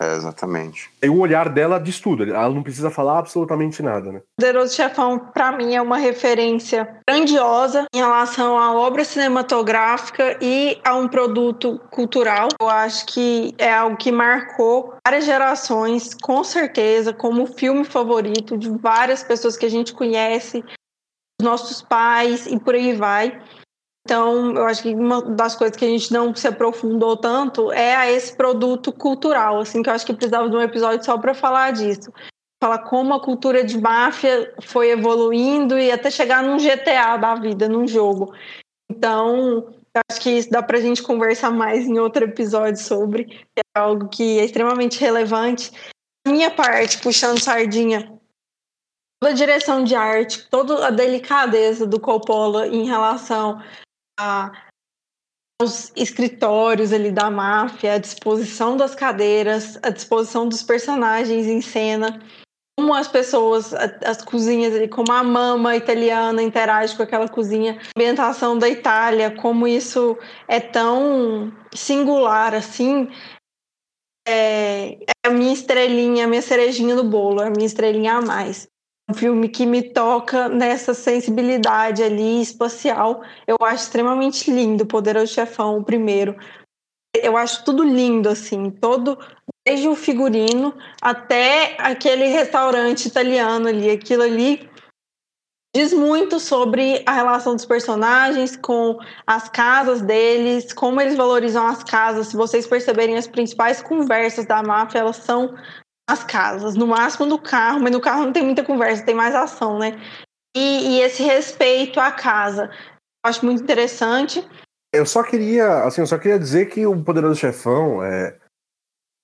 É, 0.02 0.14
exatamente. 0.14 0.90
E 1.02 1.10
o 1.10 1.18
olhar 1.18 1.50
dela 1.50 1.78
diz 1.78 2.00
tudo. 2.00 2.24
Ela 2.24 2.48
não 2.48 2.62
precisa 2.62 2.90
falar 2.90 3.18
absolutamente 3.18 3.82
nada, 3.82 4.10
né? 4.10 4.22
Poderoso 4.38 4.74
Chefão, 4.74 5.18
para 5.18 5.52
mim, 5.52 5.74
é 5.74 5.82
uma 5.82 5.98
referência 5.98 6.88
grandiosa 7.06 7.84
em 7.94 7.98
relação 7.98 8.58
à 8.58 8.72
obra 8.72 9.04
cinematográfica 9.04 10.38
e 10.40 10.80
a 10.82 10.94
um 10.94 11.06
produto 11.06 11.78
cultural. 11.90 12.48
Eu 12.58 12.66
acho 12.70 13.04
que 13.04 13.54
é 13.58 13.70
algo 13.70 13.98
que 13.98 14.10
marcou 14.10 14.94
várias 15.06 15.26
gerações, 15.26 16.14
com 16.14 16.42
certeza, 16.42 17.12
como 17.12 17.46
filme 17.46 17.84
favorito 17.84 18.56
de 18.56 18.70
várias 18.70 19.22
pessoas 19.22 19.54
que 19.54 19.66
a 19.66 19.70
gente 19.70 19.92
conhece, 19.92 20.64
nossos 21.42 21.82
pais 21.82 22.46
e 22.46 22.58
por 22.58 22.74
aí 22.74 22.94
vai. 22.94 23.38
Então, 24.04 24.52
eu 24.56 24.64
acho 24.64 24.82
que 24.82 24.94
uma 24.94 25.22
das 25.22 25.54
coisas 25.54 25.76
que 25.76 25.84
a 25.84 25.88
gente 25.88 26.12
não 26.12 26.34
se 26.34 26.48
aprofundou 26.48 27.16
tanto 27.16 27.70
é 27.70 27.94
a 27.94 28.10
esse 28.10 28.34
produto 28.34 28.92
cultural, 28.92 29.60
assim, 29.60 29.82
que 29.82 29.90
eu 29.90 29.94
acho 29.94 30.06
que 30.06 30.14
precisava 30.14 30.48
de 30.48 30.56
um 30.56 30.60
episódio 30.60 31.04
só 31.04 31.18
para 31.18 31.34
falar 31.34 31.72
disso. 31.72 32.10
Falar 32.62 32.78
como 32.80 33.14
a 33.14 33.22
cultura 33.22 33.62
de 33.62 33.78
máfia 33.78 34.54
foi 34.62 34.90
evoluindo 34.90 35.78
e 35.78 35.90
até 35.90 36.10
chegar 36.10 36.42
num 36.42 36.58
GTA 36.58 37.16
da 37.16 37.34
vida, 37.34 37.68
num 37.68 37.86
jogo. 37.86 38.34
Então, 38.90 39.72
eu 39.94 40.02
acho 40.10 40.20
que 40.20 40.30
isso 40.30 40.50
dá 40.50 40.62
para 40.62 40.78
a 40.78 40.80
gente 40.80 41.02
conversar 41.02 41.50
mais 41.50 41.86
em 41.86 41.98
outro 41.98 42.24
episódio 42.24 42.82
sobre, 42.82 43.24
que 43.24 43.60
é 43.60 43.78
algo 43.78 44.08
que 44.08 44.38
é 44.38 44.44
extremamente 44.44 45.00
relevante. 45.00 45.70
A 46.26 46.30
minha 46.30 46.50
parte, 46.50 46.98
puxando 46.98 47.40
sardinha, 47.40 48.18
toda 49.20 49.32
a 49.32 49.36
direção 49.36 49.84
de 49.84 49.94
arte, 49.94 50.48
toda 50.50 50.86
a 50.86 50.90
delicadeza 50.90 51.86
do 51.86 52.00
Coppola 52.00 52.66
em 52.68 52.84
relação 52.84 53.60
os 55.60 55.92
escritórios 55.94 56.92
ali 56.92 57.12
da 57.12 57.30
máfia, 57.30 57.94
a 57.94 57.98
disposição 57.98 58.76
das 58.76 58.94
cadeiras, 58.94 59.78
a 59.82 59.90
disposição 59.90 60.48
dos 60.48 60.62
personagens 60.62 61.46
em 61.46 61.60
cena, 61.60 62.18
como 62.78 62.94
as 62.94 63.06
pessoas, 63.06 63.74
as 63.74 64.24
cozinhas 64.24 64.74
ali, 64.74 64.88
como 64.88 65.12
a 65.12 65.22
mama 65.22 65.76
italiana 65.76 66.42
interage 66.42 66.96
com 66.96 67.02
aquela 67.02 67.28
cozinha, 67.28 67.78
a 67.78 67.90
ambientação 67.94 68.58
da 68.58 68.70
Itália, 68.70 69.30
como 69.30 69.68
isso 69.68 70.16
é 70.48 70.58
tão 70.60 71.52
singular 71.74 72.54
assim. 72.54 73.10
É, 74.26 74.92
é 74.94 75.26
a 75.26 75.30
minha 75.30 75.52
estrelinha, 75.52 76.24
a 76.24 76.28
minha 76.28 76.42
cerejinha 76.42 76.94
no 76.94 77.04
bolo, 77.04 77.42
é 77.42 77.48
a 77.48 77.50
minha 77.50 77.66
estrelinha 77.66 78.14
a 78.14 78.22
mais 78.22 78.69
um 79.10 79.14
filme 79.14 79.48
que 79.48 79.66
me 79.66 79.82
toca 79.82 80.48
nessa 80.48 80.94
sensibilidade 80.94 82.02
ali 82.02 82.40
espacial. 82.40 83.22
Eu 83.46 83.56
acho 83.60 83.84
extremamente 83.84 84.50
lindo 84.50 84.86
Poderoso 84.86 85.32
Chefão, 85.32 85.78
o 85.78 85.84
primeiro. 85.84 86.36
Eu 87.14 87.36
acho 87.36 87.64
tudo 87.64 87.82
lindo, 87.82 88.28
assim, 88.28 88.70
todo, 88.70 89.18
desde 89.66 89.88
o 89.88 89.96
figurino 89.96 90.72
até 91.02 91.76
aquele 91.78 92.26
restaurante 92.26 93.06
italiano 93.06 93.68
ali, 93.68 93.90
aquilo 93.90 94.22
ali 94.22 94.70
diz 95.74 95.92
muito 95.92 96.38
sobre 96.40 97.02
a 97.06 97.12
relação 97.12 97.54
dos 97.54 97.64
personagens 97.64 98.56
com 98.56 98.98
as 99.26 99.48
casas 99.48 100.00
deles, 100.00 100.72
como 100.72 101.00
eles 101.00 101.16
valorizam 101.16 101.66
as 101.66 101.82
casas. 101.82 102.28
Se 102.28 102.36
vocês 102.36 102.66
perceberem 102.66 103.16
as 103.16 103.26
principais 103.26 103.82
conversas 103.82 104.46
da 104.46 104.62
máfia, 104.62 105.00
elas 105.00 105.16
são 105.16 105.54
as 106.10 106.24
casas, 106.24 106.74
no 106.74 106.86
máximo 106.86 107.24
no 107.24 107.38
carro, 107.38 107.80
mas 107.80 107.92
no 107.92 108.00
carro 108.00 108.24
não 108.24 108.32
tem 108.32 108.44
muita 108.44 108.64
conversa, 108.64 109.04
tem 109.04 109.14
mais 109.14 109.34
ação, 109.34 109.78
né? 109.78 109.92
E, 110.56 110.96
e 110.96 111.00
esse 111.02 111.22
respeito 111.22 112.00
à 112.00 112.10
casa, 112.10 112.64
eu 112.64 113.30
acho 113.30 113.44
muito 113.44 113.62
interessante. 113.62 114.46
Eu 114.92 115.06
só 115.06 115.22
queria, 115.22 115.84
assim, 115.84 116.00
eu 116.00 116.06
só 116.06 116.18
queria 116.18 116.38
dizer 116.38 116.66
que 116.66 116.84
o 116.84 117.04
Poderoso 117.04 117.38
Chefão, 117.38 118.02
é, 118.02 118.36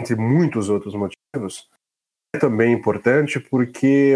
entre 0.01 0.15
muitos 0.15 0.69
outros 0.69 0.95
motivos, 0.95 1.69
é 2.35 2.39
também 2.39 2.73
importante 2.73 3.41
porque 3.41 4.15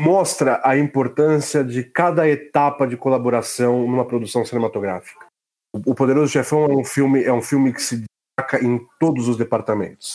mostra 0.00 0.60
a 0.64 0.76
importância 0.76 1.62
de 1.62 1.84
cada 1.84 2.28
etapa 2.28 2.86
de 2.86 2.96
colaboração 2.96 3.82
numa 3.82 4.06
produção 4.06 4.44
cinematográfica. 4.44 5.26
O 5.86 5.94
Poderoso 5.94 6.32
Chefão 6.32 6.64
é 6.64 6.74
um 6.74 6.84
filme, 6.84 7.22
é 7.22 7.32
um 7.32 7.42
filme 7.42 7.72
que 7.72 7.82
se 7.82 8.04
destaca 8.38 8.64
em 8.64 8.84
todos 8.98 9.28
os 9.28 9.36
departamentos. 9.36 10.14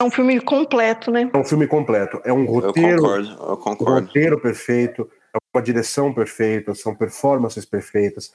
É 0.00 0.04
um 0.04 0.10
filme 0.10 0.40
completo, 0.40 1.10
né? 1.10 1.28
É 1.32 1.36
um 1.36 1.44
filme 1.44 1.66
completo. 1.66 2.20
É 2.24 2.32
um 2.32 2.44
roteiro. 2.44 2.88
Eu 2.88 3.02
concordo, 3.02 3.30
eu 3.30 3.56
concordo. 3.56 3.92
Um 3.92 4.06
roteiro 4.06 4.40
perfeito, 4.40 5.10
é 5.34 5.38
uma 5.52 5.62
direção 5.62 6.14
perfeita, 6.14 6.72
são 6.74 6.94
performances 6.94 7.64
perfeitas, 7.64 8.32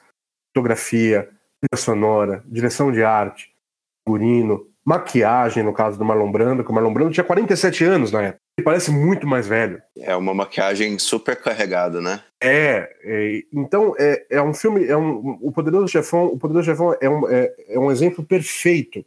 fotografia, 0.54 1.22
trilha 1.22 1.82
sonora, 1.82 2.44
direção 2.46 2.92
de 2.92 3.02
arte, 3.02 3.50
figurino, 4.06 4.66
maquiagem, 4.84 5.62
no 5.62 5.72
caso 5.72 5.98
do 5.98 6.04
Marlon 6.04 6.30
Brando, 6.30 6.62
que 6.62 6.70
o 6.70 6.74
Marlon 6.74 6.92
Brando 6.92 7.12
tinha 7.12 7.24
47 7.24 7.82
anos 7.84 8.12
na 8.12 8.22
época. 8.22 8.40
Ele 8.58 8.64
parece 8.64 8.90
muito 8.90 9.26
mais 9.26 9.48
velho. 9.48 9.82
É 9.98 10.14
uma 10.14 10.34
maquiagem 10.34 10.98
super 10.98 11.34
carregada, 11.34 11.98
né? 11.98 12.22
É, 12.42 12.94
é 13.02 13.42
então 13.50 13.94
é, 13.98 14.26
é 14.28 14.42
um 14.42 14.52
filme, 14.52 14.86
é 14.86 14.96
um, 14.96 15.38
o 15.40 15.50
Poderoso 15.50 15.88
Chefão, 15.88 16.26
o 16.26 16.38
Poderoso 16.38 16.66
Chefão 16.66 16.94
é 17.00 17.08
um, 17.08 17.26
é, 17.26 17.54
é 17.70 17.78
um 17.78 17.90
exemplo 17.90 18.22
perfeito 18.22 19.02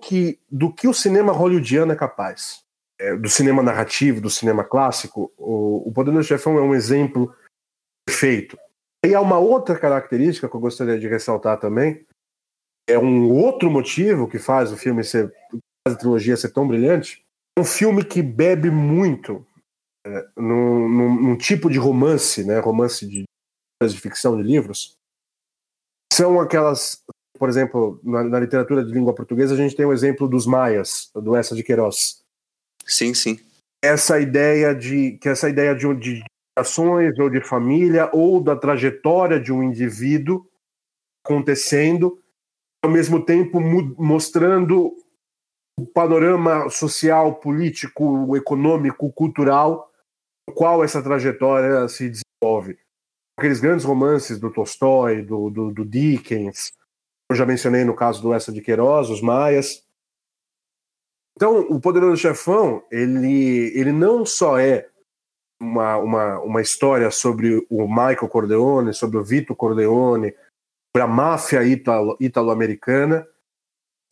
que, 0.00 0.38
do 0.50 0.72
que 0.72 0.88
o 0.88 0.94
cinema 0.94 1.32
hollywoodiano 1.32 1.92
é 1.92 1.96
capaz. 1.96 2.64
É, 2.98 3.16
do 3.16 3.28
cinema 3.28 3.62
narrativo, 3.62 4.20
do 4.20 4.30
cinema 4.30 4.64
clássico, 4.64 5.32
o, 5.36 5.88
o 5.88 5.92
Poder 5.92 6.12
do 6.12 6.22
Chefão 6.22 6.58
é 6.58 6.62
um 6.62 6.74
exemplo 6.74 7.34
perfeito. 8.06 8.58
E 9.04 9.14
há 9.14 9.20
uma 9.20 9.38
outra 9.38 9.78
característica 9.78 10.48
que 10.48 10.54
eu 10.54 10.60
gostaria 10.60 10.98
de 10.98 11.08
ressaltar 11.08 11.58
também, 11.58 12.04
é 12.88 12.98
um 12.98 13.30
outro 13.30 13.70
motivo 13.70 14.28
que 14.28 14.38
faz 14.38 14.72
o 14.72 14.76
filme 14.76 15.04
ser, 15.04 15.32
faz 15.86 15.96
a 15.96 15.98
trilogia 15.98 16.36
ser 16.36 16.50
tão 16.50 16.66
brilhante, 16.66 17.24
é 17.56 17.60
um 17.60 17.64
filme 17.64 18.04
que 18.04 18.22
bebe 18.22 18.70
muito 18.70 19.46
é, 20.06 20.28
num, 20.36 20.88
num, 20.88 21.22
num, 21.22 21.36
tipo 21.36 21.70
de 21.70 21.78
romance, 21.78 22.44
né, 22.44 22.58
romance 22.58 23.06
de, 23.06 23.24
de 23.82 24.00
ficção 24.00 24.36
de 24.36 24.42
livros, 24.42 24.94
são 26.12 26.40
aquelas, 26.40 27.02
por 27.40 27.48
exemplo, 27.48 27.98
na, 28.04 28.22
na, 28.22 28.38
literatura 28.38 28.84
de 28.84 28.92
língua 28.92 29.14
portuguesa 29.14 29.54
a 29.54 29.56
gente 29.56 29.74
tem 29.74 29.86
o 29.86 29.94
exemplo 29.94 30.28
dos 30.28 30.44
maias, 30.44 31.10
do 31.14 31.34
Essa 31.34 31.54
de 31.56 31.62
Queiroz. 31.62 32.22
Sim, 32.84 33.14
sim. 33.14 33.40
Essa 33.82 34.20
ideia 34.20 34.74
de 34.74 35.12
que 35.12 35.26
essa 35.26 35.48
ideia 35.48 35.74
de, 35.74 35.94
de 35.94 36.22
ações 36.54 37.18
ou 37.18 37.30
de 37.30 37.40
família 37.42 38.10
ou 38.12 38.42
da 38.42 38.54
trajetória 38.54 39.40
de 39.40 39.50
um 39.50 39.62
indivíduo 39.62 40.46
acontecendo, 41.24 42.22
ao 42.84 42.90
mesmo 42.90 43.24
tempo 43.24 43.58
mostrando 43.58 44.94
o 45.78 45.86
panorama 45.86 46.68
social, 46.68 47.36
político, 47.36 48.36
econômico, 48.36 49.10
cultural, 49.14 49.90
no 50.46 50.54
qual 50.54 50.84
essa 50.84 51.02
trajetória 51.02 51.88
se 51.88 52.10
desenvolve. 52.10 52.78
Aqueles 53.38 53.60
grandes 53.60 53.86
romances 53.86 54.38
do 54.38 54.52
Tolstói, 54.52 55.22
do, 55.22 55.48
do, 55.48 55.70
do 55.72 55.86
Dickens, 55.86 56.70
eu 57.30 57.36
já 57.36 57.46
mencionei 57.46 57.84
no 57.84 57.94
caso 57.94 58.20
do 58.20 58.34
Essa 58.34 58.50
de 58.50 58.60
Queiroz, 58.60 59.08
os 59.08 59.22
Maias. 59.22 59.84
Então, 61.36 61.60
o 61.70 61.80
Poderoso 61.80 62.16
Chefão, 62.16 62.82
ele, 62.90 63.72
ele 63.74 63.92
não 63.92 64.26
só 64.26 64.58
é 64.58 64.88
uma, 65.62 65.96
uma, 65.96 66.40
uma 66.40 66.60
história 66.60 67.10
sobre 67.10 67.64
o 67.70 67.86
Michael 67.86 68.28
Corleone, 68.28 68.92
sobre 68.92 69.16
o 69.16 69.24
Vito 69.24 69.54
Corleone, 69.54 70.34
sobre 70.90 71.04
a 71.04 71.06
máfia 71.06 71.62
italo-americana, 72.18 73.26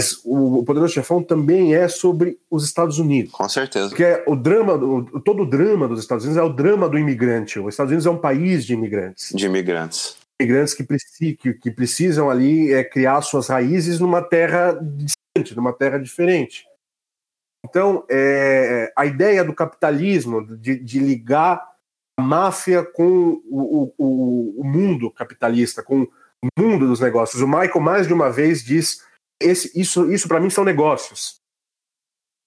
mas 0.00 0.20
o, 0.24 0.62
Poderoso 0.62 0.94
Chefão 0.94 1.20
também 1.20 1.74
é 1.74 1.88
sobre 1.88 2.38
os 2.48 2.64
Estados 2.64 3.00
Unidos. 3.00 3.32
Com 3.32 3.48
certeza. 3.48 3.88
Porque 3.88 4.04
é 4.04 4.22
o 4.28 4.36
drama, 4.36 4.74
o, 4.74 5.20
todo 5.20 5.42
o 5.42 5.46
drama 5.46 5.88
dos 5.88 5.98
Estados 5.98 6.24
Unidos 6.24 6.40
é 6.40 6.46
o 6.46 6.52
drama 6.52 6.88
do 6.88 6.96
imigrante. 6.96 7.58
Os 7.58 7.74
Estados 7.74 7.90
Unidos 7.90 8.06
é 8.06 8.10
um 8.10 8.18
país 8.18 8.64
de 8.64 8.74
imigrantes. 8.74 9.32
De 9.34 9.46
imigrantes. 9.46 10.16
Imigrantes 10.40 10.74
que, 10.74 10.85
que, 11.35 11.55
que 11.55 11.70
precisam 11.70 12.31
ali 12.31 12.73
é, 12.73 12.85
criar 12.85 13.20
suas 13.23 13.48
raízes 13.48 13.98
numa 13.98 14.23
terra 14.23 14.73
distante, 14.73 15.56
numa 15.56 15.73
terra 15.73 15.98
diferente. 15.98 16.65
Então, 17.65 18.06
é, 18.09 18.93
a 18.97 19.05
ideia 19.05 19.44
do 19.44 19.52
capitalismo, 19.52 20.56
de, 20.56 20.78
de, 20.78 21.01
ligar 21.01 21.69
a 22.16 22.23
máfia 22.23 22.85
com 22.85 23.43
o, 23.47 23.93
o, 23.98 24.60
o, 24.60 24.65
mundo 24.65 25.10
capitalista, 25.10 25.82
com 25.82 26.02
o 26.02 26.48
mundo 26.59 26.86
dos 26.86 27.01
negócios. 27.01 27.43
O 27.43 27.48
Michael, 27.48 27.81
mais 27.81 28.06
de 28.06 28.15
uma 28.15 28.31
vez, 28.31 28.62
diz: 28.62 29.05
esse, 29.40 29.78
isso, 29.78 30.10
isso 30.10 30.28
para 30.28 30.40
mim 30.40 30.51
são 30.51 30.65
negócios. 30.65 31.40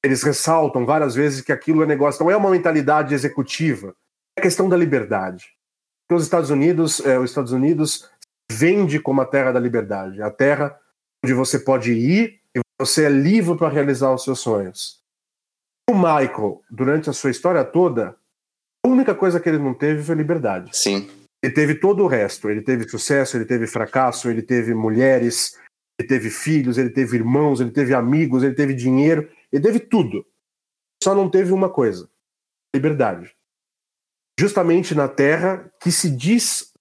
Eles 0.04 0.24
ressaltam 0.24 0.86
várias 0.86 1.14
vezes 1.14 1.42
que 1.42 1.52
aquilo 1.52 1.84
é 1.84 1.86
negócio, 1.86 2.24
não 2.24 2.32
é 2.32 2.36
uma 2.36 2.50
mentalidade 2.50 3.14
executiva, 3.14 3.94
é 4.38 4.42
questão 4.42 4.68
da 4.68 4.78
liberdade. 4.78 5.54
Porque 6.12 6.20
os 6.20 6.24
Estados 6.26 6.50
Unidos, 6.50 7.00
é, 7.06 7.18
os 7.18 7.30
Estados 7.30 7.54
Unidos 7.54 8.10
vende 8.52 9.00
como 9.00 9.22
a 9.22 9.26
terra 9.26 9.54
da 9.54 9.62
liberdade, 9.62 10.22
a 10.22 10.30
terra 10.30 10.78
onde 11.24 11.34
você 11.34 11.58
pode 11.58 11.94
ir 11.94 12.42
e 12.54 12.60
você 12.78 13.06
é 13.06 13.10
livre 13.10 13.58
para 13.58 13.70
realizar 13.70 14.14
os 14.14 14.22
seus 14.22 14.42
sonhos. 14.42 15.02
O 15.90 15.94
Michael, 15.94 16.62
durante 16.70 17.10
a 17.10 17.14
sua 17.14 17.32
história 17.32 17.64
toda, 17.64 18.14
a 18.86 18.90
única 18.90 19.16
coisa 19.16 19.40
que 19.40 19.48
ele 19.48 19.58
não 19.58 19.74
teve 19.74 20.04
foi 20.04 20.16
liberdade. 20.16 20.76
Sim. 20.76 21.10
Ele 21.42 21.54
teve 21.54 21.76
todo 21.76 22.04
o 22.04 22.08
resto. 22.08 22.50
Ele 22.50 22.62
teve 22.62 22.90
sucesso, 22.90 23.38
ele 23.38 23.46
teve 23.46 23.66
fracasso, 23.66 24.30
ele 24.30 24.42
teve 24.42 24.74
mulheres, 24.74 25.58
ele 25.98 26.10
teve 26.10 26.30
filhos, 26.30 26.78
ele 26.78 26.90
teve 26.90 27.16
irmãos, 27.16 27.62
ele 27.62 27.72
teve 27.72 27.94
amigos, 27.94 28.44
ele 28.44 28.54
teve 28.54 28.74
dinheiro, 28.74 29.32
ele 29.50 29.64
teve 29.64 29.80
tudo. 29.80 30.26
Só 31.02 31.16
não 31.16 31.30
teve 31.30 31.54
uma 31.54 31.70
coisa: 31.70 32.10
liberdade. 32.76 33.34
Justamente 34.42 34.96
na 34.96 35.08
terra 35.08 35.72
que 35.80 35.92
se 35.92 36.10
diz 36.10 36.74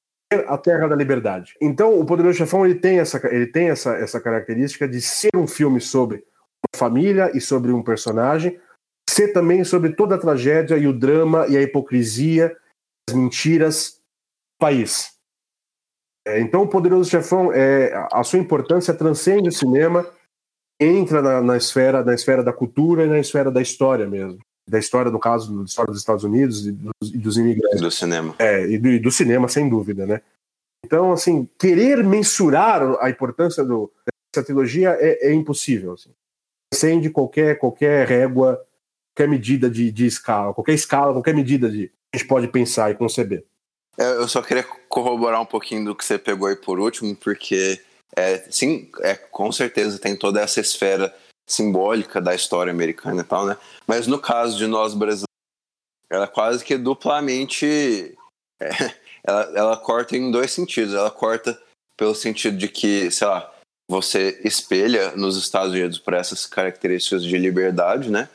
a 0.49 0.57
terra 0.57 0.89
da 0.89 0.97
liberdade. 0.97 1.55
Então, 1.61 2.01
o 2.01 2.07
Poderoso 2.07 2.39
Chefão 2.39 2.65
ele 2.65 2.77
tem 2.77 3.01
essa, 3.01 3.21
ele 3.31 3.47
tem 3.47 3.69
essa, 3.69 3.97
essa 3.97 4.19
característica 4.19 4.89
de 4.89 4.99
ser 5.03 5.29
um 5.37 5.47
filme 5.47 5.79
sobre 5.79 6.25
uma 6.65 6.75
família 6.75 7.31
e 7.37 7.39
sobre 7.39 7.71
um 7.71 7.83
personagem, 7.83 8.59
ser 9.07 9.35
também 9.35 9.63
sobre 9.63 9.93
toda 9.93 10.15
a 10.15 10.19
tragédia 10.19 10.79
e 10.79 10.87
o 10.87 10.99
drama 10.99 11.49
e 11.49 11.57
a 11.59 11.61
hipocrisia, 11.61 12.57
as 13.07 13.15
mentiras 13.15 13.99
do 13.99 14.59
país. 14.59 15.11
É, 16.27 16.41
então, 16.41 16.63
o 16.63 16.69
Poderoso 16.69 17.11
Chefão, 17.11 17.53
é, 17.53 17.93
a 18.11 18.25
sua 18.25 18.39
importância 18.39 18.95
transcende 18.95 19.51
o 19.51 19.53
cinema, 19.53 20.11
entra 20.81 21.21
na, 21.21 21.43
na, 21.43 21.59
esfera, 21.59 22.03
na 22.03 22.15
esfera 22.15 22.43
da 22.43 22.55
cultura 22.55 23.05
e 23.05 23.09
na 23.11 23.19
esfera 23.19 23.51
da 23.51 23.61
história 23.61 24.07
mesmo. 24.07 24.39
Da 24.71 24.79
história, 24.79 25.11
no 25.11 25.19
caso, 25.19 25.59
da 25.59 25.65
história 25.65 25.91
dos 25.91 26.01
Estados 26.01 26.25
Unidos 26.25 26.67
e 26.67 26.73
dos, 26.73 27.15
e 27.15 27.19
dos 27.19 27.37
imigrantes. 27.37 27.81
Do 27.81 27.91
cinema. 27.91 28.35
É, 28.39 28.67
e 28.67 28.79
do, 28.79 28.89
e 28.89 28.99
do, 28.99 29.11
cinema, 29.11 29.49
sem 29.49 29.69
dúvida, 29.69 30.07
né? 30.07 30.23
Então, 30.85 31.13
assim, 31.13 31.49
querer 31.59 32.05
mensurar 32.05 32.83
a 33.01 33.11
importância 33.11 33.65
do, 33.65 33.93
dessa 34.33 34.47
trilogia 34.47 34.97
é, 35.01 35.29
é 35.29 35.33
impossível. 35.33 35.95
Assim. 35.95 36.11
Transcende 36.73 37.11
qualquer, 37.11 37.59
qualquer 37.59 38.07
régua 38.07 38.65
qualquer 39.21 39.29
medida 39.29 39.69
de, 39.69 39.91
de 39.91 40.07
escala, 40.07 40.55
qualquer 40.55 40.75
escala, 40.75 41.13
qualquer 41.13 41.35
medida 41.35 41.71
de 41.71 41.91
a 42.13 42.17
gente 42.17 42.27
pode 42.27 42.49
pensar 42.49 42.91
e 42.91 42.95
conceber. 42.95 43.45
É, 43.99 44.13
eu 44.17 44.27
só 44.27 44.41
queria 44.41 44.65
corroborar 44.89 45.41
um 45.41 45.47
pouquinho 45.47 45.85
do 45.85 45.95
que 45.95 46.05
você 46.05 46.19
pegou 46.19 46.49
aí 46.49 46.57
por 46.57 46.81
último, 46.81 47.15
porque 47.17 47.81
é, 48.17 48.39
sim, 48.51 48.91
é, 49.01 49.15
com 49.15 49.53
certeza 49.53 49.99
tem 49.99 50.17
toda 50.17 50.41
essa 50.41 50.61
esfera 50.61 51.15
simbólica 51.53 52.21
da 52.21 52.35
história 52.35 52.73
americana 52.73 53.23
e 53.23 53.25
tal, 53.25 53.47
né? 53.47 53.57
Mas 53.87 54.07
no 54.07 54.19
caso 54.19 54.57
de 54.57 54.67
nós 54.67 54.95
brasileiros, 54.95 55.27
ela 56.11 56.27
quase 56.27 56.65
que 56.65 56.77
duplamente 56.77 58.17
é, 58.61 58.69
ela, 59.25 59.43
ela 59.55 59.77
corta 59.77 60.17
em 60.17 60.31
dois 60.31 60.53
sentidos. 60.53 60.95
Ela 60.95 61.11
corta 61.11 61.61
pelo 61.97 62.15
sentido 62.15 62.57
de 62.57 62.69
que, 62.69 63.11
sei 63.11 63.27
lá, 63.27 63.53
você 63.89 64.41
espelha 64.45 65.13
nos 65.17 65.37
Estados 65.37 65.73
Unidos 65.73 65.99
por 65.99 66.15
essas 66.15 66.47
características 66.47 67.23
de 67.23 67.37
liberdade, 67.37 68.11
né? 68.11 68.29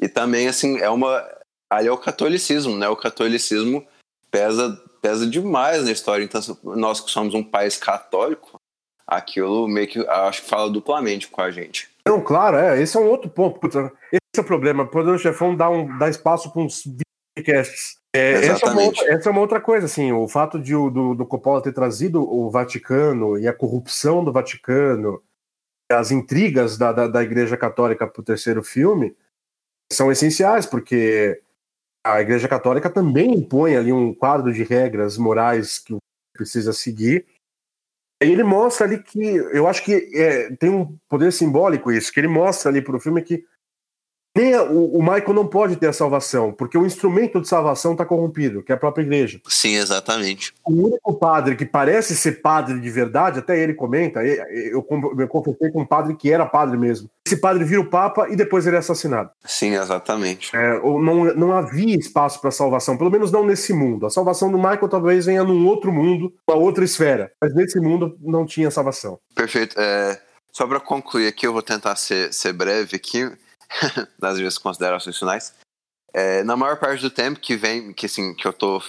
E 0.00 0.08
também, 0.08 0.48
assim, 0.48 0.78
é 0.78 0.90
uma. 0.90 1.26
Ali 1.70 1.88
é 1.88 1.92
o 1.92 1.98
catolicismo, 1.98 2.76
né? 2.76 2.88
O 2.88 2.96
catolicismo 2.96 3.86
pesa, 4.30 4.80
pesa 5.00 5.26
demais 5.26 5.84
na 5.84 5.92
história. 5.92 6.22
Então, 6.22 6.40
nós 6.62 7.00
que 7.00 7.10
somos 7.10 7.34
um 7.34 7.42
país 7.42 7.76
católico, 7.76 8.56
aquilo 9.06 9.66
meio 9.66 9.88
que 9.88 9.98
acho 10.06 10.42
que 10.42 10.48
fala 10.48 10.70
duplamente 10.70 11.28
com 11.28 11.40
a 11.40 11.50
gente. 11.50 11.90
Não, 12.06 12.20
claro, 12.20 12.56
é. 12.56 12.80
Esse 12.80 12.96
é 12.96 13.00
um 13.00 13.08
outro 13.08 13.30
ponto. 13.30 13.66
esse 13.66 14.20
é 14.36 14.40
o 14.40 14.44
problema. 14.44 14.88
O 14.92 15.18
chefão 15.18 15.56
dá, 15.56 15.70
um, 15.70 15.98
dá 15.98 16.08
espaço 16.08 16.52
para 16.52 16.62
uns 16.62 16.84
podcasts. 17.34 17.98
É, 18.14 18.46
essa, 18.46 18.66
é 18.66 18.70
uma 18.70 18.82
outra, 18.82 19.12
essa 19.12 19.28
é 19.28 19.32
uma 19.32 19.40
outra 19.40 19.60
coisa, 19.60 19.86
assim, 19.86 20.12
o 20.12 20.28
fato 20.28 20.60
de, 20.60 20.72
do, 20.72 21.16
do 21.16 21.26
Coppola 21.26 21.60
ter 21.60 21.72
trazido 21.72 22.22
o 22.22 22.48
Vaticano 22.48 23.36
e 23.36 23.48
a 23.48 23.52
corrupção 23.52 24.22
do 24.22 24.32
Vaticano, 24.32 25.20
as 25.90 26.12
intrigas 26.12 26.78
da, 26.78 26.92
da, 26.92 27.08
da 27.08 27.22
Igreja 27.24 27.56
Católica 27.56 28.06
para 28.06 28.20
o 28.20 28.24
terceiro 28.24 28.62
filme, 28.62 29.16
são 29.92 30.12
essenciais, 30.12 30.64
porque 30.64 31.42
a 32.06 32.20
Igreja 32.20 32.46
Católica 32.46 32.88
também 32.88 33.34
impõe 33.34 33.76
ali 33.76 33.92
um 33.92 34.14
quadro 34.14 34.52
de 34.52 34.62
regras 34.62 35.18
morais 35.18 35.80
que 35.80 35.96
precisa 36.32 36.72
seguir. 36.72 37.26
Ele 38.30 38.42
mostra 38.42 38.86
ali 38.86 39.02
que, 39.02 39.20
eu 39.20 39.66
acho 39.66 39.82
que 39.84 40.10
é, 40.14 40.50
tem 40.56 40.70
um 40.70 40.96
poder 41.08 41.32
simbólico 41.32 41.92
isso, 41.92 42.12
que 42.12 42.20
ele 42.20 42.28
mostra 42.28 42.70
ali 42.70 42.80
para 42.80 42.96
o 42.96 43.00
filme 43.00 43.22
que 43.22 43.44
nem 44.34 44.56
o, 44.56 44.98
o 44.98 45.02
Michael 45.02 45.32
não 45.32 45.46
pode 45.46 45.76
ter 45.76 45.86
a 45.86 45.92
salvação, 45.92 46.52
porque 46.52 46.76
o 46.76 46.84
instrumento 46.84 47.40
de 47.40 47.46
salvação 47.46 47.92
está 47.92 48.04
corrompido, 48.04 48.62
que 48.62 48.72
é 48.72 48.74
a 48.74 48.78
própria 48.78 49.04
igreja. 49.04 49.40
Sim, 49.46 49.76
exatamente. 49.76 50.52
O 50.64 50.88
único 50.88 51.14
padre 51.14 51.54
que 51.54 51.64
parece 51.64 52.16
ser 52.16 52.42
padre 52.42 52.80
de 52.80 52.90
verdade, 52.90 53.38
até 53.38 53.58
ele 53.58 53.74
comenta, 53.74 54.24
eu, 54.24 54.84
eu 55.18 55.28
confessei 55.28 55.70
com 55.70 55.82
um 55.82 55.86
padre 55.86 56.16
que 56.16 56.32
era 56.32 56.44
padre 56.44 56.76
mesmo. 56.76 57.08
Esse 57.26 57.36
padre 57.36 57.64
vira 57.64 57.80
o 57.80 57.88
Papa 57.88 58.28
e 58.28 58.36
depois 58.36 58.66
ele 58.66 58.76
é 58.76 58.80
assassinado. 58.80 59.30
Sim, 59.44 59.74
exatamente. 59.74 60.54
É, 60.54 60.80
não, 60.80 61.24
não 61.34 61.52
havia 61.52 61.96
espaço 61.96 62.40
para 62.40 62.50
salvação, 62.50 62.98
pelo 62.98 63.10
menos 63.10 63.30
não 63.30 63.46
nesse 63.46 63.72
mundo. 63.72 64.04
A 64.04 64.10
salvação 64.10 64.50
do 64.50 64.58
Michael 64.58 64.88
talvez 64.88 65.26
venha 65.26 65.44
num 65.44 65.66
outro 65.66 65.92
mundo, 65.92 66.34
uma 66.48 66.58
outra 66.58 66.84
esfera, 66.84 67.30
mas 67.40 67.54
nesse 67.54 67.78
mundo 67.80 68.16
não 68.20 68.44
tinha 68.44 68.70
salvação. 68.70 69.18
Perfeito. 69.34 69.78
É, 69.78 70.20
só 70.52 70.66
para 70.66 70.80
concluir 70.80 71.28
aqui, 71.28 71.46
eu 71.46 71.52
vou 71.52 71.62
tentar 71.62 71.96
ser, 71.96 72.32
ser 72.32 72.52
breve 72.52 72.96
aqui 72.96 73.30
das 74.18 74.38
minhas 74.38 74.58
considerações 74.58 75.18
finais. 75.18 75.54
É, 76.12 76.44
na 76.44 76.56
maior 76.56 76.78
parte 76.78 77.02
do 77.02 77.10
tempo 77.10 77.40
que 77.40 77.56
vem, 77.56 77.92
que 77.92 78.06
assim, 78.06 78.34
que 78.34 78.46
eu 78.46 78.52
tô, 78.52 78.82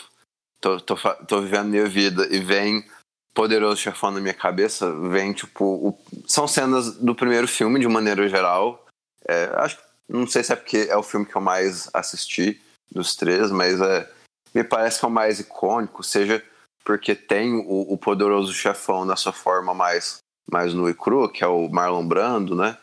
tô, 0.62 0.80
tô, 0.80 0.96
tô 0.96 1.42
vivendo 1.42 1.70
minha 1.70 1.88
vida 1.88 2.28
e 2.30 2.40
vem 2.40 2.86
Poderoso 3.34 3.82
Chefão 3.82 4.12
na 4.12 4.22
minha 4.22 4.34
cabeça 4.34 4.92
vem, 5.10 5.34
tipo, 5.34 5.66
o- 5.66 6.00
são 6.28 6.48
cenas 6.48 6.96
do 6.98 7.14
primeiro 7.16 7.48
filme, 7.48 7.80
de 7.80 7.88
maneira 7.88 8.28
geral. 8.30 8.86
É, 9.28 9.46
acho 9.56 9.78
não 10.08 10.28
sei 10.28 10.44
se 10.44 10.54
é 10.54 10.56
porque 10.56 10.88
é 10.90 10.96
o 10.96 11.02
filme 11.04 11.26
que 11.26 11.36
eu 11.36 11.42
mais 11.42 11.90
assisti 11.94 12.62
dos 12.92 13.16
três, 13.16 13.52
mas 13.52 13.82
é, 13.82 14.10
me 14.54 14.64
parece 14.64 15.00
que 15.00 15.06
é 15.06 15.08
o 15.08 15.12
mais 15.12 15.40
icônico, 15.40 16.04
seja 16.04 16.44
porque 16.84 17.16
tem 17.16 17.56
o, 17.56 17.94
o 17.94 17.98
Poderoso 17.98 18.54
Chefão 18.54 19.04
na 19.04 19.16
sua 19.16 19.34
forma 19.34 19.74
mais, 19.74 20.20
mais 20.50 20.74
nua 20.76 20.92
e 20.92 20.94
crua, 20.94 21.32
que 21.32 21.44
é 21.44 21.48
o 21.48 21.68
Marlon 21.70 22.08
Brando, 22.08 22.56
né? 22.56 22.78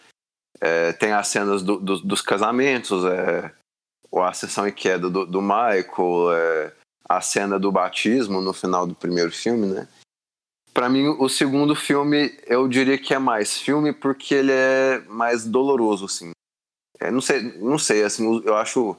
É, 0.64 0.92
tem 0.92 1.10
as 1.12 1.26
cenas 1.26 1.60
do- 1.60 1.78
do- 1.80 1.98
dos 2.00 2.20
casamentos, 2.22 3.04
é, 3.04 3.52
a 4.14 4.28
ascensão 4.28 4.68
e 4.68 4.70
queda 4.70 5.10
do, 5.10 5.26
do 5.26 5.42
Michael, 5.42 6.32
é, 6.32 6.72
a 7.08 7.20
cena 7.20 7.58
do 7.58 7.72
batismo 7.72 8.40
no 8.40 8.52
final 8.52 8.86
do 8.86 8.94
primeiro 8.94 9.32
filme, 9.32 9.66
né? 9.66 9.88
Pra 10.72 10.88
mim, 10.88 11.08
o 11.18 11.28
segundo 11.28 11.74
filme, 11.74 12.38
eu 12.46 12.68
diria 12.68 12.96
que 12.96 13.12
é 13.12 13.18
mais 13.18 13.58
filme 13.58 13.92
porque 13.92 14.34
ele 14.36 14.52
é 14.52 15.00
mais 15.08 15.44
doloroso, 15.44 16.04
assim. 16.04 16.30
É, 17.00 17.10
não 17.10 17.20
sei, 17.20 17.42
não 17.58 17.78
sei, 17.78 18.04
assim, 18.04 18.40
eu 18.44 18.56
acho 18.56 18.96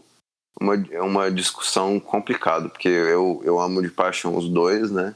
uma, 0.60 0.76
uma 1.02 1.32
discussão 1.32 1.98
complicada, 2.00 2.68
porque 2.68 2.90
eu, 2.90 3.42
eu 3.46 3.58
amo 3.58 3.82
de 3.82 3.90
paixão 3.90 4.36
os 4.36 4.50
dois, 4.50 4.92
né? 4.92 5.16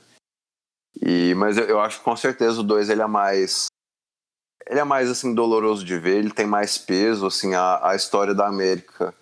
E, 1.01 1.35
mas 1.35 1.57
eu, 1.57 1.65
eu 1.65 1.79
acho 1.81 2.01
com 2.01 2.15
certeza 2.15 2.61
o 2.61 2.63
dois 2.63 2.89
ele 2.89 3.01
é 3.01 3.07
mais 3.07 3.67
ele 4.65 4.79
é 4.79 4.83
mais 4.83 5.09
assim 5.09 5.33
doloroso 5.33 5.85
de 5.85 5.97
ver, 5.97 6.17
ele 6.17 6.31
tem 6.31 6.47
mais 6.47 6.77
peso, 6.77 7.25
assim, 7.27 7.53
a, 7.53 7.89
a 7.89 7.95
história 7.95 8.33
da 8.33 8.47
América 8.47 9.13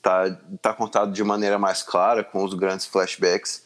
tá, 0.00 0.24
tá 0.60 0.74
contado 0.74 1.12
de 1.12 1.24
maneira 1.24 1.58
mais 1.58 1.82
clara, 1.82 2.22
com 2.22 2.44
os 2.44 2.54
grandes 2.54 2.86
flashbacks. 2.86 3.62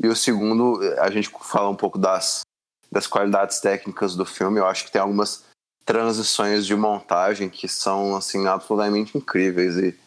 E 0.00 0.06
o 0.06 0.14
segundo, 0.14 0.80
a 1.00 1.10
gente 1.10 1.30
fala 1.42 1.68
um 1.68 1.74
pouco 1.74 1.98
das, 1.98 2.42
das 2.90 3.06
qualidades 3.06 3.60
técnicas 3.60 4.14
do 4.14 4.24
filme, 4.24 4.60
eu 4.60 4.66
acho 4.66 4.84
que 4.84 4.92
tem 4.92 5.00
algumas 5.00 5.44
transições 5.84 6.66
de 6.66 6.76
montagem 6.76 7.48
que 7.48 7.66
são 7.66 8.14
assim 8.14 8.46
absolutamente 8.46 9.16
incríveis 9.16 9.76
e, 9.78 9.98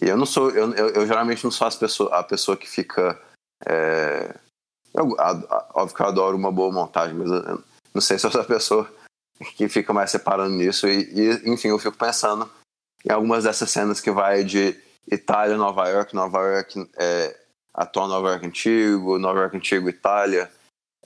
e 0.00 0.08
eu 0.08 0.16
não 0.16 0.24
sou 0.24 0.48
eu, 0.50 0.72
eu, 0.74 0.90
eu 0.90 1.06
geralmente 1.08 1.42
não 1.42 1.50
sou 1.50 1.66
as 1.66 1.74
pessoa, 1.74 2.16
a 2.16 2.22
pessoa 2.22 2.56
que 2.56 2.68
fica 2.68 3.20
é, 3.66 4.32
eu, 4.94 5.16
a- 5.18 5.32
a- 5.32 5.70
óbvio 5.74 5.96
que 5.96 6.02
eu 6.02 6.06
adoro 6.06 6.36
uma 6.36 6.52
boa 6.52 6.70
montagem 6.72 7.16
mas 7.16 7.28
eu, 7.32 7.60
não 7.92 8.00
sei 8.00 8.16
se 8.16 8.26
eu 8.26 8.30
sou 8.30 8.40
a 8.40 8.44
pessoa 8.44 8.88
que 9.56 9.68
fica 9.68 9.92
mais 9.92 10.10
separando 10.10 10.54
nisso 10.54 10.88
e, 10.88 11.08
e, 11.12 11.50
enfim 11.50 11.68
eu 11.68 11.78
fico 11.78 11.96
pensando 11.96 12.50
em 13.04 13.12
algumas 13.12 13.44
dessas 13.44 13.70
cenas 13.70 14.00
que 14.00 14.10
vai 14.10 14.44
de 14.44 14.76
Itália 15.10 15.56
Nova 15.56 15.88
York 15.88 16.14
Nova 16.14 16.38
York 16.40 16.90
é, 16.96 17.36
atual 17.72 18.08
Nova 18.08 18.30
York 18.30 18.46
antigo 18.46 19.18
Nova 19.18 19.40
York 19.40 19.56
antigo 19.56 19.88
Itália 19.88 20.50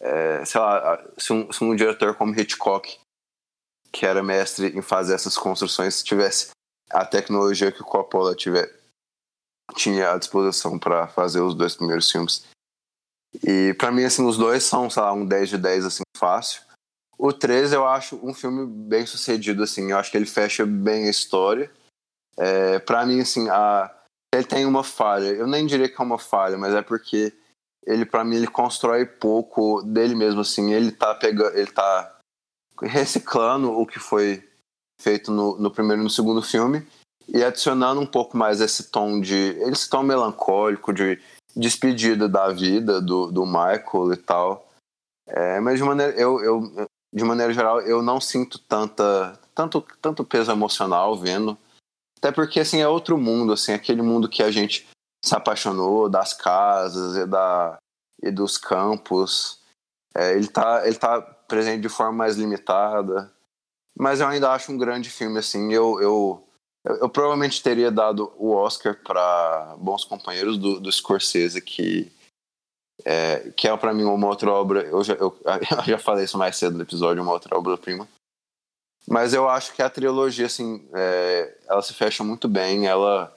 é, 0.00 0.44
sei 0.44 0.60
lá 0.60 1.04
se 1.18 1.32
um, 1.32 1.52
se 1.52 1.62
um 1.62 1.76
diretor 1.76 2.14
como 2.14 2.38
Hitchcock 2.38 2.98
que 3.92 4.06
era 4.06 4.22
mestre 4.22 4.76
em 4.76 4.82
fazer 4.82 5.14
essas 5.14 5.36
construções 5.36 5.96
se 5.96 6.04
tivesse 6.04 6.50
a 6.92 7.04
tecnologia 7.04 7.72
que 7.72 7.80
o 7.80 7.84
Coppola 7.84 8.34
tiver, 8.34 8.70
tinha 9.74 10.12
à 10.12 10.18
disposição 10.18 10.78
para 10.78 11.08
fazer 11.08 11.40
os 11.40 11.54
dois 11.54 11.74
primeiros 11.74 12.10
filmes. 12.10 12.44
E 13.42 13.74
para 13.74 13.90
mim, 13.90 14.04
assim, 14.04 14.26
os 14.26 14.36
dois 14.36 14.62
são, 14.62 14.90
sei 14.90 15.02
lá, 15.02 15.12
um 15.12 15.24
10 15.24 15.48
de 15.48 15.58
10, 15.58 15.86
assim, 15.86 16.02
fácil. 16.16 16.62
O 17.22 17.32
3 17.32 17.72
eu 17.72 17.86
acho 17.86 18.18
um 18.20 18.34
filme 18.34 18.66
bem 18.66 19.06
sucedido, 19.06 19.62
assim, 19.62 19.92
eu 19.92 19.96
acho 19.96 20.10
que 20.10 20.16
ele 20.16 20.26
fecha 20.26 20.66
bem 20.66 21.06
a 21.06 21.10
história. 21.10 21.70
É, 22.36 22.80
para 22.80 23.06
mim, 23.06 23.20
assim, 23.20 23.48
a... 23.48 23.88
ele 24.34 24.42
tem 24.42 24.66
uma 24.66 24.82
falha. 24.82 25.28
Eu 25.28 25.46
nem 25.46 25.64
diria 25.64 25.88
que 25.88 25.94
é 26.02 26.04
uma 26.04 26.18
falha, 26.18 26.58
mas 26.58 26.74
é 26.74 26.82
porque 26.82 27.32
ele, 27.86 28.04
para 28.04 28.24
mim, 28.24 28.34
ele 28.34 28.48
constrói 28.48 29.06
pouco 29.06 29.82
dele 29.82 30.16
mesmo, 30.16 30.40
assim. 30.40 30.72
Ele 30.72 30.90
tá 30.90 31.14
pegando, 31.14 31.56
ele 31.56 31.70
tá 31.70 32.18
reciclando 32.82 33.70
o 33.70 33.86
que 33.86 34.00
foi 34.00 34.42
feito 35.00 35.30
no, 35.30 35.56
no 35.58 35.70
primeiro 35.70 36.02
e 36.02 36.04
no 36.04 36.10
segundo 36.10 36.42
filme 36.42 36.84
e 37.28 37.44
adicionando 37.44 38.00
um 38.00 38.06
pouco 38.06 38.36
mais 38.36 38.60
esse 38.60 38.90
tom 38.90 39.20
de 39.20 39.56
esse 39.60 39.88
tom 39.88 40.02
melancólico 40.02 40.92
de 40.92 41.20
despedida 41.54 42.28
da 42.28 42.48
vida 42.48 43.00
do, 43.00 43.30
do 43.30 43.46
Michael 43.46 44.12
e 44.12 44.16
tal 44.16 44.68
é, 45.26 45.60
mas 45.60 45.78
de 45.78 45.84
maneira 45.84 46.12
eu, 46.14 46.40
eu 46.40 46.86
de 47.12 47.24
maneira 47.24 47.52
geral 47.52 47.80
eu 47.82 48.02
não 48.02 48.20
sinto 48.20 48.58
tanta 48.58 49.38
tanto 49.54 49.84
tanto 50.00 50.24
peso 50.24 50.50
emocional 50.50 51.16
vendo. 51.16 51.58
Até 52.18 52.32
porque 52.32 52.60
assim 52.60 52.80
é 52.80 52.88
outro 52.88 53.18
mundo 53.18 53.52
assim 53.52 53.72
aquele 53.72 54.02
mundo 54.02 54.28
que 54.28 54.42
a 54.42 54.50
gente 54.50 54.88
se 55.24 55.34
apaixonou 55.34 56.08
das 56.08 56.32
casas 56.32 57.16
e 57.16 57.26
da 57.26 57.78
e 58.22 58.30
dos 58.30 58.56
campos. 58.56 59.60
É, 60.14 60.32
ele 60.32 60.48
tá 60.48 60.86
ele 60.86 60.96
tá 60.96 61.20
presente 61.20 61.82
de 61.82 61.88
forma 61.88 62.12
mais 62.12 62.36
limitada. 62.36 63.30
Mas 63.98 64.20
eu 64.20 64.26
ainda 64.26 64.50
acho 64.52 64.72
um 64.72 64.78
grande 64.78 65.10
filme 65.10 65.38
assim. 65.38 65.72
Eu 65.72 66.00
eu, 66.00 66.48
eu, 66.84 66.96
eu 66.96 67.08
provavelmente 67.10 67.62
teria 67.62 67.90
dado 67.90 68.32
o 68.38 68.54
Oscar 68.54 68.98
para 69.04 69.76
Bons 69.78 70.04
Companheiros 70.04 70.56
do, 70.56 70.80
do 70.80 70.90
Scorsese 70.90 71.60
que 71.60 72.10
é, 73.04 73.50
que 73.56 73.68
é 73.68 73.76
para 73.76 73.92
mim 73.92 74.04
uma 74.04 74.26
outra 74.26 74.50
obra 74.50 74.82
eu 74.82 75.02
já, 75.02 75.14
eu, 75.14 75.36
eu 75.78 75.84
já 75.84 75.98
falei 75.98 76.24
isso 76.24 76.38
mais 76.38 76.56
cedo 76.56 76.76
no 76.76 76.82
episódio 76.82 77.22
uma 77.22 77.32
outra 77.32 77.56
obra 77.56 77.76
prima 77.76 78.08
mas 79.06 79.34
eu 79.34 79.48
acho 79.48 79.74
que 79.74 79.82
a 79.82 79.90
trilogia 79.90 80.46
assim 80.46 80.88
é, 80.94 81.56
ela 81.68 81.82
se 81.82 81.94
fecha 81.94 82.22
muito 82.22 82.48
bem 82.48 82.86
ela 82.86 83.34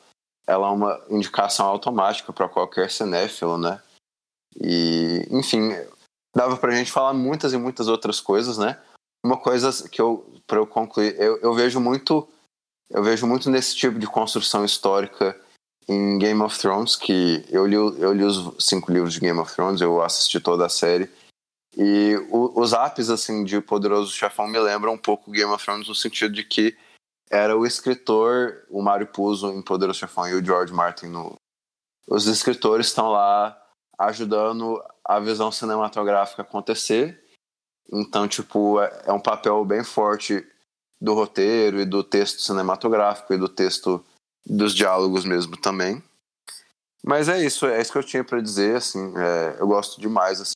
ela 0.48 0.68
é 0.68 0.72
uma 0.72 1.02
indicação 1.10 1.66
automática 1.66 2.32
para 2.32 2.48
qualquer 2.50 2.92
cinéfilo 2.92 3.58
né? 3.58 3.82
E 4.62 5.28
enfim 5.32 5.72
dava 6.36 6.58
pra 6.58 6.76
gente 6.76 6.92
falar 6.92 7.14
muitas 7.14 7.52
e 7.52 7.58
muitas 7.58 7.88
outras 7.88 8.22
coisas 8.22 8.58
né? 8.58 8.80
Uma 9.26 9.38
coisa 9.38 9.90
que 9.90 10.00
eu 10.00 10.32
para 10.46 10.60
eu 10.60 10.68
concluir 10.68 11.20
eu, 11.20 11.38
eu 11.42 11.54
vejo 11.54 11.80
muito 11.80 12.28
eu 12.92 13.04
vejo 13.04 13.26
muito 13.26 13.50
nesse 13.50 13.76
tipo 13.76 13.98
de 13.98 14.06
construção 14.06 14.64
histórica 14.64 15.36
em 15.88 16.18
Game 16.18 16.42
of 16.42 16.58
Thrones 16.58 16.96
que 16.96 17.46
eu 17.50 17.66
li, 17.66 17.76
eu 17.76 18.14
li 18.14 18.24
os 18.24 18.54
cinco 18.60 18.92
livros 18.92 19.14
de 19.14 19.20
Game 19.20 19.40
of 19.40 19.54
Thrones 19.54 19.82
eu 19.82 20.02
assisti 20.02 20.40
toda 20.40 20.66
a 20.66 20.70
série. 20.70 21.10
E 21.78 22.16
o, 22.30 22.60
os 22.60 22.74
ápices 22.74 23.10
assim 23.10 23.44
de 23.44 23.60
Poderoso 23.62 24.12
Chefão 24.12 24.48
me 24.48 24.60
lembram 24.60 24.94
um 24.94 24.98
pouco 24.98 25.32
Game 25.32 25.52
of 25.52 25.64
Thrones 25.64 25.88
no 25.88 25.96
sentido 25.96 26.34
de 26.34 26.44
que 26.44 26.76
era 27.30 27.58
o 27.58 27.66
escritor 27.66 28.66
o 28.70 28.82
Mário 28.82 29.08
Puzo 29.08 29.52
em 29.52 29.62
Poderoso 29.62 30.00
Chefão 30.00 30.28
e 30.28 30.34
o 30.34 30.44
George 30.44 30.74
Martin 30.74 31.08
no 31.08 31.36
os 32.08 32.28
escritores 32.28 32.88
estão 32.88 33.10
lá 33.10 33.60
ajudando 33.98 34.84
a 35.04 35.20
visão 35.20 35.52
cinematográfica 35.52 36.42
acontecer. 36.42 37.20
Então, 37.92 38.28
tipo, 38.28 38.80
é, 38.80 39.04
é 39.08 39.14
um 39.14 39.20
papel 39.20 39.64
bem 39.66 39.84
forte 39.84 40.46
do 41.00 41.14
roteiro 41.14 41.80
e 41.80 41.86
do 41.86 42.04
texto 42.04 42.42
cinematográfico 42.42 43.34
e 43.34 43.38
do 43.38 43.50
texto 43.50 44.04
dos 44.46 44.74
diálogos 44.74 45.26
mesmo 45.26 45.58
também. 45.58 46.04
Mas 47.04 47.30
é 47.30 47.44
isso, 47.44 47.66
é 47.66 47.82
isso 47.82 47.92
que 47.92 47.98
eu 47.98 48.04
tinha 48.04 48.24
para 48.24 48.42
dizer, 48.42 48.76
assim, 48.76 49.14
é, 49.16 49.58
eu 49.60 49.68
gosto 49.68 50.00
demais, 50.00 50.42
assim. 50.42 50.54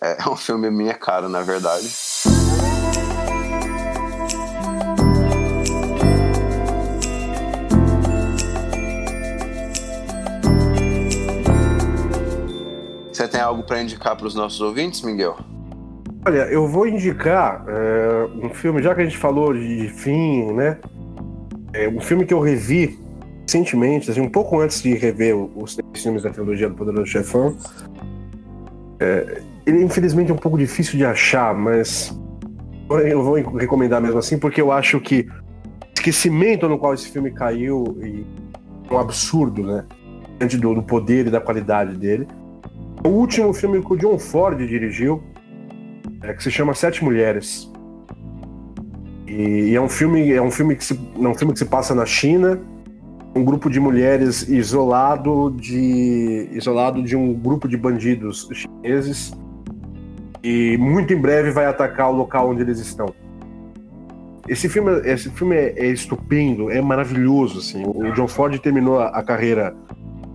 É, 0.00 0.20
é 0.24 0.28
um 0.28 0.36
filme 0.36 0.70
minha 0.70 0.94
cara, 0.94 1.28
na 1.28 1.42
verdade. 1.42 1.88
Você 13.10 13.28
tem 13.28 13.40
algo 13.40 13.62
para 13.62 13.80
indicar 13.80 14.16
para 14.16 14.26
os 14.26 14.34
nossos 14.34 14.60
ouvintes, 14.60 15.00
Miguel? 15.00 15.38
Olha, 16.26 16.46
eu 16.50 16.66
vou 16.66 16.86
indicar 16.86 17.64
é, 17.68 18.24
um 18.44 18.50
filme, 18.50 18.82
já 18.82 18.94
que 18.94 19.00
a 19.00 19.04
gente 19.04 19.16
falou 19.16 19.54
de 19.54 19.88
fim, 19.88 20.52
né? 20.52 20.78
É 21.74 21.88
um 21.88 22.00
filme 22.00 22.24
que 22.24 22.32
eu 22.32 22.40
revi 22.40 22.98
recentemente, 23.42 24.10
assim, 24.10 24.20
um 24.20 24.30
pouco 24.30 24.60
antes 24.60 24.80
de 24.80 24.94
rever 24.94 25.36
os 25.36 25.76
filmes 25.94 26.22
da 26.22 26.30
trilogia 26.30 26.68
do 26.68 26.74
Poderoso 26.74 27.06
Chefão. 27.06 27.56
É, 29.00 29.42
ele, 29.66 29.82
infelizmente, 29.82 30.30
é 30.30 30.34
um 30.34 30.38
pouco 30.38 30.56
difícil 30.56 30.96
de 30.96 31.04
achar, 31.04 31.54
mas 31.54 32.16
eu 33.06 33.22
vou 33.22 33.34
recomendar 33.34 34.00
mesmo 34.00 34.18
assim, 34.18 34.38
porque 34.38 34.60
eu 34.60 34.70
acho 34.70 35.00
que 35.00 35.26
o 35.28 35.94
esquecimento 35.96 36.68
no 36.68 36.78
qual 36.78 36.94
esse 36.94 37.10
filme 37.10 37.30
caiu 37.30 37.98
é 38.02 38.94
um 38.94 38.98
absurdo, 38.98 39.62
né? 39.62 39.84
Diante 40.38 40.56
do, 40.56 40.74
do 40.74 40.82
poder 40.82 41.26
e 41.26 41.30
da 41.30 41.40
qualidade 41.40 41.96
dele. 41.96 42.26
O 43.04 43.08
último 43.08 43.52
filme 43.52 43.82
que 43.82 43.92
o 43.92 43.96
John 43.96 44.18
Ford 44.18 44.58
dirigiu, 44.58 45.22
é, 46.22 46.32
que 46.32 46.42
se 46.42 46.50
chama 46.50 46.72
Sete 46.74 47.04
Mulheres. 47.04 47.70
E, 49.26 49.70
e 49.70 49.74
é 49.74 49.80
um 49.80 49.88
filme, 49.88 50.32
é 50.32 50.42
um 50.42 50.50
filme 50.50 50.76
que 50.76 50.84
se, 50.84 50.98
é 51.16 51.28
um 51.28 51.34
filme 51.34 51.52
que 51.52 51.58
se 51.58 51.64
passa 51.64 51.94
na 51.94 52.04
China, 52.04 52.60
um 53.34 53.44
grupo 53.44 53.68
de 53.68 53.80
mulheres 53.80 54.48
isolado 54.48 55.50
de 55.58 56.48
isolado 56.52 57.02
de 57.02 57.16
um 57.16 57.32
grupo 57.34 57.66
de 57.66 57.76
bandidos 57.76 58.48
chineses 58.52 59.34
e 60.42 60.76
muito 60.76 61.12
em 61.12 61.20
breve 61.20 61.50
vai 61.50 61.64
atacar 61.64 62.10
o 62.10 62.12
local 62.12 62.50
onde 62.50 62.62
eles 62.62 62.78
estão. 62.78 63.12
Esse 64.46 64.68
filme, 64.68 65.00
esse 65.06 65.30
filme 65.30 65.56
é, 65.56 65.74
é 65.74 65.86
estupendo, 65.86 66.70
é 66.70 66.80
maravilhoso 66.82 67.58
assim. 67.58 67.82
O 67.86 68.12
John 68.12 68.28
Ford 68.28 68.56
terminou 68.58 69.00
a, 69.00 69.06
a 69.06 69.22
carreira 69.22 69.74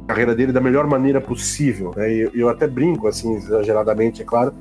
a 0.03 0.07
carreira 0.07 0.33
dele 0.33 0.51
da 0.51 0.59
melhor 0.59 0.87
maneira 0.87 1.21
possível. 1.21 1.93
Né? 1.95 2.11
E 2.11 2.19
eu, 2.21 2.31
eu 2.33 2.49
até 2.49 2.67
brinco 2.67 3.07
assim 3.07 3.35
exageradamente, 3.35 4.23
é 4.23 4.25
claro 4.25 4.51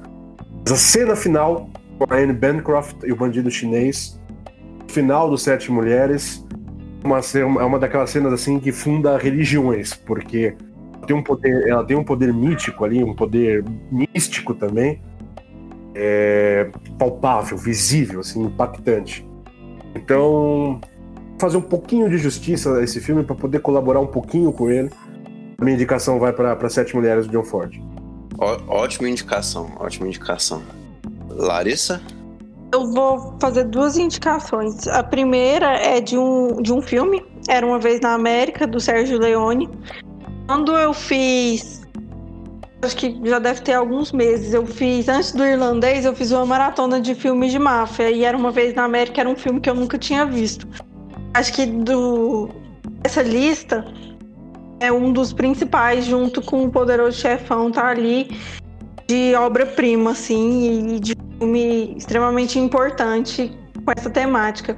Mas 0.61 0.73
a 0.73 0.77
cena 0.77 1.17
final, 1.17 1.71
com 1.99 2.13
a 2.13 2.19
Anne 2.19 2.35
Bancroft 2.35 3.03
e 3.05 3.11
o 3.11 3.17
bandido 3.17 3.51
chinês, 3.51 4.18
final 4.89 5.31
do 5.31 5.39
Sete 5.39 5.71
Mulheres, 5.71 6.45
uma, 7.05 7.21
é 7.21 7.65
uma 7.65 7.79
daquelas 7.79 8.11
cenas 8.11 8.33
assim 8.33 8.59
que 8.59 8.73
funda 8.73 9.17
religiões, 9.17 9.95
porque 9.95 10.55
tem 11.07 11.17
um 11.17 11.23
poder, 11.23 11.69
ela 11.69 11.85
tem 11.85 11.97
um 11.97 12.05
poder 12.05 12.33
mítico 12.35 12.85
ali, 12.85 13.03
um 13.03 13.15
poder 13.15 13.65
místico 13.91 14.55
também, 14.55 15.01
é, 15.95 16.71
palpável, 16.99 17.57
visível, 17.57 18.21
assim, 18.21 18.43
impactante. 18.43 19.27
Então, 19.95 20.81
fazer 21.39 21.57
um 21.57 21.63
pouquinho 21.63 22.11
de 22.11 22.19
justiça 22.19 22.77
a 22.77 22.83
esse 22.83 23.01
filme 23.01 23.25
para 23.25 23.35
poder 23.35 23.61
colaborar 23.61 24.01
um 24.01 24.07
pouquinho 24.07 24.53
com 24.53 24.71
ele. 24.71 24.91
A 25.59 25.65
minha 25.65 25.75
indicação 25.75 26.19
vai 26.19 26.33
para 26.33 26.69
Sete 26.69 26.95
Mulheres 26.95 27.27
do 27.27 27.33
John 27.33 27.45
Ford. 27.45 27.81
Ó, 28.39 28.59
ótima 28.69 29.09
indicação, 29.09 29.73
ótima 29.79 30.07
indicação. 30.07 30.63
Larissa? 31.31 32.01
Eu 32.73 32.87
vou 32.93 33.35
fazer 33.41 33.65
duas 33.65 33.97
indicações. 33.97 34.87
A 34.89 35.03
primeira 35.03 35.77
é 35.77 36.01
de 36.01 36.19
um, 36.19 36.61
de 36.61 36.73
um 36.73 36.83
filme, 36.83 37.25
Era 37.49 37.67
uma 37.67 37.79
Vez 37.79 38.01
na 38.01 38.13
América, 38.13 38.67
do 38.67 38.79
Sérgio 38.79 39.19
Leone. 39.19 39.69
Quando 40.47 40.77
eu 40.77 40.93
fiz. 40.93 41.87
Acho 42.83 42.97
que 42.97 43.21
já 43.25 43.39
deve 43.39 43.63
ter 43.63 43.73
alguns 43.73 44.13
meses. 44.13 44.53
Eu 44.53 44.67
fiz, 44.67 45.09
antes 45.09 45.33
do 45.33 45.45
irlandês, 45.45 46.05
eu 46.05 46.15
fiz 46.15 46.31
uma 46.31 46.47
maratona 46.47 47.01
de 47.01 47.15
filmes 47.15 47.51
de 47.53 47.59
máfia. 47.59 48.11
E 48.11 48.25
Era 48.25 48.37
uma 48.37 48.51
Vez 48.51 48.75
na 48.75 48.85
América 48.85 49.21
era 49.21 49.29
um 49.29 49.37
filme 49.37 49.61
que 49.61 49.71
eu 49.71 49.75
nunca 49.75 49.97
tinha 49.99 50.27
visto. 50.27 50.69
Acho 51.35 51.53
que 51.53 51.67
do 51.67 52.51
essa 53.05 53.23
lista 53.23 53.85
é 54.81 54.93
um 54.93 55.13
dos 55.13 55.33
principais, 55.33 56.05
junto 56.05 56.43
com 56.43 56.65
o 56.65 56.71
Poderoso 56.71 57.19
Chefão, 57.19 57.71
tá 57.71 57.89
ali 57.89 58.29
de 59.09 59.35
obra-prima, 59.35 60.11
assim, 60.11 60.95
e 60.95 61.01
de 61.01 61.17
filme 61.39 61.95
extremamente 61.97 62.59
importante 62.59 63.57
com 63.85 63.93
essa 63.97 64.11
temática. 64.11 64.77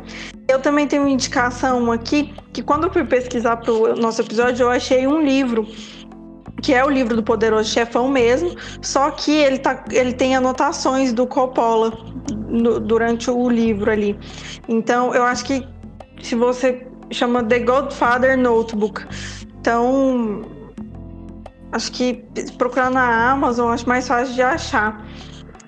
Eu 0.48 0.60
também 0.60 0.86
tenho 0.86 1.02
uma 1.02 1.10
indicação 1.10 1.90
aqui, 1.90 2.34
que 2.52 2.62
quando 2.62 2.84
eu 2.84 2.92
fui 2.92 3.04
pesquisar 3.04 3.56
para 3.56 3.72
o 3.72 3.96
nosso 3.96 4.20
episódio, 4.20 4.64
eu 4.64 4.70
achei 4.70 5.06
um 5.06 5.20
livro, 5.22 5.66
que 6.62 6.74
é 6.74 6.84
o 6.84 6.90
livro 6.90 7.16
do 7.16 7.22
Poderoso 7.22 7.70
Chefão 7.70 8.08
mesmo, 8.08 8.54
só 8.82 9.10
que 9.10 9.32
ele, 9.32 9.58
tá, 9.58 9.84
ele 9.90 10.12
tem 10.12 10.36
anotações 10.36 11.12
do 11.12 11.26
Coppola 11.26 11.92
no, 12.48 12.78
durante 12.78 13.30
o 13.30 13.48
livro 13.48 13.90
ali. 13.90 14.18
Então, 14.68 15.14
eu 15.14 15.24
acho 15.24 15.44
que 15.44 15.66
se 16.22 16.34
você 16.34 16.86
chama 17.10 17.42
The 17.42 17.60
Godfather 17.60 18.36
Notebook, 18.36 19.04
então 19.60 20.42
acho 21.72 21.92
que 21.92 22.24
procurar 22.58 22.90
na 22.90 23.30
Amazon 23.30 23.72
acho 23.72 23.88
mais 23.88 24.06
fácil 24.06 24.34
de 24.34 24.42
achar. 24.42 25.04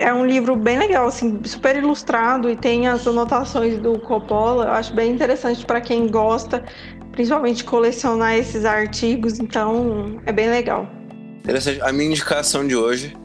É 0.03 0.13
um 0.13 0.27
livro 0.27 0.57
bem 0.57 0.81
legal, 0.81 1.07
assim, 1.07 1.41
super 1.45 1.77
ilustrado 1.77 2.51
e 2.51 2.57
tem 2.57 2.89
as 2.89 3.07
anotações 3.07 3.79
do 3.79 4.01
Coppola. 4.01 4.65
Eu 4.65 4.73
acho 4.73 4.93
bem 4.93 5.13
interessante 5.13 5.65
para 5.65 5.81
quem 5.81 6.09
gosta, 6.09 6.65
principalmente 7.13 7.63
colecionar 7.63 8.35
esses 8.35 8.65
artigos. 8.65 9.39
Então, 9.39 10.21
é 10.27 10.33
bem 10.33 10.51
legal. 10.51 10.91
Interessante. 11.39 11.81
A 11.83 11.93
minha 11.93 12.11
indicação 12.11 12.67
de 12.67 12.75
hoje 12.75 13.17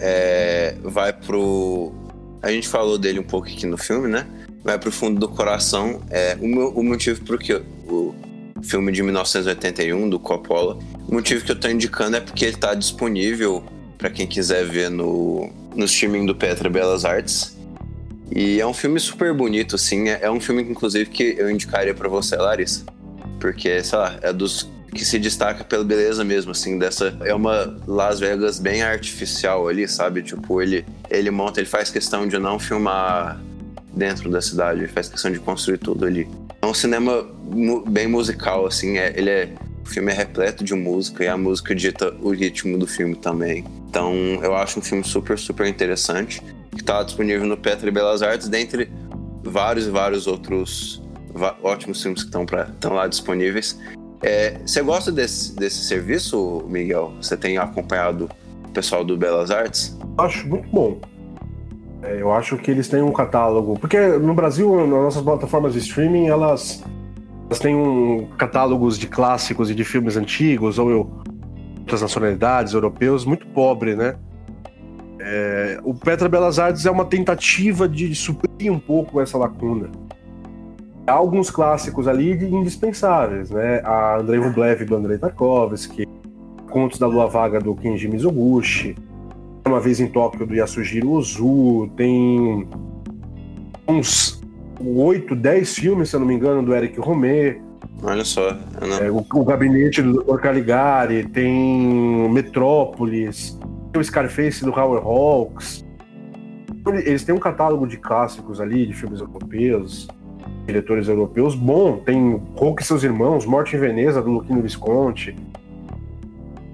é, 0.00 0.74
vai 0.82 1.12
pro. 1.12 1.92
A 2.42 2.50
gente 2.50 2.68
falou 2.68 2.96
dele 2.96 3.20
um 3.20 3.24
pouco 3.24 3.46
aqui 3.46 3.66
no 3.66 3.76
filme, 3.76 4.08
né? 4.08 4.26
Vai 4.62 4.78
pro 4.78 4.90
fundo 4.90 5.20
do 5.20 5.28
coração. 5.28 6.00
É, 6.10 6.38
o, 6.40 6.48
meu, 6.48 6.70
o 6.70 6.82
motivo 6.82 7.22
por 7.22 7.38
que 7.38 7.52
o 7.86 8.14
filme 8.62 8.90
de 8.92 9.02
1981 9.02 10.08
do 10.08 10.18
Coppola, 10.18 10.78
o 11.06 11.12
motivo 11.12 11.44
que 11.44 11.52
eu 11.52 11.60
tô 11.60 11.68
indicando 11.68 12.16
é 12.16 12.20
porque 12.20 12.46
ele 12.46 12.56
tá 12.56 12.72
disponível 12.72 13.62
para 13.98 14.10
quem 14.10 14.26
quiser 14.26 14.64
ver 14.64 14.90
no, 14.90 15.50
no 15.74 15.84
streaming 15.84 16.26
do 16.26 16.34
Petra 16.34 16.68
Belas 16.68 17.04
Artes. 17.04 17.56
E 18.34 18.60
é 18.60 18.66
um 18.66 18.74
filme 18.74 18.98
super 18.98 19.32
bonito, 19.34 19.76
assim. 19.76 20.08
É, 20.08 20.20
é 20.22 20.30
um 20.30 20.40
filme, 20.40 20.62
inclusive, 20.62 21.08
que 21.10 21.36
eu 21.38 21.50
indicaria 21.50 21.94
para 21.94 22.08
você, 22.08 22.36
Larissa. 22.36 22.84
Porque, 23.38 23.82
sei 23.84 23.98
lá, 23.98 24.18
é 24.22 24.32
dos 24.32 24.68
que 24.92 25.04
se 25.04 25.18
destaca 25.18 25.64
pela 25.64 25.84
beleza 25.84 26.24
mesmo, 26.24 26.52
assim, 26.52 26.78
dessa... 26.78 27.16
É 27.22 27.34
uma 27.34 27.76
Las 27.86 28.20
Vegas 28.20 28.60
bem 28.60 28.82
artificial 28.82 29.68
ali, 29.68 29.88
sabe? 29.88 30.22
Tipo, 30.22 30.62
ele, 30.62 30.84
ele 31.10 31.30
monta, 31.30 31.60
ele 31.60 31.68
faz 31.68 31.90
questão 31.90 32.28
de 32.28 32.38
não 32.38 32.58
filmar 32.58 33.40
dentro 33.92 34.30
da 34.30 34.40
cidade, 34.40 34.80
ele 34.80 34.88
faz 34.88 35.08
questão 35.08 35.32
de 35.32 35.40
construir 35.40 35.78
tudo 35.78 36.04
ali. 36.04 36.28
É 36.62 36.66
um 36.66 36.74
cinema 36.74 37.26
bem 37.88 38.06
musical, 38.06 38.66
assim, 38.66 38.98
é, 38.98 39.12
ele 39.16 39.30
é... 39.30 39.52
O 39.84 39.88
filme 39.88 40.10
é 40.10 40.14
repleto 40.14 40.64
de 40.64 40.74
música 40.74 41.24
e 41.24 41.28
a 41.28 41.36
música 41.36 41.74
dita 41.74 42.14
o 42.22 42.30
ritmo 42.30 42.78
do 42.78 42.86
filme 42.86 43.14
também. 43.14 43.64
Então, 43.94 44.12
eu 44.42 44.56
acho 44.56 44.80
um 44.80 44.82
filme 44.82 45.04
super, 45.04 45.38
super 45.38 45.68
interessante, 45.68 46.42
que 46.72 46.80
está 46.80 47.00
disponível 47.04 47.46
no 47.46 47.56
Petra 47.56 47.88
Belas 47.92 48.22
Artes, 48.22 48.48
dentre 48.48 48.90
vários 49.44 49.86
e 49.86 49.90
vários 49.90 50.26
outros 50.26 51.00
ótimos 51.62 52.02
filmes 52.02 52.24
que 52.24 52.28
estão 52.28 52.92
lá 52.92 53.06
disponíveis. 53.06 53.78
É, 54.20 54.58
você 54.66 54.82
gosta 54.82 55.12
desse, 55.12 55.54
desse 55.54 55.84
serviço, 55.84 56.64
Miguel? 56.66 57.12
Você 57.22 57.36
tem 57.36 57.56
acompanhado 57.56 58.28
o 58.64 58.68
pessoal 58.70 59.04
do 59.04 59.16
Belas 59.16 59.52
Artes? 59.52 59.96
Acho 60.18 60.48
muito 60.48 60.68
bom. 60.70 60.98
É, 62.02 62.20
eu 62.20 62.32
acho 62.32 62.56
que 62.56 62.72
eles 62.72 62.88
têm 62.88 63.00
um 63.00 63.12
catálogo. 63.12 63.78
Porque 63.78 64.04
no 64.18 64.34
Brasil, 64.34 64.76
nas 64.76 64.88
nossas 64.88 65.22
plataformas 65.22 65.72
de 65.72 65.78
streaming, 65.78 66.26
elas, 66.26 66.82
elas 67.46 67.60
têm 67.60 67.76
um 67.76 68.26
catálogos 68.38 68.98
de 68.98 69.06
clássicos 69.06 69.70
e 69.70 69.74
de 69.74 69.84
filmes 69.84 70.16
antigos, 70.16 70.80
ou 70.80 70.90
eu 70.90 71.24
outras 71.84 72.00
nacionalidades, 72.00 72.72
europeus, 72.72 73.26
muito 73.26 73.46
pobre, 73.48 73.94
né? 73.94 74.16
É, 75.20 75.78
o 75.84 75.94
Petra 75.94 76.28
Belas 76.28 76.58
Artes 76.58 76.86
é 76.86 76.90
uma 76.90 77.04
tentativa 77.04 77.86
de 77.86 78.14
suprir 78.14 78.72
um 78.72 78.78
pouco 78.78 79.20
essa 79.20 79.36
lacuna. 79.36 79.90
Há 81.06 81.12
alguns 81.12 81.50
clássicos 81.50 82.08
ali 82.08 82.32
indispensáveis, 82.32 83.50
né? 83.50 83.82
A 83.84 84.16
Andrei 84.16 84.40
Rublev 84.40 84.84
do 84.86 84.96
Andrei 84.96 85.18
Tarkovsky, 85.18 86.06
Contos 86.70 86.98
da 86.98 87.06
Lua 87.06 87.26
Vaga 87.26 87.60
do 87.60 87.74
Kenji 87.74 88.08
Mizoguchi, 88.08 88.96
Uma 89.66 89.78
Vez 89.78 90.00
em 90.00 90.06
Tóquio 90.06 90.46
do 90.46 90.54
Yasujiro 90.54 91.10
Ozu, 91.10 91.90
tem 91.96 92.66
uns 93.86 94.42
oito, 94.80 95.36
dez 95.36 95.74
filmes, 95.74 96.08
se 96.08 96.16
eu 96.16 96.20
não 96.20 96.26
me 96.26 96.34
engano, 96.34 96.62
do 96.62 96.74
Eric 96.74 96.98
Romer. 96.98 97.60
Olha 98.02 98.24
só. 98.24 98.56
Não... 98.80 98.98
É, 98.98 99.10
o, 99.10 99.18
o, 99.18 99.44
gabinete 99.44 100.02
do 100.02 100.22
Dr. 100.22 100.40
Caligari, 100.40 101.26
tem 101.28 102.28
Metrópolis, 102.30 103.58
tem 103.92 104.00
o 104.00 104.04
Scarface 104.04 104.64
do 104.64 104.70
Howard 104.70 105.06
Hawks. 105.06 105.84
Eles 106.86 107.24
têm 107.24 107.34
um 107.34 107.38
catálogo 107.38 107.86
de 107.86 107.96
clássicos 107.96 108.60
ali, 108.60 108.86
de 108.86 108.92
filmes 108.92 109.20
europeus, 109.20 110.06
diretores 110.66 111.08
europeus 111.08 111.54
bom. 111.54 111.98
Tem 111.98 112.40
Hulk 112.56 112.82
e 112.82 112.84
seus 112.84 113.02
irmãos, 113.02 113.46
Morte 113.46 113.76
em 113.76 113.78
Veneza, 113.78 114.20
do 114.20 114.30
Luquino 114.30 114.60
Visconti. 114.60 115.34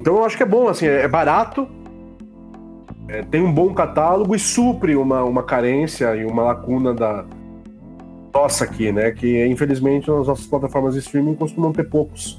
Então 0.00 0.16
eu 0.16 0.24
acho 0.24 0.36
que 0.36 0.42
é 0.42 0.46
bom, 0.46 0.66
assim, 0.66 0.86
é 0.86 1.06
barato, 1.06 1.68
é, 3.10 3.22
tem 3.22 3.42
um 3.42 3.52
bom 3.52 3.74
catálogo 3.74 4.34
e 4.34 4.38
supre 4.38 4.96
uma, 4.96 5.24
uma 5.24 5.42
carência 5.42 6.14
e 6.14 6.24
uma 6.24 6.42
lacuna 6.44 6.94
da, 6.94 7.24
nossa 8.32 8.64
aqui, 8.64 8.92
né? 8.92 9.10
Que 9.10 9.44
infelizmente 9.46 10.08
nas 10.08 10.26
nossas 10.26 10.46
plataformas 10.46 10.94
de 10.94 11.00
streaming 11.00 11.34
costumam 11.34 11.72
ter 11.72 11.84
poucos 11.84 12.38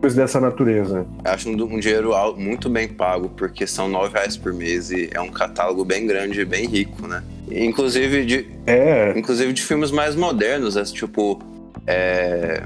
filmes 0.00 0.14
dessa 0.14 0.40
natureza. 0.40 1.06
Acho 1.24 1.50
um, 1.50 1.78
dinheiro 1.78 2.12
muito 2.36 2.68
bem 2.68 2.88
pago, 2.88 3.28
porque 3.30 3.66
são 3.66 3.88
nove 3.88 4.14
reais 4.14 4.36
por 4.36 4.52
mês 4.52 4.90
e 4.90 5.10
é 5.12 5.20
um 5.20 5.30
catálogo 5.30 5.84
bem 5.84 6.06
grande 6.06 6.40
e 6.40 6.44
bem 6.44 6.66
rico, 6.66 7.06
né? 7.06 7.22
Inclusive 7.50 8.24
de, 8.24 8.46
é. 8.66 9.16
inclusive 9.16 9.52
de 9.52 9.62
filmes 9.62 9.90
mais 9.90 10.16
modernos, 10.16 10.76
é, 10.76 10.82
tipo 10.84 11.40
é, 11.86 12.62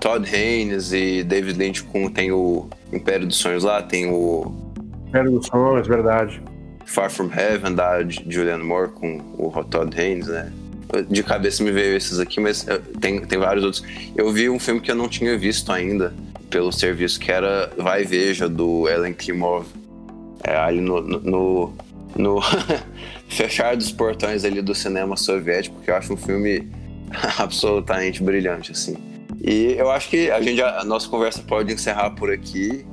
Todd 0.00 0.28
Haynes 0.28 0.92
e 0.92 1.22
David 1.22 1.58
Lynch 1.58 1.82
com 1.84 2.08
tem 2.08 2.32
o 2.32 2.68
Império 2.92 3.26
dos 3.26 3.36
Sonhos 3.36 3.64
lá, 3.64 3.82
tem 3.82 4.06
o 4.06 4.52
Império 5.08 5.30
dos 5.30 5.46
Sonhos, 5.46 5.86
verdade. 5.86 6.42
Far 6.84 7.10
From 7.10 7.30
Heaven 7.32 7.74
da 7.74 8.02
Julianne 8.02 8.62
Moore 8.62 8.90
com 8.90 9.20
o 9.38 9.64
Todd 9.64 9.98
Haynes, 9.98 10.26
né? 10.26 10.52
De 11.08 11.22
cabeça 11.22 11.62
me 11.62 11.70
veio 11.70 11.96
esses 11.96 12.18
aqui, 12.18 12.40
mas 12.40 12.66
eh, 12.68 12.80
tem, 13.00 13.20
tem 13.24 13.38
vários 13.38 13.64
outros. 13.64 13.84
Eu 14.16 14.30
vi 14.30 14.48
um 14.48 14.58
filme 14.58 14.80
que 14.80 14.90
eu 14.90 14.94
não 14.94 15.08
tinha 15.08 15.36
visto 15.36 15.70
ainda 15.72 16.14
pelo 16.50 16.70
serviço, 16.70 17.18
que 17.18 17.32
era 17.32 17.72
Vai 17.76 18.04
Veja, 18.04 18.48
do 18.48 18.88
Ellen 18.88 19.12
Klimov. 19.12 19.66
É, 20.42 20.56
ali 20.56 20.80
no, 20.80 21.00
no, 21.00 21.20
no, 21.20 21.72
no 22.16 22.40
fechar 23.28 23.76
dos 23.76 23.90
portões 23.90 24.44
ali 24.44 24.60
do 24.60 24.74
cinema 24.74 25.16
soviético, 25.16 25.80
que 25.80 25.90
eu 25.90 25.96
acho 25.96 26.12
um 26.12 26.16
filme 26.16 26.68
absolutamente 27.38 28.22
brilhante, 28.22 28.72
assim. 28.72 28.96
E 29.42 29.74
eu 29.76 29.90
acho 29.90 30.08
que 30.08 30.30
a 30.30 30.40
gente 30.40 30.62
a 30.62 30.84
nossa 30.84 31.08
conversa 31.08 31.42
pode 31.42 31.72
encerrar 31.72 32.10
por 32.10 32.30
aqui. 32.30 32.84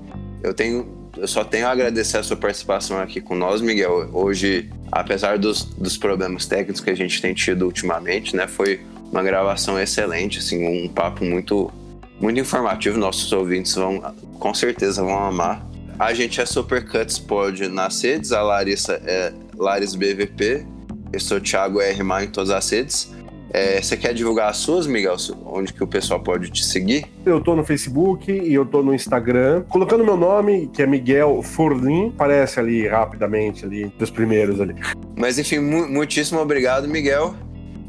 Eu 0.43 0.53
tenho 0.53 1.00
eu 1.21 1.27
só 1.27 1.43
tenho 1.43 1.67
a 1.67 1.71
agradecer 1.71 2.17
a 2.17 2.23
sua 2.23 2.35
participação 2.35 2.99
aqui 2.99 3.21
com 3.21 3.35
nós, 3.35 3.61
Miguel. 3.61 4.09
Hoje, 4.11 4.67
apesar 4.91 5.37
dos, 5.37 5.63
dos 5.63 5.95
problemas 5.95 6.47
técnicos 6.47 6.81
que 6.81 6.89
a 6.89 6.95
gente 6.95 7.21
tem 7.21 7.31
tido 7.31 7.63
ultimamente, 7.63 8.35
né, 8.35 8.47
foi 8.47 8.81
uma 9.11 9.21
gravação 9.21 9.79
excelente, 9.79 10.39
assim, 10.39 10.65
um 10.65 10.89
papo 10.89 11.23
muito, 11.23 11.71
muito 12.19 12.39
informativo. 12.39 12.97
Nossos 12.97 13.31
ouvintes 13.31 13.75
vão, 13.75 14.01
com 14.39 14.51
certeza, 14.51 15.03
vão 15.03 15.23
amar. 15.23 15.63
A 15.99 16.11
gente 16.11 16.41
é 16.41 16.45
Supercuts 16.45 17.19
Pod 17.19 17.67
nas 17.67 18.01
a 18.31 18.41
Larissa 18.41 18.99
é 19.05 19.31
LaresBVP. 19.55 20.65
Eu 21.13 21.19
sou 21.19 21.39
Thiago 21.39 21.79
R. 21.81 22.01
Maio 22.01 22.25
em 22.25 22.31
todas 22.31 22.49
as 22.49 22.67
redes. 22.67 23.13
É, 23.53 23.81
você 23.81 23.97
quer 23.97 24.13
divulgar 24.13 24.49
as 24.49 24.57
suas, 24.57 24.87
Miguel? 24.87 25.15
Onde 25.45 25.73
que 25.73 25.83
o 25.83 25.87
pessoal 25.87 26.21
pode 26.21 26.49
te 26.49 26.63
seguir? 26.63 27.05
Eu 27.25 27.41
tô 27.41 27.55
no 27.55 27.65
Facebook 27.65 28.31
e 28.31 28.53
eu 28.53 28.65
tô 28.65 28.81
no 28.81 28.93
Instagram. 28.93 29.63
Colocando 29.67 30.05
meu 30.05 30.15
nome, 30.15 30.67
que 30.73 30.81
é 30.81 30.87
Miguel 30.87 31.41
Forlin, 31.43 32.07
aparece 32.09 32.59
ali 32.59 32.87
rapidamente, 32.87 33.65
ali, 33.65 33.87
dos 33.99 34.09
primeiros 34.09 34.61
ali. 34.61 34.75
Mas 35.17 35.37
enfim, 35.37 35.59
mu 35.59 35.87
muitíssimo 35.89 36.39
obrigado, 36.39 36.87
Miguel. 36.87 37.35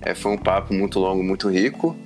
É, 0.01 0.15
foi 0.15 0.33
um 0.33 0.39
papo 0.39 0.75
muito 0.75 0.99
longo, 0.99 1.23
muito 1.23 1.49
rico. 1.49 1.97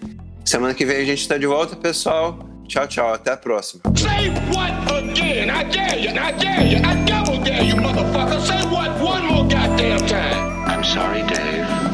Semana 0.44 0.74
que 0.74 0.84
vem 0.84 0.98
a 0.98 1.04
gente 1.04 1.26
tá 1.26 1.38
de 1.38 1.46
volta, 1.46 1.74
pessoal. 1.74 2.38
Tchau, 2.68 2.86
tchau. 2.86 3.14
Até 3.14 3.32
a 3.32 3.36
próxima. 3.36 3.82
Say 3.96 4.28
what 4.54 4.72
again? 4.92 5.48
I 5.50 5.64
dare 5.64 5.98
you. 5.98 6.10
I 6.10 6.32
dare 6.32 6.66
you. 6.66 6.78
I 6.78 7.04
double 7.04 7.42
dare 7.42 7.64
you, 7.64 7.76
motherfucker. 7.76 8.40
Say 8.40 8.62
what 8.68 8.90
one 9.00 9.24
more 9.26 9.44
goddamn 9.44 10.06
time. 10.06 10.64
I'm 10.66 10.84
sorry, 10.84 11.22
Dave. 11.22 11.85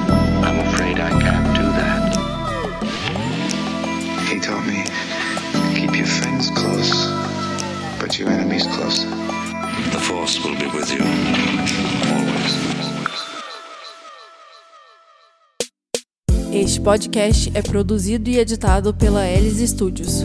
Told 4.42 4.66
me, 4.66 4.82
keep 5.74 5.96
your 5.96 6.06
friends 6.06 6.50
close, 6.50 7.06
but 8.00 8.18
your 8.18 8.28
enemies 8.28 8.66
closer. 8.66 9.08
The 9.92 10.00
Force 10.00 10.42
will 10.44 10.56
be 10.58 10.66
with 10.66 10.90
you. 10.92 11.04
Always. 12.12 12.72
Este 16.52 16.80
podcast 16.80 17.50
é 17.54 17.62
produzido 17.62 18.28
e 18.28 18.38
editado 18.38 18.92
pela 18.92 19.24
Elis 19.26 19.70
Studios. 19.70 20.24